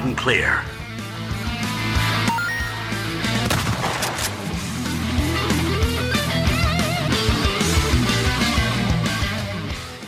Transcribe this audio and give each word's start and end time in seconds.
Loud 0.00 0.08
and 0.08 0.16
clear. 0.16 0.64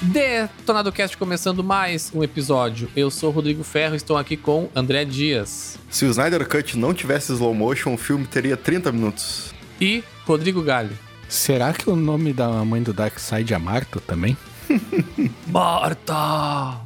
Detonado 0.01 0.91
Cast 0.91 1.17
começando 1.17 1.63
mais 1.63 2.11
um 2.15 2.23
episódio. 2.23 2.89
Eu 2.97 3.11
sou 3.11 3.31
o 3.31 3.33
Rodrigo 3.33 3.63
Ferro, 3.63 3.95
estou 3.95 4.17
aqui 4.17 4.37
com 4.37 4.69
André 4.75 5.05
Dias 5.05 5.79
Se 5.91 6.05
o 6.05 6.11
Snyder 6.11 6.47
Cut 6.49 6.77
não 6.77 6.93
tivesse 6.93 7.33
slow 7.33 7.55
motion, 7.55 7.95
o 7.95 7.99
filme 7.99 8.27
teria 8.27 8.57
30 8.57 8.91
minutos. 8.93 9.55
e 9.81 10.03
Rodrigo 10.27 10.63
Galho. 10.63 10.97
Será 11.29 11.73
que 11.73 11.89
o 11.89 11.97
nome 11.97 12.33
da 12.33 12.49
mãe 12.65 12.83
do 12.83 12.93
Darkseid 12.93 13.55
é 13.55 13.59
Marta 13.59 14.01
também? 14.01 14.37
Marta! 15.47 16.81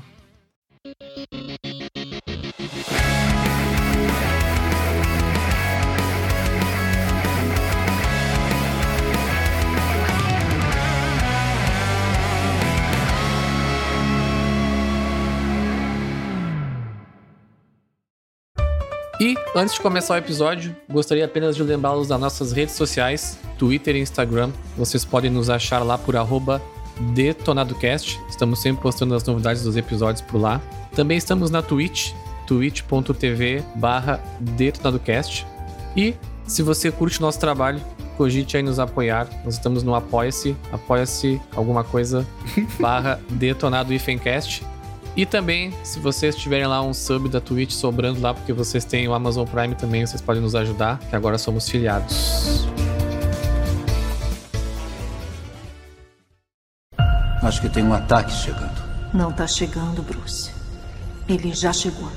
E 19.18 19.34
antes 19.54 19.74
de 19.74 19.80
começar 19.80 20.14
o 20.14 20.18
episódio, 20.18 20.76
gostaria 20.90 21.24
apenas 21.24 21.56
de 21.56 21.62
lembrá-los 21.62 22.08
das 22.08 22.20
nossas 22.20 22.52
redes 22.52 22.74
sociais, 22.74 23.38
Twitter 23.58 23.96
e 23.96 24.00
Instagram. 24.00 24.50
Vocês 24.76 25.06
podem 25.06 25.30
nos 25.30 25.48
achar 25.48 25.82
lá 25.82 25.96
por 25.96 26.16
arroba 26.16 26.60
DetonadoCast. 27.14 28.20
Estamos 28.28 28.60
sempre 28.60 28.82
postando 28.82 29.14
as 29.14 29.24
novidades 29.24 29.62
dos 29.62 29.74
episódios 29.74 30.20
por 30.20 30.38
lá. 30.38 30.60
Também 30.94 31.16
estamos 31.16 31.50
na 31.50 31.62
Twitch, 31.62 32.12
twitch.tv 32.46 33.64
barra 33.76 34.22
DetonadoCast. 34.38 35.46
E 35.96 36.14
se 36.46 36.62
você 36.62 36.92
curte 36.92 37.18
o 37.18 37.22
nosso 37.22 37.40
trabalho, 37.40 37.80
cogite 38.18 38.58
aí 38.58 38.62
nos 38.62 38.78
apoiar. 38.78 39.28
Nós 39.46 39.54
estamos 39.54 39.82
no 39.82 39.94
Apoia-se, 39.94 40.54
apoia-se 40.70 41.40
alguma 41.54 41.82
coisa, 41.82 42.26
barra 42.78 43.18
Detonado 43.30 43.94
Ifencast. 43.94 44.62
E 45.16 45.24
também, 45.24 45.72
se 45.82 45.98
vocês 45.98 46.36
tiverem 46.36 46.66
lá 46.66 46.82
um 46.82 46.92
sub 46.92 47.30
da 47.30 47.40
Twitch 47.40 47.70
sobrando 47.70 48.20
lá, 48.20 48.34
porque 48.34 48.52
vocês 48.52 48.84
têm 48.84 49.08
o 49.08 49.14
Amazon 49.14 49.46
Prime 49.46 49.74
também, 49.74 50.04
vocês 50.04 50.20
podem 50.20 50.42
nos 50.42 50.54
ajudar, 50.54 50.98
que 50.98 51.16
agora 51.16 51.38
somos 51.38 51.66
filiados. 51.68 52.66
Acho 57.42 57.62
que 57.62 57.68
tem 57.70 57.82
um 57.82 57.94
ataque 57.94 58.30
chegando. 58.30 58.84
Não 59.14 59.32
tá 59.32 59.46
chegando, 59.46 60.02
Bruce. 60.02 60.50
Ele 61.26 61.54
já 61.54 61.72
chegou. 61.72 62.10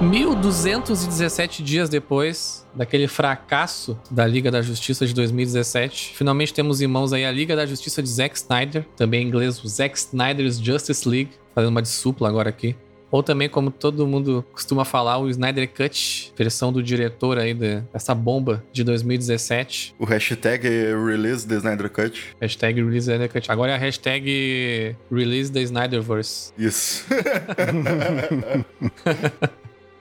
1.217 0.00 1.62
dias 1.62 1.90
depois 1.90 2.66
daquele 2.74 3.06
fracasso 3.06 4.00
da 4.10 4.26
Liga 4.26 4.50
da 4.50 4.62
Justiça 4.62 5.06
de 5.06 5.12
2017, 5.12 6.14
finalmente 6.16 6.54
temos 6.54 6.80
em 6.80 6.86
mãos 6.86 7.12
aí 7.12 7.26
a 7.26 7.30
Liga 7.30 7.54
da 7.54 7.66
Justiça 7.66 8.02
de 8.02 8.08
Zack 8.08 8.34
Snyder, 8.34 8.86
também 8.96 9.22
em 9.22 9.26
inglês 9.26 9.62
o 9.62 9.68
Zack 9.68 9.98
Snyder's 9.98 10.58
Justice 10.58 11.06
League, 11.06 11.32
fazendo 11.54 11.68
uma 11.68 11.82
de 11.82 11.88
supla 11.88 12.30
agora 12.30 12.48
aqui. 12.48 12.74
Ou 13.10 13.22
também, 13.22 13.48
como 13.48 13.70
todo 13.70 14.06
mundo 14.06 14.44
costuma 14.52 14.84
falar, 14.84 15.18
o 15.18 15.28
Snyder 15.28 15.68
Cut, 15.68 16.32
versão 16.34 16.72
do 16.72 16.82
diretor 16.82 17.38
aí 17.38 17.52
dessa 17.52 18.14
bomba 18.14 18.64
de 18.72 18.84
2017. 18.84 19.96
O 19.98 20.04
hashtag 20.04 20.66
é 20.66 20.94
Release 20.94 21.46
the 21.46 21.56
Snyder 21.56 21.90
Cut. 21.90 22.36
Hashtag 22.40 22.80
Release 22.80 23.06
the 23.06 23.14
Snyder 23.14 23.32
Cut. 23.32 23.50
Agora 23.50 23.72
é 23.72 23.74
a 23.74 23.78
hashtag 23.78 24.96
Release 25.10 25.50
the 25.50 25.60
Snyderverse. 25.60 26.52
Isso. 26.56 27.04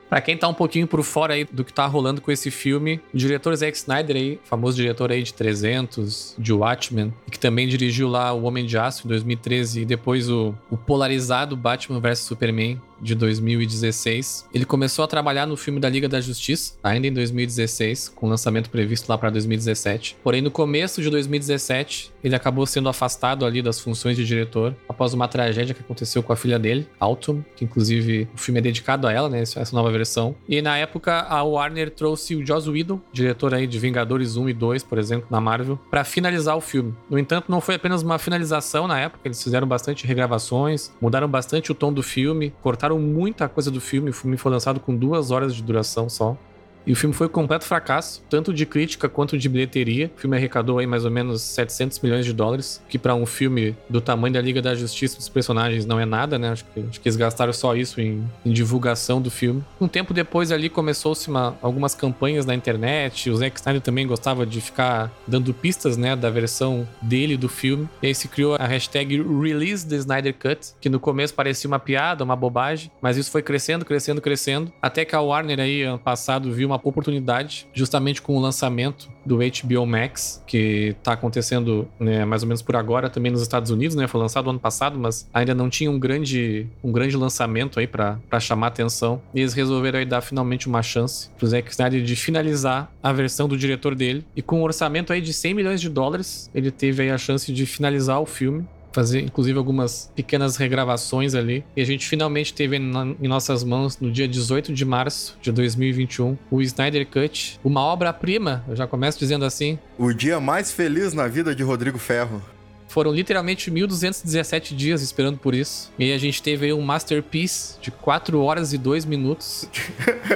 Pra 0.09 0.20
quem 0.20 0.36
tá 0.36 0.47
um 0.47 0.53
pouquinho 0.53 0.88
por 0.88 1.03
fora 1.03 1.36
aí 1.36 1.46
do 1.46 1.64
que 1.64 1.72
tá 1.72 1.86
rolando 1.86 2.20
com 2.20 2.31
esse 2.31 2.50
filme, 2.50 3.00
o 3.14 3.18
diretor 3.18 3.56
Zack 3.56 3.78
Snyder 3.78 4.16
aí, 4.16 4.40
famoso 4.44 4.75
diretor 4.75 5.12
aí 5.12 5.22
de 5.22 5.34
300, 5.34 6.36
de 6.38 6.52
Watchmen, 6.52 7.14
que 7.30 7.38
também 7.38 7.68
dirigiu 7.68 8.09
lá 8.09 8.34
O 8.34 8.44
Homem 8.44 8.66
de 8.66 8.78
Aço 8.78 9.06
em 9.06 9.09
2013 9.09 9.81
e 9.81 9.86
depois 9.86 10.30
o, 10.30 10.56
o 10.69 10.75
polarizado 10.75 11.56
Batman 11.56 12.00
vs 12.00 12.19
Superman 12.19 12.81
de 13.02 13.16
2016. 13.16 14.48
Ele 14.53 14.66
começou 14.66 15.06
a 15.06 15.08
trabalhar 15.08 15.46
no 15.46 15.56
filme 15.56 15.80
da 15.80 15.90
Liga 15.90 16.09
da 16.09 16.19
Justiça, 16.19 16.74
ainda 16.84 17.08
em 17.08 17.14
2016, 17.14 18.09
com 18.09 18.28
lançamento 18.28 18.69
previsto 18.69 19.09
lá 19.09 19.18
para 19.18 19.30
2017. 19.30 20.18
Porém, 20.24 20.42
no 20.42 20.52
começo 20.52 21.02
de 21.02 21.09
2017, 21.09 22.12
ele 22.24 22.35
acabou 22.35 22.66
sendo 22.66 22.90
afastado 22.90 23.46
ali 23.46 23.62
das 23.62 23.80
funções 23.80 24.16
de 24.16 24.25
diretor 24.25 24.75
após 24.88 25.13
uma 25.13 25.28
tragédia 25.28 25.74
que 25.74 25.81
aconteceu 25.81 26.22
com 26.22 26.34
a 26.34 26.35
filha 26.35 26.59
dele, 26.59 26.88
Autumn, 27.00 27.41
que 27.56 27.66
inclusive 27.66 28.28
o 28.34 28.38
filme 28.38 28.59
é 28.59 28.62
dedicado 28.62 29.07
a 29.07 29.13
ela, 29.13 29.30
né, 29.30 29.41
essa 29.41 29.75
nova 29.75 29.91
versão. 29.91 30.35
E 30.47 30.62
na 30.62 30.78
época, 30.78 31.22
a 31.22 31.44
Warner 31.44 31.90
trouxe 31.91 32.35
o 32.35 32.46
Joss 32.46 32.69
Whedon, 32.69 33.00
diretor 33.12 33.53
aí 33.53 33.68
de 33.68 33.80
Vingadores 33.80 34.35
1 34.35 34.50
e 34.50 34.53
2, 34.53 34.84
por 34.84 34.97
exemplo, 34.97 35.28
na 35.30 35.40
Marvel, 35.40 35.80
para 35.90 36.03
finalizar 36.03 36.56
o 36.57 36.62
filme. 36.62 36.94
No 37.09 37.18
entanto, 37.18 37.46
não 37.50 37.62
foi 37.62 37.75
apenas 37.75 38.02
uma 38.02 38.19
finalização 38.19 38.88
na 38.88 39.00
época, 39.00 39.22
eles 39.25 39.41
fizeram 39.41 39.68
bastante 39.68 40.06
regravações, 40.06 40.91
mudaram 41.01 41.28
bastante 41.28 41.72
o 41.72 41.75
tom 41.75 41.91
do 41.94 42.03
filme, 42.03 42.53
cortaram 42.62 43.00
muita 43.00 43.47
coisa 43.47 43.72
do 43.72 43.80
filme. 43.80 44.09
O 44.09 44.13
filme 44.13 44.38
foi 44.38 44.51
lançado 44.51 44.80
com 44.80 44.96
duas 44.96 45.31
horas 45.31 45.56
de 45.56 45.63
duração 45.63 46.09
só. 46.09 46.38
E 46.86 46.92
o 46.92 46.96
filme 46.96 47.14
foi 47.14 47.28
um 47.28 47.30
completo 47.30 47.66
fracasso, 47.66 48.24
tanto 48.30 48.54
de 48.54 48.66
crítica 48.66 49.08
quanto 49.10 49.38
de 49.38 49.48
bilheteria. 49.50 50.10
O 50.16 50.20
filme 50.20 50.36
arrecadou 50.38 50.80
aí 50.80 50.88
mais 50.88 51.06
ou 51.06 51.12
menos 51.12 51.42
700 51.42 52.00
milhões 52.00 52.26
de 52.26 52.34
dólares, 52.34 52.82
que 52.90 52.98
para 52.98 53.14
um 53.14 53.26
filme 53.26 53.76
do 53.90 54.02
tamanho 54.02 54.34
da 54.34 54.42
Liga 54.42 54.62
da 54.62 54.74
Justiça 54.74 55.18
dos 55.18 55.30
personagens 55.30 55.86
não 55.86 56.00
é 56.00 56.06
nada, 56.06 56.40
né? 56.40 56.50
Acho 56.50 56.66
que, 56.66 56.80
acho 56.90 57.02
que 57.02 57.08
eles 57.08 57.16
gastaram 57.18 57.54
só 57.54 57.76
isso 57.76 58.00
em, 58.02 58.24
em 58.46 58.52
divulgação 58.52 59.22
do 59.22 59.30
filme. 59.30 59.64
Um 59.80 59.88
tempo 59.88 60.14
depois 60.14 60.52
ali 60.52 60.70
começou-se 60.70 61.28
uma- 61.30 61.58
algumas 61.62 61.94
campanhas 61.94 62.46
na 62.46 62.56
internet. 62.56 63.30
O 63.30 63.36
Zack 63.36 63.60
Snyder 63.60 63.82
também 63.82 64.08
gostava 64.08 64.46
de 64.46 64.62
ficar 64.62 65.12
dando 65.28 65.54
pistas, 65.54 65.98
né, 65.98 66.16
da 66.16 66.30
versão 66.30 66.88
dele 67.02 67.36
do 67.38 67.50
filme. 67.50 67.88
E 68.02 68.08
aí 68.08 68.16
se 68.16 68.28
criou 68.28 68.56
a 68.56 68.66
hashtag 68.66 69.18
Release 69.22 69.86
the 69.88 69.96
Snyder 69.98 70.34
Cut, 70.34 70.70
que 70.80 70.90
no 70.90 71.00
começo 71.00 71.34
parecia 71.34 71.68
uma 71.68 71.80
piada, 71.80 72.24
uma 72.24 72.36
bobagem, 72.36 72.90
mas 73.02 73.18
isso 73.18 73.30
foi 73.30 73.42
crescendo, 73.42 73.84
crescendo, 73.86 74.22
crescendo, 74.22 74.72
até 74.82 75.04
que 75.04 75.16
a 75.16 75.22
Warner 75.22 75.60
aí 75.60 75.84
ano 75.84 76.00
passado 76.00 76.52
viu 76.52 76.69
uma 76.69 76.80
oportunidade, 76.84 77.68
justamente 77.74 78.22
com 78.22 78.35
o 78.35 78.40
lançamento 78.40 79.09
do 79.25 79.38
HBO 79.38 79.85
Max, 79.85 80.44
que 80.47 80.96
tá 81.03 81.13
acontecendo 81.13 81.88
né, 82.00 82.25
mais 82.25 82.44
ou 82.44 82.47
menos 82.47 82.62
por 82.62 82.75
agora 82.75 83.09
também 83.09 83.31
nos 83.31 83.41
Estados 83.41 83.72
Unidos, 83.72 83.96
né? 83.96 84.07
Foi 84.07 84.19
lançado 84.19 84.50
ano 84.50 84.59
passado, 84.59 84.97
mas 84.97 85.28
ainda 85.34 85.53
não 85.53 85.69
tinha 85.69 85.90
um 85.90 86.00
grande, 86.00 86.68
um 86.84 86.91
grande 86.91 87.16
lançamento 87.16 87.80
aí 87.80 87.88
para 87.88 88.40
chamar 88.40 88.68
atenção. 88.68 89.22
E 89.34 89.40
eles 89.40 89.53
resolveram 89.53 90.00
aí 90.00 90.06
dar 90.06 90.22
finalmente 90.22 90.68
uma 90.68 90.81
chance 90.81 91.30
pro 91.38 91.47
Zack 91.47 91.69
Snyder 91.72 92.02
de 92.02 92.16
finalizar 92.16 92.91
a 93.01 93.12
versão 93.12 93.47
do 93.47 93.57
diretor 93.57 93.96
dele. 93.96 94.25
E 94.36 94.41
com 94.41 94.59
um 94.59 94.63
orçamento 94.63 95.13
aí 95.13 95.22
de 95.22 95.34
100 95.34 95.53
milhões 95.53 95.81
de 95.81 95.90
dólares, 95.90 96.50
ele 96.53 96.72
teve 96.72 97.03
aí 97.03 97.12
a 97.12 97.18
chance 97.18 97.51
de 97.51 97.66
finalizar 97.66 98.19
o 98.22 98.25
filme 98.25 98.66
fazer 98.92 99.22
inclusive 99.22 99.58
algumas 99.58 100.12
pequenas 100.16 100.56
regravações 100.58 101.36
ali. 101.36 101.64
E 101.76 101.82
a 101.82 101.86
gente 101.86 102.08
finalmente 102.08 102.54
teve 102.54 102.78
em 102.78 103.28
nossas 103.28 103.64
mãos 103.64 104.00
no 104.00 104.12
dia 104.12 104.28
18 104.28 104.74
de 104.74 104.86
março 104.86 105.38
de 105.42 105.52
2021 105.52 106.38
o 106.52 106.62
Snyder 106.62 107.08
Cut, 107.08 107.60
uma 107.63 107.81
obra-prima, 107.81 108.63
eu 108.68 108.75
já 108.75 108.88
começo 108.88 109.19
dizendo 109.19 109.46
assim. 109.46 109.78
O 109.98 110.13
dia 110.13 110.40
mais 110.40 110.72
feliz 110.72 111.13
na 111.13 111.28
vida 111.28 111.56
de 111.56 111.63
Rodrigo 111.63 111.98
Ferro. 111.98 112.42
Foram 112.90 113.13
literalmente 113.13 113.69
1217 113.69 114.75
dias 114.75 115.04
esperando 115.04 115.38
por 115.38 115.54
isso. 115.54 115.92
E 115.98 116.12
a 116.12 116.18
gente 116.18 116.42
teve 116.42 116.66
aí 116.66 116.74
um 116.74 116.81
masterpiece 116.81 117.80
de 117.80 117.92
4 117.92 118.42
horas 118.42 118.74
e 118.74 118.80
2 118.80 119.06
minutos 119.06 119.69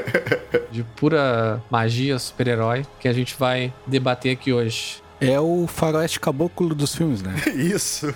de 0.72 0.84
pura 0.96 1.62
magia 1.70 2.20
super-herói 2.20 2.86
que 3.00 3.08
a 3.08 3.14
gente 3.14 3.36
vai 3.38 3.74
debater 3.88 4.32
aqui 4.34 4.54
hoje. 4.54 5.03
É 5.30 5.40
o 5.40 5.68
faroeste 5.68 6.20
caboclo 6.20 6.76
dos 6.76 6.96
filmes, 6.96 7.22
né? 7.22 7.36
Isso. 7.56 8.08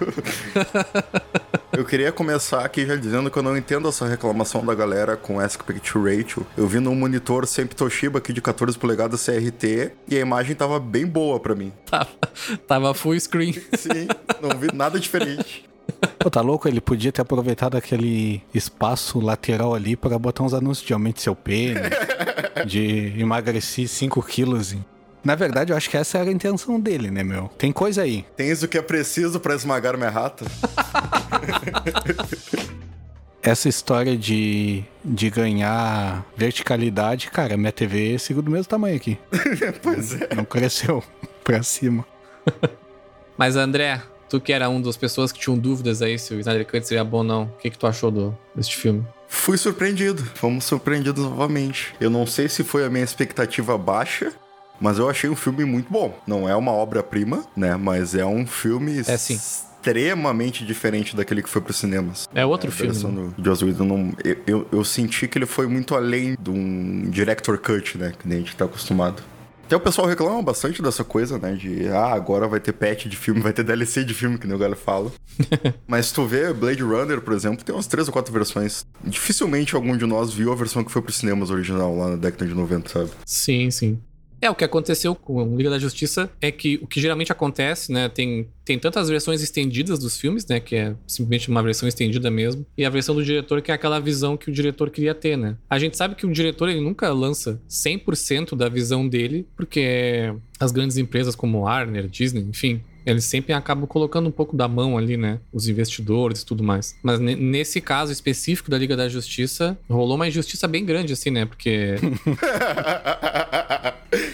eu 1.71 1.86
queria 1.86 2.12
começar 2.12 2.65
aqui 2.65 2.86
já 2.86 2.95
dizendo 2.95 3.31
que 3.31 3.38
eu 3.38 3.44
não 3.44 3.56
entendo 3.56 3.88
essa 3.88 4.06
reclamação 4.07 4.65
da 4.65 4.75
galera 4.75 5.15
com 5.15 5.39
Aspect 5.39 5.98
Ratio. 5.98 6.45
Eu 6.57 6.68
vi 6.68 6.80
num 6.80 6.95
monitor 6.95 7.48
sempre 7.48 7.75
Toshiba 7.75 8.19
aqui 8.19 8.33
de 8.33 8.42
14 8.42 8.77
polegadas 8.77 9.25
CRT 9.25 9.92
e 10.07 10.18
a 10.18 10.19
imagem 10.19 10.56
tava 10.56 10.80
bem 10.80 11.06
boa 11.06 11.39
pra 11.39 11.56
mim. 11.56 11.71
Tava, 11.86 12.09
tava 12.68 12.94
full 12.94 13.19
screen. 13.19 13.54
Sim, 13.54 14.07
não 14.42 14.57
vi 14.57 14.68
nada 14.74 15.00
diferente. 15.00 15.65
Pô, 16.19 16.30
tá 16.30 16.42
louco? 16.42 16.68
Ele 16.68 16.81
podia 16.81 17.12
ter 17.12 17.21
aproveitado 17.21 17.77
aquele 17.77 18.42
espaço 18.54 19.19
lateral 19.19 19.74
ali 19.74 19.95
pra 19.95 20.18
botar 20.19 20.44
uns 20.44 20.54
anúncios 20.54 20.86
de 20.86 20.94
aumente 20.94 21.21
seu 21.21 21.36
pênis, 21.36 21.81
de 22.65 23.13
emagrecer 23.18 23.88
5 23.88 24.21
quilos. 24.24 24.75
Na 25.27 25.35
verdade, 25.35 25.74
eu 25.74 25.77
acho 25.77 25.89
que 25.89 25.97
essa 25.97 26.19
era 26.19 26.29
a 26.29 26.31
intenção 26.31 26.79
dele, 26.79 27.12
né, 27.12 27.21
meu? 27.21 27.50
Tem 27.57 27.69
coisa 27.69 28.03
aí. 28.03 28.25
Tens 28.38 28.63
o 28.63 28.68
que 28.68 28.77
é 28.77 28.81
preciso 28.81 29.41
pra 29.41 29.53
esmagar 29.53 29.97
minha 29.97 30.09
rata? 30.09 30.45
Essa 33.44 33.68
história 33.68 34.18
de, 34.18 34.85
de 35.03 35.29
ganhar 35.29 36.25
verticalidade, 36.38 37.29
cara, 37.29 37.57
minha 37.57 37.74
TV 37.74 38.15
é 38.15 38.18
segundo 38.18 38.47
o 38.47 38.51
mesmo 38.51 38.68
tamanho 38.69 38.95
aqui. 38.95 39.18
pois 39.83 40.13
é. 40.13 40.29
Não 40.33 40.45
cresceu 40.45 41.03
pra 41.44 41.62
cima. 41.62 42.06
Mas 43.38 43.57
André, 43.57 44.01
tu 44.30 44.39
que 44.39 44.53
era 44.53 44.69
uma 44.69 44.80
das 44.80 44.95
pessoas 44.95 45.33
que 45.33 45.39
tinham 45.39 45.57
dúvidas 45.57 46.01
aí 46.01 46.18
se 46.18 46.33
o 46.33 46.39
Snyder 46.39 46.65
Cut 46.65 46.88
seria 46.88 47.03
bom 47.03 47.18
ou 47.18 47.23
não, 47.25 47.44
o 47.44 47.57
que, 47.57 47.69
que 47.69 47.77
tu 47.77 47.85
achou 47.85 48.09
do, 48.09 48.38
deste 48.56 48.77
filme? 48.77 49.06
Fui 49.27 49.57
surpreendido. 49.57 50.23
Fomos 50.35 50.63
surpreendidos 50.63 51.21
novamente. 51.25 51.94
Eu 52.00 52.09
não 52.09 52.25
sei 52.25 52.47
se 52.47 52.63
foi 52.63 52.85
a 52.85 52.89
minha 52.89 53.03
expectativa 53.03 53.77
baixa, 53.77 54.31
mas 54.79 54.97
eu 55.00 55.09
achei 55.09 55.29
um 55.29 55.35
filme 55.35 55.65
muito 55.65 55.91
bom. 55.91 56.18
Não 56.27 56.47
é 56.47 56.56
uma 56.56 56.71
obra-prima, 56.71 57.44
né? 57.56 57.75
Mas 57.75 58.15
é 58.15 58.25
um 58.25 58.45
filme 58.45 59.00
É, 59.00 59.18
sim. 59.18 59.35
extremamente 59.35 60.65
diferente 60.65 61.15
daquele 61.15 61.41
que 61.41 61.50
foi 61.50 61.62
pros 61.62 61.77
cinemas. 61.77 62.27
É 62.33 62.45
outro 62.45 62.69
a 62.69 62.71
filme. 62.71 62.94
né? 63.03 63.31
do 63.38 63.44
Joss 63.45 63.63
Whedon, 63.63 63.85
não- 63.85 64.13
eu, 64.24 64.38
eu, 64.45 64.68
eu 64.71 64.83
senti 64.83 65.27
que 65.27 65.38
ele 65.38 65.45
foi 65.45 65.68
muito 65.68 65.95
além 65.95 66.35
de 66.41 66.50
um 66.50 67.09
director 67.09 67.57
cut, 67.57 67.97
né? 67.97 68.13
Que 68.18 68.27
nem 68.27 68.39
a 68.39 68.41
gente 68.41 68.56
tá 68.56 68.65
acostumado. 68.65 69.24
Até 69.65 69.75
o 69.75 69.81
pessoal 69.81 70.07
reclama 70.07 70.41
bastante 70.41 70.81
dessa 70.81 71.03
coisa, 71.03 71.38
né? 71.38 71.51
De, 71.53 71.89
ah, 71.89 72.13
agora 72.13 72.47
vai 72.47 72.57
ter 72.59 72.71
patch 72.71 73.06
de 73.07 73.18
filme, 73.18 73.39
vai 73.44 73.51
ter 73.51 73.63
DLC 73.63 74.03
de 74.06 74.13
filme, 74.13 74.38
que 74.38 74.47
nem 74.47 74.56
o 74.56 74.59
galera 74.59 74.77
fala. 74.77 75.12
Mas 75.85 76.12
tu 76.12 76.25
vê 76.25 76.53
Blade 76.53 76.81
Runner, 76.83 77.19
por 77.19 77.33
exemplo, 77.33 77.63
tem 77.65 77.75
umas 77.75 77.85
três 77.88 78.07
ou 78.07 78.13
quatro 78.13 78.31
versões. 78.33 78.85
Dificilmente 79.03 79.75
algum 79.75 79.97
de 79.97 80.06
nós 80.06 80.33
viu 80.33 80.53
a 80.53 80.56
versão 80.56 80.83
que 80.85 80.91
foi 80.91 81.01
pros 81.01 81.18
cinemas 81.18 81.50
original, 81.50 81.95
lá 81.97 82.09
na 82.12 82.15
década 82.15 82.45
de 82.45 82.53
90, 82.53 82.89
sabe? 82.89 83.09
Sim, 83.25 83.69
sim. 83.69 84.00
É, 84.41 84.49
o 84.49 84.55
que 84.55 84.63
aconteceu 84.63 85.15
com 85.15 85.43
o 85.43 85.57
Liga 85.57 85.69
da 85.69 85.79
Justiça 85.79 86.29
é 86.39 86.51
que 86.51 86.79
o 86.81 86.87
que 86.87 87.01
geralmente 87.01 87.31
acontece, 87.31 87.91
né, 87.91 88.07
tem, 88.07 88.47
tem 88.63 88.77
tantas 88.77 89.09
versões 89.09 89.41
estendidas 89.41 89.97
dos 89.99 90.17
filmes, 90.17 90.45
né, 90.45 90.59
que 90.59 90.75
é 90.75 90.95
simplesmente 91.07 91.49
uma 91.49 91.63
versão 91.63 91.87
estendida 91.87 92.29
mesmo, 92.29 92.65
e 92.77 92.85
a 92.85 92.89
versão 92.89 93.15
do 93.15 93.23
diretor 93.23 93.61
que 93.61 93.71
é 93.71 93.73
aquela 93.73 93.99
visão 93.99 94.37
que 94.37 94.49
o 94.49 94.53
diretor 94.53 94.89
queria 94.89 95.15
ter, 95.15 95.37
né. 95.37 95.57
A 95.69 95.79
gente 95.79 95.97
sabe 95.97 96.15
que 96.15 96.25
o 96.25 96.31
diretor, 96.31 96.69
ele 96.69 96.81
nunca 96.81 97.11
lança 97.11 97.59
100% 97.69 98.55
da 98.55 98.69
visão 98.69 99.07
dele, 99.07 99.47
porque 99.55 100.33
as 100.59 100.71
grandes 100.71 100.97
empresas 100.97 101.35
como 101.35 101.61
Warner, 101.61 102.07
Disney, 102.07 102.41
enfim, 102.41 102.81
eles 103.09 103.25
sempre 103.25 103.54
acabam 103.54 103.88
colocando 103.88 104.27
um 104.27 104.31
pouco 104.31 104.56
da 104.56 104.68
mão 104.68 104.98
ali, 104.98 105.18
né? 105.18 105.39
Os 105.51 105.68
investidores 105.68 106.42
e 106.42 106.45
tudo 106.45 106.63
mais. 106.63 106.95
Mas 107.01 107.19
ne- 107.19 107.36
nesse 107.36 107.80
caso 107.81 108.12
específico 108.12 108.69
da 108.69 108.77
Liga 108.77 108.95
da 108.95 109.07
Justiça, 109.09 109.77
rolou 109.89 110.15
uma 110.15 110.27
injustiça 110.27 110.68
bem 110.68 110.86
grande, 110.86 111.13
assim, 111.13 111.30
né? 111.30 111.45
Porque 111.45 111.95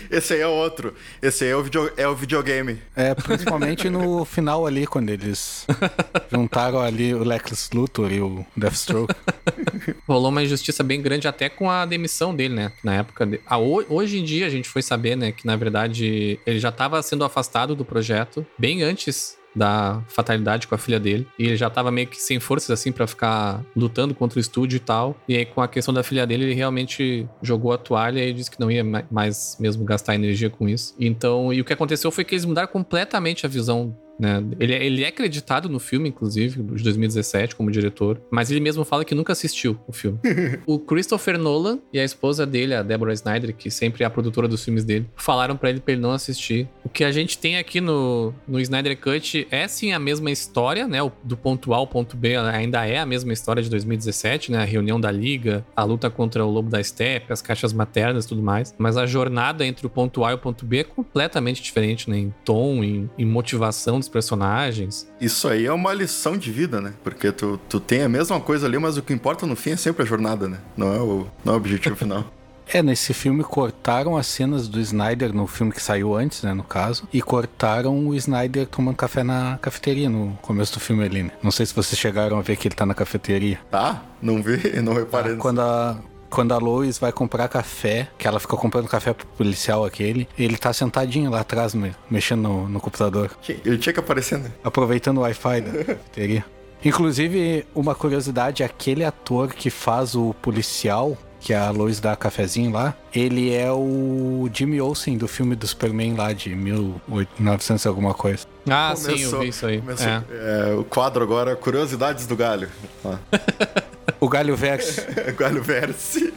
Esse 0.09 0.33
aí 0.35 0.41
é 0.41 0.47
outro. 0.47 0.93
Esse 1.21 1.43
aí 1.45 1.49
é 1.49 1.55
o, 1.55 1.63
video- 1.63 1.91
é 1.97 2.07
o 2.07 2.15
videogame. 2.15 2.77
É, 2.95 3.13
principalmente 3.15 3.89
no 3.89 4.23
final 4.25 4.65
ali, 4.67 4.85
quando 4.85 5.09
eles 5.09 5.65
juntaram 6.31 6.79
ali 6.79 7.13
o 7.13 7.23
Lex 7.23 7.69
Luthor 7.73 8.11
e 8.11 8.21
o 8.21 8.45
Deathstroke. 8.55 9.13
rolou 10.07 10.29
uma 10.29 10.43
injustiça 10.43 10.83
bem 10.83 11.01
grande 11.01 11.27
até 11.27 11.49
com 11.49 11.69
a 11.69 11.85
demissão 11.85 12.35
dele, 12.35 12.53
né? 12.53 12.71
Na 12.83 12.93
época. 12.95 13.25
de- 13.25 13.39
Ah, 13.45 13.57
ho- 13.57 13.83
hoje 13.89 14.19
em 14.19 14.23
dia 14.23 14.45
a 14.45 14.49
gente 14.49 14.69
foi 14.69 14.81
saber, 14.81 15.15
né, 15.17 15.31
que 15.31 15.45
na 15.47 15.55
verdade 15.55 16.39
ele 16.45 16.59
já 16.59 16.69
estava 16.69 17.01
sendo 17.01 17.23
afastado 17.25 17.75
do 17.75 17.83
projeto 17.83 18.45
bem 18.63 18.81
antes 18.81 19.37
da 19.53 20.01
fatalidade 20.07 20.67
com 20.67 20.73
a 20.73 20.77
filha 20.77 20.97
dele. 20.99 21.27
E 21.37 21.45
ele 21.47 21.57
já 21.57 21.69
tava 21.69 21.91
meio 21.91 22.07
que 22.07 22.15
sem 22.19 22.39
forças, 22.39 22.71
assim, 22.71 22.91
pra 22.93 23.05
ficar 23.05 23.61
lutando 23.75 24.15
contra 24.15 24.39
o 24.39 24.41
estúdio 24.41 24.77
e 24.77 24.79
tal. 24.79 25.15
E 25.27 25.35
aí, 25.35 25.45
com 25.45 25.61
a 25.61 25.67
questão 25.67 25.93
da 25.93 26.01
filha 26.01 26.25
dele, 26.25 26.45
ele 26.45 26.53
realmente 26.53 27.27
jogou 27.41 27.73
a 27.73 27.77
toalha 27.77 28.25
e 28.25 28.33
disse 28.33 28.49
que 28.49 28.59
não 28.59 28.71
ia 28.71 28.83
ma- 28.83 29.03
mais 29.11 29.57
mesmo 29.59 29.83
gastar 29.83 30.15
energia 30.15 30.49
com 30.49 30.67
isso. 30.67 30.95
Então, 30.99 31.51
e 31.53 31.59
o 31.61 31.65
que 31.65 31.73
aconteceu 31.73 32.09
foi 32.09 32.23
que 32.23 32.33
eles 32.33 32.45
mudaram 32.45 32.67
completamente 32.69 33.45
a 33.45 33.49
visão 33.49 33.95
né? 34.23 34.41
Ele, 34.57 34.73
ele 34.73 35.03
é 35.03 35.07
acreditado 35.07 35.67
no 35.67 35.79
filme, 35.79 36.07
inclusive, 36.07 36.63
de 36.63 36.83
2017, 36.83 37.55
como 37.57 37.69
diretor, 37.69 38.21
mas 38.31 38.49
ele 38.49 38.61
mesmo 38.61 38.85
fala 38.85 39.03
que 39.03 39.13
nunca 39.13 39.33
assistiu 39.33 39.77
o 39.85 39.91
filme. 39.91 40.17
o 40.65 40.79
Christopher 40.79 41.37
Nolan 41.37 41.79
e 41.91 41.99
a 41.99 42.05
esposa 42.05 42.45
dele, 42.45 42.73
a 42.73 42.81
Deborah 42.81 43.13
Snyder, 43.13 43.53
que 43.53 43.69
sempre 43.69 44.03
é 44.03 44.07
a 44.07 44.09
produtora 44.09 44.47
dos 44.47 44.63
filmes 44.63 44.85
dele, 44.85 45.05
falaram 45.17 45.57
pra 45.57 45.69
ele 45.69 45.81
pra 45.81 45.91
ele 45.91 46.01
não 46.01 46.11
assistir. 46.11 46.69
O 46.85 46.89
que 46.89 47.03
a 47.03 47.11
gente 47.11 47.37
tem 47.37 47.57
aqui 47.57 47.81
no, 47.81 48.33
no 48.47 48.61
Snyder 48.61 48.97
Cut 48.97 49.45
é 49.51 49.67
sim 49.67 49.91
a 49.91 49.99
mesma 49.99 50.31
história, 50.31 50.87
né? 50.87 50.99
Do 51.23 51.35
ponto 51.35 51.73
A 51.73 51.77
ao 51.77 51.87
ponto 51.87 52.15
B 52.15 52.37
ainda 52.37 52.85
é 52.87 52.99
a 52.99 53.05
mesma 53.05 53.33
história 53.33 53.61
de 53.61 53.69
2017, 53.69 54.53
né? 54.53 54.59
A 54.59 54.65
reunião 54.65 54.99
da 54.99 55.11
Liga, 55.11 55.65
a 55.75 55.83
luta 55.83 56.09
contra 56.09 56.45
o 56.45 56.49
Lobo 56.49 56.69
da 56.69 56.81
Steppe, 56.81 57.33
as 57.33 57.41
caixas 57.41 57.73
maternas 57.73 58.23
e 58.23 58.27
tudo 58.29 58.41
mais. 58.41 58.73
Mas 58.77 58.95
a 58.95 59.05
jornada 59.05 59.65
entre 59.65 59.85
o 59.85 59.89
ponto 59.89 60.23
A 60.23 60.31
e 60.31 60.35
o 60.35 60.37
ponto 60.37 60.65
B 60.65 60.79
é 60.79 60.83
completamente 60.83 61.61
diferente, 61.61 62.09
né? 62.09 62.17
Em 62.17 62.33
tom, 62.45 62.83
em, 62.83 63.09
em 63.17 63.25
motivação 63.25 63.99
dos 63.99 64.07
personagens. 64.13 65.07
Isso 65.19 65.47
aí 65.47 65.65
é 65.65 65.73
uma 65.73 65.91
lição 65.91 66.37
de 66.37 66.51
vida, 66.51 66.79
né? 66.79 66.93
Porque 67.03 67.31
tu, 67.31 67.59
tu 67.67 67.79
tem 67.79 68.03
a 68.03 68.09
mesma 68.09 68.39
coisa 68.39 68.67
ali, 68.67 68.77
mas 68.77 68.95
o 68.95 69.01
que 69.01 69.11
importa 69.11 69.47
no 69.47 69.55
fim 69.55 69.71
é 69.71 69.75
sempre 69.75 70.03
a 70.03 70.05
jornada, 70.05 70.47
né? 70.47 70.59
Não 70.77 70.93
é 70.93 70.99
o, 70.99 71.27
não 71.43 71.53
é 71.53 71.55
o 71.55 71.59
objetivo 71.59 71.95
final. 71.95 72.23
É, 72.65 72.81
nesse 72.81 73.13
filme 73.13 73.43
cortaram 73.43 74.15
as 74.15 74.25
cenas 74.25 74.69
do 74.69 74.79
Snyder 74.79 75.33
no 75.33 75.45
filme 75.47 75.73
que 75.73 75.83
saiu 75.83 76.15
antes, 76.15 76.41
né, 76.43 76.53
no 76.53 76.63
caso, 76.63 77.05
e 77.11 77.21
cortaram 77.21 78.07
o 78.07 78.15
Snyder 78.15 78.65
tomando 78.67 78.95
café 78.95 79.21
na 79.21 79.59
cafeteria 79.61 80.09
no 80.09 80.37
começo 80.41 80.73
do 80.73 80.79
filme 80.79 81.03
ali, 81.03 81.23
né? 81.23 81.31
Não 81.43 81.51
sei 81.51 81.65
se 81.65 81.73
vocês 81.73 81.99
chegaram 81.99 82.39
a 82.39 82.41
ver 82.41 82.55
que 82.55 82.69
ele 82.69 82.73
tá 82.73 82.85
na 82.85 82.93
cafeteria. 82.93 83.59
Tá? 83.69 84.01
Não 84.21 84.41
vi, 84.41 84.57
não 84.81 84.93
reparei. 84.93 85.35
Quando 85.35 85.59
a, 85.59 85.97
quando 86.33 86.51
a 86.53 86.57
Lois 86.57 86.97
vai 86.97 87.11
comprar 87.11 87.47
café, 87.47 88.07
que 88.17 88.27
ela 88.27 88.39
fica 88.39 88.57
comprando 88.57 88.87
café 88.87 89.13
pro 89.13 89.25
policial 89.27 89.85
aquele, 89.85 90.27
ele 90.37 90.57
tá 90.57 90.73
sentadinho 90.73 91.29
lá 91.29 91.41
atrás, 91.41 91.73
me- 91.75 91.95
mexendo 92.09 92.41
no, 92.43 92.67
no 92.69 92.79
computador, 92.79 93.31
Ele 93.47 93.77
tinha 93.77 93.93
que 93.93 93.99
aparecer, 93.99 94.39
né? 94.39 94.51
aproveitando 94.63 95.17
o 95.19 95.21
Wi-Fi 95.21 95.61
da 95.61 95.83
cafeteria. 95.83 96.45
Inclusive, 96.83 97.65
uma 97.73 97.95
curiosidade, 97.95 98.61
aquele 98.63 99.05
ator 99.05 99.53
que 99.53 99.69
faz 99.69 100.15
o 100.15 100.33
policial, 100.41 101.17
que 101.39 101.53
a 101.53 101.69
Lois 101.71 101.99
dá 101.99 102.15
cafezinho 102.15 102.71
lá, 102.71 102.93
ele 103.13 103.53
é 103.53 103.71
o 103.71 104.49
Jimmy 104.53 104.79
Olsen 104.81 105.17
do 105.17 105.27
filme 105.27 105.55
do 105.55 105.65
Superman 105.67 106.13
lá 106.15 106.31
de 106.33 106.53
1900 106.55 107.83
e 107.83 107.87
alguma 107.87 108.13
coisa. 108.13 108.45
Ah, 108.69 108.93
sim, 108.95 109.11
eu 109.11 109.15
Começou- 109.17 109.39
vi 109.41 109.47
isso 109.49 109.65
aí. 109.65 109.79
começou- 109.79 110.07
É. 110.07 110.23
é, 110.71 110.73
o 110.75 110.83
quadro 110.85 111.21
agora, 111.23 111.55
Curiosidades 111.55 112.25
do 112.27 112.35
Galho. 112.35 112.69
Ó. 113.03 113.15
O 114.23 114.29
Galho 114.29 114.55
Verso. 114.55 115.01
Galho 115.37 115.61
Verse. 115.61 116.33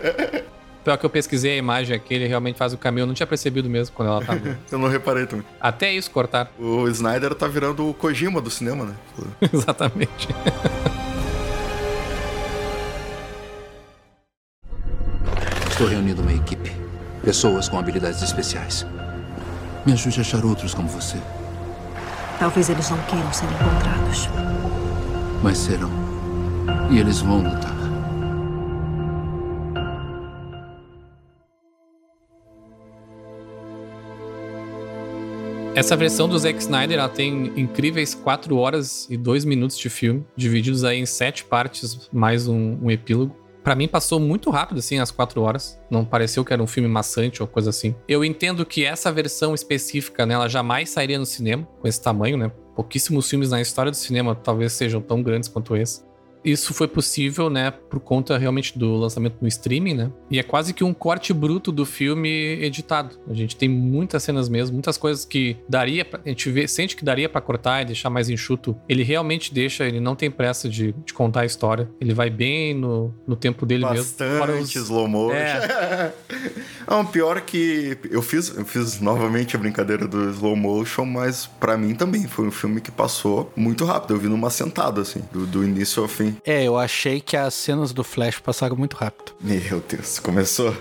Pior 0.82 0.96
que 0.96 1.04
eu 1.04 1.10
pesquisei 1.10 1.52
a 1.52 1.56
imagem 1.58 1.94
aqui, 1.94 2.14
ele 2.14 2.26
realmente 2.26 2.56
faz 2.56 2.72
o 2.72 2.78
caminho. 2.78 3.02
Eu 3.02 3.06
não 3.06 3.12
tinha 3.12 3.26
percebido 3.26 3.68
mesmo 3.68 3.94
quando 3.94 4.08
ela 4.08 4.24
tava. 4.24 4.40
Eu 4.72 4.78
não 4.78 4.88
reparei 4.88 5.26
também. 5.26 5.44
Até 5.60 5.92
isso 5.92 6.10
cortar. 6.10 6.50
O 6.58 6.88
Snyder 6.88 7.34
tá 7.34 7.46
virando 7.46 7.86
o 7.86 7.92
Kojima 7.92 8.40
do 8.40 8.48
cinema, 8.48 8.86
né? 8.86 8.94
Exatamente. 9.52 10.28
Estou 15.70 15.86
reunindo 15.86 16.22
uma 16.22 16.32
equipe. 16.32 16.72
Pessoas 17.22 17.68
com 17.68 17.78
habilidades 17.78 18.22
especiais. 18.22 18.86
Me 19.84 19.92
ajude 19.92 20.18
a 20.18 20.22
achar 20.22 20.42
outros 20.46 20.72
como 20.72 20.88
você. 20.88 21.18
Talvez 22.38 22.70
eles 22.70 22.88
não 22.88 22.98
queiram 23.02 23.32
ser 23.34 23.44
encontrados. 23.44 24.30
Mas 25.42 25.58
serão. 25.58 26.01
E 26.90 26.98
eles 26.98 27.20
vão 27.20 27.42
lutar. 27.42 27.82
Essa 35.74 35.96
versão 35.96 36.28
do 36.28 36.38
Zack 36.38 36.58
Snyder, 36.58 36.98
ela 36.98 37.08
tem 37.08 37.58
incríveis 37.58 38.14
4 38.14 38.54
horas 38.56 39.06
e 39.08 39.16
2 39.16 39.46
minutos 39.46 39.78
de 39.78 39.88
filme, 39.88 40.22
divididos 40.36 40.84
aí 40.84 40.98
em 40.98 41.06
7 41.06 41.46
partes, 41.46 42.10
mais 42.12 42.46
um, 42.46 42.76
um 42.82 42.90
epílogo. 42.90 43.34
Pra 43.64 43.74
mim 43.74 43.88
passou 43.88 44.20
muito 44.20 44.50
rápido, 44.50 44.78
assim, 44.78 44.98
as 44.98 45.10
4 45.10 45.40
horas. 45.40 45.80
Não 45.90 46.04
pareceu 46.04 46.44
que 46.44 46.52
era 46.52 46.62
um 46.62 46.66
filme 46.66 46.88
maçante 46.88 47.40
ou 47.40 47.48
coisa 47.48 47.70
assim. 47.70 47.94
Eu 48.06 48.22
entendo 48.22 48.66
que 48.66 48.84
essa 48.84 49.10
versão 49.10 49.54
específica, 49.54 50.26
né, 50.26 50.34
ela 50.34 50.48
jamais 50.48 50.90
sairia 50.90 51.18
no 51.18 51.24
cinema, 51.24 51.66
com 51.80 51.88
esse 51.88 52.02
tamanho, 52.02 52.36
né? 52.36 52.52
Pouquíssimos 52.76 53.30
filmes 53.30 53.50
na 53.50 53.60
história 53.60 53.90
do 53.90 53.96
cinema 53.96 54.34
talvez 54.34 54.74
sejam 54.74 55.00
tão 55.00 55.22
grandes 55.22 55.48
quanto 55.48 55.74
esse. 55.74 56.02
Isso 56.44 56.74
foi 56.74 56.88
possível, 56.88 57.48
né, 57.48 57.70
por 57.70 58.00
conta 58.00 58.36
realmente 58.36 58.78
do 58.78 58.94
lançamento 58.96 59.36
no 59.40 59.46
streaming, 59.48 59.94
né? 59.94 60.10
E 60.30 60.38
é 60.38 60.42
quase 60.42 60.72
que 60.74 60.82
um 60.82 60.92
corte 60.92 61.32
bruto 61.32 61.70
do 61.70 61.86
filme 61.86 62.28
editado. 62.62 63.16
A 63.28 63.34
gente 63.34 63.54
tem 63.56 63.68
muitas 63.68 64.22
cenas 64.22 64.48
mesmo, 64.48 64.74
muitas 64.74 64.96
coisas 64.96 65.24
que 65.24 65.56
daria 65.68 66.04
pra, 66.04 66.20
a 66.24 66.28
gente 66.28 66.50
vê, 66.50 66.66
sente 66.66 66.96
que 66.96 67.04
daria 67.04 67.28
pra 67.28 67.40
cortar 67.40 67.82
e 67.82 67.84
deixar 67.84 68.10
mais 68.10 68.28
enxuto. 68.28 68.76
Ele 68.88 69.02
realmente 69.02 69.52
deixa, 69.54 69.84
ele 69.86 70.00
não 70.00 70.16
tem 70.16 70.30
pressa 70.30 70.68
de, 70.68 70.92
de 71.04 71.12
contar 71.14 71.42
a 71.42 71.46
história. 71.46 71.88
Ele 72.00 72.12
vai 72.14 72.28
bem 72.30 72.74
no, 72.74 73.14
no 73.26 73.36
tempo 73.36 73.64
dele 73.64 73.84
mesmo. 73.88 74.04
Fora 74.16 74.52
Bastante 74.52 74.78
os- 74.78 74.84
slow 74.86 75.06
motion. 75.08 75.36
É. 75.36 76.12
Não, 76.88 77.06
pior 77.06 77.40
que 77.40 77.96
eu 78.10 78.20
fiz, 78.20 78.54
eu 78.56 78.64
fiz 78.64 79.00
novamente 79.00 79.56
a 79.56 79.58
brincadeira 79.58 80.06
do 80.06 80.28
slow 80.30 80.56
motion, 80.56 81.04
mas 81.06 81.46
pra 81.46 81.76
mim 81.78 81.94
também 81.94 82.26
foi 82.26 82.46
um 82.46 82.50
filme 82.50 82.80
que 82.80 82.90
passou 82.90 83.50
muito 83.56 83.84
rápido. 83.84 84.14
Eu 84.14 84.18
vi 84.18 84.28
numa 84.28 84.50
sentada, 84.50 85.00
assim, 85.00 85.22
do, 85.32 85.46
do 85.46 85.64
início 85.64 86.02
ao 86.02 86.08
fim. 86.08 86.31
É, 86.44 86.64
eu 86.64 86.78
achei 86.78 87.20
que 87.20 87.36
as 87.36 87.54
cenas 87.54 87.92
do 87.92 88.02
Flash 88.04 88.38
passaram 88.38 88.76
muito 88.76 88.96
rápido. 88.96 89.32
Meu 89.40 89.82
Deus, 89.88 90.18
começou. 90.18 90.74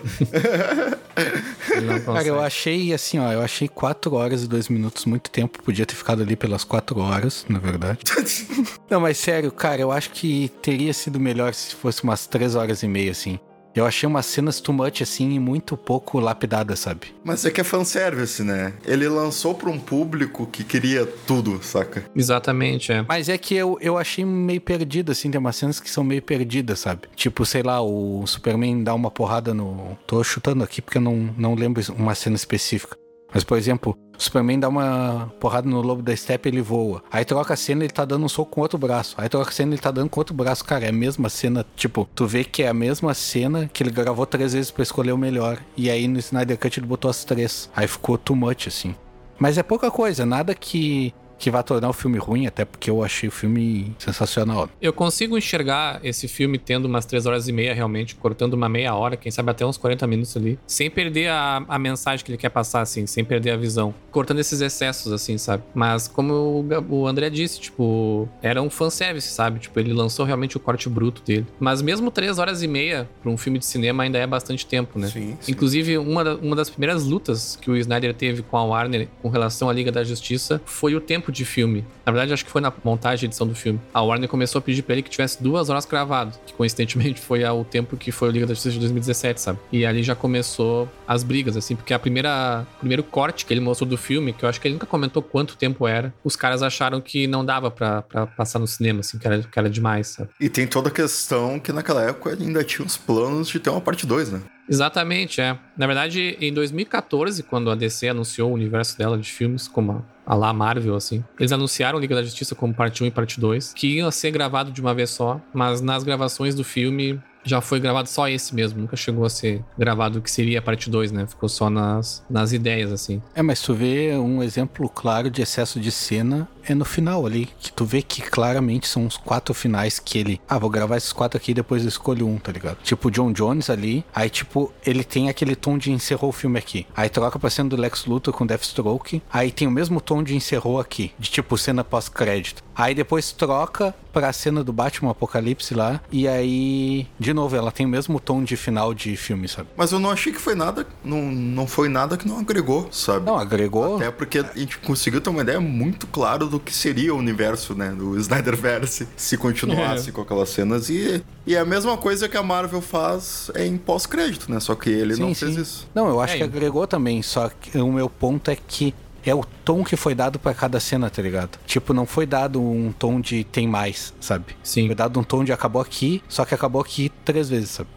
Cara, 2.05 2.27
eu 2.27 2.39
achei 2.39 2.93
assim, 2.93 3.20
ó, 3.20 3.31
eu 3.31 3.41
achei 3.41 3.67
4 3.67 4.13
horas 4.13 4.43
e 4.43 4.48
2 4.48 4.70
minutos 4.70 5.05
muito 5.05 5.29
tempo. 5.29 5.62
Podia 5.63 5.86
ter 5.86 5.96
ficado 5.96 6.22
ali 6.22 6.36
pelas 6.36 6.63
4 6.63 7.00
horas, 7.00 7.46
na 7.48 7.60
verdade. 7.60 8.00
Não, 8.89 9.00
mas 9.00 9.17
sério, 9.17 9.51
cara, 9.51 9.81
eu 9.81 9.91
acho 9.91 10.12
que 10.12 10.51
teria 10.62 10.93
sido 10.93 11.20
melhor 11.20 11.53
se 11.53 11.75
fosse 11.75 12.03
umas 12.03 12.25
3 12.27 12.55
horas 12.55 12.84
e 12.84 12.88
meia, 12.88 13.12
assim. 13.12 13.39
Eu 13.75 13.86
achei 13.86 14.08
umas 14.08 14.25
cenas 14.25 14.60
too 14.60 14.74
much, 14.74 15.01
assim, 15.01 15.32
e 15.32 15.40
muito 15.40 15.78
pouco 15.78 16.20
lapidadas, 16.20 16.80
sabe? 16.80 17.08
Mas 17.24 17.46
é 17.46 17.51
que 17.51 17.62
é 17.62 17.63
fanservice, 17.63 18.44
né? 18.44 18.74
Ele 18.86 19.08
lançou 19.08 19.56
pra 19.56 19.70
um 19.70 19.80
público 19.80 20.46
que 20.46 20.63
queria 20.63 21.06
tudo, 21.06 21.62
saca? 21.63 22.04
Exatamente, 22.16 22.92
é. 22.92 23.06
Mas 23.08 23.30
é 23.30 23.38
que 23.38 23.56
eu, 23.56 23.78
eu 23.82 23.98
achei 23.98 24.25
meio 24.25 24.60
perdido, 24.60 25.12
assim, 25.12 25.32
tem 25.32 25.40
umas 25.40 25.56
cenas 25.56 25.80
que 25.80 25.90
são 25.90 26.04
meio 26.04 26.22
perdidas, 26.22 26.80
sabe? 26.80 27.04
Tipo, 27.16 27.46
sei 27.46 27.63
lá, 27.63 27.82
o 27.82 28.25
Superman 28.28 28.84
dá 28.84 28.94
uma 28.94 29.10
porrada 29.10 29.54
no. 29.54 29.98
Tô 30.06 30.24
chutando 30.24 30.63
aqui 30.63 30.82
porque 30.82 30.98
eu 30.98 31.01
não, 31.01 31.34
não 31.38 31.56
lembro 31.56 31.82
uma 31.98 32.13
cena 32.13 32.36
específica. 32.36 33.00
Mas, 33.34 33.44
por 33.44 33.58
exemplo, 33.58 33.98
Superman 34.18 34.60
dá 34.60 34.70
uma 34.70 35.34
porrada 35.40 35.68
no 35.68 35.82
lobo 35.82 36.02
da 36.02 36.16
steppe 36.16 36.50
ele 36.50 36.62
voa. 36.62 37.02
Aí 37.12 37.26
troca 37.26 37.54
a 37.54 37.58
cena 37.58 37.84
ele 37.84 37.92
tá 37.92 38.06
dando 38.06 38.26
um 38.26 38.30
soco 38.30 38.52
com 38.52 38.62
outro 38.62 38.78
braço. 38.78 39.16
Aí 39.18 39.28
troca 39.30 39.50
a 39.50 39.54
cena 39.54 39.74
ele 39.74 39.82
tá 39.82 39.90
dando 39.90 40.10
com 40.10 40.20
outro 40.20 40.36
braço. 40.36 40.64
Cara, 40.64 40.86
é 40.86 40.90
a 40.90 40.94
mesma 40.94 41.30
cena. 41.30 41.66
Tipo, 41.76 42.08
tu 42.14 42.28
vê 42.28 42.44
que 42.44 42.64
é 42.64 42.68
a 42.68 42.74
mesma 42.74 43.14
cena 43.14 43.70
que 43.72 43.82
ele 43.82 43.90
gravou 43.90 44.26
três 44.26 44.54
vezes 44.54 44.70
pra 44.70 44.84
escolher 44.84 45.12
o 45.12 45.18
melhor. 45.18 45.60
E 45.76 45.90
aí 45.90 46.08
no 46.08 46.20
Snyder 46.20 46.58
Cut 46.58 46.80
ele 46.80 46.88
botou 46.88 47.10
as 47.10 47.24
três. 47.24 47.70
Aí 47.76 47.88
ficou 47.88 48.18
too 48.18 48.36
much, 48.36 48.68
assim. 48.68 48.96
Mas 49.40 49.58
é 49.58 49.64
pouca 49.64 49.90
coisa, 49.90 50.24
nada 50.24 50.54
que, 50.54 51.12
que 51.42 51.50
vá 51.52 51.64
tornar 51.64 51.90
o 51.90 51.94
filme 51.94 52.18
ruim, 52.20 52.46
até 52.46 52.64
porque 52.64 52.90
eu 52.90 53.04
achei 53.04 53.28
o 53.28 53.32
filme 53.32 53.96
sensacional. 53.98 54.70
Eu 54.82 54.94
consigo 54.94 55.38
enxergar 55.38 56.00
esse 56.04 56.28
filme 56.28 56.58
tendo 56.58 56.86
umas 56.86 57.06
3 57.06 57.26
horas 57.26 57.48
e 57.48 57.52
meia, 57.52 57.74
realmente, 57.74 58.16
cortando 58.16 58.54
uma 58.54 58.70
meia 58.70 58.94
hora, 58.94 59.18
quem 59.18 59.32
sabe 59.32 59.50
até 59.52 59.66
uns 59.66 59.76
40 59.78 60.06
minutos 60.08 60.38
ali, 60.38 60.60
sem 60.68 60.90
perder 60.90 61.30
a, 61.30 61.64
a 61.68 61.80
mensagem 61.80 62.24
que 62.24 62.32
ele 62.32 62.38
quer 62.38 62.50
passar, 62.50 62.82
assim, 62.82 63.08
sem 63.08 63.26
perder 63.26 63.52
a 63.52 63.58
visão. 63.58 63.94
Cortando 64.12 64.40
esses 64.40 64.62
excessos, 64.62 65.12
assim, 65.12 65.38
sabe? 65.38 65.64
Mas 65.74 66.08
como 66.08 66.34
o, 66.34 66.66
o 66.96 67.08
André 67.08 67.30
disse, 67.30 67.60
tipo, 67.60 68.30
era 68.42 68.62
um 68.62 68.70
fanservice, 68.70 69.30
sabe? 69.30 69.60
Tipo, 69.60 69.80
ele 69.80 69.94
lançou 69.94 70.26
realmente 70.26 70.58
o 70.58 70.60
corte 70.60 70.88
bruto 70.88 71.22
dele. 71.24 71.48
Mas 71.60 71.82
mesmo 71.82 72.12
3 72.12 72.38
horas 72.38 72.62
e 72.62 72.68
meia 72.68 73.10
pra 73.22 73.32
um 73.32 73.38
filme 73.38 73.58
de 73.58 73.66
cinema 73.66 74.04
ainda 74.04 74.18
é 74.20 74.28
bastante 74.28 74.66
tempo, 74.66 75.00
né? 75.00 75.08
Sim, 75.08 75.38
sim. 75.42 75.52
Inclusive, 75.52 75.98
uma, 75.98 76.24
da- 76.24 76.36
uma 76.36 76.56
das 76.56 76.70
primeiras 76.70 77.04
lutas 77.04 77.58
que 77.60 77.72
o 77.72 77.76
Snyder 77.78 78.14
teve 78.14 78.44
com 78.44 78.58
a 78.58 78.64
Warner 78.64 79.08
com 79.22 79.30
relação 79.30 79.70
à 79.70 79.74
Liga 79.74 79.92
da 79.92 80.04
Justiça 80.04 80.62
foi 80.66 80.94
o 80.96 81.02
tempo 81.02 81.31
de 81.32 81.46
filme. 81.46 81.86
Na 82.06 82.12
verdade, 82.12 82.34
acho 82.34 82.44
que 82.46 82.52
foi 82.52 82.62
na 82.62 82.72
montagem 82.84 83.26
e 83.26 83.28
edição 83.28 83.48
do 83.48 83.56
filme. 83.56 83.80
A 83.94 84.02
Warner 84.02 84.28
começou 84.30 84.60
a 84.60 84.62
pedir 84.62 84.82
pra 84.84 84.94
ele 84.94 85.02
que 85.02 85.10
tivesse 85.10 85.42
duas 85.42 85.70
horas 85.70 85.86
cravado, 85.86 86.38
que 86.46 86.54
coincidentemente 86.54 87.20
foi 87.22 87.44
a- 87.44 87.54
o 87.54 87.64
tempo 87.64 87.96
que 87.98 88.12
foi 88.12 88.30
o 88.30 88.32
Liga 88.32 88.46
da 88.46 88.54
Justiça 88.54 88.74
de 88.74 88.80
2017, 88.80 89.40
sabe? 89.42 89.60
E 89.72 89.86
ali 89.86 90.04
já 90.04 90.16
começou 90.16 90.90
as 91.08 91.24
brigas, 91.24 91.56
assim, 91.58 91.76
porque 91.76 91.94
a 91.94 92.00
primeira 92.00 92.66
o 92.78 92.80
primeiro 92.80 93.04
corte 93.04 93.46
que 93.46 93.54
ele 93.54 93.62
mostrou 93.62 93.90
do 93.90 93.98
filme, 93.98 94.34
que 94.34 94.44
eu 94.46 94.50
acho 94.50 94.60
que 94.60 94.68
ele 94.68 94.74
nunca 94.76 94.86
comentou 94.88 95.22
quanto 95.22 95.56
tempo 95.56 95.88
era, 95.88 96.14
os 96.24 96.36
caras 96.36 96.62
acharam 96.64 97.00
que 97.02 97.28
não 97.28 97.44
dava 97.46 97.70
pra, 97.72 98.02
pra 98.02 98.28
passar 98.28 98.60
no 98.60 98.68
cinema, 98.68 99.00
assim, 99.02 99.18
que 99.18 99.28
era, 99.28 99.42
que 99.42 99.60
era 99.60 99.70
demais, 99.70 100.08
sabe? 100.08 100.30
E 100.40 100.50
tem 100.50 100.66
toda 100.68 100.90
a 100.90 100.92
questão 100.92 101.60
que 101.60 101.72
naquela 101.72 102.02
época 102.04 102.32
ainda 102.40 102.64
tinha 102.64 102.86
os 102.86 102.98
planos 102.98 103.48
de 103.50 103.60
ter 103.60 103.70
uma 103.70 103.82
parte 103.82 104.06
2, 104.06 104.32
né? 104.32 104.42
Exatamente, 104.70 105.42
é. 105.42 105.58
Na 105.78 105.86
verdade, 105.86 106.38
em 106.40 106.54
2014, 106.54 107.44
quando 107.44 107.70
a 107.70 107.76
DC 107.76 108.08
anunciou 108.08 108.50
o 108.52 108.54
universo 108.54 108.98
dela 108.98 109.18
de 109.18 109.30
filmes, 109.30 109.68
como 109.68 110.04
a, 110.25 110.36
lá 110.36 110.54
Marvel, 110.54 110.96
assim, 110.96 111.24
eles 111.40 111.51
anunciaram 111.51 112.00
Liga 112.00 112.16
da 112.16 112.24
Justiça 112.24 112.56
como 112.56 112.74
parte 112.74 113.04
1 113.04 113.08
e 113.08 113.12
parte 113.12 113.40
2, 113.40 113.74
que 113.74 113.98
ia 113.98 114.12
ser 114.12 114.32
gravado 114.32 114.72
de 114.72 114.82
uma 114.82 114.94
vez 114.94 115.10
só, 115.10 115.42
mas 115.54 115.82
nas 115.82 116.04
gravações 116.04 116.56
do 116.56 116.63
filme 116.63 117.20
já 117.44 117.60
foi 117.60 117.80
gravado 117.80 118.08
só 118.08 118.28
esse 118.28 118.54
mesmo, 118.54 118.80
nunca 118.80 118.96
chegou 118.96 119.25
a 119.25 119.30
ser 119.30 119.63
gravado 119.78 120.20
o 120.20 120.22
que 120.22 120.30
seria 120.30 120.60
a 120.60 120.62
parte 120.62 120.90
2, 120.90 121.12
né? 121.12 121.25
Ficou 121.25 121.50
só 121.50 121.70
nas, 121.70 122.24
nas 122.30 122.54
ideias, 122.54 122.92
assim. 122.92 123.22
É, 123.34 123.42
mas 123.42 123.62
tu 123.62 123.74
vê 123.74 124.16
um 124.16 124.44
exemplo 124.44 124.88
claro 124.88 125.30
de 125.30 125.42
excesso 125.42 125.80
de 125.80 125.92
cena 125.92 126.48
é 126.68 126.75
no 126.75 126.86
final 126.86 127.25
ali, 127.25 127.50
que 127.60 127.72
tu 127.72 127.86
vê 127.86 128.01
que 128.01 128.22
claramente 128.22 128.88
são 128.88 129.06
os 129.06 129.18
quatro 129.18 129.53
finais 129.53 130.00
que 130.00 130.18
ele, 130.18 130.41
ah, 130.48 130.58
vou 130.58 130.70
gravar 130.70 130.98
esses 130.98 131.13
quatro 131.13 131.38
aqui 131.38 131.51
e 131.51 131.56
depois 131.56 131.84
eu 131.84 131.89
escolho 131.89 132.27
um, 132.27 132.38
tá 132.38 132.51
ligado? 132.51 132.77
Tipo 132.84 133.08
o 133.08 133.12
John 133.12 133.32
Jones 133.32 133.70
ali, 133.70 134.03
aí 134.13 134.30
tipo, 134.30 134.72
ele 134.86 135.03
tem 135.03 135.30
aquele 135.30 135.56
tom 135.56 135.77
de 135.77 135.91
encerrou 135.91 136.30
o 136.30 136.34
filme 136.34 136.58
aqui. 136.58 136.86
Aí 136.96 137.10
troca 137.10 137.39
pra 137.39 137.50
cena 137.50 137.70
do 137.70 137.75
Lex 137.75 138.06
Luthor 138.06 138.34
com 138.34 138.46
Deathstroke, 138.46 139.22
aí 139.32 139.51
tem 139.51 139.68
o 139.68 139.72
mesmo 139.72 140.00
tom 140.01 140.24
de 140.24 140.36
encerrou 140.36 140.80
aqui, 140.80 141.12
de 141.18 141.30
tipo 141.30 141.58
cena 141.58 141.84
pós-crédito. 141.84 142.63
Aí 142.75 142.96
depois 142.96 143.32
troca 143.32 143.94
pra 144.12 144.32
cena 144.34 144.63
do 144.63 144.74
Batman 144.74 145.12
Apocalipse 145.12 145.74
lá, 145.74 146.01
e 146.12 146.27
aí, 146.27 147.08
de 147.20 147.34
novo, 147.34 147.56
ela 147.56 147.72
tem 147.72 147.86
o 147.86 147.89
mesmo 147.89 148.20
tom 148.20 148.44
de 148.44 148.58
final 148.58 148.94
de 148.94 149.15
filme, 149.15 149.48
sabe? 149.48 149.70
Mas 149.75 149.91
eu 149.91 150.00
não 150.00 150.10
achei 150.10 150.34
que 150.34 150.39
foi 150.39 150.56
nada. 150.56 150.86
Não, 151.03 151.22
não 151.32 151.68
foi 151.68 151.89
nada 151.89 152.18
que 152.18 152.27
não 152.27 152.39
agregou, 152.39 152.89
sabe? 152.91 153.25
Não, 153.25 153.38
agregou. 153.38 153.98
Até 153.98 154.12
porque 154.12 154.39
a 154.39 154.51
gente 154.56 154.77
conseguiu 154.80 155.22
ter 155.22 155.30
uma 155.30 155.41
ideia 155.41 155.60
muito 155.60 156.08
clara 156.08 156.46
do 156.51 156.60
que 156.60 156.74
seria 156.74 157.13
o 157.15 157.17
universo, 157.17 157.74
né? 157.74 157.89
Do 157.89 158.15
Snyderverse, 158.20 159.08
se 159.17 159.38
continuasse 159.38 160.10
É. 160.10 160.12
com 160.12 160.22
aquelas 160.22 160.50
cenas. 160.50 160.89
E, 160.89 161.24
e 161.48 161.58
a 161.58 161.65
mesma 161.65 161.98
coisa 161.98 162.29
que 162.29 162.38
a 162.38 162.43
Marvel 162.43 162.81
faz 162.81 163.50
é 163.55 163.65
em 163.65 163.77
pós-crédito, 163.77 164.51
né? 164.51 164.60
Só 164.60 164.75
que 164.75 164.89
ele 164.89 165.15
não 165.15 165.34
fez 165.34 165.55
isso. 165.55 165.88
Não, 165.96 166.08
eu 166.08 166.20
acho 166.22 166.36
É, 166.36 166.38
que 166.38 166.43
agregou 166.43 166.86
também, 166.86 167.22
só 167.24 167.50
que 167.50 167.77
o 167.77 167.91
meu 167.91 168.10
ponto 168.10 168.51
é 168.51 168.55
que 168.55 168.93
é 169.25 169.34
o 169.36 169.43
tom 169.63 169.84
que 169.84 169.96
foi 169.96 170.13
dado 170.15 170.38
pra 170.39 170.53
cada 170.53 170.79
cena, 170.79 171.10
tá 171.10 171.22
ligado? 171.22 171.60
Tipo, 171.65 171.93
não 171.93 172.05
foi 172.05 172.25
dado 172.25 172.62
um 172.62 172.91
tom 172.91 173.22
de 173.22 173.43
tem 173.43 173.67
mais, 173.67 174.13
sabe? 174.20 174.55
Sim. 174.63 174.88
Foi 174.88 174.96
dado 174.96 175.20
um 175.20 175.24
tom 175.24 175.43
de 175.43 175.51
acabou 175.53 175.81
aqui, 175.81 176.22
só 176.27 176.43
que 176.43 176.53
acabou 176.55 176.81
aqui 176.81 177.12
três 177.24 177.48
vezes, 177.50 177.70
sabe? 177.70 177.89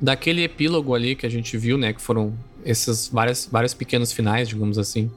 Daquele 0.00 0.42
epílogo 0.42 0.94
ali 0.94 1.14
que 1.14 1.24
a 1.24 1.28
gente 1.28 1.56
viu, 1.56 1.78
né? 1.78 1.92
Que 1.92 2.02
foram 2.02 2.34
esses 2.64 3.06
vários, 3.08 3.48
vários 3.50 3.72
pequenos 3.74 4.10
finais, 4.12 4.48
digamos 4.48 4.76
assim. 4.78 5.08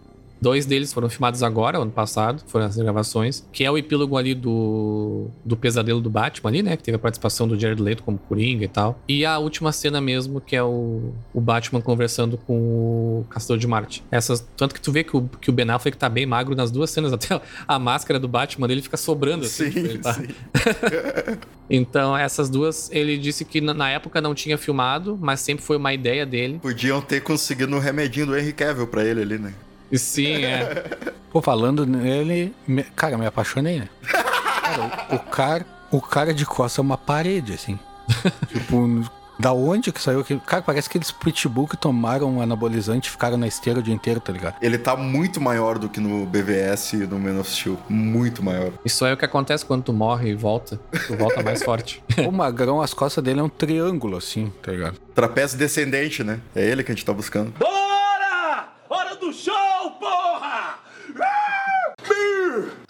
Dois 0.42 0.66
deles 0.66 0.92
foram 0.94 1.10
filmados 1.10 1.42
agora, 1.42 1.78
ano 1.80 1.92
passado, 1.92 2.44
foram 2.48 2.66
as 2.66 2.76
gravações, 2.76 3.46
que 3.52 3.64
é 3.64 3.72
o 3.72 3.78
epílogo 3.78 4.18
ali 4.18 4.36
do, 4.36 5.28
do 5.44 5.56
pesadelo 5.56 6.02
do 6.02 6.10
Batman 6.10 6.50
ali, 6.50 6.62
né? 6.62 6.78
Que 6.78 6.84
teve 6.84 6.96
a 6.98 7.00
participação 7.00 7.48
do 7.48 7.58
Jared 7.60 7.82
Leto 7.82 8.04
como 8.04 8.18
Coringa 8.18 8.66
e 8.66 8.68
tal. 8.68 9.00
E 9.08 9.26
a 9.26 9.38
última 9.40 9.72
cena 9.72 10.00
mesmo, 10.02 10.40
que 10.42 10.56
é 10.56 10.62
o, 10.64 11.14
o 11.34 11.42
Batman 11.42 11.82
conversando 11.82 12.38
com 12.38 12.54
o 13.22 13.26
Castor 13.30 13.58
de 13.58 13.66
Marte. 13.68 14.04
Essas, 14.12 14.46
tanto 14.58 14.76
que 14.76 14.82
tu 14.82 14.92
vê 14.92 15.04
que 15.04 15.16
o, 15.16 15.28
que 15.42 15.50
o 15.50 15.54
Ben 15.54 15.70
Affleck 15.70 15.98
tá 15.98 16.10
bem 16.10 16.26
magro 16.26 16.56
nas 16.56 16.70
duas 16.70 16.90
cenas, 16.92 17.12
até 17.14 17.40
a 17.68 17.80
máscara 17.80 18.20
do 18.20 18.28
Batman 18.28 18.68
dele 18.68 18.82
fica 18.82 18.98
sobrando 18.98 19.46
assim. 19.46 19.72
Sim, 19.72 19.80
ele 19.80 19.98
tá- 20.00 20.14
sim. 20.14 20.28
Então, 21.70 22.16
essas 22.16 22.48
duas, 22.50 22.90
ele 22.92 23.18
disse 23.18 23.44
que 23.44 23.60
na- 23.60 23.74
na 23.74 23.90
época 23.90 24.22
não 24.22 24.36
tinha 24.36 24.58
filmado, 24.58 25.18
mas 25.20 25.40
sempre 25.40 25.66
foi 25.66 25.78
uma 25.78 25.94
ideia 25.94 26.24
dele. 26.26 26.60
Podiam 26.62 27.02
ter 27.02 27.22
conseguido 27.22 27.76
um 27.76 27.80
remedinho 27.80 28.28
do 28.28 28.38
Henry 28.38 28.54
Cavill 28.54 28.86
pra 28.88 29.04
ele 29.04 29.22
ali, 29.22 29.38
né? 29.40 29.54
E 29.92 29.98
sim, 30.00 30.44
é. 30.46 30.84
Pô, 31.32 31.42
falando 31.42 31.86
nele, 31.86 32.54
me- 32.68 32.84
cara, 32.84 33.18
me 33.18 33.26
apaixonei, 33.26 33.80
né? 33.80 33.90
Cara, 34.04 35.08
o, 35.12 35.16
o 35.16 35.20
cara, 35.20 35.66
o 35.92 36.02
cara 36.02 36.34
de 36.34 36.46
costa 36.46 36.82
é 36.82 36.84
uma 36.84 36.98
parede, 36.98 37.54
assim. 37.54 37.78
tipo, 38.52 39.04
da 39.38 39.52
onde 39.52 39.92
que 39.92 40.02
saiu 40.02 40.22
aquilo? 40.22 40.40
Cara, 40.40 40.62
parece 40.62 40.90
que 40.90 40.98
eles 40.98 41.12
pitbull 41.12 41.68
que 41.68 41.76
tomaram 41.76 42.30
um 42.38 42.42
anabolizante 42.42 43.10
e 43.10 43.12
ficaram 43.12 43.36
na 43.38 43.48
esteira 43.48 43.80
o 43.80 43.84
dia 43.84 43.94
inteiro, 43.94 44.20
tá 44.20 44.32
ligado? 44.32 44.56
Ele 44.62 44.78
tá 44.78 44.96
muito 44.96 45.42
maior 45.42 45.78
do 45.78 45.90
que 45.90 46.00
no 46.00 46.26
BVS 46.26 46.94
e 46.94 46.98
no 47.06 47.20
Man 47.20 47.40
of 47.40 47.50
Steel. 47.52 47.78
Muito 47.90 48.42
maior. 48.42 48.72
Isso 48.86 49.04
aí 49.04 49.12
é 49.12 49.14
o 49.14 49.18
que 49.18 49.26
acontece 49.26 49.66
quando 49.66 49.84
tu 49.84 49.94
morre 49.94 50.30
e 50.30 50.36
volta. 50.36 50.80
Tu 51.08 51.16
volta 51.18 51.44
mais 51.44 51.62
forte. 51.66 52.02
O 52.28 52.32
magrão, 52.32 52.82
as 52.82 52.94
costas 52.94 53.24
dele 53.24 53.40
é 53.42 53.44
um 53.44 53.50
triângulo, 53.50 54.18
assim, 54.18 54.52
tá 54.64 54.72
ligado? 54.72 54.98
Trapézio 55.14 55.58
descendente, 55.58 56.24
né? 56.24 56.40
É 56.56 56.64
ele 56.66 56.84
que 56.84 56.92
a 56.92 56.96
gente 56.96 57.06
tá 57.06 57.14
buscando. 57.14 57.52
Bora! 57.60 57.85
Do 59.20 59.32
show, 59.34 59.92
porra! 60.00 60.80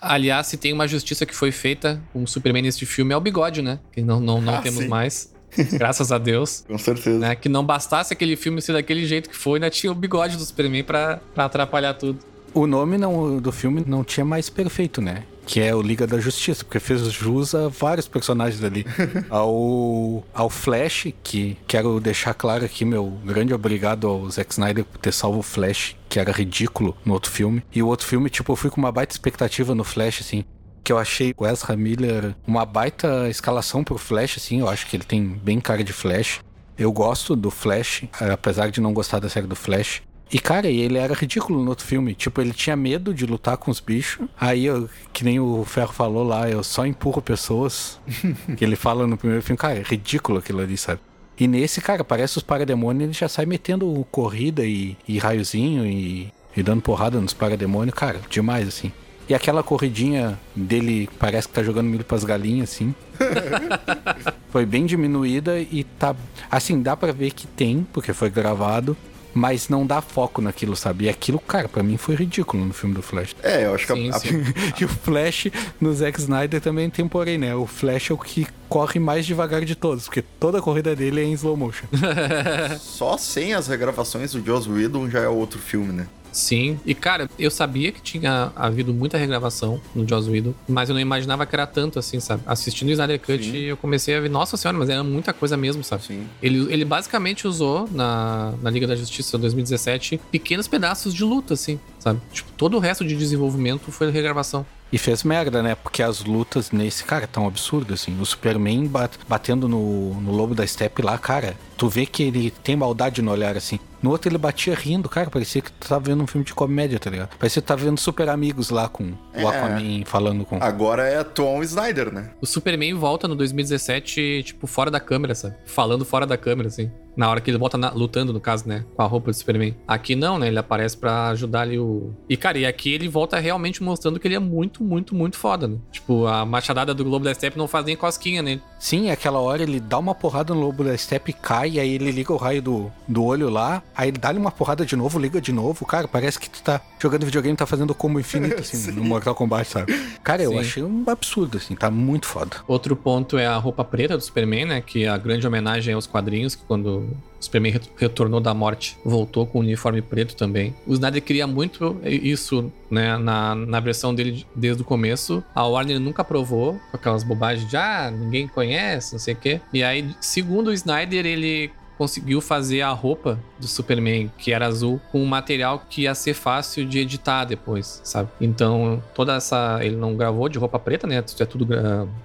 Aliás, 0.01 0.47
se 0.47 0.57
tem 0.57 0.73
uma 0.73 0.87
justiça 0.87 1.25
que 1.25 1.35
foi 1.35 1.51
feita 1.51 2.01
com 2.13 2.23
o 2.23 2.27
Superman 2.27 2.63
neste 2.63 2.85
filme 2.85 3.13
é 3.13 3.17
o 3.17 3.21
bigode, 3.21 3.61
né? 3.61 3.79
Que 3.91 4.01
não, 4.01 4.19
não, 4.19 4.41
não 4.41 4.55
Ah, 4.55 4.61
temos 4.61 4.83
sim. 4.83 4.87
mais. 4.87 5.33
Graças 5.73 6.11
a 6.11 6.17
Deus. 6.17 6.63
Com 6.67 6.77
certeza. 6.77 7.17
Né? 7.17 7.35
Que 7.35 7.47
não 7.49 7.63
bastasse 7.65 8.13
aquele 8.13 8.35
filme 8.35 8.61
ser 8.61 8.73
daquele 8.73 9.05
jeito 9.05 9.29
que 9.29 9.35
foi, 9.35 9.57
ainda 9.57 9.69
tinha 9.69 9.91
o 9.91 9.95
bigode 9.95 10.37
do 10.37 10.43
Superman 10.45 10.83
pra, 10.83 11.19
pra 11.33 11.45
atrapalhar 11.45 11.93
tudo. 11.93 12.19
O 12.53 12.67
nome 12.67 12.97
não, 12.97 13.37
do 13.39 13.51
filme 13.51 13.83
não 13.85 14.03
tinha 14.03 14.25
mais 14.25 14.49
perfeito, 14.49 15.01
né? 15.01 15.23
Que 15.45 15.61
é 15.61 15.75
o 15.75 15.81
Liga 15.81 16.07
da 16.07 16.19
Justiça, 16.19 16.63
porque 16.63 16.79
fez 16.79 17.01
jus 17.11 17.53
a 17.53 17.67
vários 17.67 18.07
personagens 18.07 18.63
ali. 18.63 18.85
ao, 19.29 20.25
ao 20.33 20.49
Flash, 20.49 21.13
que 21.23 21.57
quero 21.67 21.99
deixar 21.99 22.33
claro 22.33 22.65
aqui 22.65 22.83
meu 22.83 23.09
grande 23.23 23.53
obrigado 23.53 24.07
ao 24.07 24.29
Zack 24.29 24.51
Snyder 24.51 24.83
por 24.85 24.97
ter 24.97 25.13
salvo 25.13 25.39
o 25.39 25.43
Flash, 25.43 25.95
que 26.09 26.19
era 26.19 26.31
ridículo 26.31 26.97
no 27.05 27.13
outro 27.13 27.31
filme. 27.31 27.63
E 27.71 27.83
o 27.83 27.87
outro 27.87 28.07
filme, 28.07 28.29
tipo, 28.29 28.51
eu 28.51 28.55
fui 28.55 28.69
com 28.69 28.81
uma 28.81 28.91
baita 28.91 29.13
expectativa 29.13 29.75
no 29.75 29.83
Flash, 29.83 30.21
assim. 30.21 30.43
Que 30.83 30.91
eu 30.91 30.97
achei 30.97 31.33
o 31.37 31.47
Ezra 31.47 31.75
Miller 31.75 32.35
uma 32.45 32.65
baita 32.65 33.27
escalação 33.29 33.83
pro 33.83 33.97
Flash, 33.97 34.37
assim. 34.37 34.59
Eu 34.59 34.69
acho 34.69 34.87
que 34.87 34.95
ele 34.95 35.03
tem 35.03 35.23
bem 35.23 35.59
cara 35.59 35.83
de 35.83 35.93
Flash. 35.93 36.41
Eu 36.77 36.91
gosto 36.91 37.35
do 37.35 37.49
Flash, 37.49 38.03
apesar 38.19 38.69
de 38.69 38.81
não 38.81 38.93
gostar 38.93 39.19
da 39.19 39.29
série 39.29 39.47
do 39.47 39.55
Flash. 39.55 40.01
E, 40.31 40.39
cara, 40.39 40.67
ele 40.67 40.97
era 40.97 41.13
ridículo 41.13 41.63
no 41.63 41.69
outro 41.69 41.85
filme. 41.85 42.13
Tipo, 42.13 42.41
ele 42.41 42.51
tinha 42.51 42.75
medo 42.75 43.13
de 43.13 43.25
lutar 43.25 43.57
com 43.57 43.69
os 43.69 43.79
bichos. 43.79 44.27
Aí, 44.39 44.65
eu, 44.65 44.89
que 45.13 45.23
nem 45.23 45.39
o 45.39 45.63
Ferro 45.63 45.93
falou 45.93 46.23
lá, 46.23 46.49
eu 46.49 46.63
só 46.63 46.85
empurro 46.85 47.21
pessoas. 47.21 47.99
que 48.57 48.63
ele 48.63 48.75
fala 48.75 49.05
no 49.05 49.17
primeiro 49.17 49.43
filme. 49.43 49.57
Cara, 49.57 49.77
é 49.77 49.83
ridículo 49.83 50.39
aquilo 50.39 50.61
ali, 50.61 50.77
sabe? 50.77 50.99
E 51.37 51.47
nesse, 51.47 51.81
cara, 51.81 52.03
parece 52.03 52.37
os 52.37 52.43
parademônios, 52.43 53.03
ele 53.03 53.13
já 53.13 53.27
sai 53.27 53.45
metendo 53.45 54.07
corrida 54.09 54.65
e, 54.65 54.97
e 55.07 55.17
raiozinho 55.17 55.85
e, 55.85 56.31
e 56.55 56.63
dando 56.63 56.81
porrada 56.81 57.19
nos 57.19 57.33
parademônios, 57.33 57.93
cara, 57.93 58.21
demais, 58.29 58.67
assim. 58.67 58.91
E 59.27 59.33
aquela 59.33 59.63
corridinha 59.63 60.39
dele 60.55 61.09
parece 61.19 61.47
que 61.47 61.53
tá 61.53 61.63
jogando 61.63 61.87
milho 61.87 62.05
pras 62.05 62.23
galinhas, 62.23 62.71
assim. 62.71 62.93
foi 64.49 64.65
bem 64.65 64.85
diminuída 64.85 65.59
e 65.59 65.83
tá. 65.83 66.15
Assim, 66.49 66.81
dá 66.81 66.95
pra 66.95 67.11
ver 67.11 67.31
que 67.31 67.47
tem, 67.47 67.85
porque 67.91 68.13
foi 68.13 68.29
gravado, 68.29 68.95
mas 69.35 69.67
não 69.67 69.85
dá 69.85 70.01
foco 70.01 70.41
naquilo, 70.41 70.75
sabe? 70.77 71.05
E 71.05 71.09
aquilo, 71.09 71.37
cara, 71.39 71.67
pra 71.67 71.83
mim 71.83 71.97
foi 71.97 72.15
ridículo 72.15 72.63
no 72.65 72.73
filme 72.73 72.95
do 72.95 73.01
Flash. 73.01 73.35
É, 73.43 73.65
eu 73.65 73.75
acho 73.75 73.85
que 73.85 73.93
Sim, 73.93 74.09
a, 74.09 74.15
a- 74.15 74.19
sim. 74.19 74.43
e 74.79 74.85
o 74.85 74.87
Flash 74.87 75.47
no 75.79 75.93
Zack 75.93 76.19
Snyder 76.19 76.61
também 76.61 76.89
tem 76.89 77.05
porém, 77.07 77.37
né? 77.37 77.53
O 77.53 77.67
Flash 77.67 78.09
é 78.09 78.13
o 78.13 78.17
que 78.17 78.47
corre 78.69 78.99
mais 78.99 79.25
devagar 79.25 79.63
de 79.65 79.75
todos, 79.75 80.05
porque 80.05 80.21
toda 80.21 80.59
a 80.59 80.61
corrida 80.61 80.95
dele 80.95 81.19
é 81.21 81.23
em 81.25 81.33
slow 81.33 81.57
motion. 81.57 81.85
só 82.79 83.17
sem 83.17 83.53
as 83.53 83.67
regravações 83.67 84.31
do 84.31 84.43
Joss 84.43 84.69
Whedon 84.69 85.09
já 85.09 85.19
é 85.19 85.27
outro 85.27 85.59
filme, 85.59 85.91
né? 85.91 86.07
Sim. 86.35 86.77
E, 86.85 86.93
cara, 86.93 87.29
eu 87.39 87.49
sabia 87.49 87.93
que 87.93 88.01
tinha 88.01 88.51
havido 88.57 88.93
muita 88.93 89.17
regravação 89.17 89.79
no 89.95 90.05
Joss 90.07 90.29
Whedon, 90.29 90.53
mas 90.67 90.89
eu 90.89 90.93
não 90.93 90.99
imaginava 90.99 91.45
que 91.45 91.55
era 91.55 91.65
tanto 91.65 91.97
assim, 91.97 92.19
sabe? 92.19 92.43
Assistindo 92.45 92.89
o 92.89 92.91
Snyder 92.91 93.21
Cut, 93.21 93.41
Sim. 93.41 93.57
eu 93.57 93.77
comecei 93.77 94.17
a 94.17 94.19
ver, 94.19 94.29
nossa 94.29 94.57
senhora, 94.57 94.77
mas 94.77 94.89
era 94.89 95.01
muita 95.01 95.31
coisa 95.31 95.55
mesmo, 95.55 95.81
sabe? 95.81 96.03
Sim. 96.03 96.27
Ele, 96.43 96.73
ele 96.73 96.83
basicamente 96.83 97.47
usou 97.47 97.87
na, 97.89 98.53
na 98.61 98.69
Liga 98.69 98.85
da 98.85 98.97
Justiça 98.97 99.37
2017 99.37 100.19
pequenos 100.29 100.67
pedaços 100.67 101.13
de 101.13 101.23
luta, 101.23 101.53
assim, 101.53 101.79
sabe? 101.99 102.19
Tipo, 102.33 102.51
todo 102.57 102.75
o 102.75 102.79
resto 102.81 103.05
de 103.05 103.15
desenvolvimento 103.15 103.89
foi 103.89 104.11
regravação. 104.11 104.65
E 104.91 104.97
fez 104.97 105.23
merda, 105.23 105.61
né? 105.61 105.75
Porque 105.75 106.01
as 106.01 106.23
lutas 106.23 106.71
nesse, 106.71 107.03
cara, 107.03 107.27
tão 107.27 107.45
absurdas, 107.47 108.01
assim. 108.01 108.17
O 108.21 108.25
Superman 108.25 108.85
bat- 108.87 109.17
batendo 109.27 109.67
no, 109.67 110.13
no 110.21 110.31
lobo 110.31 110.55
da 110.55 110.65
Steppe 110.65 111.01
lá, 111.01 111.17
cara, 111.17 111.55
tu 111.75 111.89
vê 111.89 112.05
que 112.05 112.23
ele 112.23 112.49
tem 112.51 112.75
maldade 112.75 113.21
no 113.21 113.31
olhar, 113.31 113.57
assim. 113.57 113.79
No 114.01 114.11
outro 114.11 114.29
ele 114.29 114.37
batia 114.37 114.75
rindo, 114.75 115.09
cara, 115.09 115.29
parecia 115.29 115.61
que 115.61 115.71
tu 115.71 115.89
tava 115.89 116.05
vendo 116.05 116.23
um 116.23 116.27
filme 116.27 116.45
de 116.45 116.53
comédia, 116.53 116.99
tá 116.99 117.09
ligado? 117.09 117.35
Parecia 117.37 117.61
que 117.61 117.65
tu 117.65 117.69
tava 117.69 117.83
vendo 117.83 117.99
Super 117.99 118.29
Amigos 118.29 118.69
lá 118.69 118.87
com 118.87 119.13
É. 119.33 119.43
o 119.43 119.47
Aquaman 119.49 120.05
falando 120.05 120.45
com... 120.45 120.57
Agora 120.61 121.03
é 121.07 121.23
Tom 121.23 121.61
Snyder, 121.63 122.13
né? 122.13 122.29
O 122.39 122.45
Superman 122.45 122.93
volta 122.93 123.27
no 123.27 123.35
2017, 123.35 124.43
tipo, 124.45 124.67
fora 124.67 124.91
da 124.91 124.99
câmera, 124.99 125.33
sabe? 125.35 125.55
Falando 125.65 126.05
fora 126.05 126.25
da 126.27 126.37
câmera, 126.37 126.67
assim. 126.69 126.91
Na 127.15 127.29
hora 127.29 127.39
que 127.39 127.49
ele 127.49 127.57
volta 127.57 127.77
na- 127.77 127.91
lutando, 127.91 128.33
no 128.33 128.39
caso, 128.39 128.67
né? 128.67 128.85
Com 128.95 129.01
a 129.01 129.05
roupa 129.05 129.31
do 129.31 129.33
Superman. 129.35 129.75
Aqui 129.87 130.15
não, 130.15 130.37
né? 130.37 130.47
Ele 130.47 130.59
aparece 130.59 130.97
pra 130.97 131.29
ajudar 131.29 131.61
ali 131.61 131.79
o. 131.79 132.13
E, 132.29 132.35
cara, 132.35 132.57
e 132.57 132.65
aqui 132.65 132.93
ele 132.93 133.07
volta 133.07 133.39
realmente 133.39 133.81
mostrando 133.81 134.19
que 134.19 134.27
ele 134.27 134.35
é 134.35 134.39
muito, 134.39 134.83
muito, 134.83 135.15
muito 135.15 135.37
foda, 135.37 135.67
né? 135.67 135.77
Tipo, 135.91 136.25
a 136.27 136.45
machadada 136.45 136.93
do 136.93 137.03
Globo 137.05 137.23
da 137.23 137.33
Steppe 137.33 137.57
não 137.57 137.67
faz 137.67 137.85
nem 137.85 137.95
cosquinha 137.95 138.41
nele. 138.41 138.61
Sim, 138.85 139.09
aquela 139.09 139.39
hora 139.39 139.63
ele 139.63 139.79
dá 139.79 139.97
uma 139.97 140.13
porrada 140.13 140.53
no 140.53 140.59
lobo 140.59 140.83
da 140.83 140.95
Steppe, 140.95 141.33
cai, 141.33 141.79
aí 141.79 141.95
ele 141.95 142.11
liga 142.11 142.31
o 142.31 142.37
raio 142.37 142.61
do, 142.61 142.91
do 143.07 143.23
olho 143.23 143.49
lá, 143.49 143.81
aí 143.97 144.09
ele 144.09 144.19
dá-lhe 144.19 144.37
uma 144.37 144.51
porrada 144.51 144.85
de 144.85 144.95
novo, 144.95 145.17
liga 145.17 145.41
de 145.41 145.51
novo, 145.51 145.83
cara, 145.87 146.07
parece 146.07 146.39
que 146.39 146.47
tu 146.47 146.61
tá 146.61 146.79
jogando 146.99 147.25
videogame, 147.25 147.57
tá 147.57 147.65
fazendo 147.65 147.95
combo 147.95 148.19
infinito, 148.19 148.59
assim, 148.59 148.91
no 148.93 149.03
Mortal 149.03 149.33
Kombat, 149.33 149.67
sabe? 149.67 149.99
Cara, 150.23 150.43
eu 150.43 150.51
Sim. 150.51 150.59
achei 150.59 150.83
um 150.83 151.03
absurdo, 151.07 151.57
assim, 151.57 151.73
tá 151.73 151.89
muito 151.89 152.27
foda. 152.27 152.57
Outro 152.67 152.95
ponto 152.95 153.39
é 153.39 153.47
a 153.47 153.57
roupa 153.57 153.83
preta 153.83 154.15
do 154.15 154.23
Superman, 154.23 154.65
né? 154.65 154.81
Que 154.81 155.05
é 155.05 155.09
a 155.09 155.17
grande 155.17 155.47
homenagem 155.47 155.95
aos 155.95 156.05
quadrinhos, 156.05 156.53
que 156.53 156.63
quando 156.65 157.09
Superman 157.39 157.71
ret- 157.73 157.89
retornou 157.97 158.39
da 158.39 158.53
morte, 158.53 158.97
voltou 159.05 159.45
com 159.45 159.59
o 159.59 159.61
uniforme 159.61 160.01
preto 160.01 160.35
também. 160.35 160.75
O 160.87 160.93
Snyder 160.93 161.21
queria 161.21 161.45
muito 161.45 161.97
isso, 162.03 162.71
né? 162.89 163.17
Na, 163.17 163.53
na 163.55 163.79
versão 163.79 164.13
dele 164.15 164.45
desde 164.55 164.81
o 164.81 164.85
começo. 164.85 165.43
A 165.53 165.63
Warner 165.65 165.99
nunca 165.99 166.21
aprovou, 166.21 166.73
com 166.91 166.97
aquelas 166.97 167.23
bobagens 167.23 167.69
de, 167.69 167.77
ah, 167.77 168.11
ninguém 168.11 168.47
conhece, 168.47 169.13
não 169.13 169.19
sei 169.19 169.33
o 169.33 169.37
quê. 169.37 169.61
E 169.73 169.83
aí, 169.83 170.09
segundo 170.19 170.67
o 170.67 170.73
Snyder, 170.73 171.25
ele 171.25 171.71
conseguiu 171.97 172.41
fazer 172.41 172.81
a 172.81 172.89
roupa 172.91 173.39
do 173.57 173.67
Superman, 173.67 174.29
que 174.37 174.51
era 174.51 174.67
azul, 174.67 174.99
com 175.13 175.21
um 175.21 175.25
material 175.25 175.81
que 175.89 176.01
ia 176.01 176.13
ser 176.13 176.33
fácil 176.33 176.85
de 176.85 176.99
editar 176.99 177.45
depois, 177.45 178.01
sabe? 178.03 178.29
Então, 178.41 179.01
toda 179.13 179.35
essa. 179.35 179.79
Ele 179.81 179.95
não 179.95 180.13
gravou 180.15 180.49
de 180.49 180.57
roupa 180.59 180.77
preta, 180.77 181.07
né? 181.07 181.23
É 181.39 181.45
tudo 181.45 181.67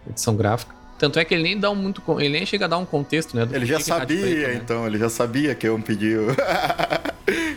edição 0.08 0.34
gráfica. 0.34 0.74
Tanto 1.00 1.18
é 1.18 1.24
que 1.24 1.32
ele 1.34 1.42
nem 1.42 1.58
dá 1.58 1.70
um 1.70 1.74
muito. 1.74 2.02
Ele 2.20 2.28
nem 2.28 2.44
chega 2.46 2.66
a 2.66 2.68
dar 2.68 2.78
um 2.78 2.84
contexto, 2.84 3.34
né? 3.34 3.48
Ele 3.50 3.64
já 3.66 3.78
tá 3.78 3.84
sabia, 3.84 4.20
preto, 4.20 4.46
né? 4.48 4.54
então, 4.62 4.86
ele 4.86 4.98
já 4.98 5.08
sabia 5.08 5.54
que 5.54 5.66
eu 5.66 5.76
pedi. 5.80 6.14
o- 6.14 6.26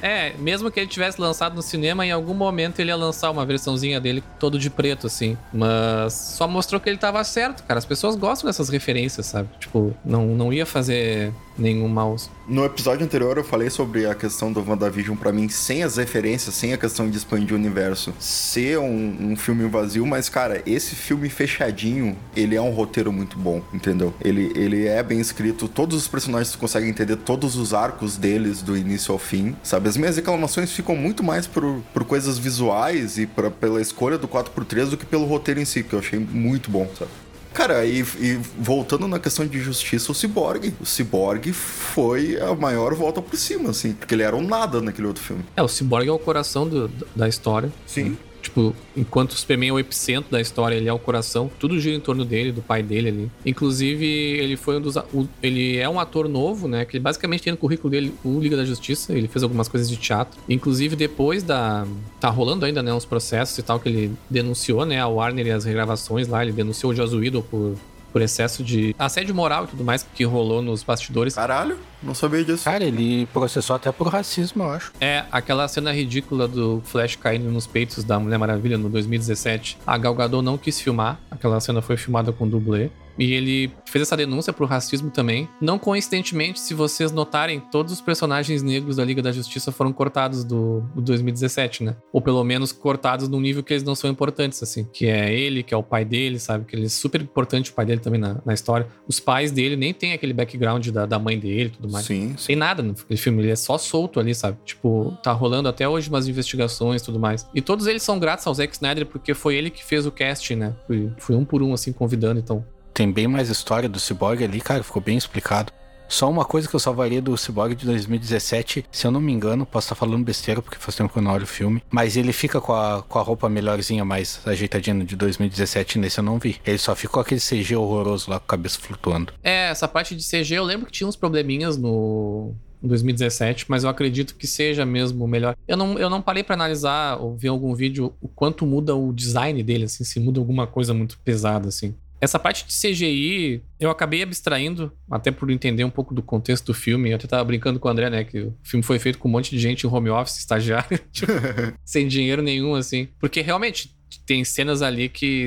É, 0.04 0.34
mesmo 0.38 0.70
que 0.70 0.80
ele 0.82 0.88
tivesse 0.88 1.20
lançado 1.20 1.56
no 1.56 1.62
cinema, 1.62 2.06
em 2.06 2.12
algum 2.12 2.34
momento 2.34 2.80
ele 2.80 2.90
ia 2.90 2.96
lançar 2.96 3.32
uma 3.32 3.46
versãozinha 3.46 4.00
dele 4.02 4.22
todo 4.38 4.60
de 4.60 4.70
preto, 4.70 5.08
assim. 5.08 5.38
Mas 5.52 6.14
só 6.14 6.46
mostrou 6.48 6.80
que 6.80 6.90
ele 6.90 6.98
tava 6.98 7.24
certo, 7.24 7.64
cara. 7.64 7.78
As 7.78 7.86
pessoas 7.86 8.16
gostam 8.18 8.48
dessas 8.50 8.68
referências, 8.70 9.26
sabe? 9.28 9.48
Tipo, 9.60 9.96
não, 10.04 10.28
não 10.28 10.52
ia 10.54 10.66
fazer 10.66 11.32
nenhum 11.58 11.88
mal. 11.88 12.16
No 12.48 12.66
episódio 12.66 13.06
anterior 13.06 13.38
eu 13.38 13.44
falei 13.44 13.70
sobre 13.70 14.06
a 14.06 14.14
questão 14.14 14.52
do 14.52 14.60
WandaVision 14.68 15.16
pra 15.16 15.32
mim, 15.32 15.48
sem 15.48 15.84
as 15.84 15.96
referências, 15.98 16.54
sem 16.54 16.74
a 16.74 16.78
questão 16.78 17.10
de 17.10 17.16
expandir 17.18 17.54
o 17.54 17.56
universo, 17.56 18.14
ser 18.20 18.80
um, 18.80 19.32
um 19.32 19.36
filme 19.38 19.68
vazio, 19.70 20.06
mas 20.06 20.28
cara, 20.30 20.62
esse 20.66 20.96
filme 20.96 21.30
fechadinho, 21.30 22.18
ele 22.36 22.56
é 22.56 22.62
um 22.62 22.72
roteiro 22.72 23.12
muito 23.14 23.33
bom, 23.38 23.62
entendeu? 23.74 24.14
Ele, 24.24 24.52
ele 24.56 24.86
é 24.88 25.02
bem 25.04 25.20
escrito, 25.20 25.68
todos 25.68 25.98
os 25.98 26.08
personagens 26.08 26.52
tu 26.52 26.58
consegue 26.58 26.88
entender 26.88 27.16
todos 27.18 27.56
os 27.56 27.74
arcos 27.74 28.18
deles 28.18 28.62
do 28.62 28.76
início 28.78 29.12
ao 29.12 29.20
fim, 29.20 29.56
sabe? 29.64 29.90
As 29.90 29.98
minhas 29.98 30.16
reclamações 30.16 30.72
ficam 30.72 30.96
muito 30.96 31.24
mais 31.24 31.48
por, 31.48 31.82
por 31.94 32.04
coisas 32.06 32.38
visuais 32.38 33.18
e 33.18 33.26
pra, 33.26 33.50
pela 33.52 33.82
escolha 33.82 34.18
do 34.18 34.28
4x3 34.28 34.90
do 34.90 34.98
que 34.98 35.06
pelo 35.06 35.26
roteiro 35.26 35.60
em 35.60 35.66
si, 35.66 35.84
que 35.84 35.94
eu 35.94 36.00
achei 36.00 36.20
muito 36.20 36.70
bom, 36.70 36.88
sabe? 36.98 37.12
Cara, 37.54 37.86
e, 37.86 38.00
e 38.20 38.40
voltando 38.58 39.08
na 39.08 39.20
questão 39.20 39.46
de 39.46 39.60
justiça, 39.60 40.12
o 40.12 40.16
Cyborg. 40.16 40.74
O 40.82 40.86
Cyborg 40.88 41.54
foi 41.54 42.40
a 42.42 42.56
maior 42.56 42.96
volta 42.96 43.22
por 43.22 43.38
cima, 43.38 43.70
assim, 43.70 43.94
porque 43.94 44.16
ele 44.16 44.24
era 44.24 44.36
um 44.36 44.42
nada 44.42 44.82
naquele 44.82 45.06
outro 45.08 45.24
filme. 45.24 45.44
É, 45.56 45.62
o 45.62 45.68
Cyborg 45.68 46.08
é 46.08 46.12
o 46.12 46.18
coração 46.18 46.68
do- 46.68 46.90
da 47.16 47.30
história. 47.30 47.72
Sim. 47.86 48.18
Tipo, 48.44 48.76
enquanto 48.96 49.32
o 49.32 49.36
Superman 49.38 49.70
é 49.70 49.72
o 49.74 49.80
epicentro 49.80 50.30
da 50.30 50.42
história, 50.42 50.76
ele 50.76 50.90
é 50.90 50.94
o 50.94 51.00
coração, 51.00 51.50
tudo 51.58 51.80
gira 51.80 51.96
em 51.96 52.00
torno 52.02 52.26
dele, 52.26 52.52
do 52.52 52.62
pai 52.62 52.84
dele 52.84 53.08
ali. 53.08 53.32
Inclusive, 53.46 54.06
ele 54.06 54.58
foi 54.58 54.78
um 54.78 54.82
dos. 54.82 54.98
o- 54.98 55.28
ele 55.42 55.78
é 55.78 55.88
um 55.88 55.98
ator 56.00 56.28
novo, 56.28 56.68
né? 56.68 56.84
Que 56.84 57.00
basicamente 57.00 57.42
tem 57.44 57.52
no 57.52 57.58
currículo 57.58 57.90
dele 57.90 58.14
o 58.24 58.40
Liga 58.42 58.58
da 58.58 58.66
Justiça, 58.66 59.14
ele 59.14 59.30
fez 59.30 59.42
algumas 59.44 59.70
coisas 59.70 59.90
de 59.90 59.96
teatro. 59.96 60.38
Inclusive, 60.50 60.96
depois 60.96 61.42
da. 61.42 61.88
Tá 62.20 62.30
rolando 62.30 62.66
ainda, 62.66 62.84
né? 62.84 62.94
Uns 62.94 63.06
processos 63.06 63.58
e 63.58 63.64
tal 63.64 63.80
que 63.80 63.88
ele 63.88 64.12
denunciou, 64.30 64.86
né? 64.86 65.00
A 65.00 65.08
Warner 65.08 65.48
e 65.48 65.52
as 65.52 65.64
regravações 65.64 66.28
lá, 66.28 66.44
ele 66.44 66.52
denunciou 66.52 66.92
o 66.92 66.96
Joss 66.96 67.14
por. 67.50 67.76
Por 68.14 68.22
excesso 68.22 68.64
de 68.64 68.96
assédio 68.98 69.36
moral 69.36 69.66
e 69.66 69.68
tudo 69.68 69.84
mais 69.84 70.06
que 70.14 70.24
rolou 70.24 70.62
nos 70.62 70.84
bastidores. 70.84 71.34
Caralho, 71.34 71.78
não 72.02 72.14
sabia 72.14 72.44
disso. 72.44 72.64
Cara, 72.64 72.84
ele 72.84 73.26
processou 73.34 73.76
até 73.76 73.92
por 73.92 74.08
racismo, 74.08 74.64
eu 74.64 74.70
acho. 74.70 74.94
É, 75.02 75.26
aquela 75.32 75.68
cena 75.68 75.92
ridícula 75.92 76.48
do 76.48 76.82
Flash 76.86 77.16
caindo 77.16 77.50
nos 77.50 77.66
peitos 77.66 78.04
da 78.04 78.20
Mulher 78.20 78.38
Maravilha 78.38 78.78
no 78.78 78.88
2017. 78.88 79.80
A 79.86 79.98
Gal 79.98 80.14
Gadot 80.14 80.44
não 80.44 80.58
quis 80.58 80.80
filmar. 80.80 81.20
Aquela 81.32 81.60
cena 81.60 81.82
foi 81.82 81.98
filmada 81.98 82.32
com 82.32 82.48
dublê. 82.48 82.90
E 83.18 83.34
ele 83.34 83.72
fez 83.86 84.04
essa 84.04 84.18
denúncia 84.18 84.52
pro 84.52 84.66
racismo 84.66 85.10
também. 85.10 85.48
Não 85.62 85.78
coincidentemente, 85.78 86.60
se 86.60 86.74
vocês 86.74 87.12
notarem, 87.12 87.60
todos 87.60 87.94
os 87.94 88.02
personagens 88.02 88.62
negros 88.64 88.98
da 88.98 89.06
Liga 89.06 89.22
da 89.22 89.32
Justiça 89.32 89.72
foram 89.72 89.94
cortados 89.94 90.44
do, 90.44 90.82
do 90.96 91.02
2017, 91.02 91.84
né? 91.84 91.96
Ou 92.12 92.22
pelo 92.22 92.44
menos 92.44 92.72
cortados 92.72 93.28
num 93.28 93.40
nível 93.40 93.64
que 93.64 93.74
eles 93.74 93.84
não 93.84 93.96
são 93.96 94.10
importantes, 94.10 94.62
assim. 94.64 94.88
Que 94.92 95.08
é 95.08 95.34
ele, 95.34 95.64
que 95.64 95.74
é 95.74 95.78
o 95.78 95.84
pai 95.84 96.04
dele, 96.04 96.40
sabe? 96.40 96.66
Que 96.66 96.76
ele 96.76 96.86
é 96.86 96.90
super 96.90 97.22
importante, 97.22 97.72
o 97.72 97.74
pai 97.74 97.86
dele 97.86 98.02
também 98.02 98.20
na, 98.20 98.42
na 98.46 98.54
história. 98.54 98.88
Os 99.08 99.20
pais 99.20 99.52
dele 99.52 99.76
nem 99.76 99.94
tem 99.94 100.14
aquele 100.14 100.34
background 100.34 100.88
da, 100.90 101.06
da 101.06 101.20
mãe 101.20 101.38
dele 101.38 101.66
e 101.66 101.70
tudo 101.70 101.92
mais. 101.92 102.06
Sim, 102.06 102.36
Sem 102.38 102.56
nada 102.56 102.82
no 102.82 102.96
filme, 103.18 103.42
ele 103.42 103.52
é 103.52 103.56
só 103.56 103.78
solto 103.78 104.20
ali, 104.20 104.34
sabe? 104.34 104.58
Tipo, 104.66 105.18
tá 105.24 105.32
rolando 105.32 105.70
até 105.70 105.88
hoje 105.88 106.10
umas 106.10 106.28
investigações 106.28 107.02
e 107.02 107.06
tudo 107.06 107.20
mais. 107.20 107.48
E 107.54 107.62
todos 107.62 107.88
eles 107.88 108.04
são 108.04 108.20
gratos 108.20 108.46
ao 108.48 108.54
Zack 108.54 108.74
Snyder 108.74 109.06
porque 109.06 109.34
foi 109.34 109.56
ele 109.56 109.70
que 109.70 109.84
fez 109.84 110.06
o 110.06 110.12
casting, 110.12 110.56
né? 110.56 110.76
Foi 111.18 111.36
um 111.36 111.46
por 111.46 111.62
um, 111.62 111.74
assim, 111.74 111.92
convidando, 111.92 112.40
então. 112.40 112.66
Tem 112.94 113.12
bem 113.12 113.28
mais 113.28 113.50
história 113.50 113.90
do 113.90 114.00
Cyborg 114.00 114.44
ali, 114.44 114.62
cara, 114.62 114.84
ficou 114.84 115.02
bem 115.02 115.18
explicado. 115.18 115.74
Só 116.08 116.30
uma 116.30 116.46
coisa 116.46 116.70
que 116.70 116.76
eu 116.76 116.80
salvaria 116.80 117.20
do 117.20 117.36
Cyborg 117.36 117.74
de 117.74 117.88
2017, 117.88 118.86
se 118.92 119.08
eu 119.08 119.10
não 119.10 119.20
me 119.20 119.32
engano, 119.32 119.66
posso 119.66 119.86
estar 119.86 119.96
falando 119.96 120.24
besteira 120.24 120.62
porque 120.62 120.78
faz 120.78 120.96
tempo 120.96 121.12
que 121.12 121.18
eu 121.18 121.24
não 121.24 121.32
olho 121.32 121.44
o 121.44 121.48
filme, 121.48 121.82
mas 121.90 122.16
ele 122.16 122.32
fica 122.32 122.62
com 122.62 122.72
a, 122.72 123.02
com 123.02 123.18
a 123.18 123.22
roupa 123.24 123.50
melhorzinha, 123.50 124.06
mais 124.06 124.40
ajeitadinha 124.46 125.04
de 125.04 125.16
2017, 125.16 125.98
nesse 125.98 126.20
eu 126.20 126.24
não 126.24 126.38
vi. 126.38 126.58
Ele 126.64 126.78
só 126.78 126.96
ficou 126.96 127.20
aquele 127.20 127.42
CG 127.42 127.76
horroroso 127.76 128.30
lá 128.30 128.38
com 128.38 128.46
a 128.46 128.48
cabeça 128.48 128.80
flutuando. 128.80 129.34
É, 129.42 129.70
essa 129.70 129.88
parte 129.88 130.16
de 130.16 130.24
CG, 130.24 130.54
eu 130.54 130.64
lembro 130.64 130.86
que 130.86 130.92
tinha 130.92 131.08
uns 131.08 131.16
probleminhas 131.16 131.78
no. 131.78 132.54
em 132.84 132.88
2017, 132.88 133.66
mas 133.68 133.84
eu 133.84 133.90
acredito 133.90 134.36
que 134.36 134.46
seja 134.46 134.86
mesmo 134.86 135.28
melhor. 135.28 135.56
Eu 135.68 135.78
não, 135.78 135.98
eu 135.98 136.12
não 136.12 136.22
parei 136.22 136.44
pra 136.44 136.54
analisar 136.54 137.18
ou 137.20 137.36
ver 137.36 137.48
algum 137.48 137.74
vídeo 137.74 138.14
o 138.22 138.28
quanto 138.28 138.68
muda 138.68 138.96
o 138.96 139.12
design 139.12 139.64
dele, 139.64 139.86
assim, 139.86 140.04
se 140.04 140.20
muda 140.20 140.40
alguma 140.40 140.68
coisa 140.68 140.94
muito 140.94 141.18
pesada, 141.24 141.70
assim. 141.70 141.96
Essa 142.24 142.40
parte 142.40 142.66
de 142.66 142.74
CGI, 142.74 143.62
eu 143.78 143.90
acabei 143.90 144.24
abstraindo, 144.24 144.94
até 145.12 145.30
por 145.30 145.52
entender 145.52 145.84
um 145.84 145.90
pouco 145.90 146.14
do 146.14 146.24
contexto 146.24 146.68
do 146.68 146.74
filme. 146.74 147.10
Eu 147.10 147.18
até 147.18 147.28
tava 147.28 147.44
brincando 147.44 147.82
com 147.82 147.90
o 147.90 147.92
André, 147.92 148.10
né? 148.10 148.24
Que 148.24 148.40
o 148.44 148.58
filme 148.64 148.82
foi 148.82 148.98
feito 148.98 149.20
com 149.20 149.28
um 149.28 149.32
monte 149.32 149.50
de 149.52 149.60
gente 149.60 149.86
em 149.86 149.90
home 149.90 150.10
office, 150.10 150.38
estagiário, 150.38 150.98
tipo, 151.12 151.34
sem 151.84 152.08
dinheiro 152.08 152.42
nenhum, 152.42 152.76
assim. 152.76 153.10
Porque 153.20 153.42
realmente 153.42 153.94
tem 154.26 154.46
cenas 154.46 154.82
ali 154.82 155.10
que 155.10 155.46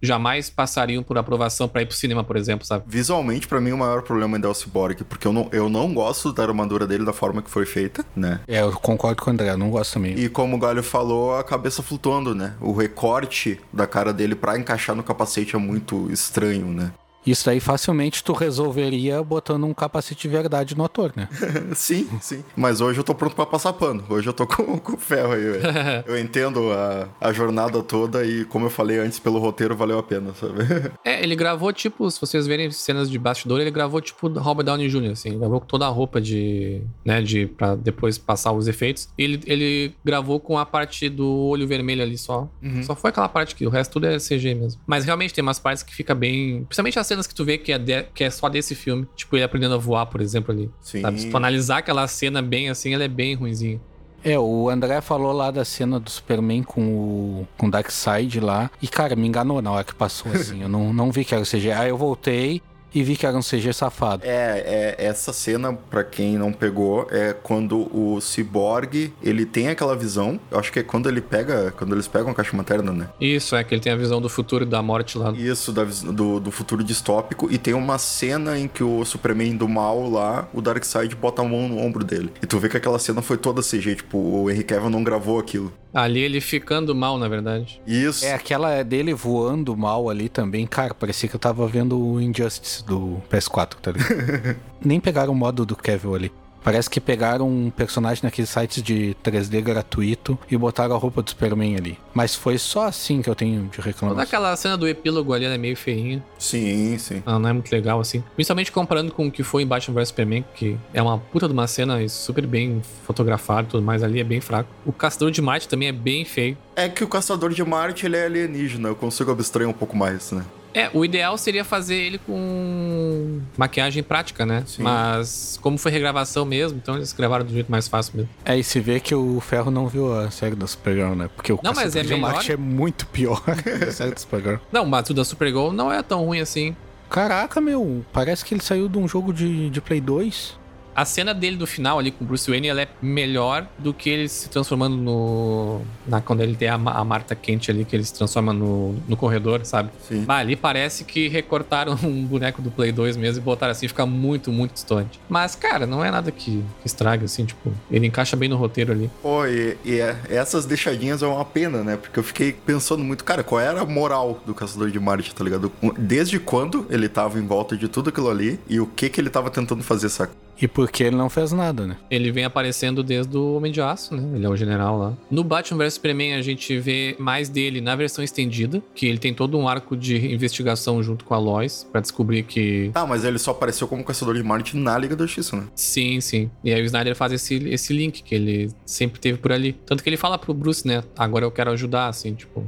jamais 0.00 0.50
passariam 0.50 1.02
por 1.02 1.18
aprovação 1.18 1.68
pra 1.68 1.82
ir 1.82 1.86
pro 1.86 1.96
cinema, 1.96 2.22
por 2.24 2.36
exemplo, 2.36 2.66
sabe? 2.66 2.84
Visualmente, 2.86 3.46
pra 3.46 3.60
mim, 3.60 3.72
o 3.72 3.78
maior 3.78 4.02
problema 4.02 4.36
ainda 4.36 4.48
é 4.48 4.50
o 4.50 4.54
Cyborg, 4.54 5.04
porque 5.04 5.26
eu 5.26 5.32
não, 5.32 5.48
eu 5.52 5.68
não 5.68 5.92
gosto 5.92 6.32
da 6.32 6.42
armadura 6.42 6.86
dele 6.86 7.04
da 7.04 7.12
forma 7.12 7.42
que 7.42 7.50
foi 7.50 7.66
feita, 7.66 8.04
né? 8.14 8.40
É, 8.46 8.60
eu 8.60 8.72
concordo 8.72 9.22
com 9.22 9.30
o 9.30 9.32
André, 9.32 9.50
eu 9.50 9.58
não 9.58 9.70
gosto 9.70 9.94
também. 9.94 10.18
E 10.18 10.28
como 10.28 10.56
o 10.56 10.58
Galho 10.58 10.82
falou, 10.82 11.36
a 11.36 11.44
cabeça 11.44 11.82
flutuando, 11.82 12.34
né? 12.34 12.54
O 12.60 12.72
recorte 12.72 13.60
da 13.72 13.86
cara 13.86 14.12
dele 14.12 14.34
pra 14.34 14.58
encaixar 14.58 14.94
no 14.94 15.02
capacete 15.02 15.56
é 15.56 15.58
muito 15.58 16.10
estranho, 16.10 16.66
né? 16.66 16.92
Isso 17.26 17.48
aí 17.50 17.60
facilmente 17.60 18.22
tu 18.24 18.32
resolveria 18.32 19.22
botando 19.22 19.64
um 19.64 19.74
capacete 19.74 20.22
de 20.22 20.28
verdade 20.28 20.76
no 20.76 20.84
ator, 20.84 21.12
né? 21.14 21.28
sim, 21.74 22.08
sim. 22.20 22.44
Mas 22.56 22.80
hoje 22.80 23.00
eu 23.00 23.04
tô 23.04 23.14
pronto 23.14 23.34
pra 23.34 23.46
passar 23.46 23.72
pano. 23.72 24.04
Hoje 24.08 24.28
eu 24.28 24.32
tô 24.32 24.46
com, 24.46 24.78
com 24.78 24.96
ferro 24.96 25.32
aí, 25.32 25.42
velho. 25.42 25.62
eu 26.06 26.18
entendo 26.18 26.72
a, 26.72 27.08
a 27.20 27.32
jornada 27.32 27.82
toda 27.82 28.24
e, 28.24 28.44
como 28.44 28.66
eu 28.66 28.70
falei 28.70 28.98
antes, 28.98 29.18
pelo 29.18 29.38
roteiro 29.38 29.76
valeu 29.76 29.98
a 29.98 30.02
pena, 30.02 30.32
sabe? 30.34 30.90
É, 31.04 31.22
ele 31.22 31.36
gravou, 31.36 31.72
tipo, 31.72 32.10
se 32.10 32.20
vocês 32.20 32.46
verem 32.46 32.70
cenas 32.70 33.10
de 33.10 33.18
bastidor, 33.18 33.60
ele 33.60 33.70
gravou, 33.70 34.00
tipo, 34.00 34.28
Robert 34.28 34.64
Downey 34.64 34.88
Jr., 34.88 35.12
assim. 35.12 35.28
Ele 35.30 35.38
gravou 35.38 35.60
com 35.60 35.66
toda 35.66 35.86
a 35.86 35.90
roupa 35.90 36.20
de, 36.20 36.82
né, 37.04 37.20
de, 37.20 37.46
pra 37.46 37.74
depois 37.74 38.16
passar 38.16 38.52
os 38.52 38.68
efeitos. 38.68 39.08
Ele, 39.18 39.40
ele 39.46 39.94
gravou 40.04 40.40
com 40.40 40.58
a 40.58 40.64
parte 40.64 41.08
do 41.08 41.28
olho 41.48 41.66
vermelho 41.66 42.02
ali 42.02 42.16
só. 42.16 42.48
Só 42.82 42.94
foi 42.94 43.10
aquela 43.10 43.28
parte 43.28 43.54
que 43.54 43.66
o 43.66 43.70
resto 43.70 43.92
tudo 43.92 44.06
é 44.06 44.18
CG 44.18 44.54
mesmo. 44.54 44.80
Mas 44.86 45.04
realmente 45.04 45.34
tem 45.34 45.42
umas 45.42 45.58
partes 45.58 45.82
que 45.82 45.94
fica 45.94 46.14
bem... 46.14 46.64
Principalmente 46.64 46.98
as 46.98 47.06
cenas 47.18 47.26
que 47.26 47.34
tu 47.34 47.44
vê 47.44 47.58
que 47.58 47.72
é, 47.72 47.78
de- 47.78 48.04
que 48.14 48.24
é 48.24 48.30
só 48.30 48.48
desse 48.48 48.74
filme. 48.74 49.06
Tipo, 49.16 49.36
ele 49.36 49.44
aprendendo 49.44 49.74
a 49.74 49.78
voar, 49.78 50.06
por 50.06 50.20
exemplo, 50.20 50.52
ali. 50.52 50.70
Sim. 50.80 51.00
Sabe? 51.02 51.20
Se 51.20 51.30
tu 51.30 51.36
analisar 51.36 51.78
aquela 51.78 52.06
cena 52.08 52.40
bem 52.40 52.68
assim, 52.70 52.94
ela 52.94 53.04
é 53.04 53.08
bem 53.08 53.34
ruinzinha. 53.34 53.80
É, 54.24 54.36
o 54.38 54.68
André 54.68 55.00
falou 55.00 55.32
lá 55.32 55.50
da 55.50 55.64
cena 55.64 56.00
do 56.00 56.10
Superman 56.10 56.62
com 56.64 56.82
o, 56.82 57.48
com 57.56 57.70
Darkseid 57.70 58.40
lá. 58.40 58.68
E, 58.82 58.88
cara, 58.88 59.14
me 59.14 59.28
enganou 59.28 59.62
na 59.62 59.70
hora 59.70 59.84
que 59.84 59.94
passou, 59.94 60.32
assim. 60.32 60.60
eu 60.62 60.68
não, 60.68 60.92
não 60.92 61.12
vi 61.12 61.24
que 61.24 61.32
era 61.34 61.42
o 61.42 61.46
CG. 61.46 61.70
Aí 61.70 61.88
eu 61.90 61.96
voltei 61.96 62.60
e 62.94 63.02
vi 63.02 63.16
que 63.16 63.26
era 63.26 63.36
um 63.36 63.42
CG 63.42 63.72
safado. 63.72 64.22
É, 64.24 64.96
é, 64.98 65.06
essa 65.06 65.32
cena, 65.32 65.72
pra 65.72 66.04
quem 66.04 66.38
não 66.38 66.52
pegou, 66.52 67.06
é 67.10 67.32
quando 67.32 67.88
o 67.94 68.20
Cyborg, 68.20 69.12
ele 69.22 69.44
tem 69.44 69.68
aquela 69.68 69.96
visão, 69.96 70.38
eu 70.50 70.58
acho 70.58 70.72
que 70.72 70.78
é 70.78 70.82
quando 70.82 71.08
ele 71.08 71.20
pega, 71.20 71.72
quando 71.76 71.94
eles 71.94 72.08
pegam 72.08 72.30
a 72.30 72.34
caixa 72.34 72.56
materna, 72.56 72.92
né? 72.92 73.08
Isso, 73.20 73.54
é 73.56 73.64
que 73.64 73.74
ele 73.74 73.82
tem 73.82 73.92
a 73.92 73.96
visão 73.96 74.20
do 74.20 74.28
futuro 74.28 74.64
e 74.64 74.66
da 74.66 74.82
morte 74.82 75.18
lá. 75.18 75.32
Isso, 75.32 75.72
da 75.72 75.84
do, 75.84 76.40
do 76.40 76.50
futuro 76.50 76.82
distópico, 76.84 77.48
e 77.50 77.58
tem 77.58 77.74
uma 77.74 77.98
cena 77.98 78.58
em 78.58 78.68
que 78.68 78.82
o 78.82 79.04
Superman 79.04 79.56
do 79.56 79.68
mal 79.68 80.08
lá, 80.08 80.48
o 80.52 80.60
Darkseid 80.60 81.14
bota 81.16 81.42
a 81.42 81.44
mão 81.44 81.68
no 81.68 81.78
ombro 81.78 82.04
dele. 82.04 82.32
E 82.42 82.46
tu 82.46 82.58
vê 82.58 82.68
que 82.68 82.76
aquela 82.76 82.98
cena 82.98 83.22
foi 83.22 83.36
toda 83.36 83.62
CG, 83.62 83.96
tipo, 83.96 84.18
o 84.18 84.50
Henry 84.50 84.64
Cavill 84.64 84.90
não 84.90 85.02
gravou 85.02 85.38
aquilo. 85.38 85.72
Ali 85.92 86.20
ele 86.20 86.40
ficando 86.40 86.94
mal, 86.94 87.18
na 87.18 87.28
verdade. 87.28 87.80
Isso. 87.86 88.24
É, 88.24 88.34
aquela 88.34 88.82
dele 88.82 89.14
voando 89.14 89.76
mal 89.76 90.10
ali 90.10 90.28
também, 90.28 90.66
cara, 90.66 90.92
parecia 90.92 91.28
que 91.28 91.34
eu 91.34 91.40
tava 91.40 91.66
vendo 91.66 91.98
o 91.98 92.20
Injustice 92.20 92.77
do 92.82 93.20
PS4, 93.30 93.74
tá 93.80 93.92
ligado? 93.92 94.56
Nem 94.84 95.00
pegaram 95.00 95.32
o 95.32 95.36
modo 95.36 95.64
do 95.66 95.76
Kevin 95.76 96.14
ali. 96.14 96.32
Parece 96.62 96.90
que 96.90 97.00
pegaram 97.00 97.48
um 97.48 97.70
personagem 97.70 98.20
naqueles 98.24 98.50
sites 98.50 98.82
de 98.82 99.16
3D 99.24 99.62
gratuito 99.62 100.36
e 100.50 100.56
botaram 100.56 100.94
a 100.94 100.98
roupa 100.98 101.22
do 101.22 101.30
Superman 101.30 101.76
ali. 101.76 101.96
Mas 102.12 102.34
foi 102.34 102.58
só 102.58 102.86
assim 102.88 103.22
que 103.22 103.30
eu 103.30 103.34
tenho 103.34 103.62
de 103.68 103.76
Toda 103.76 103.86
reclamação. 103.88 104.22
aquela 104.22 104.54
cena 104.56 104.76
do 104.76 104.86
epílogo 104.86 105.32
ali 105.32 105.44
ela 105.44 105.54
é 105.54 105.58
meio 105.58 105.76
feinha. 105.76 106.22
Sim, 106.36 106.98
sim. 106.98 107.22
Ela 107.24 107.38
não 107.38 107.48
é 107.48 107.52
muito 107.52 107.70
legal, 107.72 108.00
assim. 108.00 108.22
Principalmente 108.34 108.72
comparando 108.72 109.12
com 109.12 109.28
o 109.28 109.30
que 109.30 109.42
foi 109.44 109.62
em 109.62 109.66
Batman 109.66 109.94
vs 109.94 110.08
Superman, 110.08 110.44
que 110.54 110.76
é 110.92 111.00
uma 111.00 111.16
puta 111.16 111.46
de 111.46 111.52
uma 111.54 111.66
cena 111.68 112.06
super 112.08 112.44
bem 112.44 112.82
fotografada 113.06 113.62
e 113.68 113.70
tudo 113.70 113.82
mais. 113.82 114.02
Ali 114.02 114.20
é 114.20 114.24
bem 114.24 114.40
fraco. 114.40 114.68
O 114.84 114.92
Caçador 114.92 115.30
de 115.30 115.40
Marte 115.40 115.68
também 115.68 115.88
é 115.88 115.92
bem 115.92 116.24
feio. 116.24 116.58
É 116.76 116.88
que 116.88 117.02
o 117.04 117.08
Caçador 117.08 117.50
de 117.50 117.64
Marte, 117.64 118.04
ele 118.04 118.16
é 118.16 118.26
alienígena, 118.26 118.88
eu 118.88 118.96
consigo 118.96 119.30
abstrair 119.30 119.68
um 119.68 119.72
pouco 119.72 119.96
mais, 119.96 120.32
né? 120.32 120.44
É, 120.74 120.90
o 120.92 121.04
ideal 121.04 121.36
seria 121.38 121.64
fazer 121.64 121.96
ele 121.96 122.18
com 122.18 123.40
maquiagem 123.56 124.02
prática, 124.02 124.44
né? 124.44 124.62
Sim. 124.66 124.82
Mas 124.82 125.58
como 125.62 125.78
foi 125.78 125.90
regravação 125.90 126.44
mesmo, 126.44 126.78
então 126.78 126.96
eles 126.96 127.12
gravaram 127.12 127.44
do 127.44 127.52
jeito 127.52 127.70
mais 127.70 127.88
fácil 127.88 128.16
mesmo. 128.16 128.30
É, 128.44 128.56
e 128.56 128.62
se 128.62 128.78
vê 128.80 129.00
que 129.00 129.14
o 129.14 129.40
Ferro 129.40 129.70
não 129.70 129.88
viu 129.88 130.12
a 130.12 130.30
série 130.30 130.54
do 130.54 130.66
Supergirl, 130.66 131.14
né? 131.14 131.30
Porque 131.34 131.52
o 131.52 131.58
Não, 131.62 131.72
mas 131.74 131.96
é 131.96 132.02
melhor. 132.02 132.44
É 132.48 132.56
muito 132.56 133.06
pior 133.06 133.42
a 133.86 133.90
série 133.90 134.12
do 134.12 134.20
Supergirl. 134.20 134.56
Não, 134.70 134.84
mas 134.84 135.08
o 135.10 135.14
da 135.14 135.24
Supergirl 135.24 135.72
não 135.72 135.92
é 135.92 136.02
tão 136.02 136.24
ruim 136.24 136.40
assim. 136.40 136.76
Caraca, 137.08 137.60
meu, 137.60 138.04
parece 138.12 138.44
que 138.44 138.54
ele 138.54 138.62
saiu 138.62 138.88
de 138.88 138.98
um 138.98 139.08
jogo 139.08 139.32
de, 139.32 139.70
de 139.70 139.80
Play 139.80 140.00
2. 140.00 140.58
A 140.98 141.04
cena 141.04 141.32
dele 141.32 141.56
do 141.56 141.64
final 141.64 141.96
ali 142.00 142.10
com 142.10 142.24
o 142.24 142.26
Bruce 142.26 142.50
Wayne, 142.50 142.66
ela 142.66 142.82
é 142.82 142.88
melhor 143.00 143.68
do 143.78 143.94
que 143.94 144.10
ele 144.10 144.28
se 144.28 144.50
transformando 144.50 144.96
no... 144.96 145.80
Na, 146.04 146.20
quando 146.20 146.40
ele 146.40 146.56
tem 146.56 146.66
a, 146.66 146.74
a 146.74 147.04
Marta 147.04 147.36
quente 147.36 147.70
ali, 147.70 147.84
que 147.84 147.94
ele 147.94 148.02
se 148.02 148.12
transforma 148.12 148.52
no, 148.52 148.96
no 149.06 149.16
corredor, 149.16 149.64
sabe? 149.64 149.90
Sim. 150.08 150.24
Bah, 150.24 150.38
ali 150.38 150.56
parece 150.56 151.04
que 151.04 151.28
recortaram 151.28 151.96
um 152.02 152.24
boneco 152.24 152.60
do 152.60 152.68
Play 152.68 152.90
2 152.90 153.16
mesmo 153.16 153.40
e 153.40 153.44
botaram 153.44 153.70
assim, 153.70 153.86
fica 153.86 154.04
muito, 154.04 154.50
muito 154.50 154.72
distante. 154.72 155.20
Mas, 155.28 155.54
cara, 155.54 155.86
não 155.86 156.04
é 156.04 156.10
nada 156.10 156.32
que, 156.32 156.64
que 156.80 156.86
estrague, 156.86 157.26
assim, 157.26 157.44
tipo, 157.44 157.72
ele 157.88 158.08
encaixa 158.08 158.34
bem 158.34 158.48
no 158.48 158.56
roteiro 158.56 158.90
ali. 158.90 159.08
Pô, 159.22 159.46
e, 159.46 159.76
e 159.84 160.00
é- 160.00 160.16
essas 160.28 160.66
deixadinhas 160.66 161.22
é 161.22 161.28
uma 161.28 161.44
pena, 161.44 161.84
né? 161.84 161.96
Porque 161.96 162.18
eu 162.18 162.24
fiquei 162.24 162.52
pensando 162.52 163.04
muito, 163.04 163.22
cara, 163.22 163.44
qual 163.44 163.60
era 163.60 163.82
a 163.82 163.86
moral 163.86 164.42
do 164.44 164.52
Caçador 164.52 164.90
de 164.90 164.98
Marte, 164.98 165.32
tá 165.32 165.44
ligado? 165.44 165.70
Desde 165.96 166.40
quando 166.40 166.88
ele 166.90 167.08
tava 167.08 167.38
em 167.38 167.46
volta 167.46 167.76
de 167.76 167.86
tudo 167.86 168.08
aquilo 168.08 168.28
ali 168.28 168.58
e 168.68 168.80
o 168.80 168.86
que 168.88 169.08
que 169.08 169.20
ele 169.20 169.30
tava 169.30 169.48
tentando 169.48 169.84
fazer, 169.84 170.08
saca? 170.08 170.47
E 170.60 170.66
porque 170.66 171.04
ele 171.04 171.16
não 171.16 171.30
fez 171.30 171.52
nada, 171.52 171.86
né? 171.86 171.96
Ele 172.10 172.32
vem 172.32 172.44
aparecendo 172.44 173.02
desde 173.02 173.36
o 173.36 173.54
Homem 173.54 173.70
de 173.70 173.80
Aço, 173.80 174.14
né? 174.16 174.36
Ele 174.36 174.44
é 174.44 174.48
o 174.48 174.56
general 174.56 174.98
lá. 174.98 175.16
No 175.30 175.44
Batman 175.44 175.84
vs 175.84 175.94
Superman, 175.94 176.34
a 176.34 176.42
gente 176.42 176.78
vê 176.78 177.14
mais 177.18 177.48
dele 177.48 177.80
na 177.80 177.94
versão 177.94 178.24
estendida, 178.24 178.82
que 178.94 179.06
ele 179.06 179.18
tem 179.18 179.32
todo 179.32 179.56
um 179.56 179.68
arco 179.68 179.96
de 179.96 180.32
investigação 180.32 181.02
junto 181.02 181.24
com 181.24 181.34
a 181.34 181.38
Lois, 181.38 181.86
pra 181.90 182.00
descobrir 182.00 182.42
que. 182.42 182.90
Tá, 182.92 183.06
mas 183.06 183.24
ele 183.24 183.38
só 183.38 183.52
apareceu 183.52 183.86
como 183.86 184.04
Caçador 184.04 184.34
de 184.34 184.42
Marte 184.42 184.76
na 184.76 184.98
Liga 184.98 185.14
da 185.14 185.24
Justiça, 185.24 185.56
né? 185.56 185.64
Sim, 185.74 186.20
sim. 186.20 186.50
E 186.64 186.72
aí 186.72 186.82
o 186.82 186.84
Snyder 186.84 187.14
faz 187.14 187.32
esse, 187.32 187.54
esse 187.68 187.92
link 187.92 188.22
que 188.22 188.34
ele 188.34 188.70
sempre 188.84 189.20
teve 189.20 189.38
por 189.38 189.52
ali. 189.52 189.72
Tanto 189.86 190.02
que 190.02 190.08
ele 190.08 190.16
fala 190.16 190.38
pro 190.38 190.52
Bruce, 190.52 190.86
né? 190.86 191.04
Agora 191.16 191.44
eu 191.44 191.50
quero 191.50 191.70
ajudar, 191.70 192.08
assim, 192.08 192.34
tipo. 192.34 192.66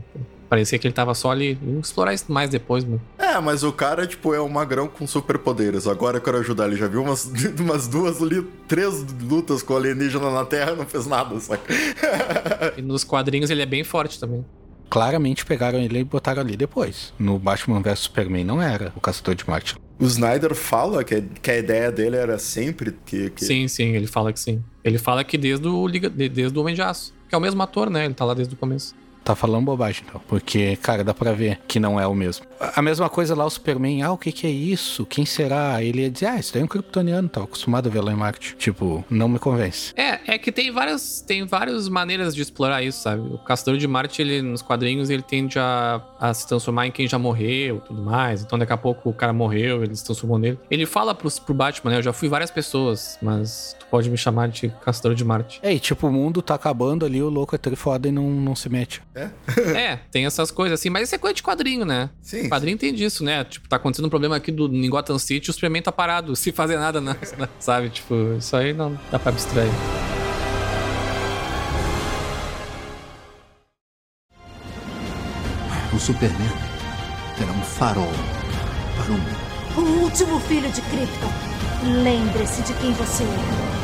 Parecia 0.50 0.80
que 0.80 0.86
ele 0.88 0.92
tava 0.92 1.14
só 1.14 1.30
ali. 1.30 1.54
Vamos 1.62 1.86
explorar 1.86 2.12
isso 2.12 2.24
mais 2.26 2.50
depois, 2.50 2.84
mano. 2.84 3.00
É, 3.16 3.38
mas 3.38 3.62
o 3.62 3.72
cara, 3.72 4.04
tipo, 4.04 4.34
é 4.34 4.42
um 4.42 4.48
magrão 4.48 4.88
com 4.88 5.06
superpoderes. 5.06 5.86
Agora 5.86 6.16
eu 6.16 6.20
quero 6.20 6.38
ajudar. 6.38 6.66
Ele 6.66 6.74
já 6.74 6.88
viu 6.88 7.04
umas, 7.04 7.30
umas 7.60 7.86
duas, 7.86 8.18
três 8.66 9.06
lutas 9.22 9.62
com 9.62 9.76
alienígena 9.76 10.28
na 10.28 10.44
Terra, 10.44 10.74
não 10.74 10.84
fez 10.84 11.06
nada, 11.06 11.38
saca? 11.38 11.62
E 12.76 12.82
nos 12.82 13.04
quadrinhos 13.04 13.48
ele 13.50 13.62
é 13.62 13.66
bem 13.66 13.84
forte 13.84 14.18
também. 14.18 14.44
Claramente 14.88 15.46
pegaram 15.46 15.78
ele 15.78 16.00
e 16.00 16.04
botaram 16.04 16.42
ali 16.42 16.56
depois. 16.56 17.12
No 17.16 17.38
Batman 17.38 17.80
vs 17.80 18.00
Superman 18.00 18.44
não 18.44 18.60
era 18.60 18.92
o 18.96 19.00
Caçador 19.00 19.36
de 19.36 19.48
Marte. 19.48 19.76
O 20.00 20.04
Snyder 20.04 20.54
fala 20.54 21.04
que, 21.04 21.22
que 21.40 21.50
a 21.50 21.58
ideia 21.58 21.92
dele 21.92 22.16
era 22.16 22.38
sempre 22.40 22.96
que. 23.06 23.30
que... 23.30 23.44
Sim, 23.44 23.68
sim, 23.68 23.94
ele 23.94 24.08
fala 24.08 24.32
que 24.32 24.40
sim. 24.40 24.64
Ele 24.82 24.98
fala 24.98 25.22
que 25.22 25.38
desde 25.38 25.68
o, 25.68 25.88
desde 25.88 26.58
o 26.58 26.60
Homem 26.60 26.74
de 26.74 26.82
Aço. 26.82 27.14
Que 27.28 27.34
é 27.36 27.38
o 27.38 27.40
mesmo 27.40 27.62
ator, 27.62 27.88
né? 27.88 28.06
Ele 28.06 28.14
tá 28.14 28.24
lá 28.24 28.34
desde 28.34 28.52
o 28.54 28.56
começo. 28.56 28.96
Tá 29.24 29.34
falando 29.34 29.64
bobagem, 29.64 30.02
então. 30.08 30.20
Porque, 30.26 30.76
cara, 30.76 31.04
dá 31.04 31.14
pra 31.14 31.32
ver 31.32 31.60
que 31.68 31.78
não 31.78 32.00
é 32.00 32.06
o 32.06 32.14
mesmo. 32.14 32.46
A 32.60 32.82
mesma 32.82 33.08
coisa 33.08 33.34
lá, 33.34 33.46
o 33.46 33.50
Superman, 33.50 34.02
ah, 34.02 34.12
o 34.12 34.18
que 34.18 34.30
que 34.30 34.46
é 34.46 34.50
isso? 34.50 35.06
Quem 35.06 35.24
será? 35.24 35.82
Ele 35.82 36.02
ia 36.02 36.10
dizer, 36.10 36.26
ah, 36.26 36.38
isso 36.38 36.52
daí 36.52 36.60
é 36.60 36.64
um 36.64 36.68
kryptoniano, 36.68 37.26
tá 37.26 37.42
acostumado 37.42 37.88
a 37.88 37.90
ver 37.90 38.02
lá 38.02 38.12
em 38.12 38.16
Marte. 38.16 38.54
Tipo, 38.56 39.02
não 39.08 39.28
me 39.28 39.38
convence. 39.38 39.94
É, 39.96 40.34
é 40.34 40.38
que 40.38 40.52
tem 40.52 40.70
várias, 40.70 41.22
tem 41.22 41.46
várias 41.46 41.88
maneiras 41.88 42.34
de 42.34 42.42
explorar 42.42 42.82
isso, 42.82 43.00
sabe? 43.00 43.22
O 43.32 43.38
Caçador 43.38 43.78
de 43.78 43.88
Marte, 43.88 44.20
ele, 44.20 44.42
nos 44.42 44.60
quadrinhos, 44.60 45.08
ele 45.08 45.22
tende 45.22 45.58
a, 45.58 46.02
a 46.20 46.34
se 46.34 46.46
transformar 46.46 46.86
em 46.86 46.92
quem 46.92 47.08
já 47.08 47.18
morreu 47.18 47.78
e 47.78 47.80
tudo 47.80 48.02
mais. 48.02 48.42
Então, 48.42 48.58
daqui 48.58 48.72
a 48.72 48.76
pouco 48.76 49.08
o 49.08 49.14
cara 49.14 49.32
morreu, 49.32 49.82
ele 49.82 49.96
se 49.96 50.04
transformou 50.04 50.38
nele. 50.38 50.58
Ele 50.70 50.84
fala 50.84 51.14
pros, 51.14 51.38
pro 51.38 51.54
Batman, 51.54 51.92
né? 51.92 51.98
Eu 51.98 52.02
já 52.02 52.12
fui 52.12 52.28
várias 52.28 52.50
pessoas, 52.50 53.18
mas 53.22 53.74
tu 53.80 53.86
pode 53.86 54.10
me 54.10 54.18
chamar 54.18 54.48
de 54.48 54.68
Caçador 54.84 55.14
de 55.14 55.24
Marte. 55.24 55.60
É, 55.62 55.72
e 55.72 55.80
tipo, 55.80 56.06
o 56.06 56.12
mundo 56.12 56.42
tá 56.42 56.56
acabando 56.56 57.06
ali, 57.06 57.22
o 57.22 57.30
louco 57.30 57.54
é 57.54 57.58
trifoda 57.58 58.08
e 58.08 58.12
não, 58.12 58.28
não 58.30 58.54
se 58.54 58.68
mete. 58.68 59.02
é, 59.74 59.96
tem 60.12 60.26
essas 60.26 60.50
coisas 60.50 60.78
assim, 60.78 60.90
mas 60.90 61.04
isso 61.04 61.14
é 61.14 61.18
coisa 61.18 61.34
de 61.34 61.42
quadrinho, 61.42 61.86
né? 61.86 62.10
Sim. 62.20 62.49
Quadrinho 62.50 62.76
tem 62.76 62.92
disso, 62.92 63.24
né? 63.24 63.44
Tipo, 63.44 63.68
tá 63.68 63.76
acontecendo 63.76 64.06
um 64.06 64.10
problema 64.10 64.36
aqui 64.36 64.50
do, 64.50 64.66
em 64.66 64.88
Gotham 64.88 65.18
City, 65.18 65.50
o 65.50 65.52
Superman 65.52 65.82
tá 65.82 65.92
parado, 65.92 66.34
se 66.36 66.52
fazer 66.52 66.78
nada, 66.78 67.00
não, 67.00 67.16
sabe? 67.58 67.90
Tipo, 67.90 68.36
isso 68.38 68.56
aí 68.56 68.72
não 68.72 68.98
dá 69.10 69.18
pra 69.18 69.30
abstrair. 69.30 69.70
O 75.92 75.98
Superman 75.98 76.48
terá 77.36 77.52
um 77.52 77.62
farol 77.62 78.12
para 78.96 79.12
o 79.12 79.18
mundo. 79.18 79.50
O 79.76 80.02
último 80.04 80.40
filho 80.40 80.70
de 80.70 80.80
Krypton. 80.82 81.30
Lembre-se 82.02 82.62
de 82.62 82.74
quem 82.74 82.92
você 82.92 83.24
é. 83.24 83.79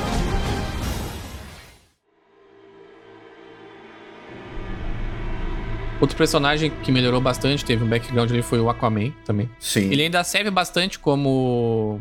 Outro 6.01 6.17
personagem 6.17 6.71
que 6.83 6.93
melhorou 6.93 7.21
bastante, 7.21 7.65
teve 7.65 7.83
um 7.83 7.89
background 7.89 8.31
ali, 8.31 8.43
foi 8.43 8.61
o 8.61 8.69
Aquaman 8.69 9.13
também. 9.25 9.49
Sim. 9.59 9.91
Ele 9.91 10.03
ainda 10.03 10.23
serve 10.25 10.51
bastante 10.51 10.99
como, 10.99 12.01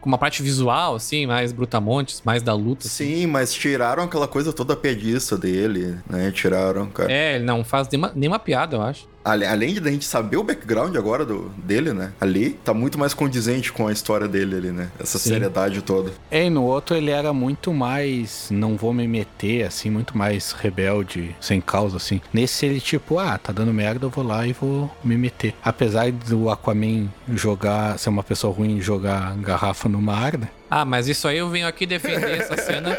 como 0.00 0.14
uma 0.14 0.18
parte 0.18 0.42
visual, 0.42 0.96
assim, 0.96 1.26
mais 1.26 1.52
brutamontes, 1.52 2.22
mais 2.24 2.42
da 2.42 2.54
luta. 2.54 2.86
assim. 2.86 3.20
Sim, 3.20 3.26
mas 3.26 3.54
tiraram 3.54 4.02
aquela 4.02 4.26
coisa 4.26 4.52
toda 4.52 4.74
piadista 4.74 5.38
dele, 5.38 5.96
né? 6.10 6.30
Tiraram, 6.32 6.86
cara. 6.86 7.12
É, 7.12 7.36
ele 7.36 7.44
não 7.44 7.62
faz 7.62 7.88
nenhuma, 7.88 8.12
nenhuma 8.14 8.38
piada, 8.38 8.76
eu 8.76 8.82
acho. 8.82 9.08
Além 9.26 9.74
de 9.74 9.88
a 9.88 9.90
gente 9.90 10.04
saber 10.04 10.36
o 10.36 10.44
background 10.44 10.96
agora 10.96 11.24
do, 11.24 11.50
dele, 11.56 11.92
né? 11.92 12.12
Ali, 12.20 12.50
tá 12.64 12.72
muito 12.72 12.98
mais 12.98 13.12
condizente 13.12 13.72
com 13.72 13.88
a 13.88 13.92
história 13.92 14.28
dele 14.28 14.56
ali, 14.56 14.70
né? 14.70 14.90
Essa 14.98 15.18
Sim. 15.18 15.30
seriedade 15.30 15.82
toda. 15.82 16.12
É, 16.30 16.44
e 16.44 16.50
no 16.50 16.62
outro 16.64 16.96
ele 16.96 17.10
era 17.10 17.32
muito 17.32 17.72
mais. 17.74 18.48
Não 18.50 18.76
vou 18.76 18.92
me 18.92 19.08
meter, 19.08 19.64
assim, 19.64 19.90
muito 19.90 20.16
mais 20.16 20.52
rebelde, 20.52 21.34
sem 21.40 21.60
causa, 21.60 21.96
assim. 21.96 22.20
Nesse 22.32 22.66
ele, 22.66 22.80
tipo, 22.80 23.18
ah, 23.18 23.36
tá 23.38 23.52
dando 23.52 23.72
merda, 23.72 24.06
eu 24.06 24.10
vou 24.10 24.24
lá 24.24 24.46
e 24.46 24.52
vou 24.52 24.90
me 25.02 25.16
meter. 25.16 25.54
Apesar 25.64 26.10
do 26.12 26.48
Aquaman 26.50 27.08
jogar, 27.28 27.98
ser 27.98 28.10
uma 28.10 28.22
pessoa 28.22 28.54
ruim 28.54 28.80
jogar 28.80 29.36
garrafa 29.36 29.88
no 29.88 30.00
mar, 30.00 30.38
né? 30.38 30.48
Ah, 30.70 30.84
mas 30.84 31.08
isso 31.08 31.26
aí 31.28 31.38
eu 31.38 31.48
venho 31.48 31.66
aqui 31.66 31.86
defender 31.86 32.38
essa 32.40 32.56
cena. 32.56 32.96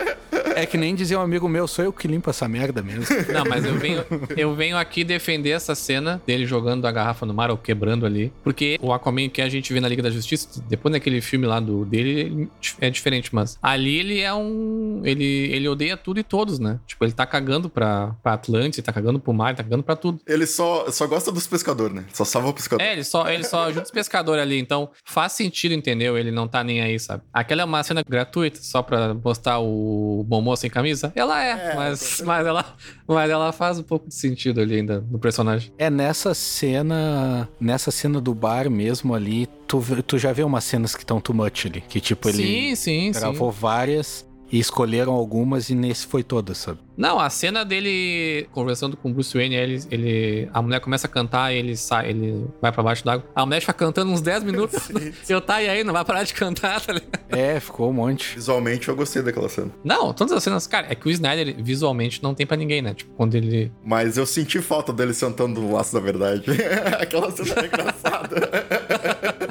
É 0.56 0.66
que 0.66 0.78
nem 0.78 0.96
dizia 0.96 1.20
um 1.20 1.22
amigo 1.22 1.48
meu, 1.48 1.68
sou 1.68 1.86
eu 1.86 1.94
que 1.94 2.08
limpo 2.08 2.30
essa 2.32 2.48
merda 2.48 2.82
mesmo. 2.82 3.06
Não, 3.32 3.46
mas 3.46 3.64
eu 3.64 3.76
venho, 3.78 4.04
eu 4.36 4.56
venho 4.56 4.76
aqui 4.76 5.04
defender 5.04 5.52
essa 5.52 5.76
cena 5.76 6.20
dele 6.26 6.48
jogando 6.48 6.88
a 6.88 6.92
garrafa 6.92 7.28
no 7.28 7.34
mar 7.34 7.52
ou 7.52 7.58
quebrando 7.58 8.08
ali. 8.08 8.34
Porque 8.44 8.80
o 8.82 8.92
Aquaman 8.92 9.30
que 9.30 9.42
a 9.42 9.50
gente 9.50 9.72
vê 9.72 9.80
na 9.80 9.88
Liga 9.88 10.02
da 10.02 10.10
Justiça, 10.10 10.62
depois 10.68 10.92
daquele 10.92 11.22
filme 11.22 11.46
lá 11.46 11.60
do 11.60 11.86
dele, 11.86 12.50
é 12.82 12.90
diferente, 12.90 13.34
mas 13.34 13.60
ali 13.62 14.00
ele 14.00 14.20
é 14.20 14.34
um. 14.34 15.02
Ele, 15.04 15.26
ele 15.26 15.70
odeia 15.70 15.96
tudo 15.96 16.20
e 16.20 16.24
todos, 16.24 16.58
né? 16.58 16.80
Tipo, 16.88 17.06
ele 17.06 17.14
tá 17.14 17.26
cagando 17.26 17.70
pra, 17.70 18.16
pra 18.24 18.34
Atlântica, 18.34 18.82
tá 18.82 18.94
cagando 18.94 19.20
pro 19.20 19.34
mar, 19.34 19.56
tá 19.56 19.64
cagando 19.64 19.84
pra 19.84 19.96
tudo. 19.96 20.20
Ele 20.26 20.48
só, 20.48 20.90
só 20.90 21.06
gosta 21.06 21.32
dos 21.32 21.46
pescadores, 21.46 21.96
né? 21.96 22.06
Só 22.14 22.26
salva 22.26 22.50
o 22.50 22.54
pescador. 22.54 22.84
É, 22.84 22.94
ele 22.94 23.04
só, 23.04 23.30
ele 23.30 23.44
só 23.44 23.66
ajuda 23.66 23.84
os 23.84 23.92
pescadores 23.92 24.42
ali, 24.42 24.58
então 24.58 24.90
faz 25.06 25.34
sentido, 25.34 25.74
entendeu? 25.74 26.18
Ele 26.18 26.32
não 26.32 26.48
tá 26.48 26.64
nem 26.64 26.82
aí, 26.82 27.00
sabe? 27.00 27.22
Aquela 27.32 27.57
é 27.62 27.66
uma 27.66 27.84
cena 27.84 28.02
gratuita, 28.08 28.60
só 28.62 28.82
pra 28.82 29.14
mostrar 29.14 29.60
o 29.60 30.26
Momô 30.28 30.56
sem 30.56 30.70
camisa? 30.70 31.12
Ela 31.16 31.44
é, 31.44 31.72
É, 31.72 31.76
mas, 31.76 32.22
mas, 32.26 32.46
ela, 32.46 32.66
mas 33.08 33.30
ela 33.30 33.52
faz 33.52 33.80
um 33.80 33.84
pouco 33.84 34.08
de 34.08 34.16
sentido 34.16 34.62
ali 34.62 34.76
ainda 34.76 35.04
no 35.10 35.20
personagem. 35.20 35.72
É 35.78 35.90
nessa 35.90 36.34
cena. 36.34 37.48
Nessa 37.60 37.92
cena 37.92 38.20
do 38.20 38.34
bar 38.34 38.70
mesmo 38.70 39.14
ali, 39.14 39.48
tu, 39.68 39.82
tu 40.04 40.18
já 40.18 40.32
vê 40.32 40.44
umas 40.44 40.64
cenas 40.64 40.96
que 40.96 41.04
estão 41.04 41.20
too 41.20 41.36
much 41.36 41.66
ali. 41.66 41.82
Que 41.82 42.00
tipo, 42.00 42.28
ele 42.30 42.38
sim, 42.38 42.76
sim, 42.76 43.14
sim. 43.14 43.20
gravou 43.20 43.52
várias 43.52 44.27
e 44.52 44.60
escolheram 44.60 45.14
algumas 45.14 45.70
e 45.70 45.76
nesse 45.76 46.08
foi 46.08 46.24
todas, 46.24 46.58
sabe? 46.58 46.80
Não, 46.98 47.20
a 47.20 47.30
cena 47.30 47.64
dele 47.64 48.48
conversando 48.52 48.98
com 48.98 49.12
o 49.12 49.14
Bruce 49.14 49.38
Wayne, 49.38 49.56
ele, 49.56 49.84
ele, 49.92 50.50
a 50.52 50.62
mulher 50.62 50.80
começa 50.80 51.06
a 51.06 51.10
cantar, 51.10 51.54
ele 51.54 51.78
sai, 51.78 52.10
ele 52.10 52.48
vai 52.60 52.72
pra 52.72 52.82
baixo 52.82 53.06
d'água. 53.06 53.24
A 53.36 53.46
mulher 53.46 53.60
fica 53.60 53.74
cantando 53.74 54.12
uns 54.12 54.20
10 54.22 54.44
minutos. 54.44 54.90
Eu 55.30 55.40
tá 55.40 55.62
e 55.62 55.70
aí, 55.70 55.84
não 55.84 55.94
vai 55.94 56.04
parar 56.04 56.24
de 56.24 56.34
cantar, 56.34 56.82
tá 56.82 56.94
ligado? 56.94 57.20
É, 57.30 57.60
ficou 57.60 57.90
um 57.92 57.94
monte. 57.94 58.36
Visualmente 58.36 58.88
eu 58.88 58.96
gostei 58.96 59.22
daquela 59.22 59.50
cena. 59.50 59.70
Não, 59.84 60.14
todas 60.14 60.34
as 60.34 60.44
cenas, 60.44 60.66
cara, 60.66 60.88
é 60.90 60.96
que 60.96 61.08
o 61.08 61.12
Snyder 61.12 61.56
visualmente 61.62 62.24
não 62.24 62.34
tem 62.34 62.48
pra 62.48 62.58
ninguém, 62.58 62.82
né? 62.82 62.94
Tipo, 62.94 63.12
quando 63.16 63.36
ele 63.36 63.72
Mas 63.84 64.18
eu 64.18 64.26
senti 64.26 64.60
falta 64.62 64.92
dele 64.94 65.14
sentando 65.14 65.62
no 65.62 65.74
laço 65.74 65.94
da 65.94 66.00
verdade. 66.00 66.46
Aquela 67.00 67.30
cena 67.32 67.62
é 67.62 67.66
engraçada. 67.66 68.50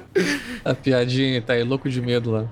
a 0.64 0.74
piadinha 0.74 1.40
tá 1.42 1.52
aí 1.52 1.62
louco 1.62 1.88
de 1.88 2.00
medo 2.00 2.30
lá. 2.30 2.48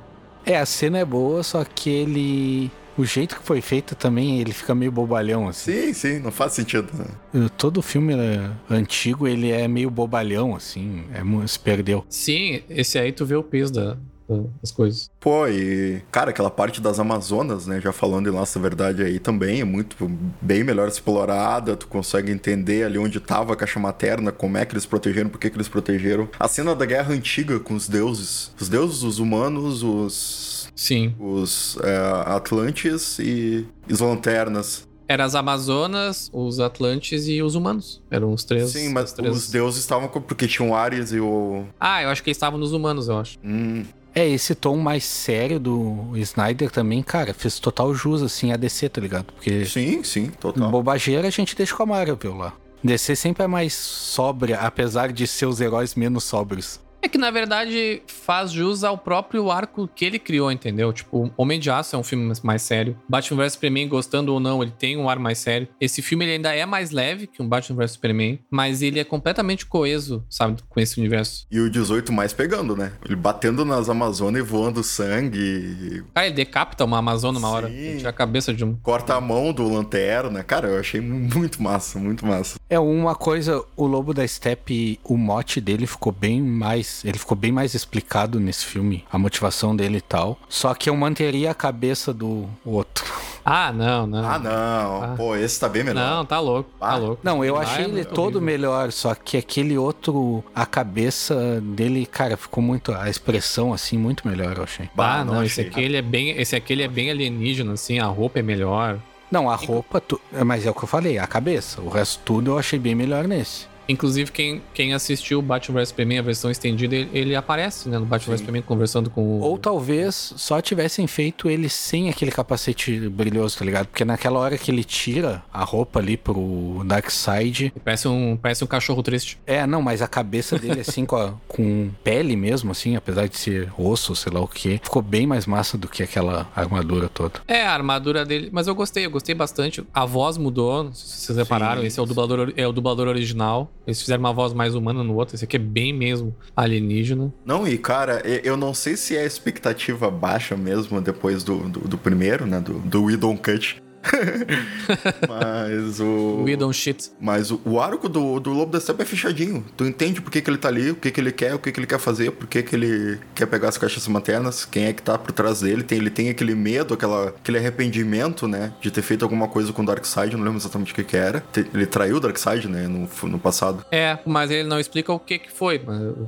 É, 0.46 0.58
a 0.58 0.66
cena 0.66 0.98
é 0.98 1.04
boa, 1.04 1.42
só 1.42 1.64
que 1.64 1.90
ele. 1.90 2.70
O 2.96 3.04
jeito 3.04 3.36
que 3.36 3.44
foi 3.44 3.60
feito 3.60 3.96
também, 3.96 4.40
ele 4.40 4.52
fica 4.52 4.72
meio 4.72 4.92
bobalhão, 4.92 5.48
assim. 5.48 5.72
sim, 5.72 5.92
sim, 5.92 6.18
não 6.20 6.30
faz 6.30 6.52
sentido. 6.52 6.88
né? 6.94 7.48
Todo 7.58 7.82
filme 7.82 8.14
é, 8.14 8.50
antigo, 8.70 9.26
ele 9.26 9.50
é 9.50 9.66
meio 9.66 9.90
bobalhão, 9.90 10.54
assim. 10.54 11.02
É, 11.12 11.46
se 11.46 11.58
perdeu. 11.58 12.04
Sim, 12.08 12.62
esse 12.70 12.96
aí 12.96 13.10
tu 13.10 13.26
vê 13.26 13.34
o 13.34 13.42
peso 13.42 13.72
da, 13.72 13.96
da- 14.28 14.44
das 14.60 14.72
coisas. 14.72 15.10
Pô, 15.20 15.46
e, 15.48 16.02
cara, 16.10 16.30
aquela 16.30 16.50
parte 16.50 16.80
das 16.80 16.98
Amazonas, 16.98 17.66
né? 17.66 17.80
Já 17.80 17.92
falando 17.92 18.28
em 18.28 18.32
da 18.32 18.60
Verdade 18.60 19.02
aí 19.02 19.18
também, 19.18 19.60
é 19.60 19.64
muito 19.64 19.96
bem 20.40 20.64
melhor 20.64 20.88
explorada. 20.88 21.76
Tu 21.76 21.86
consegue 21.86 22.30
entender 22.32 22.84
ali 22.84 22.98
onde 22.98 23.20
tava 23.20 23.52
a 23.52 23.56
caixa 23.56 23.78
materna, 23.78 24.32
como 24.32 24.56
é 24.56 24.64
que 24.64 24.74
eles 24.74 24.86
protegeram, 24.86 25.30
por 25.30 25.38
que, 25.38 25.50
que 25.50 25.56
eles 25.56 25.68
protegeram. 25.68 26.28
A 26.38 26.48
cena 26.48 26.74
da 26.74 26.84
guerra 26.84 27.12
antiga 27.12 27.58
com 27.60 27.74
os 27.74 27.88
deuses. 27.88 28.52
Os 28.60 28.68
deuses, 28.68 29.02
os 29.02 29.18
humanos, 29.18 29.82
os. 29.82 30.68
Sim. 30.74 31.14
Os 31.18 31.78
é, 31.82 31.96
Atlantes 32.26 33.18
e 33.18 33.66
as 33.90 34.00
lanternas. 34.00 34.86
Eram 35.06 35.24
as 35.24 35.34
Amazonas, 35.34 36.30
os 36.32 36.58
Atlantes 36.60 37.28
e 37.28 37.42
os 37.42 37.54
humanos. 37.54 38.02
Eram 38.10 38.32
os 38.32 38.42
três. 38.42 38.70
Sim, 38.70 38.88
mas 38.88 39.10
os 39.10 39.12
três... 39.12 39.36
os 39.36 39.50
deuses 39.50 39.80
estavam 39.80 40.08
porque 40.08 40.46
tinham 40.48 40.70
o 40.70 40.74
Ares 40.74 41.12
e 41.12 41.20
o. 41.20 41.64
Ah, 41.78 42.02
eu 42.02 42.08
acho 42.08 42.22
que 42.22 42.30
eles 42.30 42.36
estavam 42.38 42.58
nos 42.58 42.72
humanos, 42.72 43.08
eu 43.08 43.18
acho. 43.18 43.38
Hum, 43.44 43.84
É, 44.14 44.28
esse 44.28 44.54
tom 44.54 44.76
mais 44.76 45.04
sério 45.04 45.58
do 45.58 46.12
Snyder 46.16 46.70
também, 46.70 47.02
cara, 47.02 47.34
fez 47.34 47.58
total 47.58 47.92
jus, 47.94 48.22
assim, 48.22 48.52
a 48.52 48.56
DC, 48.56 48.88
tá 48.88 49.00
ligado? 49.00 49.26
Porque 49.32 49.64
sim, 49.64 50.04
sim, 50.04 50.26
total. 50.40 50.70
bobageira 50.70 51.26
a 51.26 51.30
gente 51.30 51.56
deixa 51.56 51.74
com 51.74 51.82
a 51.82 51.86
Marvel 51.86 52.36
lá. 52.36 52.52
DC 52.82 53.16
sempre 53.16 53.42
é 53.44 53.46
mais 53.46 53.72
sóbria, 53.72 54.60
apesar 54.60 55.10
de 55.10 55.26
seus 55.26 55.60
heróis 55.60 55.94
menos 55.94 56.24
sóbrios. 56.24 56.78
É 57.04 57.08
que, 57.08 57.18
na 57.18 57.30
verdade, 57.30 58.00
faz 58.06 58.50
jus 58.50 58.82
ao 58.82 58.96
próprio 58.96 59.50
arco 59.50 59.86
que 59.94 60.06
ele 60.06 60.18
criou, 60.18 60.50
entendeu? 60.50 60.90
Tipo, 60.90 61.30
Homem 61.36 61.60
de 61.60 61.70
Aço 61.70 61.94
é 61.94 61.98
um 61.98 62.02
filme 62.02 62.32
mais- 62.42 62.62
sério. 62.62 62.96
Batman 63.06 63.42
vs 63.44 63.52
Superman, 63.52 63.86
gostando 63.88 64.32
ou 64.32 64.40
não, 64.40 64.62
ele 64.62 64.72
tem 64.78 64.96
um 64.96 65.06
ar 65.06 65.18
mais 65.18 65.36
sério. 65.36 65.68
Esse 65.78 66.00
filme 66.00 66.24
ele 66.24 66.32
ainda 66.36 66.54
é 66.54 66.64
mais 66.64 66.90
leve 66.92 67.26
que 67.26 67.42
um 67.42 67.46
Batman 67.48 67.76
vs 67.76 67.90
Superman, 67.90 68.38
mas 68.50 68.80
ele 68.80 68.98
é 68.98 69.04
completamente 69.04 69.66
coeso, 69.66 70.24
sabe, 70.30 70.62
com 70.66 70.80
esse 70.80 70.98
universo. 70.98 71.46
E 71.50 71.60
o 71.60 71.68
18 71.68 72.10
mais 72.10 72.32
pegando, 72.32 72.74
né? 72.74 72.92
Ele 73.04 73.16
batendo 73.16 73.66
nas 73.66 73.90
Amazonas 73.90 74.40
e 74.40 74.42
voando 74.44 74.82
sangue. 74.82 75.38
e 75.38 76.02
Cara, 76.14 76.26
ele 76.28 76.36
decapita 76.36 76.86
uma 76.86 76.98
Amazônia 76.98 77.38
uma 77.38 77.50
hora. 77.50 77.68
Sim. 77.68 77.74
Ele 77.74 77.96
tira 77.98 78.08
a 78.08 78.12
cabeça 78.14 78.54
de 78.54 78.64
um. 78.64 78.76
Corta 78.76 79.14
a 79.14 79.20
mão 79.20 79.52
do 79.52 79.68
lanterna. 79.68 80.42
Cara, 80.42 80.68
eu 80.68 80.80
achei 80.80 81.02
muito 81.02 81.62
massa, 81.62 81.98
muito 81.98 82.24
massa. 82.24 82.58
É 82.70 82.78
uma 82.80 83.14
coisa, 83.14 83.62
o 83.76 83.86
Lobo 83.86 84.14
da 84.14 84.26
Steppe, 84.26 84.98
o 85.04 85.18
mote 85.18 85.60
dele 85.60 85.86
ficou 85.86 86.12
bem 86.12 86.40
mais, 86.40 86.93
ele 87.04 87.18
ficou 87.18 87.36
bem 87.36 87.50
mais 87.50 87.72
explicado 87.74 88.38
nesse 88.38 88.64
filme, 88.66 89.04
a 89.10 89.16
motivação 89.16 89.74
dele 89.74 89.98
e 89.98 90.00
tal. 90.02 90.38
Só 90.48 90.74
que 90.74 90.90
eu 90.90 90.96
manteria 90.96 91.50
a 91.50 91.54
cabeça 91.54 92.12
do 92.12 92.46
outro. 92.64 93.04
Ah, 93.46 93.72
não, 93.72 94.06
não. 94.06 94.24
Ah, 94.26 94.38
não. 94.38 95.02
Ah. 95.02 95.14
Pô, 95.16 95.36
esse 95.36 95.60
tá 95.60 95.68
bem 95.68 95.84
melhor. 95.84 96.00
Não, 96.02 96.24
tá 96.24 96.40
louco, 96.40 96.70
tá 96.80 96.86
Ah. 96.88 96.96
louco. 96.96 97.20
Não, 97.22 97.44
eu 97.44 97.56
achei 97.58 97.82
é 97.82 97.84
ele 97.84 97.92
muito 97.94 98.08
todo 98.14 98.36
horrível. 98.36 98.40
melhor, 98.42 98.90
só 98.92 99.14
que 99.14 99.36
aquele 99.36 99.76
outro, 99.76 100.42
a 100.54 100.64
cabeça 100.64 101.60
dele, 101.60 102.06
cara, 102.06 102.36
ficou 102.36 102.62
muito, 102.62 102.92
a 102.92 103.10
expressão 103.10 103.72
assim, 103.72 103.98
muito 103.98 104.26
melhor, 104.26 104.56
eu 104.56 104.64
achei. 104.64 104.88
Bah, 104.94 105.16
Ah, 105.20 105.24
não 105.24 105.34
não, 105.34 105.44
esse 105.44 105.60
achei. 105.60 105.70
aqui 105.70 105.80
ele 105.82 105.96
é 105.96 106.02
bem, 106.02 106.30
esse 106.30 106.56
aqui 106.56 106.72
ele 106.72 106.82
é 106.84 106.88
bem 106.88 107.10
alienígena 107.10 107.72
assim, 107.74 107.98
a 107.98 108.06
roupa 108.06 108.38
é 108.38 108.42
melhor. 108.42 108.98
Não, 109.30 109.50
a 109.50 109.56
roupa, 109.56 110.00
tu- 110.00 110.20
mas 110.44 110.64
é 110.64 110.70
o 110.70 110.74
que 110.74 110.84
eu 110.84 110.88
falei, 110.88 111.18
a 111.18 111.26
cabeça. 111.26 111.80
O 111.82 111.88
resto 111.88 112.20
tudo 112.24 112.52
eu 112.52 112.58
achei 112.58 112.78
bem 112.78 112.94
melhor 112.94 113.24
nesse. 113.28 113.66
Inclusive, 113.88 114.30
quem, 114.32 114.62
quem 114.72 114.94
assistiu 114.94 115.38
o 115.38 115.42
Batman 115.42 115.80
vs 115.80 115.88
Superman, 115.88 116.18
a 116.18 116.22
versão 116.22 116.50
estendida, 116.50 116.94
ele, 116.94 117.10
ele 117.12 117.36
aparece, 117.36 117.88
né, 117.88 117.98
no 117.98 118.06
Batman 118.06 118.32
vs 118.32 118.40
Superman, 118.40 118.62
conversando 118.62 119.10
com 119.10 119.22
o... 119.22 119.40
Ou 119.40 119.58
talvez 119.58 120.32
só 120.36 120.60
tivessem 120.60 121.06
feito 121.06 121.48
ele 121.50 121.68
sem 121.68 122.08
aquele 122.08 122.30
capacete 122.30 123.08
brilhoso, 123.08 123.58
tá 123.58 123.64
ligado? 123.64 123.86
Porque 123.86 124.04
naquela 124.04 124.38
hora 124.38 124.56
que 124.56 124.70
ele 124.70 124.84
tira 124.84 125.42
a 125.52 125.62
roupa 125.64 125.98
ali 126.00 126.16
pro 126.16 126.82
Darkseid. 126.86 127.72
Parece 127.84 128.08
um, 128.08 128.36
parece 128.36 128.64
um 128.64 128.66
cachorro 128.66 129.02
triste. 129.02 129.38
É, 129.46 129.66
não, 129.66 129.82
mas 129.82 130.00
a 130.02 130.08
cabeça 130.08 130.58
dele, 130.58 130.80
assim, 130.80 131.04
com, 131.06 131.16
a- 131.16 131.34
com 131.48 131.90
pele 132.02 132.36
mesmo, 132.36 132.70
assim, 132.70 132.96
apesar 132.96 133.28
de 133.28 133.36
ser 133.36 133.72
osso, 133.78 134.14
sei 134.16 134.32
lá 134.32 134.40
o 134.40 134.48
que, 134.48 134.80
ficou 134.82 135.02
bem 135.02 135.26
mais 135.26 135.46
massa 135.46 135.76
do 135.76 135.88
que 135.88 136.02
aquela 136.02 136.48
armadura 136.54 137.08
toda. 137.08 137.40
É, 137.46 137.64
a 137.64 137.72
armadura 137.72 138.24
dele... 138.24 138.48
Mas 138.52 138.66
eu 138.66 138.74
gostei, 138.74 139.04
eu 139.06 139.10
gostei 139.10 139.34
bastante. 139.34 139.84
A 139.92 140.04
voz 140.06 140.36
mudou, 140.38 140.84
não 140.84 140.92
sei 140.94 141.06
se 141.06 141.26
vocês 141.26 141.38
repararam. 141.38 141.82
Sim, 141.82 141.86
esse 141.88 141.98
é 142.00 142.02
o, 142.02 142.06
dublador, 142.06 142.52
é 142.56 142.66
o 142.66 142.72
dublador 142.72 143.08
original. 143.08 143.70
Eles 143.86 144.00
fizeram 144.00 144.20
uma 144.20 144.32
voz 144.32 144.52
mais 144.52 144.74
humana 144.74 145.04
no 145.04 145.14
outro. 145.14 145.34
Esse 145.34 145.44
aqui 145.44 145.56
é 145.56 145.60
bem 145.60 145.92
mesmo 145.92 146.34
alienígena. 146.56 147.32
Não, 147.44 147.66
e 147.66 147.76
cara, 147.76 148.22
eu 148.42 148.56
não 148.56 148.72
sei 148.72 148.96
se 148.96 149.16
é 149.16 149.24
expectativa 149.24 150.10
baixa 150.10 150.56
mesmo 150.56 151.00
depois 151.00 151.44
do, 151.44 151.68
do, 151.68 151.80
do 151.80 151.98
primeiro, 151.98 152.46
né? 152.46 152.60
Do, 152.60 152.74
do 152.80 153.04
We 153.04 153.16
Don't 153.16 153.40
Cut. 153.40 153.82
Mas 155.28 156.00
o. 156.00 156.42
We 156.44 156.56
don't 156.56 156.74
shit. 156.76 157.10
Mas 157.20 157.50
o, 157.50 157.60
o 157.64 157.80
arco 157.80 158.08
do, 158.08 158.38
do 158.40 158.50
Lobo 158.52 158.72
da 158.72 158.80
Steppe 158.80 159.02
é 159.02 159.04
fechadinho. 159.04 159.64
Tu 159.76 159.84
entende 159.86 160.20
por 160.20 160.30
que, 160.30 160.40
que 160.40 160.50
ele 160.50 160.58
tá 160.58 160.68
ali, 160.68 160.90
o 160.90 160.94
que, 160.94 161.10
que 161.10 161.20
ele 161.20 161.32
quer, 161.32 161.54
o 161.54 161.58
que, 161.58 161.72
que 161.72 161.80
ele 161.80 161.86
quer 161.86 161.98
fazer, 161.98 162.30
por 162.32 162.46
que, 162.46 162.62
que 162.62 162.74
ele 162.76 163.18
quer 163.34 163.46
pegar 163.46 163.68
as 163.68 163.78
caixas 163.78 164.06
maternas, 164.08 164.64
quem 164.64 164.86
é 164.86 164.92
que 164.92 165.02
tá 165.02 165.16
por 165.18 165.32
trás 165.32 165.60
dele. 165.60 165.82
Tem, 165.82 165.98
ele 165.98 166.10
tem 166.10 166.28
aquele 166.28 166.54
medo, 166.54 166.94
aquela, 166.94 167.28
aquele 167.28 167.58
arrependimento, 167.58 168.46
né? 168.46 168.72
De 168.80 168.90
ter 168.90 169.02
feito 169.02 169.22
alguma 169.24 169.48
coisa 169.48 169.72
com 169.72 169.82
o 169.82 169.86
Darkseid, 169.86 170.36
não 170.36 170.44
lembro 170.44 170.58
exatamente 170.58 170.92
o 170.92 170.94
que, 170.94 171.04
que 171.04 171.16
era. 171.16 171.42
Ele 171.72 171.86
traiu 171.86 172.16
o 172.16 172.20
Darkseid, 172.20 172.68
né? 172.68 172.86
No, 172.86 173.08
no 173.28 173.38
passado. 173.38 173.84
É, 173.90 174.18
mas 174.26 174.50
ele 174.50 174.68
não 174.68 174.78
explica 174.78 175.12
o 175.12 175.18
que 175.18 175.38
que 175.38 175.50
foi. 175.52 175.80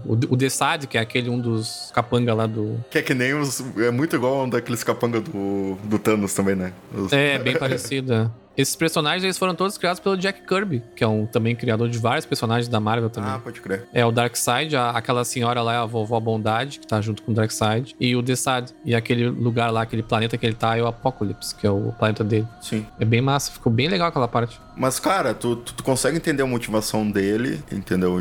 O, 0.04 0.12
o 0.12 0.36
Decide, 0.36 0.86
que 0.88 0.98
é 0.98 1.00
aquele 1.00 1.30
um 1.30 1.38
dos 1.38 1.90
capanga 1.94 2.34
lá 2.34 2.46
do... 2.46 2.78
Que 2.90 2.98
é 2.98 3.02
que 3.02 3.14
nem 3.14 3.34
os. 3.34 3.62
É 3.78 3.90
muito 3.90 4.16
igual 4.16 4.44
um 4.44 4.48
daqueles 4.48 4.82
capanga 4.84 5.20
do, 5.20 5.76
do 5.84 5.98
Thanos 5.98 6.32
também, 6.34 6.54
né? 6.54 6.72
Os- 6.94 7.12
É, 7.12 7.38
bem 7.38 7.54
parecida. 7.68 8.32
Esses 8.56 8.74
personagens 8.74 9.22
eles 9.22 9.36
foram 9.36 9.54
todos 9.54 9.76
criados 9.76 10.00
pelo 10.00 10.16
Jack 10.16 10.46
Kirby, 10.46 10.82
que 10.96 11.04
é 11.04 11.06
um 11.06 11.26
também 11.26 11.54
criador 11.54 11.90
de 11.90 11.98
vários 11.98 12.24
personagens 12.24 12.68
da 12.68 12.80
Marvel 12.80 13.10
também. 13.10 13.30
Ah, 13.30 13.38
pode 13.38 13.60
crer. 13.60 13.86
É 13.92 14.02
o 14.06 14.10
Darkseid, 14.10 14.74
a- 14.74 14.92
aquela 14.92 15.26
senhora 15.26 15.60
lá 15.60 15.82
a 15.82 15.84
vovó 15.84 16.18
Bondade, 16.18 16.78
que 16.78 16.86
tá 16.86 16.98
junto 17.02 17.22
com 17.22 17.32
o 17.32 17.34
Darkseid, 17.34 17.94
e 18.00 18.16
o 18.16 18.22
Desad. 18.22 18.70
E 18.82 18.94
aquele 18.94 19.28
lugar 19.28 19.70
lá, 19.70 19.82
aquele 19.82 20.02
planeta 20.02 20.38
que 20.38 20.46
ele 20.46 20.54
tá 20.54 20.74
é 20.74 20.82
o 20.82 20.86
Apocalypse, 20.86 21.54
que 21.54 21.66
é 21.66 21.70
o 21.70 21.92
planeta 21.98 22.24
dele. 22.24 22.48
Sim. 22.62 22.86
É 22.98 23.04
bem 23.04 23.20
massa, 23.20 23.52
ficou 23.52 23.70
bem 23.70 23.88
legal 23.88 24.08
aquela 24.08 24.26
parte. 24.26 24.58
Mas, 24.74 24.98
cara, 24.98 25.34
tu, 25.34 25.56
tu, 25.56 25.74
tu 25.74 25.84
consegue 25.84 26.16
entender 26.16 26.42
a 26.42 26.46
motivação 26.46 27.10
dele, 27.10 27.62
entendeu? 27.70 28.16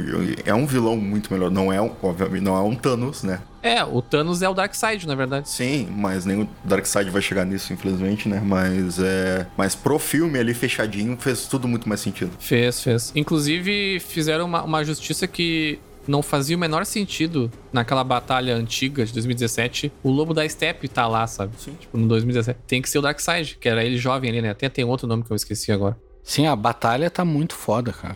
É 0.45 0.53
um 0.53 0.65
vilão 0.65 0.97
muito 0.97 1.31
melhor. 1.31 1.49
Não 1.49 1.71
é, 1.71 1.81
um, 1.81 1.91
obviamente, 2.03 2.43
não 2.43 2.57
é 2.57 2.61
um 2.61 2.75
Thanos, 2.75 3.23
né? 3.23 3.39
É, 3.65 3.83
o 3.83 3.99
Thanos 3.99 4.43
é 4.43 4.47
o 4.47 4.53
Darkseid, 4.53 5.07
na 5.07 5.15
verdade. 5.15 5.49
Sim, 5.49 5.87
mas 5.89 6.23
nem 6.23 6.43
o 6.43 6.49
Darkseid 6.63 7.09
vai 7.09 7.19
chegar 7.19 7.45
nisso, 7.45 7.73
infelizmente, 7.73 8.29
né? 8.29 8.39
Mas 8.39 8.99
é. 8.99 9.47
Mas 9.57 9.73
pro 9.73 9.97
filme 9.97 10.37
ali 10.37 10.53
fechadinho 10.53 11.17
fez 11.19 11.47
tudo 11.47 11.67
muito 11.67 11.89
mais 11.89 11.99
sentido. 11.99 12.29
Fez, 12.39 12.79
fez. 12.83 13.11
Inclusive, 13.15 13.99
fizeram 13.99 14.45
uma, 14.45 14.61
uma 14.61 14.83
justiça 14.83 15.25
que 15.25 15.79
não 16.07 16.21
fazia 16.21 16.55
o 16.55 16.59
menor 16.59 16.85
sentido 16.85 17.51
naquela 17.73 18.03
batalha 18.03 18.55
antiga 18.55 19.03
de 19.03 19.11
2017. 19.13 19.91
O 20.03 20.11
Lobo 20.11 20.31
da 20.31 20.47
Steppe 20.47 20.87
tá 20.87 21.07
lá, 21.07 21.25
sabe? 21.25 21.53
Sim. 21.57 21.73
Tipo, 21.79 21.97
no 21.97 22.07
2017. 22.07 22.59
Tem 22.67 22.83
que 22.83 22.87
ser 22.87 22.99
o 22.99 23.01
Darkseid, 23.01 23.57
que 23.59 23.67
era 23.67 23.83
ele 23.83 23.97
jovem 23.97 24.29
ali, 24.29 24.43
né? 24.43 24.51
Até 24.51 24.69
tem 24.69 24.85
outro 24.85 25.07
nome 25.07 25.23
que 25.23 25.31
eu 25.31 25.35
esqueci 25.35 25.71
agora. 25.71 25.97
Sim, 26.23 26.45
a 26.45 26.55
batalha 26.55 27.09
tá 27.09 27.25
muito 27.25 27.55
foda, 27.55 27.91
cara. 27.91 28.15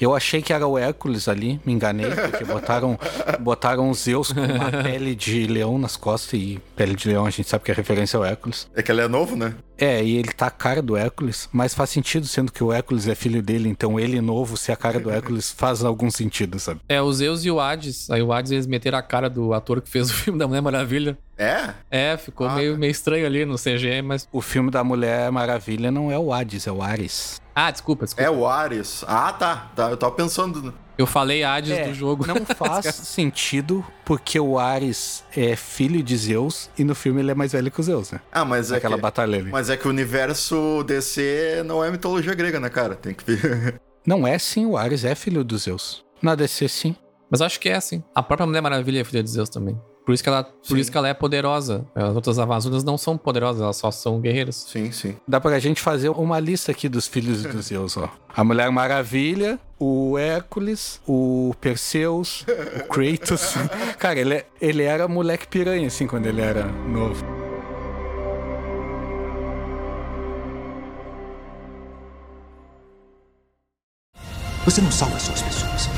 Eu 0.00 0.14
achei 0.14 0.42
que 0.42 0.52
era 0.52 0.66
o 0.66 0.78
Hércules 0.78 1.28
ali, 1.28 1.60
me 1.64 1.72
enganei, 1.72 2.10
porque 2.10 2.44
botaram, 2.44 2.98
botaram 3.40 3.90
o 3.90 3.94
Zeus 3.94 4.32
com 4.32 4.40
uma 4.40 4.70
pele 4.82 5.14
de 5.14 5.46
leão 5.46 5.78
nas 5.78 5.96
costas 5.96 6.34
e 6.34 6.60
pele 6.74 6.94
de 6.94 7.08
leão 7.08 7.24
a 7.26 7.30
gente 7.30 7.48
sabe 7.48 7.64
que 7.64 7.70
é 7.70 7.74
referência 7.74 8.16
ao 8.16 8.24
Hércules. 8.24 8.68
É 8.74 8.82
que 8.82 8.92
ele 8.92 9.00
é 9.00 9.08
novo, 9.08 9.36
né? 9.36 9.54
É, 9.78 10.02
e 10.02 10.16
ele 10.16 10.32
tá 10.32 10.46
a 10.46 10.50
cara 10.50 10.80
do 10.80 10.96
Hércules, 10.96 11.48
mas 11.52 11.74
faz 11.74 11.90
sentido 11.90 12.26
sendo 12.26 12.50
que 12.50 12.64
o 12.64 12.72
Hércules 12.72 13.06
é 13.08 13.14
filho 13.14 13.42
dele, 13.42 13.68
então 13.68 14.00
ele 14.00 14.20
novo 14.20 14.56
ser 14.56 14.72
a 14.72 14.76
cara 14.76 14.98
do 14.98 15.10
Hércules 15.10 15.50
faz 15.56 15.84
algum 15.84 16.10
sentido, 16.10 16.58
sabe? 16.58 16.80
É, 16.88 17.00
o 17.02 17.12
Zeus 17.12 17.44
e 17.44 17.50
o 17.50 17.60
Hades. 17.60 18.10
Aí 18.10 18.22
o 18.22 18.32
Hades 18.32 18.52
eles 18.52 18.66
meteram 18.66 18.98
a 18.98 19.02
cara 19.02 19.28
do 19.28 19.52
ator 19.52 19.80
que 19.82 19.90
fez 19.90 20.10
o 20.10 20.14
filme 20.16 20.38
da 20.38 20.46
Mulher 20.46 20.62
Maravilha. 20.62 21.18
É? 21.38 21.74
É, 21.90 22.16
ficou 22.16 22.48
Ah, 22.48 22.54
meio, 22.54 22.72
tá. 22.72 22.78
meio 22.78 22.90
estranho 22.90 23.26
ali 23.26 23.44
no 23.44 23.56
CG, 23.56 24.00
mas. 24.02 24.26
O 24.32 24.40
filme 24.40 24.70
da 24.70 24.82
Mulher 24.82 25.30
Maravilha 25.30 25.90
não 25.90 26.10
é 26.10 26.18
o 26.18 26.32
Hades, 26.32 26.66
é 26.66 26.72
o 26.72 26.82
Ares. 26.82 27.40
Ah, 27.54 27.70
desculpa, 27.70 28.04
desculpa. 28.06 28.26
É 28.26 28.30
o 28.30 28.46
Ares. 28.46 29.04
Ah, 29.06 29.32
tá. 29.32 29.70
tá. 29.76 29.90
Eu 29.90 29.96
tava 29.96 30.12
pensando. 30.14 30.72
Eu 30.98 31.06
falei 31.06 31.44
Hades 31.44 31.70
É, 31.70 31.88
do 31.88 31.94
jogo. 31.94 32.26
Não 32.26 32.44
faz 32.56 32.86
sentido 32.86 33.84
porque 34.04 34.40
o 34.40 34.58
Ares 34.58 35.24
é 35.36 35.54
filho 35.54 36.02
de 36.02 36.16
Zeus 36.16 36.70
e 36.78 36.84
no 36.84 36.94
filme 36.94 37.20
ele 37.20 37.30
é 37.30 37.34
mais 37.34 37.52
velho 37.52 37.70
que 37.70 37.80
o 37.80 37.82
Zeus, 37.82 38.12
né? 38.12 38.20
Ah, 38.32 38.44
mas 38.44 38.72
é. 38.72 38.76
Aquela 38.76 38.96
que... 38.96 39.02
batalha 39.02 39.38
ali. 39.38 39.50
Mas 39.50 39.68
é 39.68 39.76
que 39.76 39.86
o 39.86 39.90
universo 39.90 40.82
DC 40.84 41.62
não 41.66 41.84
é 41.84 41.90
mitologia 41.90 42.34
grega, 42.34 42.58
né, 42.58 42.68
cara? 42.70 42.94
Tem 42.94 43.12
que 43.14 43.24
ver. 43.24 43.80
Não 44.06 44.24
é 44.24 44.38
sim, 44.38 44.64
o 44.66 44.76
Ares 44.76 45.04
é 45.04 45.16
filho 45.16 45.42
do 45.42 45.58
Zeus. 45.58 46.04
Na 46.22 46.36
DC, 46.36 46.68
sim. 46.68 46.94
Mas 47.28 47.40
acho 47.40 47.58
que 47.58 47.68
é 47.68 47.74
assim. 47.74 48.04
A 48.14 48.22
própria 48.22 48.46
Mulher 48.46 48.60
Maravilha 48.60 49.00
é 49.00 49.04
filha 49.04 49.20
de 49.20 49.28
Zeus 49.28 49.48
também. 49.48 49.76
Por 50.06 50.14
isso 50.14 50.22
que 50.22 50.28
ela, 50.28 50.44
por 50.44 50.78
isso 50.78 50.90
que 50.92 50.96
ela 50.96 51.08
é 51.08 51.12
poderosa. 51.14 51.84
As 51.92 52.14
outras 52.14 52.38
Amazonas 52.38 52.84
não 52.84 52.96
são 52.96 53.18
poderosas, 53.18 53.60
elas 53.60 53.76
só 53.76 53.90
são 53.90 54.20
guerreiras. 54.20 54.54
sim, 54.68 54.92
sim. 54.92 55.16
Dá 55.26 55.40
pra 55.40 55.58
gente 55.58 55.82
fazer 55.82 56.10
uma 56.10 56.38
lista 56.38 56.70
aqui 56.70 56.88
dos 56.88 57.08
filhos 57.08 57.42
do 57.42 57.60
Zeus, 57.60 57.96
ó. 57.96 58.08
A 58.34 58.44
Mulher 58.44 58.70
Maravilha, 58.70 59.58
o 59.80 60.16
Hércules, 60.16 61.00
o 61.08 61.52
Perseus, 61.60 62.42
o 62.42 62.84
Kratos. 62.88 63.54
Cara, 63.98 64.20
ele, 64.20 64.34
é- 64.34 64.46
ele 64.60 64.84
era 64.84 65.08
moleque 65.08 65.48
piranha, 65.48 65.88
assim, 65.88 66.06
quando 66.06 66.26
ele 66.26 66.40
era 66.40 66.64
novo. 66.66 67.24
Você 74.64 74.80
não 74.80 74.90
salva 74.90 75.18
só 75.18 75.32
as 75.32 75.42
pessoas. 75.42 75.88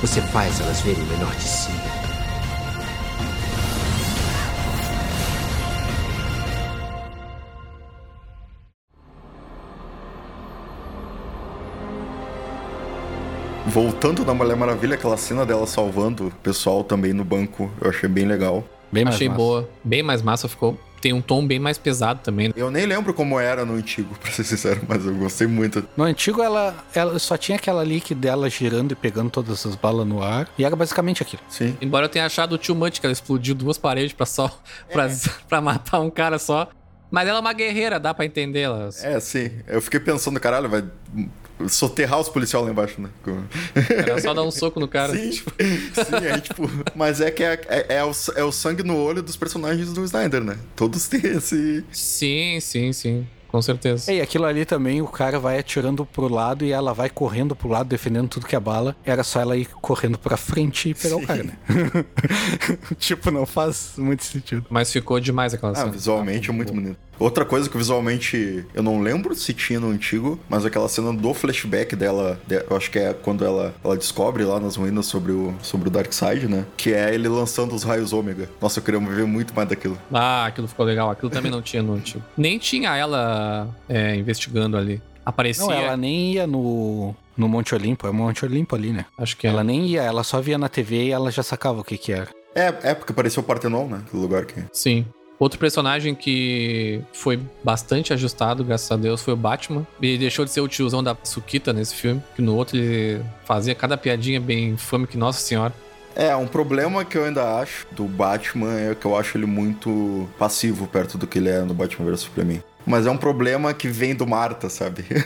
Você 0.00 0.20
faz 0.20 0.60
elas 0.60 0.80
verem 0.80 1.02
o 1.02 1.06
melhor 1.06 1.34
de 1.34 1.42
si. 1.42 1.70
Voltando 13.76 14.24
na 14.24 14.32
Mulher 14.32 14.56
Maravilha, 14.56 14.94
aquela 14.94 15.18
cena 15.18 15.44
dela 15.44 15.66
salvando 15.66 16.28
o 16.28 16.30
pessoal 16.30 16.82
também 16.82 17.12
no 17.12 17.22
banco, 17.22 17.70
eu 17.78 17.90
achei 17.90 18.08
bem 18.08 18.24
legal. 18.24 18.64
Bem 18.90 19.04
mais 19.04 19.16
Achei 19.16 19.28
massa. 19.28 19.36
boa. 19.38 19.68
Bem 19.84 20.02
mais 20.02 20.22
massa, 20.22 20.48
ficou. 20.48 20.80
Tem 20.98 21.12
um 21.12 21.20
tom 21.20 21.46
bem 21.46 21.58
mais 21.58 21.76
pesado 21.76 22.20
também. 22.22 22.48
né? 22.48 22.54
Eu 22.56 22.70
nem 22.70 22.86
lembro 22.86 23.12
como 23.12 23.38
era 23.38 23.66
no 23.66 23.74
antigo, 23.74 24.14
pra 24.18 24.30
ser 24.30 24.44
sincero, 24.44 24.80
mas 24.88 25.04
eu 25.04 25.14
gostei 25.16 25.46
muito. 25.46 25.86
No 25.94 26.04
antigo, 26.04 26.42
ela, 26.42 26.74
ela 26.94 27.18
só 27.18 27.36
tinha 27.36 27.56
aquela 27.56 27.82
leak 27.82 28.14
dela 28.14 28.48
girando 28.48 28.92
e 28.92 28.94
pegando 28.94 29.28
todas 29.28 29.66
as 29.66 29.74
balas 29.74 30.06
no 30.06 30.22
ar. 30.22 30.48
E 30.56 30.64
era 30.64 30.74
basicamente 30.74 31.22
aquilo. 31.22 31.42
Sim. 31.50 31.76
Embora 31.78 32.06
eu 32.06 32.08
tenha 32.08 32.24
achado 32.24 32.56
too 32.56 32.74
much, 32.74 32.98
que 32.98 33.04
ela 33.04 33.12
explodiu 33.12 33.54
duas 33.54 33.76
paredes 33.76 34.14
pra 34.14 34.24
só. 34.24 34.58
Pra, 34.90 35.06
pra 35.50 35.60
matar 35.60 36.00
um 36.00 36.08
cara 36.08 36.38
só. 36.38 36.70
Mas 37.10 37.28
ela 37.28 37.38
é 37.38 37.40
uma 37.42 37.52
guerreira, 37.52 38.00
dá 38.00 38.14
pra 38.14 38.24
entender 38.24 38.60
ela. 38.60 38.88
É, 39.02 39.20
sim. 39.20 39.50
Eu 39.66 39.82
fiquei 39.82 40.00
pensando, 40.00 40.40
caralho, 40.40 40.66
vai 40.70 40.82
soterrar 41.68 42.20
os 42.20 42.28
policiais 42.28 42.64
lá 42.64 42.70
embaixo, 42.70 43.00
né? 43.00 43.08
Era 43.88 44.20
só 44.20 44.34
dar 44.34 44.42
um 44.42 44.50
soco 44.50 44.78
no 44.80 44.88
cara. 44.88 45.12
Sim, 45.14 45.32
sim, 45.32 45.44
aí, 46.32 46.40
tipo. 46.40 46.68
Mas 46.94 47.20
é 47.20 47.30
que 47.30 47.42
é, 47.42 47.60
é, 47.68 47.96
é 47.96 48.04
o, 48.04 48.12
é 48.36 48.44
o 48.44 48.52
sangue 48.52 48.82
no 48.82 48.96
olho 48.96 49.22
dos 49.22 49.36
personagens 49.36 49.92
do 49.92 50.04
Snyder, 50.04 50.42
né? 50.42 50.58
Todos 50.74 51.06
têm 51.08 51.20
esse. 51.24 51.84
Sim, 51.92 52.58
sim, 52.60 52.92
sim. 52.92 53.26
Com 53.48 53.62
certeza. 53.62 54.12
E 54.12 54.20
aquilo 54.20 54.44
ali 54.44 54.66
também, 54.66 55.00
o 55.00 55.06
cara 55.06 55.38
vai 55.38 55.58
atirando 55.58 56.04
pro 56.04 56.28
lado 56.28 56.64
e 56.64 56.72
ela 56.72 56.92
vai 56.92 57.08
correndo 57.08 57.54
pro 57.54 57.68
lado, 57.68 57.88
defendendo 57.88 58.28
tudo 58.28 58.44
que 58.46 58.56
é 58.56 58.60
bala. 58.60 58.94
Era 59.04 59.22
só 59.22 59.40
ela 59.40 59.56
ir 59.56 59.66
correndo 59.66 60.18
pra 60.18 60.36
frente 60.36 60.90
e 60.90 60.94
pegar 60.94 61.16
Sim. 61.16 61.22
o 61.22 61.26
cara, 61.26 61.42
né? 61.44 61.52
tipo, 62.98 63.30
não 63.30 63.46
faz 63.46 63.92
muito 63.96 64.24
sentido. 64.24 64.66
Mas 64.68 64.92
ficou 64.92 65.18
demais 65.20 65.54
aquela 65.54 65.72
Ah, 65.72 65.76
cena. 65.76 65.90
visualmente 65.92 66.50
é 66.50 66.52
muito 66.52 66.72
bonito. 66.72 66.98
Outra 67.18 67.44
coisa 67.44 67.68
que 67.68 67.76
visualmente 67.78 68.64
eu 68.74 68.82
não 68.82 69.00
lembro 69.00 69.34
se 69.34 69.52
tinha 69.54 69.80
no 69.80 69.88
antigo, 69.90 70.38
mas 70.48 70.64
aquela 70.64 70.88
cena 70.88 71.12
do 71.12 71.32
flashback 71.34 71.96
dela, 71.96 72.38
de- 72.46 72.62
eu 72.68 72.76
acho 72.76 72.90
que 72.90 72.98
é 72.98 73.14
quando 73.14 73.44
ela, 73.44 73.74
ela 73.82 73.96
descobre 73.96 74.44
lá 74.44 74.60
nas 74.60 74.76
ruínas 74.76 75.06
sobre 75.06 75.32
o, 75.32 75.54
sobre 75.62 75.88
o 75.88 75.90
Darkseid, 75.90 76.46
né? 76.48 76.66
Que 76.76 76.92
é 76.92 77.14
ele 77.14 77.28
lançando 77.28 77.74
os 77.74 77.82
raios 77.82 78.12
ômega. 78.12 78.48
Nossa, 78.60 78.78
eu 78.78 78.82
queria 78.84 79.00
ver 79.00 79.24
muito 79.26 79.54
mais 79.54 79.68
daquilo. 79.68 79.98
Ah, 80.12 80.46
aquilo 80.46 80.68
ficou 80.68 80.84
legal. 80.84 81.10
Aquilo 81.10 81.30
também 81.30 81.50
não 81.50 81.62
tinha 81.62 81.82
no 81.82 81.94
antigo. 81.94 82.22
Nem 82.36 82.58
tinha 82.58 82.94
ela 82.96 83.68
é, 83.88 84.14
investigando 84.16 84.76
ali. 84.76 85.00
Aparecia. 85.24 85.64
Não, 85.66 85.72
ela 85.72 85.96
nem 85.96 86.34
ia 86.34 86.46
no, 86.46 87.14
no 87.36 87.48
Monte 87.48 87.74
Olimpo, 87.74 88.06
é 88.06 88.10
o 88.10 88.14
Monte 88.14 88.44
Olimpo 88.44 88.76
ali, 88.76 88.92
né? 88.92 89.06
Acho 89.18 89.36
que 89.36 89.46
é. 89.46 89.50
Ela 89.50 89.64
nem 89.64 89.84
ia, 89.86 90.02
ela 90.02 90.22
só 90.22 90.40
via 90.40 90.56
na 90.56 90.68
TV 90.68 91.06
e 91.06 91.10
ela 91.10 91.30
já 91.32 91.42
sacava 91.42 91.80
o 91.80 91.84
que 91.84 91.98
que 91.98 92.12
era. 92.12 92.28
É, 92.54 92.72
é 92.90 92.94
porque 92.94 93.12
pareceu 93.12 93.42
o 93.42 93.46
Partenon, 93.46 93.86
né? 93.88 94.02
Aquele 94.06 94.22
lugar 94.22 94.44
que. 94.46 94.62
Sim. 94.72 95.04
Outro 95.38 95.58
personagem 95.58 96.14
que 96.14 97.02
foi 97.12 97.38
bastante 97.62 98.12
ajustado, 98.12 98.64
graças 98.64 98.90
a 98.90 98.96
Deus, 98.96 99.20
foi 99.20 99.34
o 99.34 99.36
Batman. 99.36 99.86
Ele 100.00 100.18
deixou 100.18 100.44
de 100.44 100.50
ser 100.50 100.60
o 100.60 100.68
tiozão 100.68 101.02
da 101.02 101.16
Sukita 101.22 101.72
nesse 101.72 101.94
filme, 101.94 102.22
que 102.34 102.40
no 102.40 102.54
outro 102.56 102.76
ele 102.76 103.22
fazia 103.44 103.74
cada 103.74 103.96
piadinha 103.96 104.40
bem 104.40 104.70
infame 104.70 105.06
que, 105.06 105.18
nossa 105.18 105.40
senhora. 105.40 105.74
É, 106.14 106.34
um 106.34 106.46
problema 106.46 107.04
que 107.04 107.18
eu 107.18 107.26
ainda 107.26 107.60
acho 107.60 107.86
do 107.92 108.04
Batman 108.04 108.72
é 108.72 108.94
que 108.94 109.04
eu 109.04 109.14
acho 109.14 109.36
ele 109.36 109.44
muito 109.44 110.26
passivo 110.38 110.86
perto 110.86 111.18
do 111.18 111.26
que 111.26 111.38
ele 111.38 111.50
é 111.50 111.60
no 111.60 111.74
Batman 111.74 112.10
vs 112.10 112.20
Superman. 112.20 112.62
Mas 112.86 113.06
é 113.06 113.10
um 113.10 113.16
problema 113.16 113.74
que 113.74 113.88
vem 113.88 114.14
do 114.14 114.26
Marta, 114.26 114.68
sabe? 114.68 115.04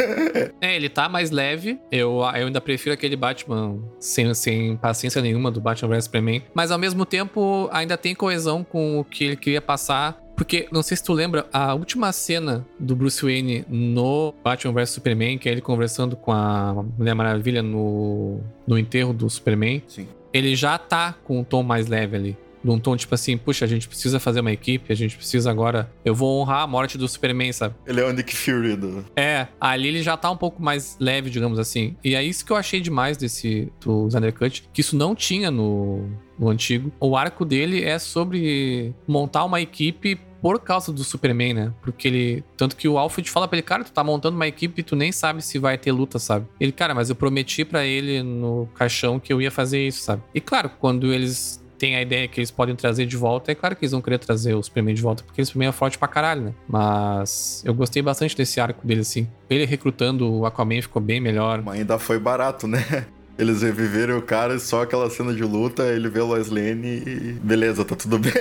É, 0.60 0.76
ele 0.76 0.88
tá 0.88 1.08
mais 1.08 1.30
leve. 1.30 1.78
Eu, 1.90 2.20
eu 2.20 2.24
ainda 2.24 2.60
prefiro 2.60 2.92
aquele 2.92 3.16
Batman 3.16 3.78
sem, 3.98 4.32
sem 4.34 4.76
paciência 4.76 5.22
nenhuma 5.22 5.50
do 5.50 5.60
Batman 5.60 5.88
vs 5.88 6.04
Superman. 6.04 6.42
Mas 6.54 6.70
ao 6.70 6.78
mesmo 6.78 7.06
tempo, 7.06 7.68
ainda 7.72 7.96
tem 7.96 8.14
coesão 8.14 8.62
com 8.62 9.00
o 9.00 9.04
que 9.04 9.24
ele 9.24 9.36
queria 9.36 9.60
passar. 9.60 10.20
Porque, 10.36 10.68
não 10.72 10.82
sei 10.82 10.96
se 10.96 11.04
tu 11.04 11.12
lembra, 11.12 11.46
a 11.52 11.74
última 11.74 12.12
cena 12.12 12.66
do 12.78 12.96
Bruce 12.96 13.22
Wayne 13.22 13.64
no 13.68 14.34
Batman 14.42 14.72
vs 14.72 14.90
Superman, 14.90 15.38
que 15.38 15.48
é 15.48 15.52
ele 15.52 15.60
conversando 15.60 16.16
com 16.16 16.32
a 16.32 16.82
Mulher 16.98 17.14
Maravilha 17.14 17.62
no, 17.62 18.40
no 18.66 18.78
enterro 18.78 19.12
do 19.12 19.28
Superman, 19.28 19.82
Sim. 19.86 20.08
ele 20.32 20.54
já 20.56 20.78
tá 20.78 21.14
com 21.24 21.40
um 21.40 21.44
tom 21.44 21.62
mais 21.62 21.88
leve 21.88 22.16
ali. 22.16 22.38
Num 22.62 22.78
tom 22.78 22.96
tipo 22.96 23.14
assim, 23.14 23.36
puxa, 23.36 23.64
a 23.64 23.68
gente 23.68 23.88
precisa 23.88 24.20
fazer 24.20 24.40
uma 24.40 24.52
equipe, 24.52 24.92
a 24.92 24.96
gente 24.96 25.16
precisa 25.16 25.50
agora. 25.50 25.90
Eu 26.04 26.14
vou 26.14 26.40
honrar 26.40 26.62
a 26.62 26.66
morte 26.66 26.98
do 26.98 27.08
Superman, 27.08 27.52
sabe? 27.52 27.74
Ele 27.86 28.00
é 28.00 28.04
o 28.04 28.12
Nick 28.12 28.34
Fury 28.34 28.76
do... 28.76 29.04
É, 29.16 29.46
ali 29.60 29.88
ele 29.88 30.02
já 30.02 30.16
tá 30.16 30.30
um 30.30 30.36
pouco 30.36 30.62
mais 30.62 30.96
leve, 31.00 31.30
digamos 31.30 31.58
assim. 31.58 31.96
E 32.04 32.14
é 32.14 32.22
isso 32.22 32.44
que 32.44 32.52
eu 32.52 32.56
achei 32.56 32.80
demais 32.80 33.16
desse 33.16 33.72
do 33.80 34.06
Snyder 34.08 34.34
Cut, 34.34 34.68
que 34.72 34.80
isso 34.80 34.96
não 34.96 35.14
tinha 35.14 35.50
no, 35.50 36.08
no 36.38 36.48
antigo. 36.48 36.92
O 37.00 37.16
arco 37.16 37.44
dele 37.44 37.84
é 37.84 37.98
sobre 37.98 38.94
montar 39.06 39.44
uma 39.44 39.60
equipe 39.60 40.18
por 40.40 40.58
causa 40.60 40.92
do 40.92 41.04
Superman, 41.04 41.54
né? 41.54 41.74
Porque 41.82 42.08
ele. 42.08 42.44
Tanto 42.56 42.76
que 42.76 42.88
o 42.88 42.98
Alfred 42.98 43.30
fala 43.30 43.46
pra 43.46 43.58
ele, 43.58 43.62
cara, 43.62 43.84
tu 43.84 43.92
tá 43.92 44.02
montando 44.02 44.36
uma 44.36 44.46
equipe 44.46 44.80
e 44.80 44.84
tu 44.84 44.96
nem 44.96 45.12
sabe 45.12 45.42
se 45.42 45.58
vai 45.58 45.76
ter 45.76 45.92
luta, 45.92 46.18
sabe? 46.18 46.46
Ele, 46.58 46.72
cara, 46.72 46.94
mas 46.94 47.10
eu 47.10 47.16
prometi 47.16 47.64
pra 47.64 47.84
ele 47.84 48.22
no 48.22 48.66
caixão 48.74 49.20
que 49.20 49.32
eu 49.32 49.40
ia 49.40 49.50
fazer 49.50 49.86
isso, 49.86 50.02
sabe? 50.02 50.22
E 50.34 50.40
claro, 50.40 50.70
quando 50.80 51.12
eles 51.12 51.62
tem 51.80 51.96
a 51.96 52.02
ideia 52.02 52.28
que 52.28 52.38
eles 52.38 52.50
podem 52.50 52.76
trazer 52.76 53.06
de 53.06 53.16
volta, 53.16 53.50
é 53.50 53.54
claro 53.54 53.74
que 53.74 53.82
eles 53.82 53.92
vão 53.92 54.02
querer 54.02 54.18
trazer 54.18 54.54
o 54.54 54.62
Superman 54.62 54.94
de 54.94 55.00
volta, 55.00 55.24
porque 55.24 55.40
o 55.40 55.46
Superman 55.46 55.70
é 55.70 55.72
forte 55.72 55.96
pra 55.96 56.06
caralho, 56.06 56.42
né? 56.42 56.52
Mas 56.68 57.62
eu 57.64 57.72
gostei 57.72 58.02
bastante 58.02 58.36
desse 58.36 58.60
arco 58.60 58.86
dele, 58.86 59.00
assim. 59.00 59.26
Ele 59.48 59.64
recrutando 59.64 60.30
o 60.30 60.44
Aquaman 60.44 60.82
ficou 60.82 61.00
bem 61.00 61.20
melhor. 61.20 61.62
Mas 61.62 61.78
ainda 61.80 61.98
foi 61.98 62.18
barato, 62.18 62.66
né? 62.68 63.06
Eles 63.38 63.62
reviveram 63.62 64.18
o 64.18 64.22
cara 64.22 64.56
e 64.56 64.60
só 64.60 64.82
aquela 64.82 65.08
cena 65.08 65.32
de 65.32 65.42
luta, 65.42 65.84
ele 65.84 66.10
vê 66.10 66.20
o 66.20 66.26
Lois 66.26 66.50
Lane 66.50 67.02
e 67.06 67.38
beleza, 67.42 67.82
tá 67.86 67.96
tudo 67.96 68.18
bem. 68.20 68.32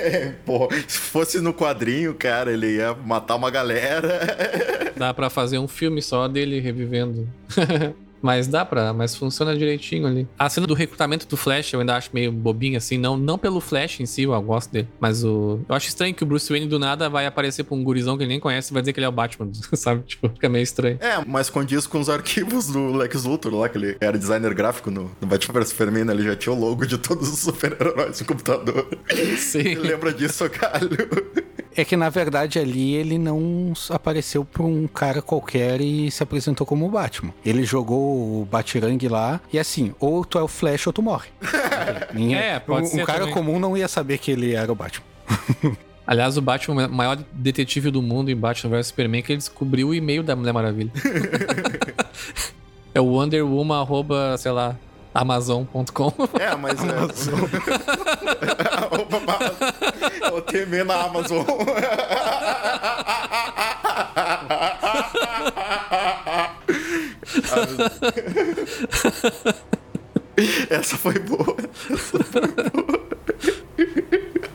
Porra, 0.44 0.76
se 0.86 0.98
fosse 0.98 1.40
no 1.40 1.54
quadrinho, 1.54 2.12
cara, 2.12 2.52
ele 2.52 2.76
ia 2.76 2.92
matar 2.92 3.36
uma 3.36 3.50
galera. 3.50 4.92
Dá 4.94 5.14
pra 5.14 5.30
fazer 5.30 5.58
um 5.58 5.66
filme 5.66 6.02
só 6.02 6.28
dele 6.28 6.60
revivendo. 6.60 7.26
Mas 8.22 8.46
dá 8.46 8.64
pra, 8.64 8.92
mas 8.92 9.14
funciona 9.14 9.56
direitinho 9.56 10.06
ali. 10.06 10.28
A 10.38 10.48
cena 10.48 10.66
do 10.66 10.74
recrutamento 10.74 11.26
do 11.26 11.36
Flash 11.36 11.72
eu 11.72 11.80
ainda 11.80 11.96
acho 11.96 12.10
meio 12.12 12.30
bobinha, 12.30 12.78
assim, 12.78 12.98
não, 12.98 13.16
não 13.16 13.38
pelo 13.38 13.60
Flash 13.60 14.00
em 14.00 14.06
si, 14.06 14.22
eu 14.22 14.42
gosto 14.42 14.70
dele. 14.70 14.88
Mas 14.98 15.24
o. 15.24 15.60
Eu 15.68 15.74
acho 15.74 15.88
estranho 15.88 16.14
que 16.14 16.22
o 16.22 16.26
Bruce 16.26 16.50
Wayne 16.50 16.66
do 16.66 16.78
nada 16.78 17.08
vai 17.08 17.26
aparecer 17.26 17.64
pra 17.64 17.74
um 17.74 17.82
gurizão 17.82 18.16
que 18.16 18.22
ele 18.22 18.30
nem 18.30 18.40
conhece 18.40 18.72
e 18.72 18.74
vai 18.74 18.82
dizer 18.82 18.92
que 18.92 19.00
ele 19.00 19.06
é 19.06 19.08
o 19.08 19.12
Batman, 19.12 19.50
sabe? 19.74 20.02
Tipo, 20.02 20.28
fica 20.28 20.48
meio 20.48 20.62
estranho. 20.62 20.98
É, 21.00 21.22
mas 21.26 21.50
condiz 21.50 21.86
com 21.86 22.00
os 22.00 22.08
arquivos 22.08 22.66
do 22.66 22.92
Lex 22.92 23.24
Luthor 23.24 23.54
lá, 23.54 23.68
que 23.68 23.78
ele 23.78 23.96
era 24.00 24.18
designer 24.18 24.54
gráfico 24.54 24.90
no, 24.90 25.10
no 25.20 25.26
Batman 25.26 25.60
vs 25.60 25.68
Superman, 25.70 26.04
né? 26.04 26.12
ele 26.12 26.24
já 26.24 26.36
tinha 26.36 26.52
o 26.52 26.58
logo 26.58 26.86
de 26.86 26.98
todos 26.98 27.32
os 27.32 27.38
super-heróis 27.40 28.20
no 28.20 28.26
computador. 28.26 28.86
Sim. 29.38 29.74
Lembra 29.74 30.12
disso, 30.12 30.48
Calho? 30.50 30.90
É 31.76 31.84
que 31.84 31.96
na 31.96 32.08
verdade 32.08 32.58
ali 32.58 32.94
ele 32.94 33.16
não 33.16 33.72
apareceu 33.90 34.44
pra 34.44 34.62
um 34.62 34.86
cara 34.86 35.22
qualquer 35.22 35.80
e 35.80 36.10
se 36.10 36.22
apresentou 36.22 36.66
como 36.66 36.86
o 36.86 36.90
Batman. 36.90 37.32
Ele 37.44 37.64
jogou 37.64 38.40
o 38.40 38.44
Batirangue 38.44 39.08
lá 39.08 39.40
e 39.52 39.58
assim, 39.58 39.94
ou 40.00 40.24
tu 40.24 40.38
é 40.38 40.42
o 40.42 40.48
Flash 40.48 40.86
ou 40.86 40.92
tu 40.92 41.02
morre. 41.02 41.28
É, 42.34 42.58
pode 42.58 42.86
um, 42.86 42.90
ser 42.90 43.02
um 43.02 43.06
cara 43.06 43.20
também. 43.20 43.34
comum 43.34 43.58
não 43.58 43.76
ia 43.76 43.88
saber 43.88 44.18
que 44.18 44.30
ele 44.30 44.54
era 44.54 44.70
o 44.70 44.74
Batman. 44.74 45.04
Aliás, 46.06 46.36
o 46.36 46.42
Batman, 46.42 46.88
o 46.88 46.92
maior 46.92 47.16
detetive 47.32 47.90
do 47.90 48.02
mundo 48.02 48.30
em 48.30 48.36
Batman 48.36 48.76
vs 48.76 48.88
Superman, 48.88 49.22
que 49.22 49.32
ele 49.32 49.38
descobriu 49.38 49.88
o 49.88 49.94
e-mail 49.94 50.22
da 50.22 50.34
Mulher 50.34 50.52
Maravilha. 50.52 50.90
é 52.92 53.00
o 53.00 53.04
wonderwoman, 53.04 53.80
arroba, 53.80 54.36
sei 54.36 54.50
lá, 54.50 54.76
amazon.com. 55.14 56.12
É, 56.38 56.54
mas 56.56 56.78
é. 56.82 56.86
o 60.32 60.40
TM 60.42 60.84
na 60.84 61.02
Amazon. 61.02 61.44
Essa 70.70 70.96
foi 70.96 71.18
boa. 71.18 71.56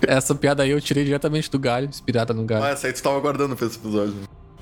Essa 0.07 0.35
piada 0.35 0.63
aí 0.63 0.71
eu 0.71 0.81
tirei 0.81 1.03
diretamente 1.03 1.49
do 1.49 1.59
galho, 1.59 1.87
inspirada 1.87 2.33
no 2.33 2.43
galho. 2.43 2.63
Ah, 2.63 2.69
essa 2.69 2.87
aí 2.87 2.93
tu 2.93 3.03
tava 3.03 3.19
guardando 3.19 3.55
pra 3.55 3.67
esse 3.67 3.77
episódio. 3.77 4.15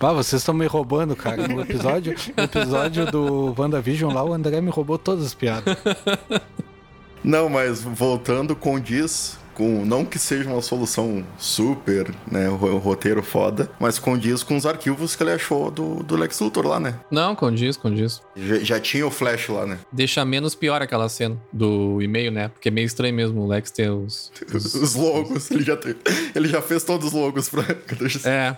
Pá, 0.04 0.12
vocês 0.12 0.42
estão 0.42 0.54
me 0.54 0.66
roubando, 0.66 1.16
cara. 1.16 1.48
No 1.48 1.62
episódio, 1.62 2.14
no 2.36 2.44
episódio 2.44 3.06
do 3.10 3.56
WandaVision 3.58 4.14
lá, 4.14 4.22
o 4.22 4.34
André 4.34 4.60
me 4.60 4.70
roubou 4.70 4.98
todas 4.98 5.26
as 5.28 5.34
piadas. 5.34 5.78
Não, 7.24 7.48
mas 7.48 7.82
voltando, 7.82 8.54
condiz 8.54 9.38
com. 9.54 9.86
Não 9.86 10.04
que 10.04 10.20
seja 10.20 10.50
uma 10.50 10.62
solução 10.62 11.24
super, 11.38 12.14
né? 12.30 12.50
O 12.50 12.56
ro- 12.58 12.78
roteiro 12.80 13.24
foda, 13.24 13.72
mas 13.80 13.98
condiz 13.98 14.44
com 14.44 14.58
os 14.58 14.66
arquivos 14.66 15.16
que 15.16 15.24
ele 15.24 15.32
achou 15.32 15.72
do, 15.72 16.04
do 16.04 16.18
Lex 16.18 16.38
Luthor 16.42 16.68
lá, 16.68 16.82
né? 16.82 16.96
Não, 17.10 17.34
condiz, 17.34 17.78
condiz. 17.78 18.22
Já, 18.36 18.60
já 18.60 18.80
tinha 18.82 19.08
o 19.08 19.12
Flash 19.12 19.48
lá, 19.48 19.66
né? 19.66 19.80
Deixa 19.90 20.26
menos 20.26 20.54
pior 20.54 20.82
aquela 20.82 21.08
cena 21.08 21.38
do 21.54 22.02
e-mail, 22.02 22.30
né? 22.30 22.50
Porque 22.50 22.68
é 22.68 22.72
meio 22.74 22.88
estranho 22.88 23.14
mesmo 23.16 23.40
o 23.42 23.48
Lex 23.48 23.72
ter 23.72 23.90
os. 23.90 24.34
os- 24.54 24.76
Os 24.76 24.96
logos, 24.96 25.50
ele 25.50 25.64
já, 25.64 25.78
tem, 25.78 25.96
ele 26.36 26.50
já 26.50 26.62
fez 26.62 26.84
todos 26.84 27.08
os 27.08 27.14
logos 27.14 27.48
pra. 27.48 27.64
É. 28.30 28.58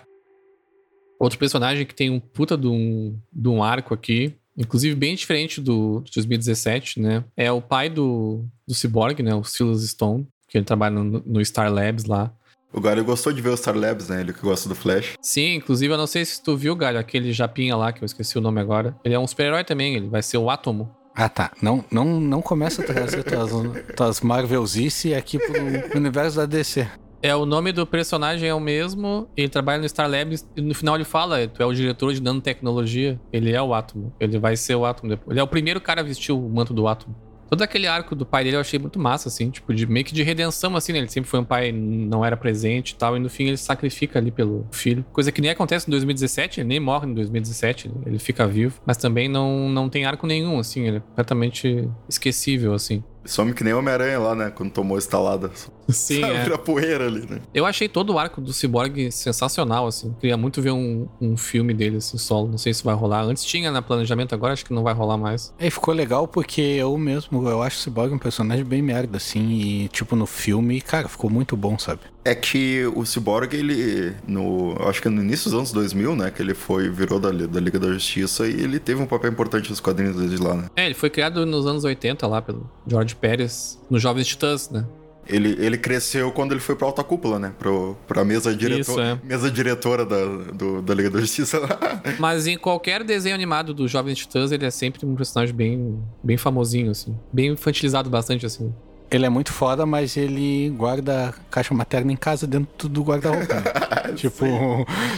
Outro 1.19 1.39
personagem 1.39 1.85
que 1.85 1.95
tem 1.95 2.09
um 2.09 2.19
puta 2.19 2.57
de 2.57 2.67
um, 2.67 3.17
de 3.31 3.47
um 3.47 3.63
arco 3.63 3.93
aqui, 3.93 4.33
inclusive 4.57 4.95
bem 4.95 5.15
diferente 5.15 5.61
do 5.61 6.01
de 6.03 6.11
2017, 6.13 6.99
né? 6.99 7.23
É 7.35 7.51
o 7.51 7.61
pai 7.61 7.89
do, 7.89 8.45
do 8.67 8.73
Cyborg, 8.73 9.21
né? 9.21 9.33
O 9.33 9.43
Silas 9.43 9.83
Stone, 9.83 10.27
que 10.47 10.57
ele 10.57 10.65
trabalha 10.65 10.95
no, 10.95 11.23
no 11.25 11.45
Star 11.45 11.71
Labs 11.71 12.05
lá. 12.05 12.31
O 12.73 12.81
Gary 12.81 13.01
gostou 13.01 13.31
de 13.31 13.41
ver 13.41 13.49
o 13.49 13.57
Star 13.57 13.75
Labs, 13.75 14.09
né? 14.09 14.19
Ele 14.19 14.33
que 14.33 14.41
gosta 14.41 14.67
do 14.67 14.75
Flash. 14.75 15.13
Sim, 15.21 15.55
inclusive 15.55 15.93
eu 15.93 15.97
não 15.97 16.07
sei 16.07 16.25
se 16.25 16.43
tu 16.43 16.57
viu, 16.57 16.75
Galho, 16.75 16.99
aquele 16.99 17.31
japinha 17.31 17.75
lá, 17.75 17.93
que 17.93 18.03
eu 18.03 18.05
esqueci 18.05 18.37
o 18.37 18.41
nome 18.41 18.59
agora. 18.59 18.95
Ele 19.05 19.15
é 19.15 19.19
um 19.19 19.25
super-herói 19.25 19.63
também, 19.63 19.95
ele 19.95 20.09
vai 20.09 20.21
ser 20.21 20.37
o 20.37 20.49
Átomo. 20.49 20.93
Ah, 21.15 21.29
tá. 21.29 21.51
Não, 21.61 21.85
não, 21.89 22.19
não 22.19 22.41
começa 22.41 22.81
a 22.81 22.85
trazer 22.85 23.23
tuas, 23.23 23.49
tuas 23.95 24.19
Marvelzice 24.19 25.13
aqui 25.13 25.39
pro 25.39 25.97
universo 25.97 26.35
da 26.35 26.45
DC. 26.45 26.85
É, 27.25 27.35
o 27.35 27.43
nome 27.43 27.71
do 27.71 27.87
personagem 27.87 28.47
é 28.47 28.53
o 28.53 28.59
mesmo, 28.59 29.27
ele 29.35 29.49
trabalha 29.49 29.81
no 29.81 29.89
Star 29.89 30.07
Labs 30.07 30.47
e 30.55 30.61
no 30.61 30.75
final 30.75 30.93
ele 30.93 31.03
fala, 31.03 31.47
tu 31.47 31.59
é 31.59 31.65
o 31.65 31.73
diretor 31.73 32.13
de 32.13 32.21
nanotecnologia, 32.21 33.19
ele 33.33 33.51
é 33.51 33.59
o 33.59 33.73
Átomo, 33.73 34.13
ele 34.19 34.37
vai 34.37 34.55
ser 34.55 34.75
o 34.75 34.85
Átomo 34.85 35.09
depois. 35.09 35.31
Ele 35.31 35.39
é 35.39 35.43
o 35.43 35.47
primeiro 35.47 35.81
cara 35.81 36.01
a 36.01 36.03
vestir 36.03 36.31
o 36.31 36.39
manto 36.47 36.71
do 36.71 36.87
Átomo. 36.87 37.15
Todo 37.49 37.63
aquele 37.63 37.87
arco 37.87 38.15
do 38.15 38.27
pai 38.27 38.43
dele 38.43 38.57
eu 38.57 38.59
achei 38.59 38.77
muito 38.77 38.99
massa, 38.99 39.27
assim, 39.27 39.49
tipo, 39.49 39.73
de 39.73 39.87
meio 39.87 40.05
que 40.05 40.13
de 40.13 40.21
redenção, 40.21 40.75
assim, 40.75 40.93
né? 40.93 40.99
Ele 40.99 41.07
sempre 41.07 41.27
foi 41.27 41.39
um 41.39 41.43
pai, 41.43 41.71
não 41.71 42.23
era 42.23 42.37
presente 42.37 42.91
e 42.91 42.95
tal, 42.95 43.17
e 43.17 43.19
no 43.19 43.29
fim 43.29 43.45
ele 43.47 43.57
sacrifica 43.57 44.19
ali 44.19 44.29
pelo 44.29 44.67
filho. 44.71 45.03
Coisa 45.11 45.31
que 45.31 45.41
nem 45.41 45.49
acontece 45.49 45.87
em 45.87 45.91
2017, 45.91 46.59
ele 46.59 46.67
nem 46.67 46.79
morre 46.79 47.07
em 47.07 47.13
2017, 47.15 47.89
ele 48.05 48.19
fica 48.19 48.45
vivo, 48.45 48.79
mas 48.85 48.97
também 48.97 49.27
não, 49.27 49.67
não 49.67 49.89
tem 49.89 50.05
arco 50.05 50.27
nenhum, 50.27 50.59
assim, 50.59 50.87
ele 50.87 50.97
é 50.97 50.99
completamente 50.99 51.89
esquecível, 52.07 52.71
assim. 52.75 53.03
Some 53.25 53.53
que 53.53 53.63
nem 53.63 53.73
Homem-Aranha 53.73 54.19
lá, 54.19 54.35
né? 54.35 54.51
Quando 54.51 54.71
tomou 54.71 54.95
a 54.95 54.99
estalada. 54.99 55.51
Sim, 55.89 56.21
Só 56.47 56.53
é. 56.53 56.57
Poeira 56.57 57.07
ali, 57.07 57.25
né? 57.29 57.41
Eu 57.53 57.65
achei 57.65 57.89
todo 57.89 58.13
o 58.13 58.19
arco 58.19 58.39
do 58.39 58.53
Cyborg 58.53 59.11
sensacional, 59.11 59.87
assim. 59.87 60.15
Queria 60.19 60.37
muito 60.37 60.61
ver 60.61 60.71
um, 60.71 61.07
um 61.19 61.35
filme 61.35 61.73
dele, 61.73 61.97
assim, 61.97 62.17
solo. 62.17 62.47
Não 62.47 62.57
sei 62.57 62.73
se 62.73 62.83
vai 62.83 62.95
rolar. 62.95 63.23
Antes 63.23 63.43
tinha 63.43 63.71
na 63.71 63.81
planejamento, 63.81 64.33
agora 64.33 64.53
acho 64.53 64.65
que 64.65 64.73
não 64.73 64.83
vai 64.83 64.93
rolar 64.93 65.17
mais. 65.17 65.53
Aí 65.59 65.69
ficou 65.69 65.93
legal 65.93 66.27
porque 66.27 66.61
eu 66.61 66.97
mesmo, 66.97 67.47
eu 67.47 67.61
acho 67.61 67.77
o 67.77 67.81
Cyborg 67.81 68.13
um 68.13 68.19
personagem 68.19 68.63
bem 68.63 68.81
merda, 68.81 69.17
assim, 69.17 69.49
e 69.49 69.87
tipo 69.89 70.15
no 70.15 70.25
filme, 70.25 70.81
cara, 70.81 71.07
ficou 71.07 71.29
muito 71.29 71.55
bom, 71.55 71.77
sabe? 71.77 72.01
É 72.25 72.33
que 72.33 72.83
o 72.95 73.05
Cyborg, 73.05 73.53
ele, 73.55 74.15
no, 74.27 74.75
acho 74.89 74.99
que 74.99 75.07
no 75.09 75.21
início 75.21 75.45
dos 75.51 75.53
anos 75.59 75.71
2000, 75.71 76.15
né, 76.15 76.31
que 76.31 76.41
ele 76.41 76.55
foi, 76.55 76.89
virou 76.89 77.19
da, 77.19 77.29
da 77.31 77.59
Liga 77.59 77.77
da 77.79 77.87
Justiça 77.93 78.47
e 78.47 78.51
ele 78.63 78.79
teve 78.79 78.99
um 78.99 79.05
papel 79.05 79.31
importante 79.31 79.69
nos 79.69 79.79
quadrinhos 79.79 80.15
desde 80.15 80.37
lá, 80.37 80.55
né. 80.55 80.65
É, 80.75 80.85
ele 80.87 80.95
foi 80.95 81.11
criado 81.11 81.45
nos 81.45 81.67
anos 81.67 81.83
80 81.83 82.25
lá 82.25 82.41
pelo 82.41 82.67
George 82.87 83.15
Pérez, 83.15 83.79
no 83.91 83.99
Jovens 83.99 84.25
Titãs, 84.25 84.71
né? 84.71 84.83
Ele, 85.27 85.55
ele 85.59 85.75
cresceu 85.77 86.31
quando 86.31 86.51
ele 86.51 86.61
foi 86.61 86.75
pra 86.75 86.85
alta 86.85 87.03
cúpula, 87.03 87.37
né, 87.39 87.51
pro, 87.59 87.95
pra 88.07 88.23
mesa, 88.25 88.55
diretor, 88.55 88.79
Isso, 88.91 88.99
é. 89.01 89.19
mesa 89.23 89.49
diretora 89.49 90.03
da, 90.05 90.25
do- 90.51 90.81
da 90.83 90.93
Liga 90.95 91.09
da 91.11 91.19
Justiça 91.19 91.59
lá. 91.59 91.79
Mas 92.19 92.45
em 92.47 92.57
qualquer 92.57 93.03
desenho 93.03 93.33
animado 93.35 93.71
dos 93.73 93.89
Jovens 93.89 94.17
Titãs, 94.19 94.51
ele 94.51 94.65
é 94.65 94.71
sempre 94.71 95.05
um 95.05 95.15
personagem 95.15 95.53
bem, 95.55 95.99
bem 96.23 96.37
famosinho, 96.37 96.89
assim. 96.91 97.15
Bem 97.33 97.51
infantilizado 97.53 98.07
bastante, 98.09 98.45
assim. 98.45 98.71
Ele 99.09 99.25
é 99.25 99.29
muito 99.29 99.53
foda, 99.53 99.85
mas 99.85 100.17
ele 100.17 100.69
guarda 100.71 101.29
a 101.29 101.33
caixa 101.51 101.73
materna 101.73 102.11
em 102.11 102.15
casa 102.15 102.47
dentro 102.47 102.89
do 102.89 103.03
guarda-roupa. 103.03 103.55
tipo, 104.15 104.45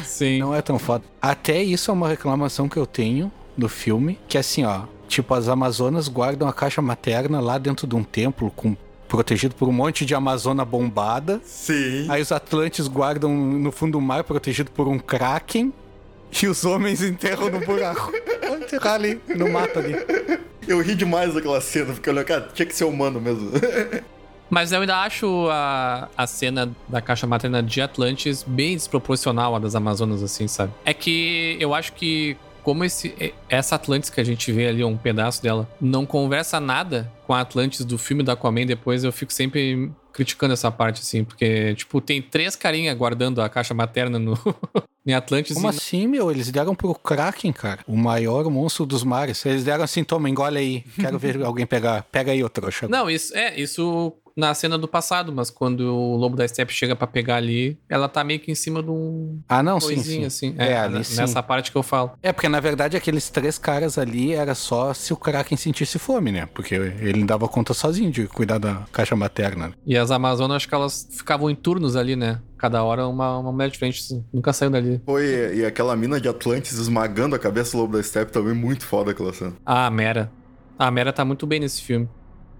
Sim. 0.03 0.39
não 0.39 0.53
é 0.53 0.61
tão 0.61 0.77
foda. 0.77 1.03
Até 1.21 1.61
isso 1.61 1.89
é 1.89 1.93
uma 1.93 2.07
reclamação 2.07 2.67
que 2.67 2.77
eu 2.77 2.85
tenho 2.85 3.31
do 3.55 3.69
filme, 3.69 4.19
que 4.27 4.37
é 4.37 4.41
assim, 4.41 4.65
ó, 4.65 4.81
tipo, 5.07 5.33
as 5.33 5.47
Amazonas 5.47 6.07
guardam 6.07 6.47
a 6.47 6.53
caixa 6.53 6.81
materna 6.81 7.39
lá 7.39 7.57
dentro 7.57 7.87
de 7.87 7.95
um 7.95 8.03
templo 8.03 8.51
com 8.55 8.75
protegido 9.07 9.55
por 9.55 9.67
um 9.67 9.71
monte 9.71 10.05
de 10.05 10.13
amazona 10.13 10.65
bombada. 10.65 11.41
Sim. 11.43 12.05
Aí 12.09 12.21
os 12.21 12.31
Atlantes 12.31 12.87
guardam 12.87 13.33
no 13.33 13.71
fundo 13.71 13.93
do 13.93 14.01
mar 14.01 14.23
protegido 14.23 14.69
por 14.71 14.87
um 14.87 14.99
kraken. 14.99 15.73
E 16.43 16.47
os 16.47 16.65
homens 16.65 17.01
enterram 17.01 17.49
no 17.49 17.61
buraco. 17.61 18.11
Enterrar 18.67 18.95
ali, 18.95 19.21
no 19.35 19.49
mato 19.49 19.79
ali. 19.79 19.95
Eu 20.67 20.81
ri 20.81 20.95
demais 20.95 21.33
daquela 21.33 21.61
cena, 21.61 21.93
porque 21.93 22.09
olha, 22.09 22.23
cara, 22.23 22.49
tinha 22.53 22.65
que 22.65 22.75
ser 22.75 22.83
humano 22.83 23.21
mesmo. 23.21 23.51
Mas 24.49 24.71
eu 24.71 24.79
ainda 24.79 24.97
acho 25.01 25.47
a, 25.49 26.09
a 26.15 26.27
cena 26.27 26.71
da 26.87 27.01
caixa 27.01 27.27
materna 27.27 27.61
de 27.61 27.81
Atlantis 27.81 28.43
bem 28.43 28.75
desproporcional 28.75 29.55
à 29.55 29.59
das 29.59 29.75
Amazonas, 29.75 30.23
assim, 30.23 30.47
sabe? 30.47 30.71
É 30.85 30.93
que 30.93 31.57
eu 31.59 31.73
acho 31.73 31.93
que 31.93 32.37
como 32.67 32.83
esse, 32.83 33.15
essa 33.47 33.75
Atlantis 33.75 34.09
que 34.09 34.19
a 34.19 34.23
gente 34.25 34.51
vê 34.51 34.67
ali, 34.67 34.83
um 34.83 34.97
pedaço 34.97 35.41
dela, 35.41 35.69
não 35.79 36.05
conversa 36.05 36.59
nada 36.59 37.09
com 37.25 37.33
a 37.33 37.39
Atlantis 37.39 37.85
do 37.85 37.97
filme 37.97 38.23
da 38.23 38.33
Aquaman, 38.33 38.65
depois 38.65 39.05
eu 39.05 39.11
fico 39.13 39.31
sempre 39.31 39.89
criticando 40.11 40.53
essa 40.53 40.69
parte, 40.69 40.99
assim, 40.99 41.23
porque, 41.23 41.73
tipo, 41.75 42.01
tem 42.01 42.21
três 42.21 42.57
carinhas 42.57 42.93
guardando 42.97 43.41
a 43.41 43.47
caixa 43.47 43.73
materna 43.73 44.19
no, 44.19 44.37
em 45.07 45.13
Atlantis. 45.13 45.53
Como 45.53 45.65
e- 45.65 45.69
assim, 45.69 46.07
meu? 46.07 46.29
Eles 46.29 46.51
deram 46.51 46.75
pro 46.75 46.93
Kraken, 46.93 47.53
cara. 47.53 47.79
O 47.87 47.95
maior 47.95 48.43
monstro 48.51 48.85
dos 48.85 49.01
mares. 49.01 49.45
Eles 49.45 49.63
deram 49.63 49.85
assim, 49.85 50.03
toma, 50.03 50.29
engole 50.29 50.57
aí. 50.57 50.83
Quero 50.99 51.17
ver 51.17 51.41
alguém 51.41 51.65
pegar. 51.65 52.03
Pega 52.11 52.33
aí, 52.33 52.43
ô 52.43 52.49
trouxa. 52.49 52.89
Não, 52.89 53.09
isso 53.09 53.33
é, 53.33 53.57
isso 53.57 54.13
na 54.37 54.53
cena 54.53 54.77
do 54.77 54.87
passado, 54.87 55.33
mas 55.33 55.49
quando 55.49 55.81
o 55.81 56.15
Lobo 56.15 56.35
da 56.35 56.47
Steppe 56.47 56.71
chega 56.71 56.95
pra 56.95 57.07
pegar 57.07 57.37
ali, 57.37 57.77
ela 57.89 58.07
tá 58.07 58.23
meio 58.23 58.39
que 58.39 58.51
em 58.51 58.55
cima 58.55 58.83
de 58.83 58.91
um 58.91 59.41
Ah, 59.49 59.63
não, 59.63 59.79
sim, 59.79 59.97
sim. 59.97 60.23
assim. 60.23 60.53
É, 60.59 60.77
ali 60.77 61.03
sim. 61.03 61.17
nessa 61.19 61.41
parte 61.41 61.71
que 61.71 61.77
eu 61.77 61.83
falo. 61.83 62.11
É, 62.21 62.31
porque 62.31 62.47
na 62.47 62.59
verdade 62.59 62.95
aqueles 62.95 63.29
três 63.29 63.57
caras 63.57 63.97
ali 63.97 64.33
era 64.33 64.53
só 64.53 64.93
se 64.93 65.11
o 65.11 65.17
Kraken 65.17 65.57
sentisse 65.57 65.97
fome, 65.97 66.31
né? 66.31 66.47
Porque 66.53 66.75
ele 66.75 67.23
dava 67.23 67.47
conta 67.47 67.73
sozinho 67.73 68.11
de 68.11 68.27
cuidar 68.27 68.59
da 68.59 68.85
caixa 68.91 69.15
materna. 69.15 69.73
E 69.85 69.97
as 69.97 70.11
Amazonas, 70.11 70.57
acho 70.57 70.69
que 70.69 70.75
elas 70.75 71.07
ficavam 71.11 71.49
em 71.49 71.55
turnos 71.55 71.95
ali, 71.95 72.15
né? 72.15 72.39
Cada 72.57 72.83
hora 72.83 73.07
uma, 73.07 73.39
uma 73.39 73.51
mulher 73.51 73.69
diferente, 73.69 74.01
assim, 74.01 74.23
nunca 74.33 74.53
saiu 74.53 74.69
dali. 74.69 75.01
Foi, 75.05 75.55
e 75.55 75.65
aquela 75.65 75.95
mina 75.95 76.21
de 76.21 76.27
Atlantis 76.27 76.73
esmagando 76.73 77.35
a 77.35 77.39
cabeça 77.39 77.71
do 77.71 77.79
lobo 77.79 77.97
da 77.97 78.03
steppe 78.03 78.31
também 78.31 78.53
muito 78.53 78.85
foda 78.85 79.11
aquela 79.11 79.33
cena. 79.33 79.53
Ah, 79.65 79.87
a 79.87 79.91
Mera. 79.91 80.31
A 80.77 80.91
Mera 80.91 81.11
tá 81.11 81.25
muito 81.25 81.47
bem 81.47 81.59
nesse 81.59 81.81
filme. 81.81 82.07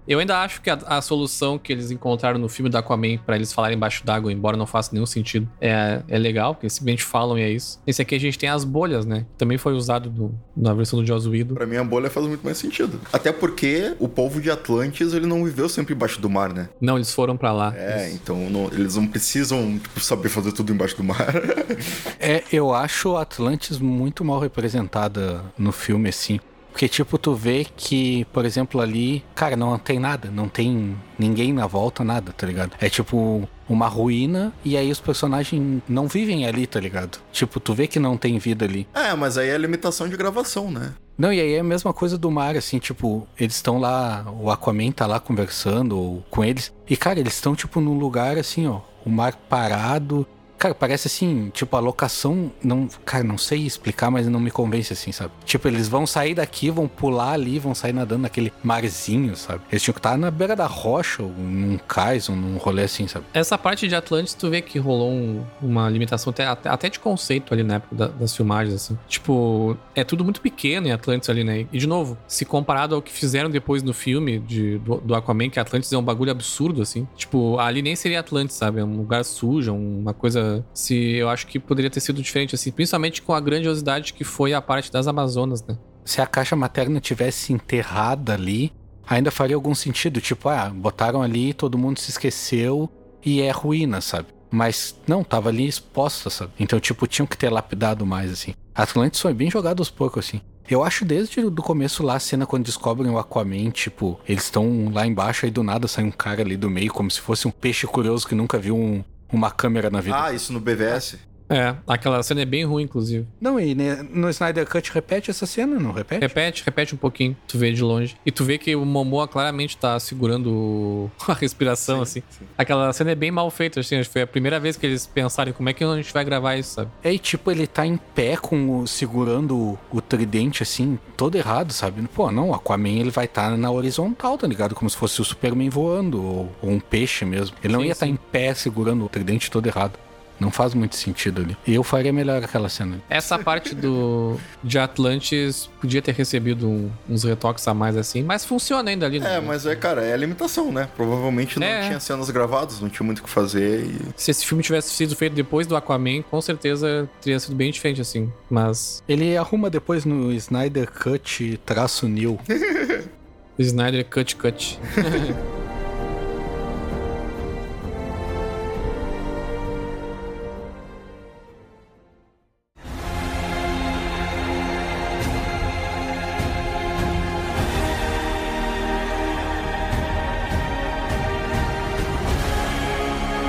Eu 0.08 0.18
ainda 0.18 0.38
acho 0.40 0.62
que 0.62 0.70
a, 0.70 0.78
a 0.86 1.02
solução 1.02 1.58
que 1.58 1.70
eles 1.70 1.90
encontraram 1.90 2.38
no 2.38 2.48
filme 2.48 2.70
do 2.70 2.78
Aquaman 2.78 3.18
pra 3.18 3.36
eles 3.36 3.52
falarem 3.52 3.76
embaixo 3.76 4.04
d'água, 4.06 4.32
embora 4.32 4.56
não 4.56 4.66
faça 4.66 4.90
nenhum 4.94 5.04
sentido, 5.04 5.46
é, 5.60 6.00
é 6.08 6.18
legal, 6.18 6.54
porque 6.54 6.64
eles 6.64 6.72
simplesmente 6.72 7.04
falam 7.04 7.38
e 7.38 7.42
é 7.42 7.50
isso. 7.50 7.78
Esse 7.86 8.00
aqui 8.00 8.14
a 8.14 8.18
gente 8.18 8.38
tem 8.38 8.48
as 8.48 8.64
bolhas, 8.64 9.04
né? 9.04 9.26
Também 9.36 9.58
foi 9.58 9.74
usado 9.74 10.10
no- 10.10 10.34
na 10.56 10.72
versão 10.72 10.98
do 10.98 11.06
Joss 11.06 11.28
Whedon. 11.28 11.54
Pra 11.54 11.66
mim 11.66 11.76
a 11.76 11.84
bolha 11.84 12.08
faz 12.08 12.26
muito 12.26 12.42
mais 12.42 12.56
sentido. 12.56 12.98
Até 13.12 13.30
porque 13.32 13.94
o 13.98 14.08
povo 14.08 14.40
de 14.40 14.50
Atlantis, 14.50 15.12
ele 15.12 15.26
não 15.26 15.44
viveu 15.44 15.68
sempre 15.68 15.94
embaixo 15.94 16.20
do 16.22 16.30
mar, 16.30 16.54
né? 16.54 16.70
Não, 16.80 16.96
eles 16.96 17.12
foram 17.12 17.36
pra 17.36 17.52
lá. 17.52 17.74
É, 17.76 18.10
então 18.12 18.48
não- 18.48 18.68
eles 18.72 18.96
não 18.96 19.06
precisam, 19.06 19.78
tipo, 19.78 20.00
saber 20.00 20.30
fazer 20.30 20.52
tudo 20.52 20.72
embaixo 20.72 20.96
do 20.96 21.04
mar. 21.04 21.18
É, 22.18 22.42
eu 22.52 22.74
acho 22.74 23.16
Atlantis 23.16 23.78
muito 23.78 24.24
mal 24.24 24.40
representada 24.40 25.42
no 25.56 25.70
filme, 25.72 26.08
assim. 26.08 26.40
Porque, 26.78 26.88
tipo, 26.88 27.18
tu 27.18 27.34
vê 27.34 27.66
que, 27.76 28.24
por 28.26 28.44
exemplo, 28.44 28.80
ali, 28.80 29.24
cara, 29.34 29.56
não 29.56 29.76
tem 29.76 29.98
nada, 29.98 30.30
não 30.30 30.48
tem 30.48 30.96
ninguém 31.18 31.52
na 31.52 31.66
volta, 31.66 32.04
nada, 32.04 32.30
tá 32.32 32.46
ligado? 32.46 32.70
É 32.80 32.88
tipo 32.88 33.48
uma 33.68 33.88
ruína 33.88 34.52
e 34.64 34.76
aí 34.76 34.88
os 34.88 35.00
personagens 35.00 35.82
não 35.88 36.06
vivem 36.06 36.46
ali, 36.46 36.68
tá 36.68 36.78
ligado? 36.78 37.18
Tipo, 37.32 37.58
tu 37.58 37.74
vê 37.74 37.88
que 37.88 37.98
não 37.98 38.16
tem 38.16 38.38
vida 38.38 38.64
ali. 38.64 38.86
é, 38.94 39.12
mas 39.12 39.36
aí 39.36 39.48
é 39.48 39.58
limitação 39.58 40.08
de 40.08 40.16
gravação, 40.16 40.70
né? 40.70 40.94
Não, 41.18 41.32
e 41.32 41.40
aí 41.40 41.54
é 41.54 41.58
a 41.58 41.64
mesma 41.64 41.92
coisa 41.92 42.16
do 42.16 42.30
mar, 42.30 42.56
assim, 42.56 42.78
tipo, 42.78 43.26
eles 43.36 43.56
estão 43.56 43.80
lá, 43.80 44.24
o 44.40 44.48
Aquaman 44.48 44.92
tá 44.92 45.04
lá 45.04 45.18
conversando 45.18 45.98
ou 45.98 46.24
com 46.30 46.44
eles, 46.44 46.72
e 46.88 46.96
cara, 46.96 47.18
eles 47.18 47.34
estão, 47.34 47.56
tipo, 47.56 47.80
num 47.80 47.98
lugar 47.98 48.38
assim, 48.38 48.68
ó, 48.68 48.82
o 49.04 49.10
mar 49.10 49.34
parado. 49.34 50.24
Cara, 50.58 50.74
parece 50.74 51.06
assim, 51.06 51.50
tipo, 51.54 51.76
a 51.76 51.80
locação, 51.80 52.50
não, 52.62 52.88
cara, 53.04 53.22
não 53.22 53.38
sei 53.38 53.60
explicar, 53.64 54.10
mas 54.10 54.26
não 54.26 54.40
me 54.40 54.50
convence 54.50 54.92
assim, 54.92 55.12
sabe? 55.12 55.32
Tipo, 55.44 55.68
eles 55.68 55.88
vão 55.88 56.06
sair 56.06 56.34
daqui, 56.34 56.68
vão 56.70 56.88
pular 56.88 57.32
ali, 57.32 57.58
vão 57.58 57.74
sair 57.74 57.92
nadando 57.92 58.22
naquele 58.22 58.52
marzinho, 58.62 59.36
sabe? 59.36 59.60
Eles 59.70 59.82
tinham 59.82 59.92
que 59.94 60.00
estar 60.00 60.18
na 60.18 60.30
beira 60.30 60.56
da 60.56 60.66
rocha, 60.66 61.22
ou 61.22 61.28
num 61.30 61.78
cais, 61.86 62.28
ou 62.28 62.34
num 62.34 62.56
rolê 62.56 62.82
assim, 62.82 63.06
sabe? 63.06 63.24
Essa 63.32 63.56
parte 63.56 63.86
de 63.86 63.94
Atlantis, 63.94 64.34
tu 64.34 64.50
vê 64.50 64.60
que 64.60 64.78
rolou 64.78 65.10
um- 65.12 65.44
uma 65.62 65.88
limitação 65.88 66.30
até, 66.30 66.44
até, 66.46 66.88
de 66.90 66.98
conceito 66.98 67.54
ali 67.54 67.62
na 67.62 67.74
época 67.76 67.94
da- 67.94 68.08
das 68.08 68.34
filmagens, 68.34 68.74
assim. 68.74 68.98
Tipo, 69.06 69.76
é 69.94 70.02
tudo 70.02 70.24
muito 70.24 70.40
pequeno 70.40 70.88
em 70.88 70.92
Atlantis 70.92 71.30
ali, 71.30 71.44
né? 71.44 71.66
E, 71.72 71.78
de 71.78 71.86
novo, 71.86 72.18
se 72.26 72.44
comparado 72.44 72.94
ao 72.96 73.02
que 73.02 73.12
fizeram 73.12 73.48
depois 73.48 73.82
no 73.82 73.94
filme 73.94 74.38
de, 74.40 74.78
do, 74.78 74.96
do 74.96 75.14
Aquaman, 75.14 75.50
que 75.50 75.60
Atlantis 75.60 75.92
é 75.92 75.96
um 75.98 76.02
bagulho 76.02 76.32
absurdo, 76.32 76.82
assim. 76.82 77.06
Tipo, 77.16 77.58
ali 77.60 77.80
nem 77.80 77.94
seria 77.94 78.18
Atlantis, 78.20 78.56
sabe? 78.56 78.80
É 78.80 78.84
um 78.84 78.96
lugar 78.96 79.24
sujo, 79.24 79.72
uma 79.72 80.12
coisa... 80.12 80.47
Se 80.74 80.94
eu 81.16 81.28
acho 81.28 81.46
que 81.46 81.58
poderia 81.58 81.90
ter 81.90 82.00
sido 82.00 82.22
diferente, 82.22 82.54
assim. 82.54 82.70
Principalmente 82.70 83.22
com 83.22 83.32
a 83.32 83.40
grandiosidade 83.40 84.12
que 84.12 84.24
foi 84.24 84.52
a 84.54 84.60
parte 84.62 84.90
das 84.90 85.06
Amazonas, 85.06 85.62
né? 85.66 85.76
se 86.04 86.22
a 86.22 86.26
caixa 86.26 86.56
materna 86.56 87.00
tivesse 87.00 87.52
enterrada 87.52 88.32
ali, 88.32 88.72
ainda 89.06 89.30
faria 89.30 89.54
algum 89.54 89.74
sentido. 89.74 90.22
Tipo, 90.22 90.48
ah, 90.48 90.70
botaram 90.74 91.20
ali, 91.20 91.52
todo 91.52 91.76
mundo 91.76 92.00
se 92.00 92.10
esqueceu 92.10 92.88
e 93.22 93.42
é 93.42 93.50
ruína, 93.50 94.00
sabe? 94.00 94.28
Mas 94.50 94.96
não, 95.06 95.22
tava 95.22 95.50
ali 95.50 95.66
exposta, 95.68 96.30
sabe? 96.30 96.52
Então, 96.58 96.80
tipo, 96.80 97.06
tinham 97.06 97.26
que 97.26 97.36
ter 97.36 97.50
lapidado 97.50 98.06
mais, 98.06 98.32
assim. 98.32 98.54
Atlantis 98.74 99.20
foi 99.20 99.34
bem 99.34 99.50
jogado 99.50 99.80
aos 99.80 99.90
poucos, 99.90 100.24
assim. 100.26 100.40
Eu 100.70 100.82
acho 100.82 101.04
desde 101.04 101.40
o 101.40 101.50
começo 101.56 102.02
lá, 102.02 102.16
a 102.16 102.20
cena 102.20 102.46
quando 102.46 102.64
descobrem 102.64 103.10
o 103.10 103.18
Aquaman, 103.18 103.70
tipo, 103.70 104.18
eles 104.26 104.44
estão 104.44 104.90
lá 104.92 105.06
embaixo 105.06 105.46
e 105.46 105.50
do 105.50 105.62
nada 105.62 105.86
sai 105.88 106.04
um 106.04 106.10
cara 106.10 106.40
ali 106.42 106.56
do 106.56 106.70
meio, 106.70 106.92
como 106.92 107.10
se 107.10 107.20
fosse 107.20 107.46
um 107.46 107.50
peixe 107.50 107.86
curioso 107.86 108.26
que 108.26 108.34
nunca 108.34 108.58
viu 108.58 108.76
um- 108.76 109.02
uma 109.30 109.50
câmera 109.50 109.90
na 109.90 110.00
vida. 110.00 110.24
Ah, 110.24 110.32
isso 110.32 110.52
no 110.52 110.60
BVS? 110.60 111.16
É, 111.48 111.74
aquela 111.86 112.22
cena 112.22 112.42
é 112.42 112.44
bem 112.44 112.64
ruim, 112.64 112.84
inclusive. 112.84 113.26
Não, 113.40 113.58
e 113.58 113.74
no 113.74 114.28
Snyder 114.28 114.66
Cut 114.66 114.92
repete 114.92 115.30
essa 115.30 115.46
cena, 115.46 115.78
não 115.78 115.92
repete? 115.92 116.20
Repete, 116.20 116.62
repete 116.64 116.94
um 116.94 116.98
pouquinho, 116.98 117.36
tu 117.46 117.58
vê 117.58 117.72
de 117.72 117.82
longe. 117.82 118.16
E 118.24 118.30
tu 118.30 118.44
vê 118.44 118.58
que 118.58 118.74
o 118.76 118.84
Momoa 118.84 119.26
claramente 119.26 119.76
tá 119.76 119.98
segurando 119.98 121.10
a 121.26 121.32
respiração, 121.32 122.02
assim. 122.02 122.22
Aquela 122.56 122.92
cena 122.92 123.12
é 123.12 123.14
bem 123.14 123.30
mal 123.30 123.50
feita, 123.50 123.80
assim. 123.80 124.02
Foi 124.04 124.22
a 124.22 124.26
primeira 124.26 124.60
vez 124.60 124.76
que 124.76 124.86
eles 124.86 125.06
pensaram 125.06 125.52
como 125.52 125.68
é 125.68 125.72
que 125.72 125.82
a 125.82 125.96
gente 125.96 126.12
vai 126.12 126.24
gravar 126.24 126.56
isso, 126.56 126.74
sabe? 126.74 126.90
É, 127.02 127.12
e 127.12 127.18
tipo, 127.18 127.50
ele 127.50 127.66
tá 127.66 127.86
em 127.86 127.96
pé 127.96 128.36
com 128.36 128.80
o, 128.80 128.86
segurando 128.86 129.56
o, 129.56 129.78
o 129.90 130.00
tridente, 130.00 130.62
assim, 130.62 130.98
todo 131.16 131.36
errado, 131.36 131.72
sabe? 131.72 132.06
Pô, 132.14 132.30
não, 132.30 132.50
o 132.50 132.54
Aquaman 132.54 132.88
ele 132.88 133.10
vai 133.10 133.24
estar 133.24 133.56
na 133.56 133.70
horizontal, 133.70 134.36
tá 134.36 134.46
ligado? 134.46 134.74
Como 134.74 134.88
se 134.88 134.96
fosse 134.96 135.20
o 135.20 135.24
Superman 135.24 135.70
voando, 135.70 136.22
ou, 136.22 136.52
ou 136.62 136.70
um 136.70 136.80
peixe 136.80 137.24
mesmo. 137.24 137.56
Ele 137.62 137.72
não 137.72 137.80
Sim, 137.80 137.86
ia 137.86 137.92
estar 137.92 138.06
sim. 138.06 138.12
em 138.12 138.16
pé 138.16 138.52
segurando 138.54 139.04
o 139.04 139.08
tridente 139.08 139.50
todo 139.50 139.66
errado. 139.66 139.98
Não 140.40 140.50
faz 140.50 140.72
muito 140.74 140.94
sentido 140.96 141.42
ali. 141.42 141.56
E 141.66 141.74
eu 141.74 141.82
faria 141.82 142.12
melhor 142.12 142.42
aquela 142.44 142.68
cena. 142.68 143.00
Essa 143.10 143.38
parte 143.38 143.74
do 143.74 144.36
de 144.62 144.78
Atlantis 144.78 145.68
podia 145.80 146.00
ter 146.00 146.14
recebido 146.14 146.68
um- 146.68 146.90
uns 147.08 147.24
retoques 147.24 147.66
a 147.66 147.74
mais, 147.74 147.96
assim, 147.96 148.22
mas 148.22 148.44
funciona 148.44 148.90
ainda 148.90 149.06
ali. 149.06 149.18
né? 149.20 149.36
É, 149.36 149.40
mas 149.40 149.66
é, 149.66 149.74
cara, 149.74 150.02
é 150.04 150.12
a 150.12 150.16
limitação, 150.16 150.70
né? 150.72 150.88
Provavelmente 150.96 151.58
não 151.58 151.66
É. 151.66 151.86
tinha 151.88 152.00
cenas 152.00 152.30
gravadas, 152.30 152.80
não 152.80 152.88
tinha 152.88 153.04
muito 153.04 153.18
o 153.18 153.22
que 153.24 153.30
fazer 153.30 153.84
e... 153.84 153.98
Se 154.16 154.30
esse 154.30 154.46
filme 154.46 154.62
tivesse 154.62 154.90
sido 154.90 155.16
feito 155.16 155.34
depois 155.34 155.66
do 155.66 155.74
Aquaman, 155.76 156.22
com 156.22 156.40
certeza 156.40 157.08
teria 157.20 157.38
sido 157.40 157.56
bem 157.56 157.70
diferente, 157.72 158.00
assim. 158.00 158.32
Mas 158.48 159.02
Ele 159.08 159.36
arruma 159.36 159.68
depois 159.68 160.04
no 160.04 160.32
Snyder 160.32 160.90
Cut 160.92 161.58
traço 161.66 162.06
new. 162.08 162.38
Snyder 163.58 164.04
cut 164.04 164.36
cut. 164.36 164.78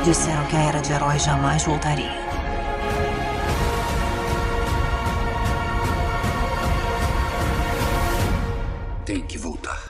Disseram 0.10 0.44
que 0.48 0.56
a 0.56 0.62
era 0.62 0.82
de 0.82 0.92
heróis 0.92 1.24
jamais 1.24 1.64
voltaria. 1.64 2.10
Tem 9.06 9.22
que 9.22 9.38
voltar. 9.38 9.86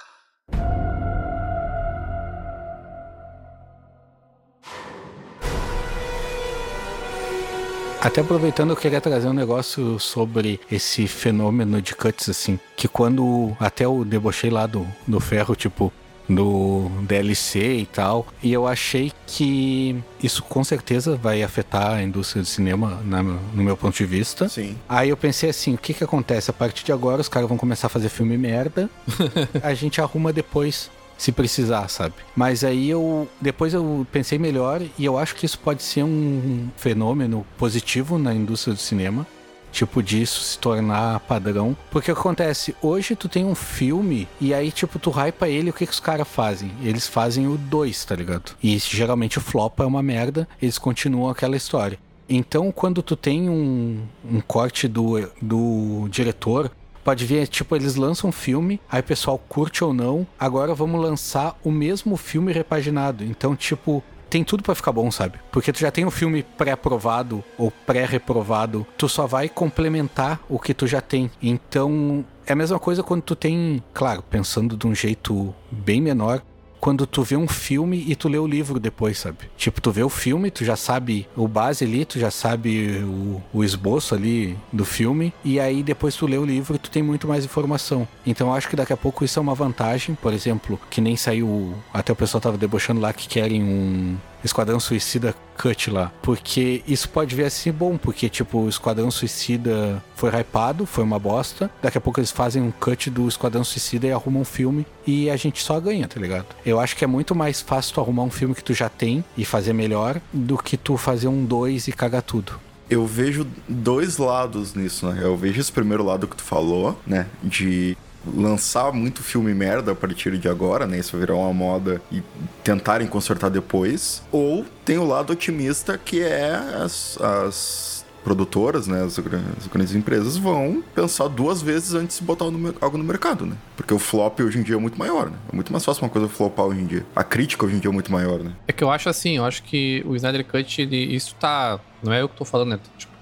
Até 8.01 8.19
aproveitando, 8.19 8.71
eu 8.71 8.75
queria 8.75 8.99
trazer 8.99 9.29
um 9.29 9.33
negócio 9.33 9.97
sobre 9.99 10.59
esse 10.69 11.07
fenômeno 11.07 11.81
de 11.81 11.95
cuts, 11.95 12.27
assim. 12.27 12.59
Que 12.75 12.89
quando 12.89 13.55
até 13.57 13.85
eu 13.85 14.03
debochei 14.03 14.49
lá 14.49 14.67
do, 14.67 14.85
do 15.07 15.21
ferro, 15.21 15.55
tipo, 15.55 15.93
do 16.29 16.89
DLC 17.01 17.77
e 17.79 17.85
tal. 17.85 18.27
E 18.43 18.53
eu 18.53 18.67
achei 18.67 19.11
que 19.25 19.95
isso 20.21 20.43
com 20.43 20.63
certeza 20.63 21.15
vai 21.17 21.41
afetar 21.43 21.93
a 21.93 22.03
indústria 22.03 22.41
do 22.43 22.47
cinema, 22.47 22.99
na- 23.03 23.23
no 23.23 23.63
meu 23.63 23.75
ponto 23.75 23.97
de 23.97 24.05
vista. 24.05 24.47
Sim. 24.47 24.75
Aí 24.87 25.09
eu 25.09 25.17
pensei 25.17 25.49
assim, 25.49 25.73
o 25.73 25.77
que 25.77 25.93
que 25.93 26.03
acontece? 26.03 26.49
A 26.49 26.53
partir 26.53 26.85
de 26.85 26.91
agora 26.91 27.19
os 27.21 27.27
caras 27.27 27.49
vão 27.49 27.57
começar 27.57 27.87
a 27.87 27.89
fazer 27.89 28.09
filme 28.09 28.37
merda, 28.37 28.89
a 29.63 29.73
gente 29.73 29.99
arruma 29.99 30.31
depois, 30.31 30.89
se 31.17 31.31
precisar, 31.33 31.89
sabe? 31.89 32.13
Mas 32.35 32.63
aí 32.63 32.89
eu, 32.89 33.27
depois 33.41 33.73
eu 33.73 34.07
pensei 34.11 34.37
melhor 34.39 34.81
e 34.97 35.03
eu 35.03 35.17
acho 35.17 35.35
que 35.35 35.45
isso 35.45 35.59
pode 35.59 35.83
ser 35.83 36.03
um 36.03 36.69
fenômeno 36.77 37.45
positivo 37.57 38.17
na 38.17 38.33
indústria 38.33 38.73
do 38.73 38.79
cinema. 38.79 39.27
Tipo, 39.71 40.01
disso 40.01 40.41
se 40.41 40.57
tornar 40.57 41.19
padrão. 41.21 41.75
Porque 41.91 42.11
o 42.11 42.15
que 42.15 42.19
acontece? 42.19 42.75
Hoje 42.81 43.15
tu 43.15 43.29
tem 43.29 43.45
um 43.45 43.55
filme 43.55 44.27
e 44.41 44.53
aí, 44.53 44.71
tipo, 44.71 44.99
tu 44.99 45.09
hypa 45.11 45.47
ele, 45.47 45.69
o 45.69 45.73
que 45.73 45.85
que 45.85 45.91
os 45.93 45.99
caras 45.99 46.27
fazem? 46.27 46.71
Eles 46.81 47.07
fazem 47.07 47.47
o 47.47 47.57
2, 47.57 48.05
tá 48.05 48.15
ligado? 48.15 48.51
E 48.61 48.77
geralmente 48.77 49.37
o 49.37 49.41
flop 49.41 49.79
é 49.79 49.85
uma 49.85 50.01
merda, 50.03 50.47
eles 50.61 50.77
continuam 50.77 51.29
aquela 51.29 51.55
história. 51.55 51.99
Então, 52.27 52.71
quando 52.71 53.01
tu 53.01 53.15
tem 53.15 53.49
um, 53.49 54.03
um 54.23 54.39
corte 54.39 54.87
do, 54.87 55.19
do 55.41 56.07
diretor, 56.09 56.71
pode 57.03 57.25
ver, 57.25 57.47
tipo, 57.47 57.75
eles 57.75 57.95
lançam 57.95 58.29
um 58.29 58.33
filme, 58.33 58.79
aí 58.87 58.99
o 58.99 59.03
pessoal 59.03 59.39
curte 59.49 59.83
ou 59.83 59.91
não, 59.93 60.27
agora 60.39 60.75
vamos 60.75 61.01
lançar 61.01 61.57
o 61.63 61.71
mesmo 61.71 62.15
filme 62.15 62.53
repaginado. 62.53 63.23
Então, 63.23 63.55
tipo, 63.55 64.03
tem 64.29 64.43
tudo 64.43 64.63
pra 64.63 64.75
ficar 64.75 64.91
bom, 64.91 65.09
sabe? 65.11 65.39
Porque 65.51 65.73
tu 65.73 65.79
já 65.79 65.91
tem 65.91 66.05
um 66.05 66.11
filme 66.11 66.43
pré-aprovado 66.43 67.43
ou 67.57 67.71
pré-reprovado, 67.85 68.85
tu 68.97 69.09
só 69.09 69.25
vai 69.25 69.49
complementar 69.49 70.39
o 70.47 70.59
que 70.59 70.73
tu 70.73 70.87
já 70.87 71.01
tem. 71.01 71.31
Então, 71.41 72.23
é 72.45 72.53
a 72.53 72.55
mesma 72.55 72.79
coisa 72.79 73.03
quando 73.03 73.21
tu 73.21 73.35
tem, 73.35 73.83
claro, 73.93 74.23
pensando 74.23 74.77
de 74.77 74.87
um 74.87 74.95
jeito 74.95 75.53
bem 75.71 76.01
menor, 76.01 76.41
quando 76.79 77.05
tu 77.05 77.23
vê 77.23 77.35
um 77.35 77.47
filme 77.47 78.03
e 78.07 78.15
tu 78.15 78.27
lê 78.27 78.37
o 78.37 78.47
livro 78.47 78.79
depois, 78.79 79.17
sabe? 79.17 79.37
Tipo, 79.57 79.81
tu 79.81 79.91
vê 79.91 80.03
o 80.03 80.09
filme, 80.09 80.49
tu 80.49 80.63
já 80.63 80.75
sabe 80.75 81.27
o 81.35 81.47
base 81.47 81.83
ali, 81.83 82.05
tu 82.05 82.19
já 82.19 82.31
sabe 82.31 83.03
o, 83.03 83.41
o 83.53 83.63
esboço 83.63 84.15
ali 84.15 84.57
do 84.71 84.85
filme, 84.85 85.33
e 85.43 85.59
aí 85.59 85.83
depois 85.83 86.15
tu 86.15 86.25
lê 86.25 86.37
o 86.37 86.45
livro 86.45 86.77
tu 86.77 86.89
tem 86.89 87.03
muito 87.03 87.27
mais 87.27 87.43
informação. 87.45 88.07
Então 88.25 88.47
eu 88.47 88.53
acho 88.53 88.69
que 88.69 88.75
daqui 88.75 88.93
a 88.93 88.97
pouco 88.97 89.23
isso 89.23 89.39
é 89.39 89.41
uma 89.41 89.55
vantagem, 89.55 90.15
por 90.15 90.33
exemplo, 90.33 90.79
que 90.89 91.01
nem 91.01 91.15
saiu, 91.15 91.73
até 91.93 92.11
o 92.11 92.15
pessoal 92.15 92.41
tava 92.41 92.57
debochando 92.57 93.01
lá 93.01 93.11
que 93.13 93.27
querem 93.27 93.63
um 93.63 94.17
Esquadrão 94.43 94.79
Suicida 94.79 95.35
cut 95.57 95.91
lá. 95.91 96.11
Porque 96.21 96.83
isso 96.87 97.09
pode 97.09 97.35
vir 97.35 97.45
assim 97.45 97.71
bom, 97.71 97.97
porque, 97.97 98.29
tipo, 98.29 98.59
o 98.59 98.69
Esquadrão 98.69 99.11
Suicida 99.11 100.01
foi 100.15 100.29
hypado, 100.29 100.85
foi 100.85 101.03
uma 101.03 101.19
bosta. 101.19 101.69
Daqui 101.81 101.97
a 101.97 102.01
pouco 102.01 102.19
eles 102.19 102.31
fazem 102.31 102.61
um 102.61 102.71
cut 102.71 103.09
do 103.09 103.27
Esquadrão 103.27 103.63
Suicida 103.63 104.07
e 104.07 104.11
arrumam 104.11 104.41
um 104.41 104.45
filme 104.45 104.85
e 105.05 105.29
a 105.29 105.35
gente 105.35 105.61
só 105.61 105.79
ganha, 105.79 106.07
tá 106.07 106.19
ligado? 106.19 106.47
Eu 106.65 106.79
acho 106.79 106.95
que 106.95 107.03
é 107.03 107.07
muito 107.07 107.35
mais 107.35 107.61
fácil 107.61 107.93
tu 107.93 108.01
arrumar 108.01 108.23
um 108.23 108.31
filme 108.31 108.55
que 108.55 108.63
tu 108.63 108.73
já 108.73 108.89
tem 108.89 109.23
e 109.37 109.43
fazer 109.43 109.73
melhor 109.73 110.21
do 110.31 110.57
que 110.57 110.77
tu 110.77 110.97
fazer 110.97 111.27
um 111.27 111.43
dois 111.43 111.87
e 111.87 111.91
cagar 111.91 112.21
tudo. 112.21 112.53
Eu 112.89 113.05
vejo 113.05 113.45
dois 113.67 114.17
lados 114.17 114.73
nisso, 114.73 115.07
né? 115.07 115.19
Eu 115.21 115.37
vejo 115.37 115.61
esse 115.61 115.71
primeiro 115.71 116.03
lado 116.03 116.27
que 116.27 116.35
tu 116.35 116.41
falou, 116.41 116.99
né? 117.05 117.27
De 117.43 117.95
lançar 118.25 118.91
muito 118.91 119.23
filme 119.23 119.53
merda 119.53 119.91
a 119.91 119.95
partir 119.95 120.37
de 120.37 120.47
agora, 120.47 120.85
né? 120.85 120.99
Isso 120.99 121.17
virar 121.17 121.35
uma 121.35 121.53
moda 121.53 122.01
e 122.11 122.21
tentarem 122.63 123.07
consertar 123.07 123.49
depois. 123.49 124.21
Ou 124.31 124.65
tem 124.85 124.97
o 124.97 125.05
lado 125.05 125.33
otimista 125.33 125.97
que 125.97 126.21
é 126.21 126.55
as, 126.55 127.19
as 127.21 128.05
produtoras, 128.23 128.87
né? 128.87 129.03
As, 129.03 129.17
as, 129.17 129.67
grandes 129.67 129.95
empresas 129.95 130.37
vão 130.37 130.83
pensar 130.93 131.27
duas 131.27 131.61
vezes 131.61 131.93
antes 131.93 132.19
de 132.19 132.23
botar 132.23 132.45
algo 132.45 132.97
no 132.97 133.03
mercado, 133.03 133.45
né? 133.45 133.55
Porque 133.75 133.93
o 133.93 133.99
flop 133.99 134.39
hoje 134.41 134.59
em 134.59 134.63
dia 134.63 134.75
é 134.75 134.79
muito 134.79 134.99
maior, 134.99 135.29
né? 135.29 135.37
É 135.51 135.55
muito 135.55 135.71
mais 135.71 135.83
fácil 135.83 136.03
uma 136.03 136.09
coisa 136.09 136.27
flopar 136.27 136.65
hoje 136.65 136.81
em 136.81 136.85
dia. 136.85 137.05
A 137.15 137.23
crítica 137.23 137.65
hoje 137.65 137.75
em 137.75 137.79
dia 137.79 137.89
é 137.89 137.93
muito 137.93 138.11
maior, 138.11 138.39
né? 138.39 138.53
É 138.67 138.73
que 138.73 138.83
eu 138.83 138.91
acho 138.91 139.09
assim, 139.09 139.37
eu 139.37 139.45
acho 139.45 139.63
que 139.63 140.03
o 140.05 140.15
Snyder 140.15 140.45
Cut, 140.45 140.81
ele, 140.81 141.15
isso 141.15 141.35
tá. 141.39 141.79
Não 142.03 142.13
é 142.13 142.21
eu 142.21 142.29
que 142.29 142.37
tô 142.37 142.45
falando, 142.45 142.69
né? 142.69 142.79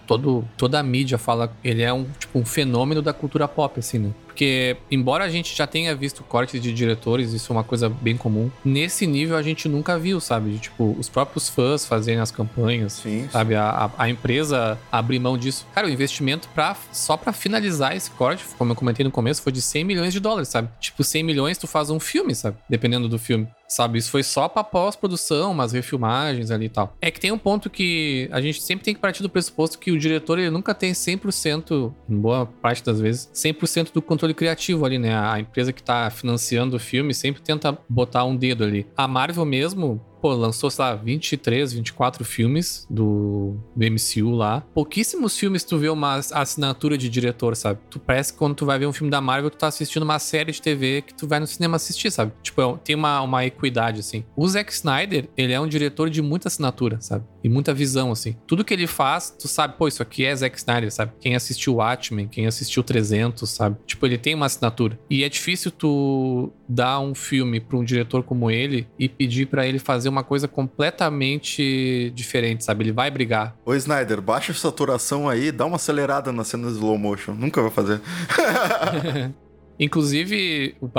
Todo, 0.08 0.48
toda 0.58 0.80
a 0.80 0.84
mídia 0.84 1.18
fala. 1.18 1.52
Ele 1.64 1.84
é 1.84 1.94
um, 1.94 2.06
tipo, 2.18 2.40
um 2.40 2.46
fenômeno 2.46 3.02
da 3.02 3.14
cultura 3.14 3.48
pop, 3.48 3.80
assim, 3.80 4.00
né? 4.00 4.12
Porque, 4.26 4.78
embora 4.92 5.24
a 5.24 5.30
gente 5.30 5.56
já 5.56 5.66
tenha 5.66 5.96
visto 5.96 6.24
cortes 6.24 6.62
de 6.62 6.72
diretores, 6.72 7.34
isso 7.34 7.52
é 7.52 7.56
uma 7.56 7.64
coisa 7.64 7.90
bem 7.90 8.16
comum, 8.16 8.52
nesse 8.64 9.08
nível 9.08 9.36
a 9.36 9.42
gente 9.42 9.68
nunca 9.68 9.98
viu, 9.98 10.20
sabe? 10.20 10.52
De, 10.52 10.60
tipo, 10.60 10.96
os 11.00 11.10
próprios 11.10 11.50
fãs 11.50 11.88
fazerem 11.88 12.20
as 12.20 12.30
campanhas, 12.30 12.94
Sim, 12.94 13.28
sabe? 13.32 13.56
A, 13.56 13.68
a, 13.68 14.04
a 14.04 14.10
empresa 14.10 14.78
abrir 14.92 15.18
mão 15.18 15.40
disso. 15.40 15.66
Cara, 15.74 15.88
o 15.88 15.90
investimento 15.90 16.48
pra, 16.54 16.78
só 16.92 17.18
pra 17.18 17.34
finalizar 17.34 17.96
esse 17.96 18.12
corte, 18.12 18.46
como 18.60 18.72
eu 18.72 18.76
comentei 18.76 19.04
no 19.04 19.10
começo, 19.10 19.42
foi 19.42 19.52
de 19.52 19.62
100 19.62 19.84
milhões 19.84 20.14
de 20.14 20.20
dólares, 20.20 20.50
sabe? 20.50 20.70
Tipo, 20.80 21.04
100 21.04 21.24
milhões 21.24 21.58
tu 21.58 21.66
faz 21.66 21.90
um 21.90 22.00
filme, 22.00 22.36
sabe? 22.36 22.58
Dependendo 22.70 23.10
do 23.10 23.18
filme. 23.18 23.48
Sabe, 23.68 24.00
isso 24.00 24.10
foi 24.10 24.24
só 24.24 24.48
pra 24.48 24.64
pós-produção, 24.64 25.52
umas 25.52 25.74
refilmagens 25.74 26.52
ali 26.52 26.66
e 26.66 26.70
tal. 26.70 26.96
É 27.02 27.12
que 27.12 27.20
tem 27.20 27.32
um 27.32 27.38
ponto 27.38 27.70
que 27.70 28.30
a 28.32 28.40
gente 28.40 28.62
sempre 28.62 28.86
tem 28.86 28.94
que 28.94 29.02
partir 29.02 29.22
do 29.22 29.30
pressuposto 29.30 29.78
que 29.78 29.92
o 29.92 30.00
diretor 30.00 30.40
ele 30.40 30.50
nunca 30.50 30.74
tem 30.74 30.94
100%, 30.94 31.94
em 32.10 32.18
boa 32.18 32.46
parte 32.46 32.84
das 32.84 33.02
vezes, 33.02 33.30
100% 33.34 33.92
do 33.92 34.02
controle 34.02 34.34
criativo 34.34 34.86
ali, 34.86 34.98
né? 34.98 35.18
A 35.18 35.40
empresa 35.40 35.74
que 35.74 35.84
tá 35.84 36.10
financiando 36.10 36.78
o 36.78 36.80
filme 36.80 37.14
sempre 37.14 37.42
tenta 37.42 37.78
botar 37.90 38.24
um 38.24 38.36
dedo 38.36 38.64
ali. 38.64 38.88
A 38.96 39.08
Marvel 39.08 39.46
mesmo, 39.46 40.02
pô, 40.22 40.34
lançou, 40.34 40.70
sei 40.70 40.84
lá, 40.84 40.96
23, 40.96 41.74
24 41.74 42.24
filmes 42.26 42.86
do, 42.90 43.56
MCU 43.76 44.32
lá. 44.32 44.62
Pouquíssimos 44.74 45.38
filmes 45.38 45.64
tu 45.64 45.78
vê 45.78 45.90
uma 45.90 46.16
assinatura 46.16 46.98
de 46.98 47.10
diretor, 47.10 47.56
sabe? 47.56 47.80
Tu 47.90 48.00
parece 48.00 48.34
que 48.34 48.40
quando 48.40 48.56
tu 48.56 48.66
vai 48.66 48.80
ver 48.80 48.88
um 48.88 48.94
filme 48.94 49.12
da 49.12 49.22
Marvel, 49.22 49.50
tu 49.50 49.58
tá 49.58 49.68
assistindo 49.68 50.04
uma 50.04 50.20
série 50.20 50.52
de 50.52 50.62
TV 50.62 51.02
que 51.02 51.14
tu 51.14 51.28
vai 51.28 51.40
no 51.40 51.48
cinema 51.48 51.76
assistir, 51.76 52.12
sabe? 52.12 52.32
Tipo, 52.42 52.62
é 52.62 52.78
tem 52.84 52.96
uma, 52.96 53.22
uma 53.22 53.46
equidade, 53.46 54.00
assim. 54.00 54.24
O 54.36 54.48
Zack 54.48 54.72
Snyder, 54.72 55.30
ele 55.38 55.54
é 55.54 55.60
um 55.60 55.68
diretor 55.68 56.10
de 56.10 56.22
muita 56.22 56.48
assinatura, 56.48 57.00
sabe? 57.02 57.26
E 57.48 57.50
muita 57.50 57.74
visão, 57.74 58.12
assim. 58.12 58.36
Tudo 58.46 58.66
que 58.66 58.74
ele 58.74 58.86
faz, 58.86 59.30
tu 59.30 59.48
sabe, 59.48 59.76
pô, 59.78 59.88
isso 59.88 60.04
aqui 60.04 60.26
é 60.26 60.36
Zack 60.36 60.58
Snyder, 60.58 60.92
sabe? 60.92 61.14
Quem 61.18 61.34
assistiu 61.34 61.76
Watchmen, 61.76 62.28
quem 62.28 62.46
assistiu 62.46 62.84
300, 62.84 63.50
sabe? 63.50 63.78
Tipo, 63.86 64.06
ele 64.06 64.18
tem 64.18 64.36
uma 64.36 64.48
assinatura. 64.48 65.00
E 65.10 65.24
é 65.24 65.30
difícil 65.30 65.72
tu 65.72 66.52
dar 66.68 67.00
um 67.00 67.16
filme 67.16 67.62
pra 67.62 67.78
um 67.78 67.86
diretor 67.86 68.22
como 68.22 68.52
ele 68.52 68.86
e 69.00 69.08
pedir 69.08 69.48
para 69.48 69.66
ele 69.66 69.80
fazer 69.80 70.10
uma 70.10 70.26
coisa 70.26 70.46
completamente 70.46 72.12
diferente, 72.14 72.66
sabe? 72.66 72.84
Ele 72.84 72.92
vai 72.92 73.10
brigar. 73.10 73.56
Ô, 73.66 73.74
Snyder, 73.74 74.20
baixa 74.22 74.52
a 74.52 74.56
saturação 74.56 75.30
aí, 75.30 75.50
dá 75.50 75.66
uma 75.66 75.78
acelerada 75.78 76.34
na 76.34 76.44
cena 76.44 76.68
de 76.68 76.74
slow 76.74 76.98
motion. 76.98 77.34
Nunca 77.34 77.62
vai 77.62 77.72
fazer. 77.72 78.02
Inclusive, 79.80 80.76
o, 80.82 80.90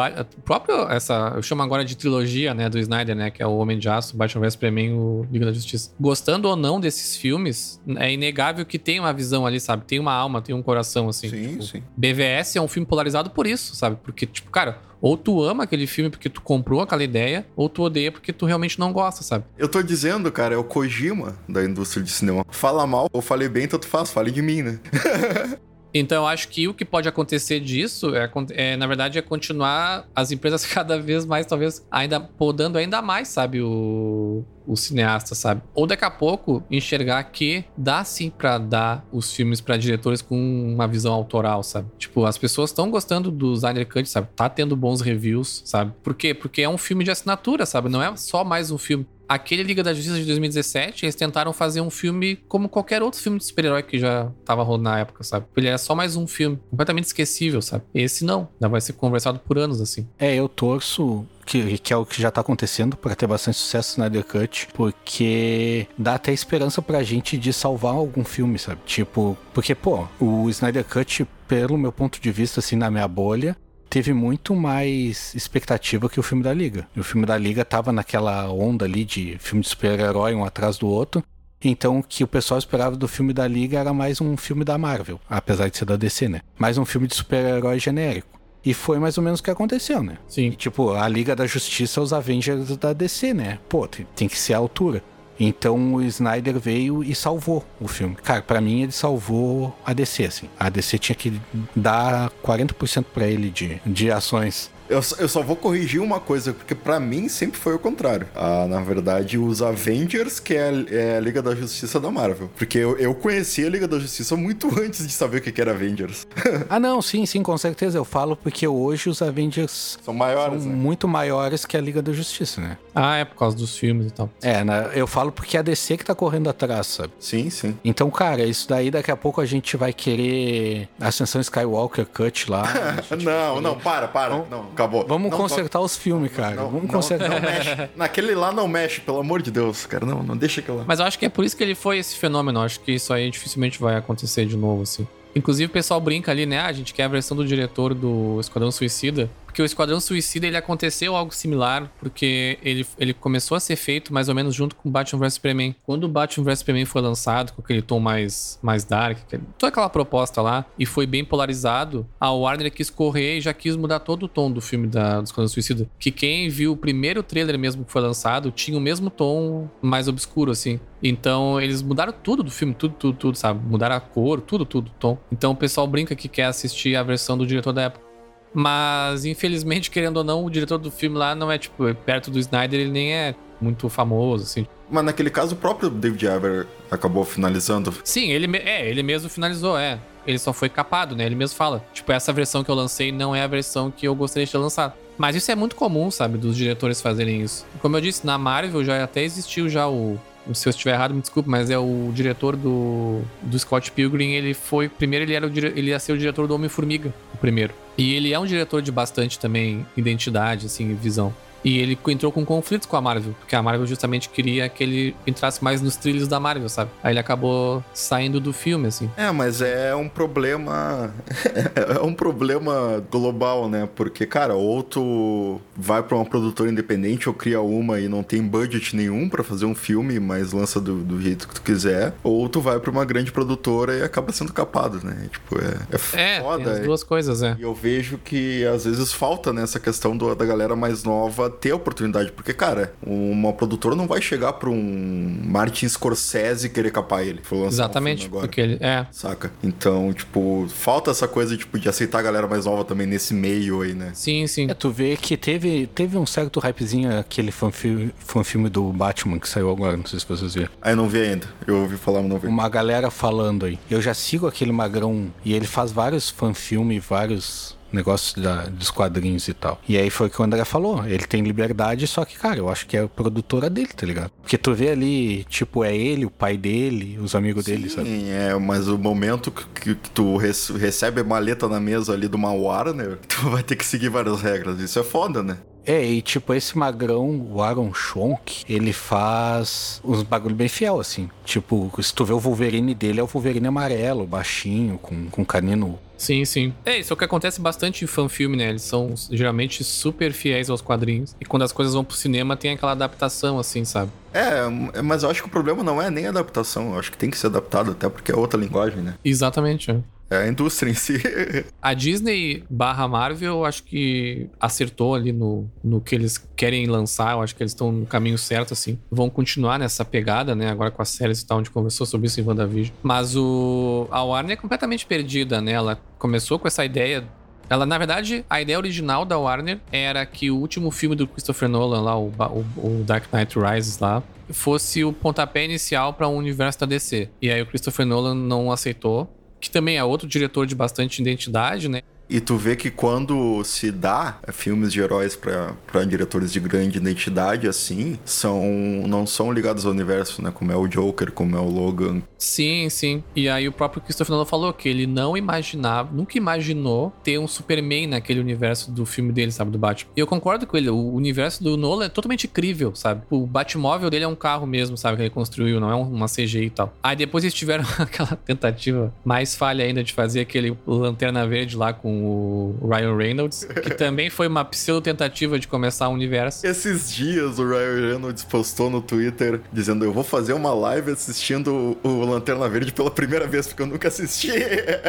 próprio, 0.44 0.88
essa, 0.88 1.32
eu 1.34 1.42
chamo 1.42 1.62
agora 1.62 1.84
de 1.84 1.96
trilogia, 1.96 2.54
né, 2.54 2.68
do 2.68 2.78
Snyder, 2.78 3.16
né, 3.16 3.30
que 3.30 3.42
é 3.42 3.46
o 3.46 3.56
Homem 3.56 3.78
de 3.78 3.88
Aço, 3.88 4.16
Batman 4.16 4.42
vs 4.42 4.52
Superman, 4.52 4.92
o 4.92 5.26
Liga 5.30 5.46
da 5.46 5.52
Justiça. 5.52 5.90
Gostando 5.98 6.48
ou 6.48 6.56
não 6.56 6.80
desses 6.80 7.16
filmes, 7.16 7.80
é 7.96 8.12
inegável 8.12 8.64
que 8.64 8.78
tem 8.78 9.00
uma 9.00 9.12
visão 9.12 9.46
ali, 9.46 9.60
sabe? 9.60 9.84
Tem 9.84 9.98
uma 9.98 10.12
alma, 10.12 10.40
tem 10.40 10.54
um 10.54 10.62
coração, 10.62 11.08
assim. 11.08 11.28
Sim, 11.28 11.48
tipo, 11.48 11.62
sim. 11.62 11.82
BVS 11.96 12.56
é 12.56 12.60
um 12.60 12.68
filme 12.68 12.86
polarizado 12.86 13.30
por 13.30 13.46
isso, 13.46 13.74
sabe? 13.74 13.96
Porque, 14.02 14.26
tipo, 14.26 14.50
cara, 14.50 14.78
ou 15.00 15.16
tu 15.16 15.42
ama 15.42 15.64
aquele 15.64 15.86
filme 15.86 16.10
porque 16.10 16.28
tu 16.28 16.40
comprou 16.40 16.80
aquela 16.80 17.02
ideia, 17.02 17.46
ou 17.56 17.68
tu 17.68 17.82
odeia 17.82 18.10
porque 18.10 18.32
tu 18.32 18.46
realmente 18.46 18.78
não 18.78 18.92
gosta, 18.92 19.22
sabe? 19.22 19.44
Eu 19.56 19.68
tô 19.68 19.82
dizendo, 19.82 20.30
cara, 20.30 20.54
é 20.54 20.58
o 20.58 20.64
Kojima 20.64 21.36
da 21.48 21.64
indústria 21.64 22.02
de 22.02 22.10
cinema. 22.10 22.44
Fala 22.50 22.86
mal 22.86 23.08
ou 23.12 23.22
falei 23.22 23.48
bem, 23.48 23.66
tanto 23.68 23.86
faz, 23.86 24.10
fale 24.10 24.30
de 24.30 24.42
mim, 24.42 24.62
né? 24.62 24.80
Então, 25.92 26.24
eu 26.24 26.26
acho 26.26 26.48
que 26.48 26.68
o 26.68 26.74
que 26.74 26.84
pode 26.84 27.08
acontecer 27.08 27.60
disso 27.60 28.14
é, 28.14 28.30
é, 28.50 28.76
na 28.76 28.86
verdade, 28.86 29.18
é 29.18 29.22
continuar 29.22 30.06
as 30.14 30.30
empresas 30.30 30.64
cada 30.66 31.00
vez 31.00 31.24
mais, 31.24 31.46
talvez, 31.46 31.86
ainda 31.90 32.20
podando 32.20 32.78
ainda 32.78 33.00
mais, 33.00 33.28
sabe, 33.28 33.60
o, 33.60 34.44
o 34.66 34.76
cineasta, 34.76 35.34
sabe? 35.34 35.62
Ou 35.74 35.86
daqui 35.86 36.04
a 36.04 36.10
pouco 36.10 36.62
enxergar 36.70 37.22
que 37.24 37.64
dá 37.76 38.04
sim 38.04 38.30
para 38.30 38.58
dar 38.58 39.04
os 39.10 39.32
filmes 39.32 39.60
para 39.60 39.76
diretores 39.76 40.20
com 40.20 40.36
uma 40.36 40.86
visão 40.86 41.12
autoral, 41.12 41.62
sabe? 41.62 41.88
Tipo, 41.98 42.26
as 42.26 42.36
pessoas 42.36 42.70
estão 42.70 42.90
gostando 42.90 43.30
do 43.30 43.54
Snyder 43.54 43.88
Cut, 43.88 44.08
sabe? 44.08 44.28
Tá 44.36 44.48
tendo 44.48 44.76
bons 44.76 45.00
reviews, 45.00 45.62
sabe? 45.64 45.92
Por 46.02 46.14
quê? 46.14 46.34
Porque 46.34 46.62
é 46.62 46.68
um 46.68 46.78
filme 46.78 47.02
de 47.02 47.10
assinatura, 47.10 47.64
sabe? 47.64 47.88
Não 47.88 48.02
é 48.02 48.14
só 48.16 48.44
mais 48.44 48.70
um 48.70 48.78
filme. 48.78 49.06
Aquele 49.28 49.62
Liga 49.62 49.82
da 49.82 49.92
Justiça 49.92 50.16
de 50.18 50.24
2017, 50.24 51.04
eles 51.04 51.14
tentaram 51.14 51.52
fazer 51.52 51.80
um 51.80 51.90
filme 51.90 52.36
como 52.48 52.68
qualquer 52.68 53.02
outro 53.02 53.20
filme 53.20 53.38
de 53.38 53.44
super-herói 53.44 53.82
que 53.82 53.98
já 53.98 54.30
tava 54.44 54.62
rolando 54.62 54.84
na 54.84 54.98
época, 54.98 55.22
sabe? 55.22 55.46
Ele 55.56 55.68
era 55.68 55.78
só 55.78 55.94
mais 55.94 56.16
um 56.16 56.26
filme, 56.26 56.58
completamente 56.70 57.04
esquecível, 57.04 57.60
sabe? 57.60 57.84
Esse 57.94 58.24
não, 58.24 58.48
ainda 58.54 58.68
vai 58.68 58.80
ser 58.80 58.94
conversado 58.94 59.38
por 59.40 59.58
anos, 59.58 59.80
assim. 59.80 60.08
É, 60.18 60.34
eu 60.34 60.48
torço 60.48 61.26
que, 61.48 61.78
que, 61.78 61.92
é 61.92 61.96
o 61.96 62.04
que 62.04 62.20
já 62.20 62.30
tá 62.30 62.42
acontecendo 62.42 62.96
para 62.96 63.14
ter 63.14 63.26
bastante 63.26 63.56
sucesso 63.56 63.98
na 63.98 64.10
The 64.10 64.22
Cut, 64.22 64.68
porque 64.74 65.86
dá 65.96 66.14
até 66.14 66.32
esperança 66.32 66.82
pra 66.82 67.02
gente 67.02 67.38
de 67.38 67.52
salvar 67.52 67.94
algum 67.94 68.24
filme, 68.24 68.58
sabe? 68.58 68.80
Tipo, 68.84 69.36
porque, 69.54 69.74
pô, 69.74 70.06
o 70.20 70.48
Snyder 70.50 70.84
Cut, 70.84 71.26
pelo 71.46 71.78
meu 71.78 71.90
ponto 71.90 72.20
de 72.20 72.30
vista, 72.30 72.60
assim, 72.60 72.76
na 72.76 72.90
minha 72.90 73.08
bolha, 73.08 73.56
teve 73.88 74.12
muito 74.12 74.54
mais 74.54 75.34
expectativa 75.34 76.08
que 76.08 76.20
o 76.20 76.22
filme 76.22 76.42
da 76.42 76.52
Liga. 76.52 76.86
E 76.94 77.00
o 77.00 77.04
filme 77.04 77.26
da 77.26 77.36
Liga 77.36 77.64
tava 77.64 77.92
naquela 77.92 78.50
onda 78.50 78.84
ali 78.84 79.04
de 79.04 79.36
filme 79.38 79.62
de 79.62 79.68
super-herói 79.68 80.34
um 80.34 80.44
atrás 80.44 80.78
do 80.78 80.86
outro. 80.86 81.22
Então, 81.62 81.98
o 81.98 82.02
que 82.02 82.22
o 82.22 82.28
pessoal 82.28 82.58
esperava 82.58 82.96
do 82.96 83.08
filme 83.08 83.32
da 83.32 83.46
Liga 83.46 83.78
era 83.78 83.92
mais 83.92 84.20
um 84.20 84.36
filme 84.36 84.64
da 84.64 84.78
Marvel, 84.78 85.20
apesar 85.28 85.68
de 85.68 85.76
ser 85.76 85.84
da 85.84 85.96
DC, 85.96 86.28
né? 86.28 86.40
Mais 86.56 86.78
um 86.78 86.84
filme 86.84 87.08
de 87.08 87.16
super-herói 87.16 87.80
genérico. 87.80 88.38
E 88.64 88.74
foi 88.74 88.98
mais 88.98 89.16
ou 89.18 89.24
menos 89.24 89.40
o 89.40 89.42
que 89.42 89.50
aconteceu, 89.50 90.02
né? 90.02 90.18
Sim. 90.28 90.48
E, 90.48 90.56
tipo, 90.56 90.92
a 90.92 91.08
Liga 91.08 91.34
da 91.34 91.46
Justiça, 91.46 92.00
os 92.00 92.12
Avengers 92.12 92.76
da 92.76 92.92
DC, 92.92 93.34
né? 93.34 93.58
Pô, 93.68 93.88
tem, 93.88 94.06
tem 94.14 94.28
que 94.28 94.38
ser 94.38 94.54
a 94.54 94.58
altura. 94.58 95.02
Então 95.38 95.94
o 95.94 96.02
Snyder 96.02 96.58
veio 96.58 97.02
e 97.02 97.14
salvou 97.14 97.64
o 97.80 97.86
filme. 97.86 98.16
Cara, 98.16 98.42
para 98.42 98.60
mim 98.60 98.82
ele 98.82 98.92
salvou 98.92 99.76
a 99.84 99.92
DC, 99.92 100.24
assim. 100.24 100.48
A 100.58 100.68
DC 100.68 100.98
tinha 100.98 101.16
que 101.16 101.40
dar 101.74 102.30
40% 102.44 103.04
para 103.12 103.26
ele 103.26 103.50
de, 103.50 103.80
de 103.86 104.10
ações. 104.10 104.70
Eu, 104.88 105.00
eu 105.18 105.28
só 105.28 105.42
vou 105.42 105.54
corrigir 105.54 106.00
uma 106.00 106.18
coisa, 106.18 106.52
porque 106.52 106.74
para 106.74 106.98
mim 106.98 107.28
sempre 107.28 107.58
foi 107.58 107.74
o 107.74 107.78
contrário. 107.78 108.26
Ah, 108.34 108.66
na 108.68 108.80
verdade, 108.80 109.36
os 109.36 109.60
Avengers, 109.60 110.40
que 110.40 110.54
é, 110.54 110.72
é, 110.90 111.16
a 111.16 111.20
Liga 111.20 111.42
da 111.42 111.54
Justiça 111.54 112.00
da 112.00 112.10
Marvel. 112.10 112.50
Porque 112.56 112.78
eu, 112.78 112.96
eu 112.98 113.14
conheci 113.14 113.64
a 113.64 113.68
Liga 113.68 113.86
da 113.86 113.98
Justiça 113.98 114.36
muito 114.36 114.68
antes 114.80 115.06
de 115.06 115.12
saber 115.12 115.38
o 115.38 115.40
que 115.40 115.60
era 115.60 115.72
Avengers. 115.72 116.26
ah, 116.68 116.80
não, 116.80 117.02
sim, 117.02 117.26
sim, 117.26 117.42
com 117.42 117.56
certeza. 117.58 117.98
Eu 117.98 118.04
falo 118.04 118.34
porque 118.34 118.66
hoje 118.66 119.10
os 119.10 119.20
Avengers 119.20 119.98
são 120.02 120.14
maiores, 120.14 120.62
são 120.62 120.72
né? 120.72 120.76
muito 120.76 121.06
maiores 121.06 121.66
que 121.66 121.76
a 121.76 121.80
Liga 121.80 122.00
da 122.00 122.12
Justiça, 122.12 122.60
né? 122.60 122.78
Ah, 122.94 123.16
é 123.16 123.24
por 123.24 123.36
causa 123.36 123.56
dos 123.56 123.76
filmes 123.76 124.06
e 124.06 124.10
tal. 124.10 124.30
É, 124.42 124.64
né? 124.64 124.90
eu 124.94 125.06
falo 125.06 125.30
porque 125.30 125.56
é 125.56 125.60
a 125.60 125.62
DC 125.62 125.98
que 125.98 126.04
tá 126.04 126.14
correndo 126.14 126.48
atrás, 126.48 126.86
sabe? 126.86 127.12
Sim, 127.20 127.50
sim. 127.50 127.78
Então, 127.84 128.10
cara, 128.10 128.42
isso 128.42 128.68
daí 128.68 128.90
daqui 128.90 129.10
a 129.10 129.16
pouco 129.16 129.40
a 129.40 129.46
gente 129.46 129.76
vai 129.76 129.92
querer 129.92 130.88
Ascensão 130.98 131.40
Skywalker 131.40 132.06
Cut 132.06 132.50
lá. 132.50 132.64
não, 133.22 133.60
não, 133.60 133.78
para, 133.78 134.08
para. 134.08 134.30
Vamos, 134.30 134.50
não, 134.50 134.77
acabou. 134.78 135.04
Vamos 135.06 135.30
não, 135.30 135.36
consertar 135.36 135.80
os 135.80 135.96
filmes, 135.96 136.32
cara. 136.32 136.54
Não, 136.54 136.66
vamos 136.66 136.82
não, 136.82 136.88
consertar. 136.88 137.28
Não 137.28 137.40
mexe. 137.40 137.88
Naquele 137.96 138.34
lá 138.34 138.52
não 138.52 138.68
mexe, 138.68 139.00
pelo 139.00 139.18
amor 139.18 139.42
de 139.42 139.50
Deus, 139.50 139.84
cara. 139.86 140.06
Não, 140.06 140.22
não 140.22 140.36
deixa 140.36 140.60
aquilo 140.60 140.78
lá. 140.78 140.84
Mas 140.86 141.00
eu 141.00 141.06
acho 141.06 141.18
que 141.18 141.26
é 141.26 141.28
por 141.28 141.44
isso 141.44 141.56
que 141.56 141.62
ele 141.62 141.74
foi 141.74 141.98
esse 141.98 142.16
fenômeno. 142.16 142.60
Eu 142.60 142.64
acho 142.64 142.80
que 142.80 142.92
isso 142.92 143.12
aí 143.12 143.30
dificilmente 143.30 143.80
vai 143.80 143.96
acontecer 143.96 144.46
de 144.46 144.56
novo, 144.56 144.82
assim. 144.82 145.06
Inclusive, 145.34 145.66
o 145.66 145.72
pessoal 145.72 146.00
brinca 146.00 146.30
ali, 146.30 146.46
né? 146.46 146.58
Ah, 146.58 146.66
a 146.66 146.72
gente 146.72 146.94
quer 146.94 147.04
a 147.04 147.08
versão 147.08 147.36
do 147.36 147.46
diretor 147.46 147.94
do 147.94 148.38
Esquadrão 148.40 148.70
Suicida. 148.70 149.30
Porque 149.48 149.62
o 149.62 149.64
Esquadrão 149.64 149.98
Suicida, 149.98 150.46
ele 150.46 150.58
aconteceu 150.58 151.16
algo 151.16 151.34
similar, 151.34 151.90
porque 151.98 152.58
ele, 152.62 152.86
ele 152.98 153.14
começou 153.14 153.56
a 153.56 153.60
ser 153.60 153.76
feito 153.76 154.12
mais 154.12 154.28
ou 154.28 154.34
menos 154.34 154.54
junto 154.54 154.76
com 154.76 154.90
Batman 154.90 155.20
vs 155.20 155.34
Superman. 155.34 155.74
Quando 155.84 156.04
o 156.04 156.08
Batman 156.08 156.44
vs 156.44 156.58
Superman 156.58 156.84
foi 156.84 157.00
lançado, 157.00 157.54
com 157.54 157.62
aquele 157.62 157.80
tom 157.80 157.98
mais, 157.98 158.58
mais 158.62 158.84
dark, 158.84 159.18
toda 159.56 159.70
aquela 159.70 159.88
proposta 159.88 160.42
lá, 160.42 160.66
e 160.78 160.84
foi 160.84 161.06
bem 161.06 161.24
polarizado, 161.24 162.06
a 162.20 162.30
Warner 162.30 162.70
quis 162.70 162.90
correr 162.90 163.38
e 163.38 163.40
já 163.40 163.54
quis 163.54 163.74
mudar 163.74 164.00
todo 164.00 164.24
o 164.24 164.28
tom 164.28 164.52
do 164.52 164.60
filme 164.60 164.86
da, 164.86 165.20
do 165.20 165.24
Esquadrão 165.24 165.48
Suicida. 165.48 165.88
Que 165.98 166.10
quem 166.10 166.50
viu 166.50 166.72
o 166.72 166.76
primeiro 166.76 167.22
trailer 167.22 167.58
mesmo 167.58 167.86
que 167.86 167.90
foi 167.90 168.02
lançado, 168.02 168.50
tinha 168.50 168.76
o 168.76 168.80
mesmo 168.80 169.08
tom 169.08 169.66
mais 169.80 170.08
obscuro, 170.08 170.52
assim. 170.52 170.78
Então, 171.02 171.58
eles 171.58 171.80
mudaram 171.80 172.12
tudo 172.12 172.42
do 172.42 172.50
filme, 172.50 172.74
tudo, 172.74 172.94
tudo, 172.94 173.16
tudo, 173.16 173.38
sabe? 173.38 173.64
Mudaram 173.64 173.96
a 173.96 174.00
cor, 174.00 174.42
tudo, 174.42 174.66
tudo, 174.66 174.90
tom. 174.98 175.16
Então, 175.32 175.52
o 175.52 175.56
pessoal 175.56 175.86
brinca 175.86 176.14
que 176.14 176.28
quer 176.28 176.44
assistir 176.44 176.96
a 176.96 177.02
versão 177.02 177.38
do 177.38 177.46
diretor 177.46 177.72
da 177.72 177.82
época. 177.82 178.07
Mas, 178.52 179.24
infelizmente, 179.24 179.90
querendo 179.90 180.18
ou 180.18 180.24
não, 180.24 180.44
o 180.44 180.50
diretor 180.50 180.78
do 180.78 180.90
filme 180.90 181.16
lá 181.16 181.34
não 181.34 181.50
é, 181.50 181.58
tipo, 181.58 181.94
perto 181.94 182.30
do 182.30 182.38
Snyder, 182.38 182.80
ele 182.80 182.90
nem 182.90 183.12
é 183.12 183.34
muito 183.60 183.88
famoso, 183.88 184.44
assim. 184.44 184.66
Mas 184.90 185.04
naquele 185.04 185.30
caso, 185.30 185.54
o 185.54 185.58
próprio 185.58 185.90
David 185.90 186.28
Ayer 186.28 186.66
acabou 186.90 187.24
finalizando. 187.24 187.92
Sim, 188.04 188.30
ele, 188.30 188.56
é, 188.56 188.88
ele 188.88 189.02
mesmo 189.02 189.28
finalizou, 189.28 189.78
é. 189.78 189.98
Ele 190.26 190.38
só 190.38 190.52
foi 190.52 190.68
capado, 190.68 191.16
né? 191.16 191.24
Ele 191.24 191.34
mesmo 191.34 191.56
fala. 191.56 191.84
Tipo, 191.92 192.12
essa 192.12 192.32
versão 192.32 192.62
que 192.62 192.70
eu 192.70 192.74
lancei 192.74 193.10
não 193.10 193.34
é 193.34 193.42
a 193.42 193.46
versão 193.46 193.90
que 193.90 194.06
eu 194.06 194.14
gostaria 194.14 194.46
de 194.46 194.52
ter 194.52 194.58
lançado. 194.58 194.92
Mas 195.16 195.34
isso 195.34 195.50
é 195.50 195.54
muito 195.54 195.74
comum, 195.74 196.10
sabe, 196.10 196.38
dos 196.38 196.56
diretores 196.56 197.00
fazerem 197.00 197.42
isso. 197.42 197.66
Como 197.80 197.96
eu 197.96 198.00
disse, 198.00 198.26
na 198.26 198.38
Marvel 198.38 198.84
já 198.84 199.02
até 199.02 199.22
existiu 199.22 199.68
já 199.68 199.88
o, 199.88 200.18
se 200.54 200.68
eu 200.68 200.70
estiver 200.70 200.94
errado, 200.94 201.14
me 201.14 201.20
desculpe, 201.20 201.48
mas 201.48 201.70
é 201.70 201.78
o 201.78 202.10
diretor 202.14 202.56
do, 202.56 203.20
do 203.42 203.58
Scott 203.58 203.90
Pilgrim. 203.90 204.32
Ele 204.32 204.54
foi. 204.54 204.88
Primeiro, 204.88 205.24
ele, 205.24 205.34
era 205.34 205.46
o, 205.46 205.50
ele 205.50 205.90
ia 205.90 205.98
ser 205.98 206.12
o 206.12 206.18
diretor 206.18 206.46
do 206.46 206.54
Homem-Formiga, 206.54 207.12
o 207.34 207.38
primeiro. 207.38 207.74
E 207.98 208.14
ele 208.14 208.32
é 208.32 208.38
um 208.38 208.46
diretor 208.46 208.80
de 208.80 208.92
bastante 208.92 209.40
também 209.40 209.84
identidade, 209.96 210.66
assim, 210.66 210.94
visão. 210.94 211.34
E 211.64 211.78
ele 211.78 211.98
entrou 212.08 212.30
com 212.32 212.44
conflitos 212.44 212.86
com 212.86 212.96
a 212.96 213.00
Marvel, 213.00 213.34
porque 213.38 213.54
a 213.54 213.62
Marvel 213.62 213.86
justamente 213.86 214.28
queria 214.28 214.68
que 214.68 214.82
ele 214.82 215.16
entrasse 215.26 215.62
mais 215.62 215.80
nos 215.80 215.96
trilhos 215.96 216.28
da 216.28 216.38
Marvel, 216.38 216.68
sabe? 216.68 216.90
Aí 217.02 217.12
ele 217.12 217.18
acabou 217.18 217.84
saindo 217.92 218.40
do 218.40 218.52
filme, 218.52 218.88
assim. 218.88 219.10
É, 219.16 219.30
mas 219.30 219.60
é 219.60 219.94
um 219.94 220.08
problema. 220.08 221.12
é 221.74 222.00
um 222.00 222.14
problema 222.14 223.02
global, 223.10 223.68
né? 223.68 223.88
Porque, 223.94 224.26
cara, 224.26 224.54
ou 224.54 224.82
tu 224.82 225.60
vai 225.76 226.02
pra 226.02 226.16
uma 226.16 226.24
produtora 226.24 226.70
independente 226.70 227.28
ou 227.28 227.34
cria 227.34 227.60
uma 227.60 228.00
e 228.00 228.08
não 228.08 228.22
tem 228.22 228.42
budget 228.42 228.94
nenhum 228.94 229.28
para 229.28 229.42
fazer 229.42 229.66
um 229.66 229.74
filme, 229.74 230.18
mas 230.20 230.52
lança 230.52 230.80
do, 230.80 230.96
do, 231.02 231.20
jeito 231.20 231.48
que 231.48 231.54
tu 231.54 231.62
quiser, 231.62 232.14
ou 232.22 232.48
tu 232.48 232.60
vai 232.60 232.78
pra 232.78 232.90
uma 232.90 233.04
grande 233.04 233.32
produtora 233.32 233.96
e 233.96 234.02
acaba 234.02 234.32
sendo 234.32 234.52
capado, 234.52 235.04
né? 235.04 235.28
Tipo, 235.30 235.56
é, 235.60 236.20
é, 236.20 236.36
é 236.36 236.40
foda. 236.40 236.72
As 236.72 236.80
duas 236.80 237.02
coisas, 237.02 237.42
é. 237.42 237.56
E 237.58 237.62
eu 237.62 237.74
vejo 237.74 238.18
que 238.18 238.64
às 238.66 238.84
vezes 238.84 239.12
falta 239.12 239.52
nessa 239.52 239.80
questão 239.80 240.16
do, 240.16 240.34
da 240.34 240.44
galera 240.44 240.76
mais 240.76 241.04
nova 241.04 241.47
ter 241.50 241.72
oportunidade. 241.72 242.32
Porque, 242.32 242.52
cara, 242.52 242.92
uma 243.04 243.52
produtora 243.52 243.94
não 243.94 244.06
vai 244.06 244.20
chegar 244.20 244.52
pra 244.54 244.70
um 244.70 245.40
Martin 245.44 245.88
Scorsese 245.88 246.66
e 246.66 246.70
querer 246.70 246.90
capar 246.90 247.26
ele. 247.26 247.40
Exatamente, 247.66 248.26
um 248.26 248.30
porque 248.30 248.60
ele 248.60 248.78
é. 248.80 249.06
Saca? 249.10 249.50
Então, 249.62 250.12
tipo, 250.12 250.66
falta 250.68 251.10
essa 251.10 251.26
coisa 251.28 251.56
tipo, 251.56 251.78
de 251.78 251.88
aceitar 251.88 252.18
a 252.18 252.22
galera 252.22 252.46
mais 252.46 252.64
nova 252.66 252.84
também 252.84 253.06
nesse 253.06 253.34
meio 253.34 253.82
aí, 253.82 253.94
né? 253.94 254.10
Sim, 254.14 254.46
sim. 254.46 254.70
É, 254.70 254.74
tu 254.74 254.90
vê 254.90 255.16
que 255.16 255.36
teve, 255.36 255.86
teve 255.88 256.16
um 256.16 256.26
certo 256.26 256.60
hypezinho 256.60 257.18
aquele 257.18 257.50
fanfilme, 257.50 258.12
fanfilme 258.18 258.68
do 258.68 258.92
Batman 258.92 259.38
que 259.38 259.48
saiu 259.48 259.70
agora, 259.70 259.96
não 259.96 260.06
sei 260.06 260.18
se 260.18 260.26
vocês 260.26 260.54
viram. 260.54 260.70
Ah, 260.80 260.90
eu 260.90 260.96
não 260.96 261.08
vi 261.08 261.20
ainda. 261.20 261.46
Eu 261.66 261.82
ouvi 261.82 261.96
falar, 261.96 262.20
mas 262.20 262.30
não 262.30 262.38
vi. 262.38 262.46
Uma 262.48 262.68
galera 262.68 263.10
falando 263.10 263.66
aí. 263.66 263.78
Eu 263.90 264.00
já 264.00 264.14
sigo 264.14 264.46
aquele 264.46 264.72
magrão 264.72 265.32
e 265.44 265.54
ele 265.54 265.66
faz 265.66 265.92
vários 265.92 266.30
fanfilmes, 266.30 267.04
vários 267.04 267.77
negócio 267.92 268.40
da, 268.40 268.66
dos 268.66 268.90
quadrinhos 268.90 269.48
e 269.48 269.54
tal. 269.54 269.80
E 269.88 269.96
aí 269.96 270.10
foi 270.10 270.28
o 270.28 270.30
que 270.30 270.40
o 270.40 270.44
André 270.44 270.64
falou. 270.64 271.06
Ele 271.06 271.26
tem 271.26 271.42
liberdade, 271.42 272.06
só 272.06 272.24
que, 272.24 272.36
cara, 272.36 272.58
eu 272.58 272.68
acho 272.68 272.86
que 272.86 272.96
é 272.96 273.02
a 273.02 273.08
produtora 273.08 273.68
dele, 273.70 273.88
tá 273.88 274.06
ligado? 274.06 274.30
Porque 274.40 274.58
tu 274.58 274.74
vê 274.74 274.90
ali, 274.90 275.44
tipo, 275.44 275.84
é 275.84 275.96
ele, 275.96 276.24
o 276.24 276.30
pai 276.30 276.56
dele, 276.56 277.18
os 277.18 277.34
amigos 277.34 277.64
Sim, 277.64 277.72
dele, 277.72 277.90
sabe? 277.90 278.08
Sim, 278.08 278.30
é, 278.30 278.54
mas 278.58 278.88
o 278.88 278.98
momento 278.98 279.50
que, 279.50 279.94
que 279.94 280.10
tu 280.10 280.36
recebe 280.36 281.20
a 281.20 281.24
maleta 281.24 281.68
na 281.68 281.80
mesa 281.80 282.12
ali 282.12 282.28
de 282.28 282.36
uma 282.36 282.52
Warner, 282.52 283.18
tu 283.28 283.50
vai 283.50 283.62
ter 283.62 283.76
que 283.76 283.84
seguir 283.84 284.08
várias 284.08 284.40
regras. 284.40 284.80
Isso 284.80 284.98
é 284.98 285.04
foda, 285.04 285.42
né? 285.42 285.58
É, 285.88 286.04
e 286.04 286.20
tipo, 286.20 286.52
esse 286.52 286.76
magrão, 286.76 287.48
o 287.50 287.62
Aaron 287.62 287.94
Schonk, 287.94 288.62
ele 288.68 288.92
faz 288.92 290.02
uns 290.04 290.22
bagulho 290.22 290.54
bem 290.54 290.68
fiel, 290.68 291.00
assim. 291.00 291.30
Tipo, 291.46 291.90
se 292.02 292.12
tu 292.12 292.26
vê 292.26 292.34
o 292.34 292.38
Wolverine 292.38 292.94
dele, 292.94 293.20
é 293.20 293.22
o 293.22 293.26
Wolverine 293.26 293.68
amarelo, 293.68 294.26
baixinho, 294.26 294.98
com, 294.98 295.30
com 295.30 295.42
canino 295.46 295.98
Sim, 296.18 296.44
sim. 296.44 296.74
É, 296.84 296.98
isso 296.98 297.12
é 297.12 297.14
o 297.14 297.16
que 297.16 297.24
acontece 297.24 297.60
bastante 297.60 298.04
em 298.04 298.08
fanfilme, 298.08 298.56
né? 298.56 298.70
Eles 298.70 298.82
são 298.82 299.14
geralmente 299.30 299.84
super 299.84 300.32
fiéis 300.32 300.68
aos 300.68 300.82
quadrinhos. 300.82 301.34
E 301.40 301.44
quando 301.44 301.62
as 301.62 301.70
coisas 301.70 301.94
vão 301.94 302.04
pro 302.04 302.16
cinema, 302.16 302.56
tem 302.56 302.72
aquela 302.72 302.92
adaptação, 302.92 303.58
assim, 303.58 303.84
sabe? 303.84 304.10
É, 304.34 304.68
mas 305.00 305.22
eu 305.22 305.30
acho 305.30 305.42
que 305.42 305.48
o 305.48 305.50
problema 305.50 305.82
não 305.84 306.02
é 306.02 306.10
nem 306.10 306.26
a 306.26 306.30
adaptação. 306.30 306.92
Eu 306.92 306.98
acho 306.98 307.12
que 307.12 307.16
tem 307.16 307.30
que 307.30 307.38
ser 307.38 307.46
adaptado, 307.46 307.92
até 307.92 308.08
porque 308.08 308.32
é 308.32 308.36
outra 308.36 308.58
linguagem, 308.58 309.00
né? 309.00 309.14
Exatamente. 309.24 309.92
É. 309.92 310.00
É 310.30 310.36
a 310.36 310.48
indústria 310.48 310.90
em 310.90 310.94
si. 310.94 311.20
a 311.80 311.94
Disney 311.94 312.62
barra 312.68 313.08
Marvel, 313.08 313.64
acho 313.64 313.82
que 313.82 314.48
acertou 314.60 315.14
ali 315.14 315.32
no, 315.32 315.70
no 315.82 316.00
que 316.00 316.14
eles 316.14 316.38
querem 316.54 316.86
lançar. 316.86 317.32
Eu 317.32 317.42
acho 317.42 317.56
que 317.56 317.62
eles 317.62 317.72
estão 317.72 317.90
no 317.90 318.06
caminho 318.06 318.36
certo, 318.36 318.72
assim. 318.72 318.98
Vão 319.10 319.30
continuar 319.30 319.78
nessa 319.78 320.04
pegada, 320.04 320.54
né? 320.54 320.68
Agora 320.68 320.90
com 320.90 321.00
as 321.00 321.08
séries 321.08 321.40
e 321.40 321.46
tal, 321.46 321.58
onde 321.58 321.70
conversou 321.70 322.06
sobre 322.06 322.26
isso 322.26 322.40
em 322.40 322.44
WandaVision. 322.44 322.94
Mas 323.02 323.34
o, 323.36 324.06
a 324.10 324.22
Warner 324.22 324.52
é 324.52 324.56
completamente 324.56 325.06
perdida, 325.06 325.60
né? 325.60 325.72
Ela 325.72 325.98
começou 326.18 326.58
com 326.58 326.68
essa 326.68 326.84
ideia 326.84 327.24
ela, 327.70 327.84
na 327.84 327.98
verdade, 327.98 328.44
a 328.48 328.62
ideia 328.62 328.78
original 328.78 329.26
da 329.26 329.36
Warner 329.36 329.78
era 329.92 330.24
que 330.24 330.50
o 330.50 330.56
último 330.56 330.90
filme 330.90 331.14
do 331.14 331.26
Christopher 331.26 331.68
Nolan, 331.68 332.00
lá, 332.00 332.18
o, 332.18 332.28
o, 332.28 333.00
o 333.00 333.04
Dark 333.04 333.30
Knight 333.30 333.58
Rises, 333.58 333.98
lá, 333.98 334.22
fosse 334.48 335.04
o 335.04 335.12
pontapé 335.12 335.66
inicial 335.66 336.14
para 336.14 336.26
o 336.26 336.32
um 336.32 336.36
universo 336.36 336.80
da 336.80 336.86
DC. 336.86 337.28
E 337.42 337.50
aí 337.50 337.60
o 337.60 337.66
Christopher 337.66 338.06
Nolan 338.06 338.34
não 338.34 338.72
aceitou 338.72 339.30
que 339.60 339.70
também 339.70 339.96
é 339.96 340.04
outro 340.04 340.28
diretor 340.28 340.66
de 340.66 340.74
bastante 340.74 341.20
identidade, 341.20 341.88
né? 341.88 342.02
E 342.28 342.40
tu 342.40 342.56
vê 342.56 342.76
que 342.76 342.90
quando 342.90 343.64
se 343.64 343.90
dá 343.90 344.38
filmes 344.52 344.92
de 344.92 345.00
heróis 345.00 345.34
para 345.34 346.04
diretores 346.04 346.52
de 346.52 346.60
grande 346.60 346.98
identidade, 346.98 347.66
assim, 347.66 348.18
são 348.24 348.62
não 349.06 349.26
são 349.26 349.50
ligados 349.50 349.86
ao 349.86 349.92
universo, 349.92 350.42
né? 350.42 350.50
Como 350.50 350.70
é 350.70 350.76
o 350.76 350.86
Joker, 350.86 351.32
como 351.32 351.56
é 351.56 351.60
o 351.60 351.68
Logan. 351.68 352.22
Sim, 352.36 352.88
sim. 352.90 353.22
E 353.34 353.48
aí 353.48 353.66
o 353.66 353.72
próprio 353.72 354.02
Christopher 354.02 354.32
Nolan 354.32 354.44
falou 354.44 354.72
que 354.72 354.88
ele 354.88 355.06
não 355.06 355.36
imaginava, 355.36 356.10
nunca 356.12 356.36
imaginou 356.36 357.12
ter 357.22 357.38
um 357.38 357.48
Superman 357.48 358.06
naquele 358.06 358.40
universo 358.40 358.90
do 358.90 359.06
filme 359.06 359.32
dele, 359.32 359.50
sabe? 359.50 359.70
Do 359.70 359.78
Batman. 359.78 360.10
E 360.16 360.20
eu 360.20 360.26
concordo 360.26 360.66
com 360.66 360.76
ele. 360.76 360.90
O 360.90 361.12
universo 361.14 361.62
do 361.62 361.76
Nolan 361.76 362.06
é 362.06 362.08
totalmente 362.08 362.46
incrível, 362.46 362.94
sabe? 362.94 363.22
O 363.30 363.46
Batmóvel 363.46 364.10
dele 364.10 364.24
é 364.24 364.28
um 364.28 364.36
carro 364.36 364.66
mesmo, 364.66 364.96
sabe? 364.96 365.16
Que 365.16 365.22
ele 365.24 365.30
construiu, 365.30 365.80
não 365.80 365.90
é 365.90 365.94
uma 365.94 366.26
CGI 366.26 366.66
e 366.66 366.70
tal. 366.70 366.92
Aí 367.02 367.16
depois 367.16 367.42
eles 367.44 367.54
tiveram 367.54 367.84
aquela 367.98 368.36
tentativa 368.36 369.12
mais 369.24 369.54
falha 369.54 369.84
ainda 369.84 370.04
de 370.04 370.12
fazer 370.12 370.40
aquele 370.40 370.76
Lanterna 370.86 371.46
Verde 371.46 371.76
lá 371.76 371.92
com 371.92 372.17
o 372.24 372.88
Ryan 372.88 373.16
Reynolds, 373.16 373.64
que 373.64 373.90
também 373.96 374.30
foi 374.30 374.46
uma 374.46 374.64
pseudo 374.64 375.02
tentativa 375.02 375.58
de 375.58 375.68
começar 375.68 376.08
o 376.08 376.12
universo. 376.12 376.66
Esses 376.66 377.12
dias 377.12 377.58
o 377.58 377.68
Ryan 377.68 378.10
Reynolds 378.10 378.44
postou 378.44 378.90
no 378.90 379.00
Twitter 379.00 379.60
dizendo: 379.72 380.04
Eu 380.04 380.12
vou 380.12 380.24
fazer 380.24 380.52
uma 380.52 380.72
live 380.72 381.12
assistindo 381.12 381.96
o 382.02 382.24
Lanterna 382.24 382.68
Verde 382.68 382.92
pela 382.92 383.10
primeira 383.10 383.46
vez, 383.46 383.66
porque 383.66 383.82
eu 383.82 383.86
nunca 383.86 384.08
assisti. 384.08 384.50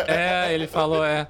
É, 0.07 0.53
ele 0.53 0.67
falou, 0.67 1.03
é. 1.03 1.27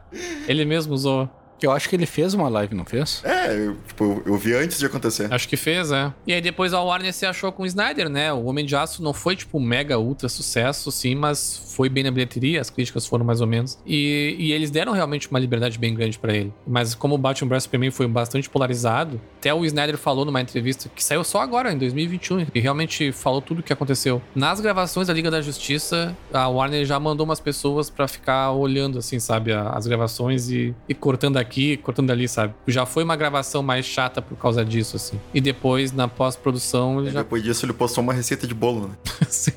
Ele 0.47 0.65
mesmo 0.65 0.93
usou. 0.93 1.29
Eu 1.61 1.71
acho 1.71 1.89
que 1.89 1.95
ele 1.95 2.05
fez 2.05 2.33
uma 2.33 2.47
live, 2.49 2.75
não 2.75 2.85
fez? 2.85 3.21
É, 3.23 3.53
eu, 3.53 3.77
tipo, 3.87 4.21
eu 4.25 4.37
vi 4.37 4.53
antes 4.53 4.79
de 4.79 4.85
acontecer. 4.85 5.31
Acho 5.33 5.47
que 5.47 5.57
fez, 5.57 5.91
é. 5.91 6.11
E 6.25 6.33
aí 6.33 6.41
depois 6.41 6.73
a 6.73 6.81
Warner 6.81 7.13
se 7.13 7.25
achou 7.25 7.51
com 7.51 7.63
o 7.63 7.65
Snyder, 7.65 8.09
né? 8.09 8.31
O 8.31 8.45
Homem 8.45 8.65
de 8.65 8.75
Aço 8.75 9.03
não 9.03 9.13
foi, 9.13 9.35
tipo, 9.35 9.57
um 9.57 9.61
mega 9.61 9.97
ultra 9.97 10.29
sucesso, 10.29 10.91
sim, 10.91 11.15
mas 11.15 11.73
foi 11.75 11.89
bem 11.89 12.03
na 12.03 12.11
bilheteria, 12.11 12.61
as 12.61 12.69
críticas 12.69 13.05
foram 13.05 13.25
mais 13.25 13.41
ou 13.41 13.47
menos. 13.47 13.77
E, 13.85 14.35
e 14.37 14.51
eles 14.51 14.71
deram 14.71 14.93
realmente 14.93 15.29
uma 15.29 15.39
liberdade 15.39 15.77
bem 15.77 15.93
grande 15.93 16.17
para 16.17 16.33
ele. 16.33 16.53
Mas 16.67 16.95
como 16.95 17.15
o 17.15 17.17
Batman 17.17 17.49
vs 17.49 17.63
Superman 17.63 17.91
foi 17.91 18.07
bastante 18.07 18.49
polarizado, 18.49 19.19
até 19.37 19.53
o 19.53 19.65
Snyder 19.65 19.97
falou 19.97 20.25
numa 20.25 20.41
entrevista 20.41 20.89
que 20.93 21.03
saiu 21.03 21.23
só 21.23 21.41
agora, 21.41 21.71
em 21.71 21.77
2021, 21.77 22.47
e 22.53 22.59
realmente 22.59 23.11
falou 23.11 23.41
tudo 23.41 23.59
o 23.59 23.63
que 23.63 23.73
aconteceu. 23.73 24.21
Nas 24.35 24.59
gravações 24.59 25.07
da 25.07 25.13
Liga 25.13 25.29
da 25.31 25.41
Justiça, 25.41 26.15
a 26.33 26.47
Warner 26.47 26.85
já 26.85 26.99
mandou 26.99 27.25
umas 27.25 27.39
pessoas 27.39 27.89
para 27.89 28.07
ficar 28.07 28.51
olhando, 28.51 28.99
assim, 28.99 29.19
sabe, 29.19 29.51
as 29.53 29.87
gravações 29.87 30.49
e, 30.49 30.73
e 30.87 30.93
cortando 30.93 31.37
aqui 31.37 31.48
aqui, 31.49 31.77
cortando 31.77 32.11
ali, 32.11 32.27
sabe? 32.27 32.53
Já 32.67 32.85
foi 32.85 33.03
uma 33.03 33.15
gravação 33.15 33.63
mais 33.63 33.85
chata 33.85 34.21
por 34.21 34.37
causa 34.37 34.63
disso, 34.63 34.95
assim. 34.95 35.19
E 35.33 35.41
depois, 35.41 35.91
na 35.91 36.07
pós-produção, 36.07 37.01
ele 37.01 37.09
já... 37.09 37.23
Depois 37.23 37.41
disso, 37.41 37.65
ele 37.65 37.73
postou 37.73 38.03
uma 38.03 38.13
receita 38.13 38.45
de 38.45 38.53
bolo, 38.53 38.87
né? 38.87 38.95
Sim. 39.27 39.51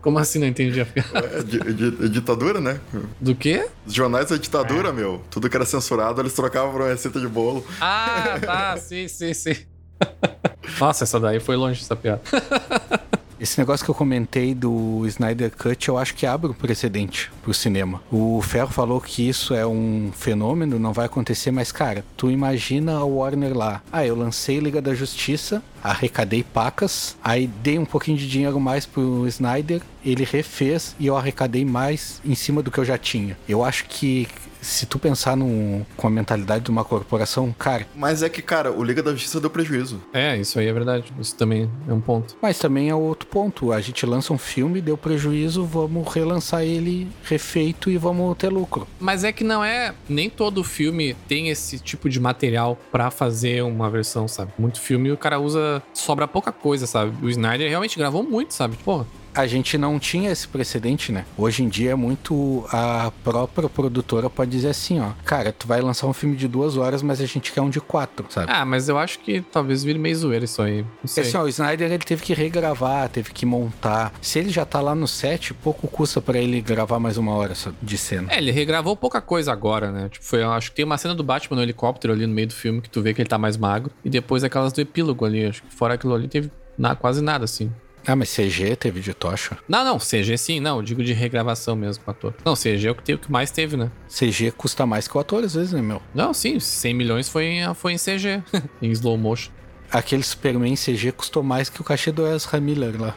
Como 0.00 0.18
assim? 0.18 0.38
Não 0.38 0.46
entendi 0.46 0.80
a 0.80 0.86
é, 1.14 1.42
di, 1.42 2.08
ditadura, 2.10 2.60
né? 2.60 2.78
Do 3.20 3.34
quê? 3.34 3.66
Os 3.86 3.94
jornais 3.94 4.28
da 4.28 4.36
ditadura, 4.36 4.90
é. 4.90 4.92
meu. 4.92 5.22
Tudo 5.30 5.48
que 5.48 5.56
era 5.56 5.64
censurado, 5.64 6.20
eles 6.20 6.34
trocavam 6.34 6.70
por 6.72 6.82
uma 6.82 6.88
receita 6.88 7.18
de 7.18 7.26
bolo. 7.26 7.64
Ah, 7.80 8.38
tá. 8.40 8.76
sim, 8.76 9.08
sim, 9.08 9.34
sim. 9.34 9.56
Nossa, 10.78 11.04
essa 11.04 11.18
daí 11.18 11.40
foi 11.40 11.56
longe, 11.56 11.80
essa 11.82 11.96
piada. 11.96 12.22
Esse 13.40 13.58
negócio 13.58 13.84
que 13.84 13.90
eu 13.90 13.94
comentei 13.94 14.54
do 14.54 15.04
Snyder 15.06 15.50
Cut, 15.56 15.88
eu 15.88 15.98
acho 15.98 16.14
que 16.14 16.24
abre 16.26 16.50
um 16.50 16.54
precedente 16.54 17.30
pro 17.42 17.52
cinema. 17.52 18.00
O 18.10 18.40
Ferro 18.42 18.70
falou 18.70 19.00
que 19.00 19.28
isso 19.28 19.54
é 19.54 19.66
um 19.66 20.10
fenômeno, 20.14 20.78
não 20.78 20.92
vai 20.92 21.06
acontecer, 21.06 21.50
mas 21.50 21.72
cara, 21.72 22.04
tu 22.16 22.30
imagina 22.30 22.96
a 22.96 23.04
Warner 23.04 23.56
lá. 23.56 23.82
Ah, 23.92 24.06
eu 24.06 24.16
lancei 24.16 24.58
Liga 24.58 24.80
da 24.80 24.94
Justiça, 24.94 25.62
arrecadei 25.82 26.42
pacas, 26.42 27.16
aí 27.22 27.46
dei 27.46 27.78
um 27.78 27.84
pouquinho 27.84 28.16
de 28.16 28.28
dinheiro 28.28 28.58
mais 28.60 28.86
pro 28.86 29.26
Snyder, 29.28 29.82
ele 30.04 30.24
refez 30.24 30.94
e 30.98 31.06
eu 31.06 31.16
arrecadei 31.16 31.64
mais 31.64 32.20
em 32.24 32.34
cima 32.34 32.62
do 32.62 32.70
que 32.70 32.78
eu 32.78 32.84
já 32.84 32.96
tinha. 32.96 33.36
Eu 33.48 33.64
acho 33.64 33.84
que 33.86 34.28
se 34.64 34.86
tu 34.86 34.98
pensar 34.98 35.36
no, 35.36 35.86
com 35.96 36.06
a 36.06 36.10
mentalidade 36.10 36.64
de 36.64 36.70
uma 36.70 36.84
corporação, 36.84 37.54
cara. 37.56 37.86
Mas 37.94 38.22
é 38.22 38.28
que, 38.28 38.42
cara, 38.42 38.72
o 38.72 38.82
Liga 38.82 39.02
da 39.02 39.12
Justiça 39.12 39.40
deu 39.40 39.50
prejuízo. 39.50 40.00
É, 40.12 40.36
isso 40.36 40.58
aí 40.58 40.66
é 40.66 40.72
verdade. 40.72 41.12
Isso 41.20 41.36
também 41.36 41.70
é 41.88 41.92
um 41.92 42.00
ponto. 42.00 42.36
Mas 42.40 42.58
também 42.58 42.88
é 42.88 42.94
outro 42.94 43.28
ponto. 43.28 43.72
A 43.72 43.80
gente 43.80 44.04
lança 44.06 44.32
um 44.32 44.38
filme, 44.38 44.80
deu 44.80 44.96
prejuízo, 44.96 45.64
vamos 45.64 46.12
relançar 46.12 46.62
ele 46.62 47.08
refeito 47.24 47.90
e 47.90 47.98
vamos 47.98 48.36
ter 48.36 48.48
lucro. 48.48 48.86
Mas 48.98 49.24
é 49.24 49.32
que 49.32 49.44
não 49.44 49.62
é. 49.62 49.94
Nem 50.08 50.30
todo 50.30 50.64
filme 50.64 51.14
tem 51.28 51.50
esse 51.50 51.78
tipo 51.78 52.08
de 52.08 52.18
material 52.18 52.78
para 52.90 53.10
fazer 53.10 53.62
uma 53.62 53.90
versão, 53.90 54.26
sabe? 54.26 54.52
Muito 54.58 54.80
filme 54.80 55.12
o 55.12 55.16
cara 55.16 55.38
usa. 55.38 55.82
sobra 55.92 56.26
pouca 56.26 56.52
coisa, 56.52 56.86
sabe? 56.86 57.14
O 57.24 57.28
Snyder 57.28 57.68
realmente 57.68 57.98
gravou 57.98 58.22
muito, 58.22 58.54
sabe? 58.54 58.76
Porra 58.78 59.06
a 59.34 59.46
gente 59.46 59.76
não 59.76 59.98
tinha 59.98 60.30
esse 60.30 60.46
precedente, 60.46 61.10
né? 61.10 61.24
Hoje 61.36 61.62
em 61.62 61.68
dia 61.68 61.92
é 61.92 61.94
muito 61.94 62.64
a 62.70 63.12
própria 63.22 63.68
produtora 63.68 64.30
pode 64.30 64.50
dizer 64.50 64.68
assim, 64.68 65.00
ó, 65.00 65.10
cara, 65.24 65.52
tu 65.52 65.66
vai 65.66 65.80
lançar 65.80 66.06
um 66.06 66.12
filme 66.12 66.36
de 66.36 66.46
duas 66.46 66.76
horas, 66.76 67.02
mas 67.02 67.20
a 67.20 67.26
gente 67.26 67.52
quer 67.52 67.60
um 67.60 67.70
de 67.70 67.80
quatro, 67.80 68.26
sabe? 68.28 68.50
Ah, 68.50 68.64
mas 68.64 68.88
eu 68.88 68.98
acho 68.98 69.18
que 69.18 69.40
talvez 69.40 69.82
vire 69.82 69.98
meio 69.98 70.16
zoeira 70.16 70.44
isso 70.44 70.62
aí. 70.62 70.82
Não 70.82 71.08
sei. 71.08 71.24
Assim, 71.24 71.36
ó, 71.36 71.42
o 71.42 71.48
Snyder 71.48 71.90
ele 71.90 72.04
teve 72.04 72.22
que 72.22 72.32
regravar, 72.32 73.08
teve 73.08 73.32
que 73.32 73.44
montar. 73.44 74.12
Se 74.20 74.38
ele 74.38 74.50
já 74.50 74.64
tá 74.64 74.80
lá 74.80 74.94
no 74.94 75.08
set, 75.08 75.52
pouco 75.54 75.88
custa 75.88 76.20
para 76.20 76.38
ele 76.38 76.60
gravar 76.60 76.98
mais 76.98 77.16
uma 77.16 77.32
hora 77.32 77.54
de 77.82 77.98
cena. 77.98 78.32
É, 78.32 78.38
ele 78.38 78.50
regravou 78.50 78.96
pouca 78.96 79.20
coisa 79.20 79.52
agora, 79.52 79.90
né? 79.90 80.08
Tipo, 80.08 80.24
foi, 80.24 80.42
eu 80.42 80.52
acho 80.52 80.70
que 80.70 80.76
tem 80.76 80.84
uma 80.84 80.98
cena 80.98 81.14
do 81.14 81.24
Batman 81.24 81.56
no 81.56 81.62
helicóptero 81.62 82.12
ali 82.12 82.26
no 82.26 82.34
meio 82.34 82.48
do 82.48 82.54
filme 82.54 82.80
que 82.80 82.90
tu 82.90 83.02
vê 83.02 83.12
que 83.12 83.20
ele 83.20 83.28
tá 83.28 83.38
mais 83.38 83.56
magro. 83.56 83.90
E 84.04 84.10
depois 84.10 84.44
aquelas 84.44 84.72
do 84.72 84.80
epílogo 84.80 85.24
ali, 85.24 85.44
acho 85.44 85.62
que 85.62 85.74
fora 85.74 85.94
aquilo 85.94 86.14
ali 86.14 86.28
teve 86.28 86.50
na, 86.76 86.94
quase 86.94 87.22
nada, 87.22 87.44
assim. 87.44 87.70
Ah, 88.06 88.14
mas 88.16 88.28
CG 88.34 88.76
teve 88.76 89.00
de 89.00 89.14
tocha? 89.14 89.56
Não, 89.68 89.84
não, 89.84 89.98
CG 89.98 90.36
sim, 90.36 90.60
não, 90.60 90.82
digo 90.82 91.02
de 91.02 91.12
regravação 91.12 91.74
mesmo 91.74 92.04
com 92.04 92.10
o 92.10 92.14
ator. 92.14 92.34
Não, 92.44 92.54
CG 92.54 92.86
é 92.86 92.90
o 92.90 92.94
que, 92.94 93.02
teve, 93.02 93.16
o 93.16 93.18
que 93.20 93.32
mais 93.32 93.50
teve, 93.50 93.76
né? 93.76 93.90
CG 94.08 94.50
custa 94.52 94.84
mais 94.86 95.08
que 95.08 95.16
o 95.16 95.20
ator 95.20 95.42
às 95.44 95.54
vezes, 95.54 95.72
né, 95.72 95.80
meu? 95.80 96.02
Não, 96.14 96.34
sim, 96.34 96.60
100 96.60 96.94
milhões 96.94 97.28
foi, 97.28 97.44
em- 97.46 97.74
foi 97.74 97.92
em 97.94 97.98
CG, 97.98 98.42
em 98.82 98.90
slow 98.90 99.16
motion. 99.16 99.50
Aquele 99.90 100.22
Superman 100.22 100.74
CG 100.74 101.12
custou 101.12 101.42
mais 101.42 101.68
que 101.68 101.80
o 101.80 101.84
cachê 101.84 102.10
do 102.10 102.26
Ezra 102.26 102.60
Miller 102.60 103.00
lá. 103.00 103.14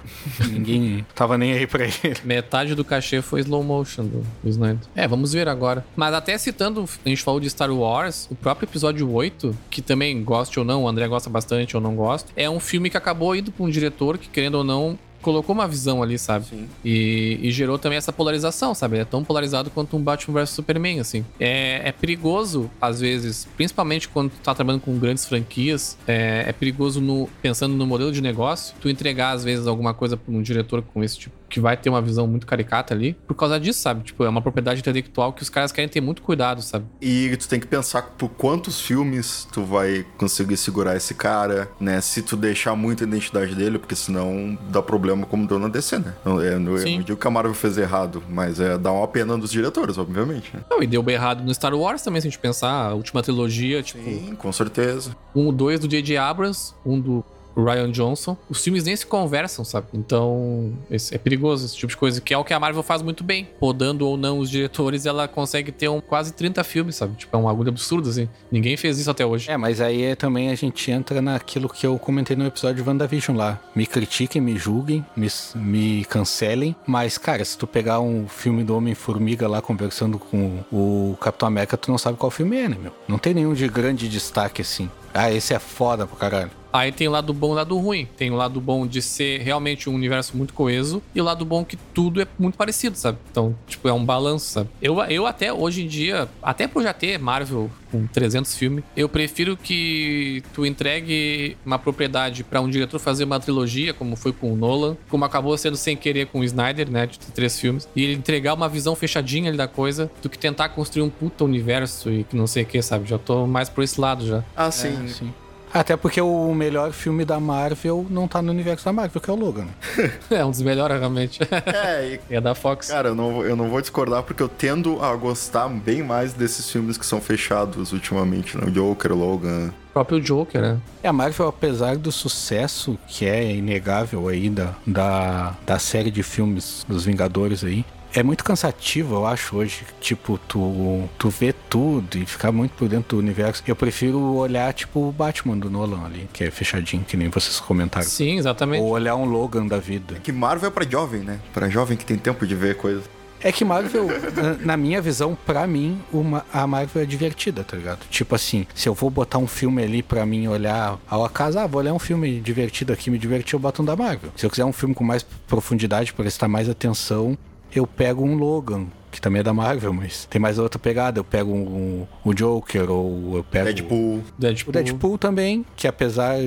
Ninguém 0.47 1.05
tava 1.15 1.37
nem 1.37 1.53
aí 1.53 1.65
pra 1.65 1.85
ele. 1.85 2.17
Metade 2.23 2.75
do 2.75 2.85
cachê 2.85 3.21
foi 3.21 3.41
slow 3.41 3.63
motion 3.63 4.05
do, 4.05 4.23
Snyder. 4.45 4.87
É, 4.95 5.07
vamos 5.07 5.33
ver 5.33 5.47
agora. 5.47 5.85
Mas 5.95 6.13
até 6.13 6.37
citando, 6.37 6.87
a 7.05 7.09
gente 7.09 7.23
falou 7.23 7.39
de 7.39 7.49
Star 7.49 7.71
Wars, 7.71 8.27
o 8.29 8.35
próprio 8.35 8.67
episódio 8.67 9.11
8, 9.11 9.55
que 9.69 9.81
também 9.81 10.23
goste 10.23 10.59
ou 10.59 10.65
não, 10.65 10.83
o 10.83 10.87
André 10.87 11.07
gosta 11.07 11.29
bastante 11.29 11.75
ou 11.75 11.81
não 11.81 11.95
gosta, 11.95 12.31
é 12.35 12.49
um 12.49 12.59
filme 12.59 12.89
que 12.89 12.97
acabou 12.97 13.35
indo 13.35 13.51
pra 13.51 13.65
um 13.65 13.69
diretor 13.69 14.17
que, 14.17 14.29
querendo 14.29 14.55
ou 14.55 14.63
não, 14.63 14.97
colocou 15.27 15.53
uma 15.53 15.67
visão 15.67 16.01
ali, 16.01 16.17
sabe? 16.17 16.45
Sim. 16.45 16.69
E, 16.85 17.37
e 17.41 17.51
gerou 17.51 17.77
também 17.77 17.97
essa 17.97 18.13
polarização, 18.13 18.73
sabe? 18.73 18.95
Ele 18.95 19.01
é 19.01 19.05
tão 19.05 19.25
polarizado 19.25 19.69
quanto 19.69 19.97
um 19.97 20.01
Batman 20.01 20.39
vs 20.39 20.51
Superman, 20.51 21.01
assim. 21.01 21.25
É, 21.37 21.81
é 21.83 21.91
perigoso, 21.91 22.71
às 22.81 23.01
vezes, 23.01 23.45
principalmente 23.57 24.07
quando 24.07 24.29
tu 24.29 24.39
tá 24.41 24.55
trabalhando 24.55 24.83
com 24.83 24.97
grandes 24.97 25.25
franquias, 25.25 25.97
é, 26.07 26.45
é 26.47 26.53
perigoso 26.53 27.01
no, 27.01 27.27
pensando 27.41 27.75
no 27.75 27.85
modelo 27.85 28.09
de 28.09 28.21
negócio, 28.21 28.73
tu 28.79 28.87
entregar, 28.87 29.31
às 29.31 29.43
vezes, 29.43 29.67
alguma 29.67 29.93
coisa 29.93 30.15
pra 30.15 30.33
um 30.33 30.41
diretor 30.41 30.81
com 30.81 31.03
esse 31.03 31.19
tipo, 31.19 31.35
que 31.49 31.59
vai 31.59 31.77
ter 31.77 31.89
uma 31.89 32.01
visão 32.01 32.27
muito 32.27 32.45
caricata 32.45 32.93
ali, 32.93 33.13
por 33.27 33.35
causa 33.35 33.59
disso, 33.59 33.81
sabe? 33.81 34.03
Tipo, 34.03 34.23
é 34.23 34.29
uma 34.29 34.41
propriedade 34.41 34.79
intelectual 34.79 35.33
que 35.33 35.41
os 35.41 35.49
caras 35.49 35.71
querem 35.71 35.89
ter 35.89 36.01
muito 36.01 36.21
cuidado, 36.21 36.61
sabe? 36.61 36.85
E 37.01 37.35
tu 37.37 37.47
tem 37.47 37.59
que 37.59 37.67
pensar 37.67 38.01
por 38.17 38.29
quantos 38.29 38.79
filmes 38.81 39.47
tu 39.51 39.63
vai 39.63 40.05
conseguir 40.17 40.57
segurar 40.57 40.95
esse 40.95 41.13
cara, 41.13 41.69
né? 41.79 42.01
Se 42.01 42.21
tu 42.21 42.35
deixar 42.35 42.75
muito 42.75 43.03
a 43.03 43.07
identidade 43.07 43.55
dele, 43.55 43.79
porque 43.79 43.95
senão 43.95 44.57
dá 44.69 44.81
problema 44.81 45.25
como 45.25 45.47
deu 45.47 45.59
na 45.59 45.67
DC, 45.67 45.99
né? 45.99 46.13
Não, 46.23 46.41
é, 46.41 46.57
não, 46.57 46.73
eu 46.73 46.77
Sim. 46.79 46.97
não 46.97 47.03
digo 47.03 47.19
que 47.19 47.27
a 47.27 47.31
Marvel 47.31 47.53
fez 47.53 47.77
errado, 47.77 48.23
mas 48.29 48.59
é 48.59 48.77
dar 48.77 48.91
uma 48.91 49.07
pena 49.07 49.37
dos 49.37 49.51
diretores, 49.51 49.97
obviamente, 49.97 50.55
né? 50.55 50.61
Não, 50.69 50.81
e 50.81 50.87
deu 50.87 51.01
bem 51.01 51.15
errado 51.15 51.43
no 51.43 51.53
Star 51.53 51.73
Wars 51.73 52.01
também, 52.01 52.21
se 52.21 52.27
a 52.27 52.29
gente 52.29 52.39
pensar, 52.39 52.89
a 52.89 52.93
última 52.93 53.21
trilogia, 53.23 53.81
tipo, 53.81 54.03
Sim, 54.03 54.35
com 54.35 54.51
certeza. 54.51 55.15
um, 55.35 55.53
dois 55.53 55.79
do 55.79 55.87
J.J. 55.87 56.17
Abrams, 56.17 56.73
um 56.85 56.99
do 56.99 57.23
Ryan 57.63 57.91
Johnson. 57.91 58.37
Os 58.49 58.63
filmes 58.63 58.83
nem 58.83 58.95
se 58.95 59.05
conversam, 59.05 59.65
sabe? 59.65 59.87
Então, 59.93 60.73
é 60.89 61.17
perigoso 61.17 61.65
esse 61.65 61.75
tipo 61.75 61.91
de 61.91 61.97
coisa, 61.97 62.21
que 62.21 62.33
é 62.33 62.37
o 62.37 62.43
que 62.43 62.53
a 62.53 62.59
Marvel 62.59 62.83
faz 62.83 63.01
muito 63.01 63.23
bem. 63.23 63.47
Podando 63.59 64.07
ou 64.07 64.17
não 64.17 64.39
os 64.39 64.49
diretores, 64.49 65.05
ela 65.05 65.27
consegue 65.27 65.71
ter 65.71 65.89
um, 65.89 65.99
quase 65.99 66.33
30 66.33 66.63
filmes, 66.63 66.95
sabe? 66.95 67.15
Tipo, 67.15 67.35
é 67.35 67.39
um 67.39 67.49
agulho 67.49 67.69
absurdo, 67.69 68.09
assim. 68.09 68.29
Ninguém 68.51 68.77
fez 68.77 68.99
isso 68.99 69.09
até 69.09 69.25
hoje. 69.25 69.49
É, 69.49 69.57
mas 69.57 69.81
aí 69.81 70.03
é, 70.03 70.15
também 70.15 70.49
a 70.49 70.55
gente 70.55 70.91
entra 70.91 71.21
naquilo 71.21 71.69
que 71.69 71.85
eu 71.85 71.97
comentei 71.97 72.35
no 72.35 72.45
episódio 72.45 72.83
de 72.83 72.89
WandaVision 72.89 73.37
lá. 73.37 73.59
Me 73.75 73.85
critiquem, 73.85 74.41
me 74.41 74.57
julguem, 74.57 75.05
me, 75.15 75.27
me 75.55 76.05
cancelem. 76.05 76.75
Mas, 76.85 77.17
cara, 77.17 77.43
se 77.43 77.57
tu 77.57 77.65
pegar 77.65 77.99
um 77.99 78.27
filme 78.27 78.63
do 78.63 78.75
Homem-Formiga 78.75 79.47
lá 79.47 79.61
conversando 79.61 80.19
com 80.19 80.63
o 80.71 81.17
Capitão 81.19 81.47
América, 81.47 81.77
tu 81.77 81.91
não 81.91 81.97
sabe 81.97 82.17
qual 82.17 82.29
filme 82.29 82.57
é, 82.57 82.69
né, 82.69 82.77
meu? 82.79 82.91
Não 83.07 83.17
tem 83.17 83.33
nenhum 83.33 83.53
de 83.53 83.67
grande 83.67 84.07
destaque 84.07 84.61
assim. 84.61 84.89
Ah, 85.13 85.31
esse 85.31 85.53
é 85.53 85.59
foda 85.59 86.05
pra 86.05 86.17
caralho. 86.17 86.51
Aí 86.77 86.91
tem 86.91 87.07
o 87.07 87.11
lado 87.11 87.33
bom 87.33 87.49
e 87.49 87.51
o 87.51 87.55
lado 87.55 87.77
ruim. 87.77 88.07
Tem 88.17 88.29
o 88.29 88.35
lado 88.35 88.61
bom 88.61 88.85
de 88.85 89.01
ser 89.01 89.41
realmente 89.41 89.89
um 89.89 89.95
universo 89.95 90.37
muito 90.37 90.53
coeso 90.53 91.01
e 91.15 91.19
o 91.19 91.23
lado 91.23 91.43
bom 91.43 91.65
que 91.65 91.75
tudo 91.75 92.21
é 92.21 92.27
muito 92.37 92.55
parecido, 92.55 92.95
sabe? 92.95 93.17
Então, 93.31 93.55
tipo, 93.67 93.87
é 93.87 93.93
um 93.93 94.05
balanço, 94.05 94.45
sabe? 94.45 94.69
Eu, 94.81 95.01
eu 95.05 95.25
até 95.25 95.51
hoje 95.51 95.83
em 95.83 95.87
dia, 95.87 96.29
até 96.41 96.67
por 96.67 96.83
já 96.83 96.93
ter 96.93 97.17
Marvel 97.17 97.69
com 97.91 98.05
300 98.05 98.55
filmes, 98.55 98.83
eu 98.95 99.09
prefiro 99.09 99.57
que 99.57 100.43
tu 100.53 100.65
entregue 100.65 101.57
uma 101.65 101.79
propriedade 101.79 102.43
pra 102.43 102.61
um 102.61 102.69
diretor 102.69 102.99
fazer 102.99 103.23
uma 103.23 103.39
trilogia, 103.39 103.93
como 103.93 104.15
foi 104.15 104.31
com 104.31 104.53
o 104.53 104.55
Nolan, 104.55 104.97
como 105.09 105.25
acabou 105.25 105.57
sendo 105.57 105.77
sem 105.77 105.95
querer 105.95 106.27
com 106.27 106.39
o 106.39 106.43
Snyder, 106.43 106.91
né, 106.91 107.07
de 107.07 107.17
ter 107.17 107.31
três 107.31 107.59
filmes, 107.59 107.87
e 107.95 108.03
ele 108.03 108.13
entregar 108.13 108.53
uma 108.53 108.69
visão 108.69 108.95
fechadinha 108.95 109.49
ali 109.49 109.57
da 109.57 109.67
coisa, 109.67 110.11
do 110.21 110.29
que 110.29 110.37
tentar 110.37 110.69
construir 110.69 111.03
um 111.03 111.09
puta 111.09 111.43
universo 111.43 112.11
e 112.11 112.23
que 112.23 112.35
não 112.35 112.45
sei 112.45 112.63
o 112.63 112.65
que, 112.65 112.81
sabe? 112.81 113.09
Já 113.09 113.17
tô 113.17 113.47
mais 113.47 113.69
por 113.69 113.83
esse 113.83 113.99
lado 113.99 114.27
já. 114.27 114.43
Ah, 114.55 114.69
sim. 114.69 115.05
É, 115.05 115.07
sim. 115.07 115.33
Até 115.79 115.95
porque 115.95 116.19
o 116.21 116.53
melhor 116.53 116.91
filme 116.91 117.23
da 117.23 117.39
Marvel 117.39 118.05
não 118.09 118.27
tá 118.27 118.41
no 118.41 118.51
universo 118.51 118.85
da 118.85 118.93
Marvel, 118.93 119.21
que 119.21 119.29
é 119.29 119.33
o 119.33 119.35
Logan. 119.35 119.67
É 120.29 120.43
um 120.43 120.51
dos 120.51 120.61
melhores, 120.61 120.99
realmente. 120.99 121.39
É, 121.51 122.19
e 122.29 122.35
é 122.35 122.41
da 122.41 122.53
Fox. 122.55 122.87
Cara, 122.89 123.09
eu 123.09 123.15
não, 123.15 123.33
vou- 123.33 123.45
eu 123.45 123.55
não 123.55 123.69
vou 123.69 123.79
discordar 123.81 124.23
porque 124.23 124.41
eu 124.43 124.49
tendo 124.49 125.01
a 125.03 125.15
gostar 125.15 125.67
bem 125.69 126.03
mais 126.03 126.33
desses 126.33 126.69
filmes 126.69 126.97
que 126.97 127.05
são 127.05 127.19
fechados 127.21 127.91
ultimamente, 127.93 128.57
né? 128.57 128.65
O 128.67 128.71
Joker, 128.71 129.13
Logan. 129.13 129.69
O 129.89 129.93
próprio 129.93 130.19
Joker, 130.21 130.61
né? 130.61 130.77
É, 131.01 131.07
a 131.07 131.13
Marvel, 131.13 131.47
apesar 131.47 131.95
do 131.97 132.11
sucesso 132.11 132.97
que 133.07 133.25
é 133.25 133.51
inegável 133.55 134.27
aí 134.27 134.49
da, 134.49 134.73
da, 134.85 135.55
da 135.65 135.79
série 135.79 136.11
de 136.11 136.21
filmes 136.23 136.85
dos 136.87 137.05
Vingadores 137.05 137.63
aí, 137.63 137.83
é 138.13 138.23
muito 138.23 138.43
cansativo, 138.43 139.15
eu 139.15 139.25
acho, 139.27 139.57
hoje. 139.57 139.81
Tipo, 140.01 140.37
tu, 140.47 141.07
tu 141.17 141.29
vê 141.29 141.53
tudo 141.53 142.17
e 142.17 142.25
ficar 142.25 142.51
muito 142.51 142.71
por 142.71 142.87
dentro 142.87 143.17
do 143.17 143.19
universo. 143.19 143.63
Eu 143.67 143.75
prefiro 143.75 144.19
olhar, 144.35 144.73
tipo, 144.73 145.07
o 145.07 145.11
Batman 145.11 145.57
do 145.57 145.69
Nolan 145.69 146.05
ali, 146.05 146.27
que 146.33 146.43
é 146.43 146.51
fechadinho, 146.51 147.03
que 147.03 147.15
nem 147.17 147.29
vocês 147.29 147.59
comentaram. 147.59 148.07
Sim, 148.07 148.37
exatamente. 148.37 148.81
Ou 148.81 148.89
olhar 148.89 149.15
um 149.15 149.25
Logan 149.25 149.67
da 149.67 149.77
vida. 149.79 150.15
Que 150.23 150.31
Marvel 150.31 150.67
é 150.69 150.71
pra 150.71 150.85
jovem, 150.89 151.21
né? 151.21 151.39
Pra 151.53 151.69
jovem 151.69 151.97
que 151.97 152.05
tem 152.05 152.17
tempo 152.17 152.45
de 152.47 152.55
ver 152.55 152.75
coisa. 152.77 153.03
É 153.39 153.51
que 153.51 153.63
Marvel, 153.63 154.07
na- 154.35 154.53
na 154.73 154.77
minha 154.77 154.99
visão, 154.99 155.37
pra 155.45 155.67
mim, 155.67 156.01
uma, 156.11 156.43
a 156.51 156.65
Marvel 156.65 157.03
é 157.03 157.05
divertida, 157.05 157.63
tá 157.63 157.77
ligado? 157.77 157.99
Tipo 158.09 158.33
assim, 158.33 158.65
se 158.73 158.89
eu 158.89 158.95
vou 158.95 159.11
botar 159.11 159.37
um 159.37 159.45
filme 159.45 159.83
ali 159.83 160.01
pra 160.01 160.25
mim 160.25 160.47
olhar 160.47 160.97
ao 161.07 161.23
acaso, 161.23 161.59
ah, 161.59 161.67
vou 161.67 161.79
olhar 161.79 161.93
um 161.93 161.99
filme 161.99 162.39
divertido 162.41 162.91
aqui, 162.91 163.11
me 163.11 163.17
divertir, 163.19 163.53
eu 163.53 163.59
boto 163.59 163.83
um 163.83 163.85
da 163.85 163.95
Marvel. 163.95 164.31
Se 164.35 164.43
eu 164.43 164.49
quiser 164.49 164.65
um 164.65 164.73
filme 164.73 164.95
com 164.95 165.03
mais 165.03 165.23
profundidade, 165.47 166.13
prestar 166.13 166.47
mais 166.47 166.67
atenção, 166.67 167.37
eu 167.77 167.87
pego 167.87 168.23
um 168.23 168.35
Logan, 168.35 168.87
que 169.11 169.21
também 169.21 169.39
é 169.39 169.43
da 169.43 169.53
Marvel, 169.53 169.93
mas 169.93 170.25
tem 170.25 170.39
mais 170.39 170.59
outra 170.59 170.79
pegada. 170.79 171.19
Eu 171.19 171.23
pego 171.23 171.51
um, 171.51 171.61
um, 171.61 172.07
o 172.23 172.33
Joker, 172.33 172.89
ou 172.89 173.37
eu 173.37 173.43
pego 173.43 173.65
Deadpool. 173.65 174.23
Deadpool. 174.37 174.69
o 174.69 174.73
Deadpool 174.73 175.17
também, 175.17 175.65
que 175.75 175.87
apesar 175.87 176.37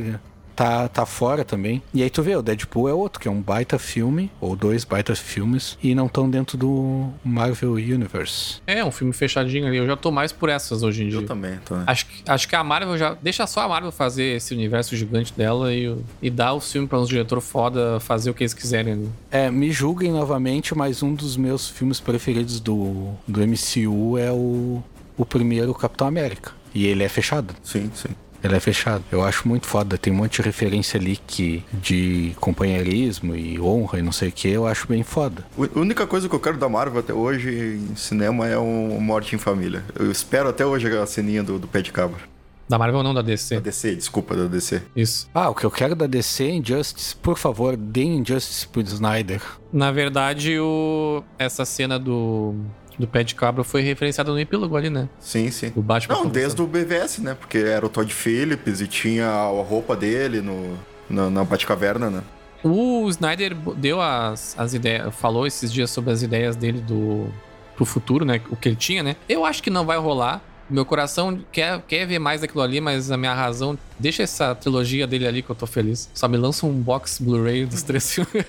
tá, 0.61 0.89
tá 0.89 1.07
fora 1.07 1.43
também. 1.43 1.83
E 1.95 2.03
aí 2.03 2.11
tu 2.11 2.23
vê, 2.23 2.37
o 2.37 2.43
Deadpool 2.43 2.87
é 2.87 2.93
outro, 2.93 3.19
que 3.19 3.27
é 3.27 3.31
um 3.31 3.41
baita 3.41 3.79
filme, 3.79 4.31
ou 4.39 4.55
dois 4.55 4.85
baita 4.85 5.17
filmes, 5.17 5.79
e 5.83 5.95
não 5.95 6.05
estão 6.05 6.29
dentro 6.29 6.59
do 6.59 7.09
Marvel 7.25 7.73
Universe. 7.73 8.61
É, 8.67 8.85
um 8.85 8.91
filme 8.91 9.15
fechadinho 9.15 9.67
ali. 9.67 9.79
Eu 9.79 9.87
já 9.87 9.97
tô 9.97 10.11
mais 10.11 10.33
por 10.33 10.51
essas 10.51 10.83
hoje 10.83 11.05
em 11.05 11.09
dia. 11.09 11.21
Eu 11.21 11.27
também, 11.27 11.59
também. 11.65 11.85
Acho 11.87 12.05
que, 12.05 12.31
acho 12.31 12.47
que 12.47 12.55
a 12.55 12.63
Marvel 12.63 12.99
já. 12.99 13.17
Deixa 13.23 13.47
só 13.47 13.63
a 13.63 13.69
Marvel 13.69 13.91
fazer 13.91 14.37
esse 14.37 14.53
universo 14.53 14.95
gigante 14.95 15.33
dela 15.33 15.73
e, 15.73 15.97
e 16.21 16.29
dar 16.29 16.53
o 16.53 16.61
filme 16.61 16.87
pra 16.87 17.01
uns 17.01 17.09
diretores 17.09 17.45
foda 17.45 17.99
fazer 18.01 18.29
o 18.29 18.35
que 18.35 18.43
eles 18.43 18.53
quiserem 18.53 18.93
ali. 18.93 19.09
É, 19.31 19.51
me 19.51 19.73
julguem 19.73 20.13
novamente, 20.13 20.75
mas 20.75 21.03
um 21.03 21.15
dos 21.15 21.39
meus 21.39 21.71
filmes 21.71 22.01
preferidos 22.01 22.61
do, 22.61 23.15
do 23.27 23.41
MCU 23.41 24.19
é 24.19 24.31
o, 24.31 24.83
o 25.17 25.25
primeiro 25.25 25.73
Capitão 25.73 26.07
América. 26.07 26.53
E 26.75 26.87
ele 26.87 27.03
é 27.03 27.09
fechado. 27.09 27.55
Sim, 27.63 27.91
sim. 27.95 28.11
Ele 28.43 28.57
é 28.57 28.61
fechado. 28.61 29.05
Eu 29.11 29.22
acho 29.22 29.47
muito 29.47 29.66
foda. 29.66 29.99
Tem 29.99 30.12
um 30.12 30.16
monte 30.16 30.36
de 30.36 30.43
referência 30.43 30.99
ali 30.99 31.16
que 31.16 31.64
de 31.72 32.34
companheirismo 32.41 33.34
e 33.34 33.61
honra 33.61 33.99
e 33.99 34.03
não 34.03 34.12
sei 34.12 34.28
o 34.28 34.32
que. 34.32 34.49
Eu 34.49 34.66
acho 34.66 34.86
bem 34.88 35.03
foda. 35.03 35.45
A 35.59 35.78
única 35.78 36.07
coisa 36.07 36.28
que 36.28 36.34
eu 36.34 36.41
quero 36.41 36.57
da 36.57 36.68
Marvel 36.68 37.01
até 37.01 37.12
hoje 37.12 37.51
em 37.91 37.97
cinema 37.97 38.49
é 38.49 38.59
um 38.59 39.01
Morte 39.01 39.34
em 39.34 39.38
Família. 39.38 39.84
Eu 39.99 40.11
espero 40.11 40.49
até 40.49 40.64
hoje 40.64 40.86
a 40.97 41.07
ceninha 41.07 41.43
do, 41.43 41.59
do 41.59 41.68
pé 41.68 41.82
de 41.82 41.93
cabra. 41.93 42.30
Da 42.70 42.78
Marvel 42.78 43.03
não, 43.03 43.12
da 43.12 43.20
DC. 43.20 43.57
Da 43.57 43.61
DC, 43.62 43.97
desculpa, 43.97 44.36
da 44.36 44.47
DC. 44.47 44.80
Isso. 44.95 45.28
Ah, 45.34 45.51
o 45.51 45.55
que 45.57 45.66
eu 45.66 45.72
quero 45.72 45.97
da 45.97 46.07
DC 46.07 46.45
é 46.45 46.51
Injustice. 46.51 47.16
Por 47.16 47.36
favor, 47.36 47.76
dê 47.76 48.05
Injustice 48.05 48.64
pro 48.68 48.80
Snyder. 48.80 49.43
Na 49.72 49.91
verdade, 49.91 50.57
o... 50.61 51.20
essa 51.36 51.64
cena 51.64 51.99
do 51.99 52.55
do 53.01 53.09
pé 53.09 53.25
de 53.25 53.35
cabra 53.35 53.65
foi 53.65 53.83
referenciada 53.83 54.31
no 54.31 54.39
epílogo 54.39 54.77
ali, 54.77 54.91
né? 54.91 55.09
Sim, 55.19 55.51
sim. 55.51 55.73
O 55.75 55.83
Batman 55.83 56.15
Não, 56.15 56.27
desde 56.29 56.61
o 56.61 56.67
BVS, 56.67 57.19
né? 57.19 57.35
Porque 57.35 57.59
era 57.59 57.85
o 57.85 57.89
Todd 57.89 58.13
Phillips 58.13 58.81
e 58.81 58.87
tinha 58.87 59.27
a 59.27 59.63
roupa 59.63 59.97
dele 59.97 60.41
no, 60.41 60.79
na, 61.09 61.31
na 61.31 61.45
Batcaverna, 61.45 62.11
né? 62.11 62.23
O 62.63 63.09
Snyder 63.09 63.55
deu 63.77 64.01
as, 64.01 64.55
as 64.59 64.75
ideias, 64.75 65.15
falou 65.15 65.47
esses 65.47 65.73
dias 65.73 65.91
sobre 65.91 66.13
as 66.13 66.23
ideias 66.23 66.57
dele 66.57 66.81
do 66.81 67.29
pro 67.75 67.87
futuro, 67.87 68.25
né? 68.27 68.41
O 68.51 68.57
que 68.57 68.69
ele 68.69 68.77
tinha, 68.77 69.03
né? 69.03 69.17
Eu 69.27 69.47
acho 69.47 69.63
que 69.63 69.71
não 69.71 69.87
vai 69.87 69.97
rolar. 69.97 70.43
Meu 70.69 70.85
coração 70.85 71.41
quer, 71.51 71.81
quer 71.89 72.07
ver 72.07 72.19
mais 72.19 72.43
daquilo 72.43 72.63
ali, 72.63 72.81
mas 72.81 73.11
a 73.11 73.17
minha 73.17 73.35
razão. 73.35 73.79
Deixa 73.99 74.23
essa 74.23 74.55
trilogia 74.55 75.07
dele 75.07 75.27
ali 75.27 75.43
que 75.43 75.51
eu 75.51 75.57
tô 75.57 75.67
feliz. 75.67 76.11
Só 76.15 76.29
me 76.29 76.37
lança 76.37 76.67
um 76.67 76.73
box 76.73 77.19
Blu-ray 77.19 77.65
dos 77.65 77.83
três 77.83 78.13
filmes 78.15 78.45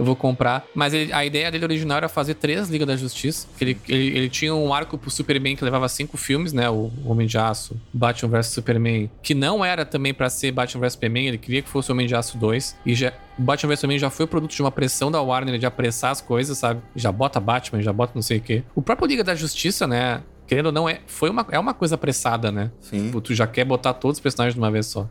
eu 0.00 0.04
vou 0.04 0.16
comprar. 0.16 0.64
Mas 0.74 0.94
ele, 0.94 1.12
a 1.12 1.24
ideia 1.24 1.50
dele 1.50 1.64
original 1.64 1.98
era 1.98 2.08
fazer 2.08 2.34
três 2.34 2.70
Liga 2.70 2.86
da 2.86 2.96
Justiça. 2.96 3.46
Ele, 3.60 3.76
ele, 3.86 4.16
ele, 4.16 4.28
tinha 4.30 4.54
um 4.54 4.72
arco 4.72 4.96
pro 4.96 5.10
Superman 5.10 5.54
que 5.54 5.62
levava 5.62 5.86
cinco 5.90 6.16
filmes, 6.16 6.54
né? 6.54 6.70
O 6.70 6.90
Homem 7.04 7.26
de 7.26 7.36
Aço, 7.36 7.78
Batman 7.92 8.30
vs 8.38 8.46
Superman, 8.46 9.10
que 9.22 9.34
não 9.34 9.62
era 9.62 9.84
também 9.84 10.14
para 10.14 10.30
ser 10.30 10.52
Batman 10.52 10.80
vs 10.80 10.94
Superman, 10.94 11.26
ele 11.28 11.38
queria 11.38 11.60
que 11.60 11.68
fosse 11.68 11.92
Homem 11.92 12.06
de 12.06 12.14
Aço 12.14 12.38
2. 12.38 12.76
E 12.86 12.94
já, 12.94 13.12
o 13.38 13.42
Batman 13.42 13.68
vs 13.68 13.80
Superman 13.80 13.98
já 13.98 14.08
foi 14.08 14.26
produto 14.26 14.54
de 14.54 14.62
uma 14.62 14.70
pressão 14.70 15.10
da 15.10 15.20
Warner 15.20 15.58
de 15.58 15.66
apressar 15.66 16.10
as 16.12 16.22
coisas, 16.22 16.56
sabe? 16.56 16.80
Já 16.96 17.12
bota 17.12 17.38
Batman, 17.38 17.82
já 17.82 17.92
bota 17.92 18.12
não 18.14 18.22
sei 18.22 18.38
o 18.38 18.40
quê. 18.40 18.62
O 18.74 18.80
próprio 18.80 19.06
Liga 19.06 19.22
da 19.22 19.34
Justiça, 19.34 19.86
né? 19.86 20.22
Querendo 20.46 20.66
ou 20.66 20.72
não, 20.72 20.88
é, 20.88 21.00
foi 21.06 21.28
uma, 21.28 21.46
é 21.50 21.58
uma 21.58 21.74
coisa 21.74 21.94
apressada, 21.94 22.50
né? 22.50 22.70
Sim. 22.80 23.04
Tipo, 23.04 23.20
tu 23.20 23.34
já 23.34 23.46
quer 23.46 23.66
botar 23.66 23.92
todos 23.92 24.16
os 24.16 24.20
personagens 24.20 24.54
de 24.54 24.60
uma 24.60 24.70
vez 24.70 24.86
só. 24.86 25.06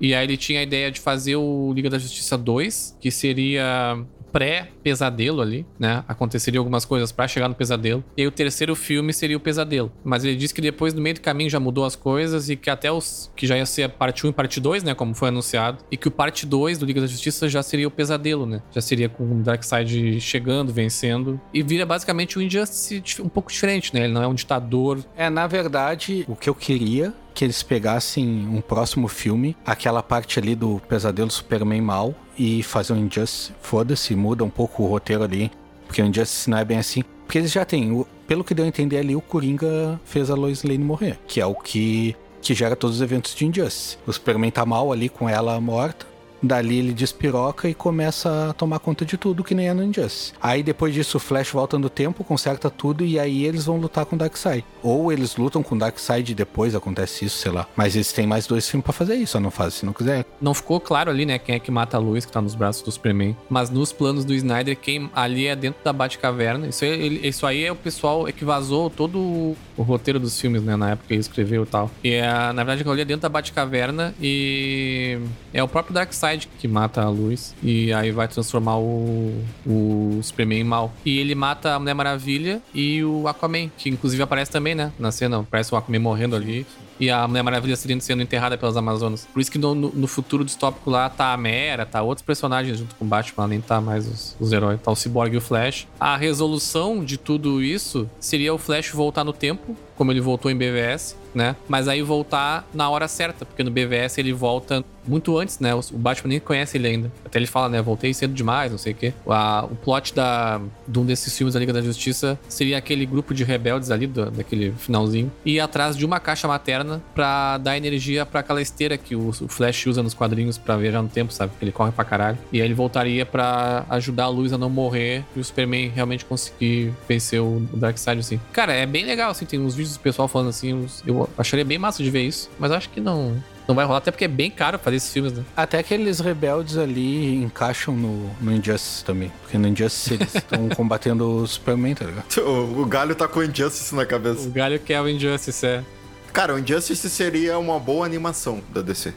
E 0.00 0.14
aí 0.14 0.24
ele 0.24 0.36
tinha 0.36 0.60
a 0.60 0.62
ideia 0.62 0.90
de 0.90 0.98
fazer 0.98 1.36
o 1.36 1.72
Liga 1.74 1.90
da 1.90 1.98
Justiça 1.98 2.38
2, 2.38 2.96
que 2.98 3.10
seria 3.10 4.02
pré-pesadelo 4.32 5.40
ali, 5.40 5.66
né? 5.78 6.04
Aconteceria 6.08 6.58
algumas 6.60 6.84
coisas 6.84 7.12
para 7.12 7.28
chegar 7.28 7.48
no 7.48 7.54
pesadelo. 7.54 8.02
E 8.16 8.22
aí 8.22 8.26
o 8.26 8.30
terceiro 8.30 8.74
filme 8.74 9.12
seria 9.12 9.36
o 9.36 9.40
pesadelo. 9.40 9.92
Mas 10.04 10.24
ele 10.24 10.36
disse 10.36 10.54
que 10.54 10.60
depois, 10.60 10.94
no 10.94 11.00
meio 11.00 11.14
do 11.14 11.20
caminho, 11.20 11.50
já 11.50 11.60
mudou 11.60 11.84
as 11.84 11.96
coisas 11.96 12.48
e 12.48 12.56
que 12.56 12.70
até 12.70 12.90
os. 12.90 13.30
que 13.36 13.46
já 13.46 13.56
ia 13.56 13.66
ser 13.66 13.88
parte 13.90 14.26
1 14.26 14.30
e 14.30 14.32
parte 14.32 14.60
2, 14.60 14.82
né? 14.82 14.94
Como 14.94 15.14
foi 15.14 15.28
anunciado. 15.28 15.78
E 15.90 15.96
que 15.96 16.08
o 16.08 16.10
parte 16.10 16.46
2 16.46 16.78
do 16.78 16.86
Liga 16.86 17.00
da 17.00 17.06
Justiça 17.06 17.48
já 17.48 17.62
seria 17.62 17.88
o 17.88 17.90
pesadelo, 17.90 18.46
né? 18.46 18.62
Já 18.70 18.80
seria 18.80 19.08
com 19.08 19.24
o 19.24 19.42
Darkseid 19.42 20.20
chegando, 20.20 20.72
vencendo. 20.72 21.40
E 21.52 21.62
vira 21.62 21.84
basicamente 21.84 22.38
o 22.38 22.42
Injustice 22.42 23.02
um 23.20 23.28
pouco 23.28 23.50
diferente, 23.50 23.92
né? 23.94 24.04
Ele 24.04 24.12
não 24.12 24.22
é 24.22 24.26
um 24.26 24.34
ditador. 24.34 25.04
É, 25.16 25.28
na 25.28 25.46
verdade, 25.46 26.24
o 26.28 26.36
que 26.36 26.48
eu 26.48 26.54
queria 26.54 27.12
que 27.34 27.44
eles 27.44 27.62
pegassem 27.62 28.26
um 28.48 28.60
próximo 28.60 29.08
filme, 29.08 29.56
aquela 29.64 30.02
parte 30.02 30.38
ali 30.38 30.54
do 30.54 30.80
pesadelo 30.88 31.30
Superman 31.30 31.80
mal 31.80 32.14
e 32.40 32.62
fazer 32.62 32.94
um 32.94 32.96
Injustice. 32.96 33.52
Foda-se, 33.60 34.16
muda 34.16 34.42
um 34.42 34.48
pouco 34.48 34.82
o 34.82 34.86
roteiro 34.86 35.22
ali, 35.22 35.50
porque 35.86 36.00
o 36.00 36.06
Injustice 36.06 36.48
não 36.48 36.56
é 36.56 36.64
bem 36.64 36.78
assim. 36.78 37.02
Porque 37.26 37.36
eles 37.36 37.52
já 37.52 37.66
têm, 37.66 38.02
pelo 38.26 38.42
que 38.42 38.54
deu 38.54 38.64
a 38.64 38.68
entender 38.68 38.96
ali, 38.96 39.14
o 39.14 39.20
Coringa 39.20 40.00
fez 40.06 40.30
a 40.30 40.34
Lois 40.34 40.62
Lane 40.62 40.78
morrer, 40.78 41.18
que 41.28 41.38
é 41.38 41.44
o 41.44 41.54
que 41.54 42.16
que 42.40 42.54
gera 42.54 42.74
todos 42.74 42.96
os 42.96 43.02
eventos 43.02 43.34
de 43.34 43.44
Injustice. 43.44 43.98
O 44.06 44.12
Superman 44.12 44.50
tá 44.50 44.64
mal 44.64 44.90
ali 44.90 45.10
com 45.10 45.28
ela 45.28 45.60
morta, 45.60 46.06
Dali 46.42 46.78
ele 46.78 46.92
despiroca 46.92 47.68
e 47.68 47.74
começa 47.74 48.50
a 48.50 48.52
tomar 48.52 48.78
conta 48.78 49.04
de 49.04 49.16
tudo, 49.16 49.44
que 49.44 49.54
nem 49.54 49.68
é 49.68 49.74
no 49.74 49.84
Injustice. 49.84 50.32
Aí 50.40 50.62
depois 50.62 50.94
disso 50.94 51.16
o 51.16 51.20
Flash 51.20 51.50
volta 51.50 51.78
no 51.78 51.90
tempo, 51.90 52.24
conserta 52.24 52.70
tudo 52.70 53.04
e 53.04 53.18
aí 53.18 53.44
eles 53.44 53.66
vão 53.66 53.76
lutar 53.76 54.04
com 54.06 54.16
o 54.16 54.18
Darkseid. 54.18 54.64
Ou 54.82 55.12
eles 55.12 55.36
lutam 55.36 55.62
com 55.62 55.74
o 55.74 55.78
Darkseid 55.78 56.32
e 56.32 56.34
depois 56.34 56.74
acontece 56.74 57.24
isso, 57.24 57.38
sei 57.38 57.52
lá. 57.52 57.66
Mas 57.76 57.94
eles 57.94 58.12
têm 58.12 58.26
mais 58.26 58.46
dois 58.46 58.68
filmes 58.68 58.84
para 58.84 58.92
fazer 58.92 59.14
isso, 59.14 59.38
não 59.40 59.50
fazem 59.50 59.80
se 59.80 59.86
não 59.86 59.92
quiser. 59.92 60.24
Não 60.40 60.54
ficou 60.54 60.80
claro 60.80 61.10
ali, 61.10 61.26
né, 61.26 61.38
quem 61.38 61.54
é 61.54 61.58
que 61.58 61.70
mata 61.70 61.96
a 61.96 62.00
luz 62.00 62.24
que 62.24 62.32
tá 62.32 62.40
nos 62.40 62.54
braços 62.54 62.82
do 62.82 62.90
Superman. 62.90 63.36
Mas 63.48 63.70
nos 63.70 63.92
planos 63.92 64.24
do 64.24 64.34
Snyder, 64.34 64.76
quem 64.76 65.10
ali 65.14 65.46
é 65.46 65.56
dentro 65.56 65.82
da 65.84 65.92
Batcaverna. 65.92 66.68
Isso 66.68 66.84
aí, 66.84 67.20
isso 67.26 67.46
aí 67.46 67.64
é 67.64 67.72
o 67.72 67.76
pessoal 67.76 68.24
que 68.26 68.44
vazou 68.44 68.88
todo 68.90 69.18
o 69.18 69.82
roteiro 69.82 70.18
dos 70.18 70.40
filmes, 70.40 70.62
né, 70.62 70.76
na 70.76 70.90
época 70.90 71.08
que 71.08 71.14
ele 71.14 71.20
escreveu 71.20 71.64
e 71.64 71.66
tal. 71.66 71.90
E 72.02 72.12
é, 72.14 72.52
na 72.52 72.64
verdade, 72.64 72.88
ali 72.88 73.02
é 73.02 73.04
dentro 73.04 73.22
da 73.22 73.28
Batcaverna 73.28 74.14
e 74.20 75.18
é 75.52 75.62
o 75.62 75.68
próprio 75.68 75.94
Darkseid 75.94 76.29
Darkseid 76.30 76.48
que 76.58 76.68
mata 76.68 77.02
a 77.02 77.08
luz 77.08 77.54
e 77.62 77.92
aí 77.92 78.10
vai 78.10 78.28
transformar 78.28 78.78
o, 78.78 79.32
o 79.66 80.20
Superman 80.22 80.60
em 80.60 80.64
mal. 80.64 80.92
E 81.04 81.18
ele 81.18 81.34
mata 81.34 81.74
a 81.74 81.78
Mulher 81.78 81.94
Maravilha 81.94 82.62
e 82.74 83.02
o 83.02 83.26
Aquaman, 83.26 83.70
que 83.76 83.88
inclusive 83.88 84.22
aparece 84.22 84.50
também, 84.50 84.74
né? 84.74 84.92
Na 84.98 85.10
cena, 85.10 85.46
parece 85.50 85.74
o 85.74 85.76
Aquaman 85.76 85.98
morrendo 85.98 86.36
ali 86.36 86.66
e 87.00 87.10
a 87.10 87.26
Mulher 87.26 87.42
Maravilha 87.42 87.74
sendo 87.76 88.22
enterrada 88.22 88.58
pelas 88.58 88.76
Amazonas. 88.76 89.26
Por 89.32 89.40
isso 89.40 89.50
que 89.50 89.58
no, 89.58 89.74
no, 89.74 90.06
futuro 90.06 90.44
distópico 90.44 90.90
lá 90.90 91.08
tá 91.08 91.32
a 91.32 91.36
Mera, 91.36 91.86
tá 91.86 92.02
outros 92.02 92.24
personagens 92.24 92.78
junto 92.78 92.94
com 92.94 93.04
o 93.04 93.08
Batman, 93.08 93.48
nem 93.48 93.60
tá 93.60 93.80
mais 93.80 94.06
os, 94.06 94.36
os 94.38 94.52
heróis. 94.52 94.78
Tá 94.82 94.90
o 94.90 94.96
Cyborg 94.96 95.34
e 95.34 95.38
o 95.38 95.40
Flash. 95.40 95.88
A 95.98 96.16
resolução 96.16 97.02
de 97.02 97.16
tudo 97.16 97.62
isso 97.62 98.08
seria 98.20 98.52
o 98.52 98.58
Flash 98.58 98.90
voltar 98.90 99.24
no 99.24 99.32
tempo, 99.32 99.74
como 99.96 100.12
ele 100.12 100.20
voltou 100.20 100.50
em 100.50 100.56
BVS, 100.56 101.16
né? 101.34 101.56
Mas 101.68 101.88
aí 101.88 102.02
voltar 102.02 102.66
na 102.72 102.88
hora 102.88 103.06
certa, 103.06 103.44
porque 103.44 103.62
no 103.62 103.70
BVS 103.70 104.18
ele 104.18 104.32
volta 104.32 104.84
muito 105.06 105.36
antes, 105.38 105.58
né? 105.58 105.74
O 105.74 105.82
Batman 105.92 106.28
nem 106.30 106.40
conhece 106.40 106.78
ele 106.78 106.88
ainda. 106.88 107.12
Até 107.24 107.38
ele 107.38 107.46
fala, 107.46 107.68
né? 107.68 107.82
Voltei 107.82 108.14
cedo 108.14 108.32
demais, 108.32 108.70
não 108.70 108.78
sei 108.78 108.92
o 108.92 108.96
quê. 108.96 109.12
A, 109.26 109.66
o 109.70 109.76
plot 109.76 110.14
da, 110.14 110.60
de 110.88 110.98
um 110.98 111.04
desses 111.04 111.36
filmes 111.36 111.54
da 111.54 111.60
Liga 111.60 111.72
da 111.72 111.82
Justiça 111.82 112.38
seria 112.48 112.78
aquele 112.78 113.04
grupo 113.04 113.34
de 113.34 113.44
rebeldes 113.44 113.90
ali, 113.90 114.06
do, 114.06 114.30
daquele 114.30 114.72
finalzinho, 114.72 115.30
e 115.44 115.60
atrás 115.60 115.96
de 115.96 116.06
uma 116.06 116.18
caixa 116.18 116.48
materna 116.48 116.89
para 117.14 117.58
dar 117.58 117.76
energia 117.76 118.24
para 118.24 118.40
aquela 118.40 118.60
esteira 118.60 118.96
que 118.96 119.14
o, 119.14 119.28
o, 119.28 119.48
Flash 119.48 119.86
usa 119.86 120.02
nos 120.02 120.14
quadrinhos 120.14 120.58
para 120.58 120.76
viajar 120.76 121.02
no 121.02 121.08
tempo, 121.08 121.32
sabe? 121.32 121.52
Ele 121.60 121.72
corre 121.72 121.92
pra 121.92 122.04
caralho. 122.04 122.38
E 122.52 122.60
aí 122.60 122.66
ele 122.66 122.74
voltaria 122.74 123.24
para 123.24 123.84
ajudar 123.90 124.24
a 124.24 124.28
luz 124.28 124.52
a 124.52 124.58
não 124.58 124.70
morrer 124.70 125.24
e 125.34 125.40
o 125.40 125.44
Superman 125.44 125.88
realmente 125.88 126.24
conseguir 126.24 126.92
vencer 127.08 127.40
o, 127.40 127.56
o 127.72 127.76
Darkseid, 127.76 128.20
assim. 128.20 128.40
Cara, 128.52 128.72
é 128.72 128.86
bem 128.86 129.04
legal, 129.04 129.30
assim. 129.30 129.44
Tem 129.44 129.60
uns 129.60 129.74
vídeos 129.74 129.96
do 129.96 130.00
pessoal 130.00 130.28
falando 130.28 130.48
assim. 130.48 130.86
Eu 131.06 131.28
acharia 131.36 131.64
bem 131.64 131.78
massa 131.78 132.02
de 132.02 132.10
ver 132.10 132.22
isso, 132.22 132.50
mas 132.58 132.72
acho 132.72 132.88
que 132.88 133.00
não 133.00 133.36
não 133.70 133.74
vai 133.74 133.84
rolar, 133.84 133.98
até 133.98 134.10
porque 134.10 134.24
é 134.24 134.28
bem 134.28 134.50
caro 134.50 134.78
fazer 134.78 134.96
esses 134.96 135.12
filmes, 135.12 135.32
né? 135.32 135.44
Até 135.56 135.78
aqueles 135.78 136.18
rebeldes 136.18 136.76
ali 136.76 137.36
encaixam 137.36 137.94
no, 137.94 138.28
no 138.40 138.52
Injustice 138.52 139.04
também. 139.04 139.30
Porque 139.42 139.56
no 139.56 139.68
Injustice 139.68 140.14
eles 140.14 140.34
estão 140.34 140.68
combatendo 140.70 141.36
o 141.36 141.46
Superman, 141.46 141.94
tá 141.94 142.04
ligado? 142.04 142.24
O, 142.38 142.82
o 142.82 142.86
Galho 142.86 143.14
tá 143.14 143.28
com 143.28 143.38
o 143.38 143.44
Injustice 143.44 143.94
na 143.94 144.04
cabeça. 144.04 144.48
O 144.48 144.50
Galho 144.50 144.78
quer 144.80 145.00
o 145.00 145.08
Injustice, 145.08 145.64
é. 145.64 145.84
Cara, 146.32 146.54
o 146.54 146.58
Injustice 146.58 147.10
seria 147.10 147.58
uma 147.58 147.78
boa 147.78 148.06
animação 148.06 148.62
da 148.72 148.82
DC. 148.82 149.12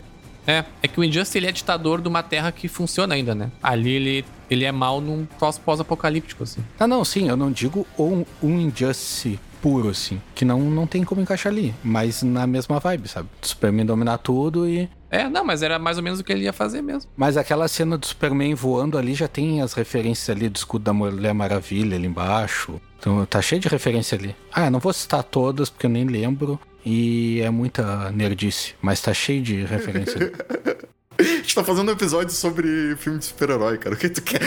É, 0.45 0.65
é 0.81 0.87
que 0.87 0.99
o 0.99 1.03
Injustice 1.03 1.37
ele 1.37 1.47
é 1.47 1.51
ditador 1.51 2.01
de 2.01 2.07
uma 2.07 2.21
terra 2.21 2.51
que 2.51 2.67
funciona 2.67 3.15
ainda, 3.15 3.33
né? 3.33 3.51
Ali 3.61 3.91
ele, 3.91 4.25
ele 4.49 4.65
é 4.65 4.71
mal 4.71 4.99
num 4.99 5.25
pós-apocalíptico, 5.65 6.43
assim. 6.43 6.61
Ah, 6.79 6.87
não, 6.87 7.05
sim, 7.05 7.29
eu 7.29 7.37
não 7.37 7.51
digo 7.51 7.87
um, 7.97 8.25
um 8.41 8.59
Injustice 8.59 9.39
puro, 9.61 9.89
assim. 9.89 10.21
Que 10.35 10.43
não, 10.43 10.59
não 10.59 10.85
tem 10.85 11.05
como 11.05 11.21
encaixar 11.21 11.51
ali. 11.51 11.73
Mas 11.81 12.21
na 12.21 12.45
mesma 12.45 12.79
vibe, 12.79 13.07
sabe? 13.07 13.29
Superman 13.41 13.85
dominar 13.85 14.17
tudo 14.17 14.67
e. 14.67 14.89
É, 15.09 15.29
não, 15.29 15.45
mas 15.45 15.61
era 15.61 15.79
mais 15.79 15.97
ou 15.97 16.03
menos 16.03 16.19
o 16.19 16.23
que 16.23 16.33
ele 16.33 16.43
ia 16.43 16.51
fazer 16.51 16.81
mesmo. 16.81 17.09
Mas 17.15 17.37
aquela 17.37 17.67
cena 17.67 17.97
do 17.97 18.05
Superman 18.05 18.53
voando 18.55 18.97
ali 18.97 19.13
já 19.13 19.27
tem 19.27 19.61
as 19.61 19.73
referências 19.73 20.35
ali 20.35 20.49
do 20.49 20.57
escudo 20.57 20.83
da 20.83 20.91
Mulher 20.91 21.33
Maravilha 21.33 21.95
ali 21.95 22.07
embaixo. 22.07 22.81
Então 22.99 23.25
tá 23.25 23.41
cheio 23.41 23.61
de 23.61 23.67
referência 23.69 24.17
ali. 24.17 24.35
Ah, 24.51 24.69
não 24.69 24.79
vou 24.79 24.91
citar 24.91 25.23
todas 25.23 25.69
porque 25.69 25.85
eu 25.85 25.89
nem 25.89 26.03
lembro. 26.05 26.59
E 26.85 27.41
é 27.41 27.49
muita 27.49 28.11
nerdice, 28.11 28.75
mas 28.81 29.01
tá 29.01 29.13
cheio 29.13 29.41
de 29.41 29.63
referência. 29.63 30.31
A 31.17 31.23
gente 31.23 31.55
tá 31.55 31.63
fazendo 31.63 31.89
um 31.89 31.91
episódio 31.91 32.33
sobre 32.33 32.95
filme 32.97 33.19
de 33.19 33.25
super-herói, 33.25 33.77
cara. 33.77 33.95
O 33.95 33.97
que 33.97 34.09
tu 34.09 34.21
quer? 34.21 34.41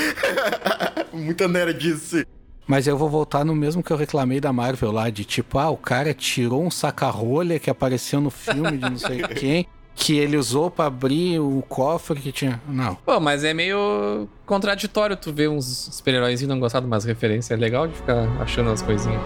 muita 1.12 1.46
nerdice. 1.46 2.26
Mas 2.66 2.86
eu 2.86 2.98
vou 2.98 3.08
voltar 3.08 3.44
no 3.44 3.54
mesmo 3.54 3.82
que 3.82 3.92
eu 3.92 3.96
reclamei 3.96 4.40
da 4.40 4.52
Marvel 4.52 4.90
lá, 4.90 5.08
de 5.08 5.24
tipo, 5.24 5.58
ah, 5.58 5.70
o 5.70 5.76
cara 5.76 6.12
tirou 6.12 6.64
um 6.64 6.70
saca-rolha 6.70 7.58
que 7.60 7.70
apareceu 7.70 8.20
no 8.20 8.30
filme 8.30 8.76
de 8.76 8.90
não 8.90 8.98
sei 8.98 9.22
quem, 9.34 9.68
que 9.94 10.18
ele 10.18 10.36
usou 10.36 10.70
para 10.70 10.86
abrir 10.86 11.38
o 11.38 11.62
cofre 11.68 12.20
que 12.20 12.32
tinha. 12.32 12.60
Não. 12.68 12.96
Pô, 12.96 13.20
mas 13.20 13.44
é 13.44 13.54
meio 13.54 14.28
contraditório 14.44 15.16
tu 15.16 15.32
ver 15.32 15.48
uns 15.48 15.64
super-heróis 15.92 16.42
e 16.42 16.46
não 16.46 16.58
gostar 16.58 16.80
de 16.80 16.86
umas 16.86 17.04
referências. 17.04 17.56
É 17.56 17.60
legal 17.60 17.86
de 17.86 17.94
ficar 17.94 18.28
achando 18.40 18.70
as 18.70 18.82
coisinhas. 18.82 19.22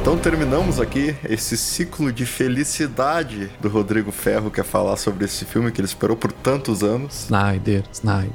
Então 0.00 0.16
terminamos 0.16 0.80
aqui 0.80 1.14
esse 1.28 1.58
ciclo 1.58 2.10
de 2.10 2.24
felicidade 2.24 3.50
do 3.60 3.68
Rodrigo 3.68 4.10
Ferro, 4.10 4.50
que 4.50 4.58
é 4.58 4.64
falar 4.64 4.96
sobre 4.96 5.26
esse 5.26 5.44
filme 5.44 5.70
que 5.70 5.78
ele 5.78 5.86
esperou 5.86 6.16
por 6.16 6.32
tantos 6.32 6.82
anos. 6.82 7.24
Snyder, 7.24 7.84
Snyder. 7.92 8.32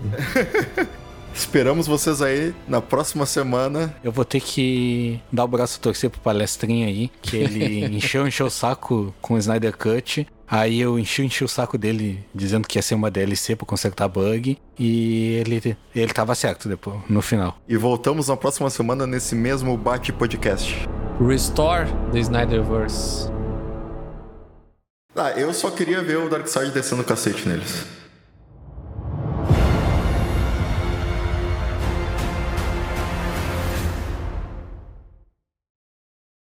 Esperamos 1.33 1.87
vocês 1.87 2.21
aí 2.21 2.53
na 2.67 2.81
próxima 2.81 3.25
semana. 3.25 3.93
Eu 4.03 4.11
vou 4.11 4.23
ter 4.23 4.39
que 4.39 5.19
dar 5.31 5.43
o 5.43 5.47
braço 5.47 5.79
a 5.79 5.81
torcer 5.81 6.09
pro 6.09 6.21
palestrinho 6.21 6.87
aí, 6.87 7.11
que 7.19 7.35
ele 7.35 7.83
encheu, 7.97 8.27
encheu 8.27 8.45
o 8.45 8.51
saco 8.51 9.13
com 9.19 9.33
o 9.33 9.37
Snyder 9.39 9.75
Cut. 9.75 10.25
Aí 10.47 10.79
eu 10.79 10.99
enchi, 10.99 11.23
enchi 11.23 11.43
o 11.43 11.47
saco 11.47 11.79
dele 11.79 12.23
dizendo 12.33 12.67
que 12.67 12.77
ia 12.77 12.81
ser 12.83 12.93
uma 12.93 13.09
DLC 13.09 13.55
pra 13.55 13.65
consertar 13.65 14.07
bug. 14.07 14.55
E 14.77 15.41
ele, 15.41 15.75
ele 15.95 16.13
tava 16.13 16.35
certo 16.35 16.69
depois, 16.69 16.99
no 17.09 17.23
final. 17.23 17.57
E 17.67 17.75
voltamos 17.75 18.27
na 18.27 18.37
próxima 18.37 18.69
semana 18.69 19.07
nesse 19.07 19.33
mesmo 19.33 19.75
Bate 19.75 20.13
Podcast. 20.13 20.87
Restore 21.19 21.85
the 22.11 22.19
Snyderverse. 22.19 23.31
Ah, 25.15 25.31
eu 25.31 25.53
só 25.53 25.71
queria 25.71 26.01
ver 26.03 26.17
o 26.17 26.29
Darkseid 26.29 26.71
descendo 26.73 27.03
o 27.03 27.05
cacete 27.05 27.47
neles. 27.47 27.85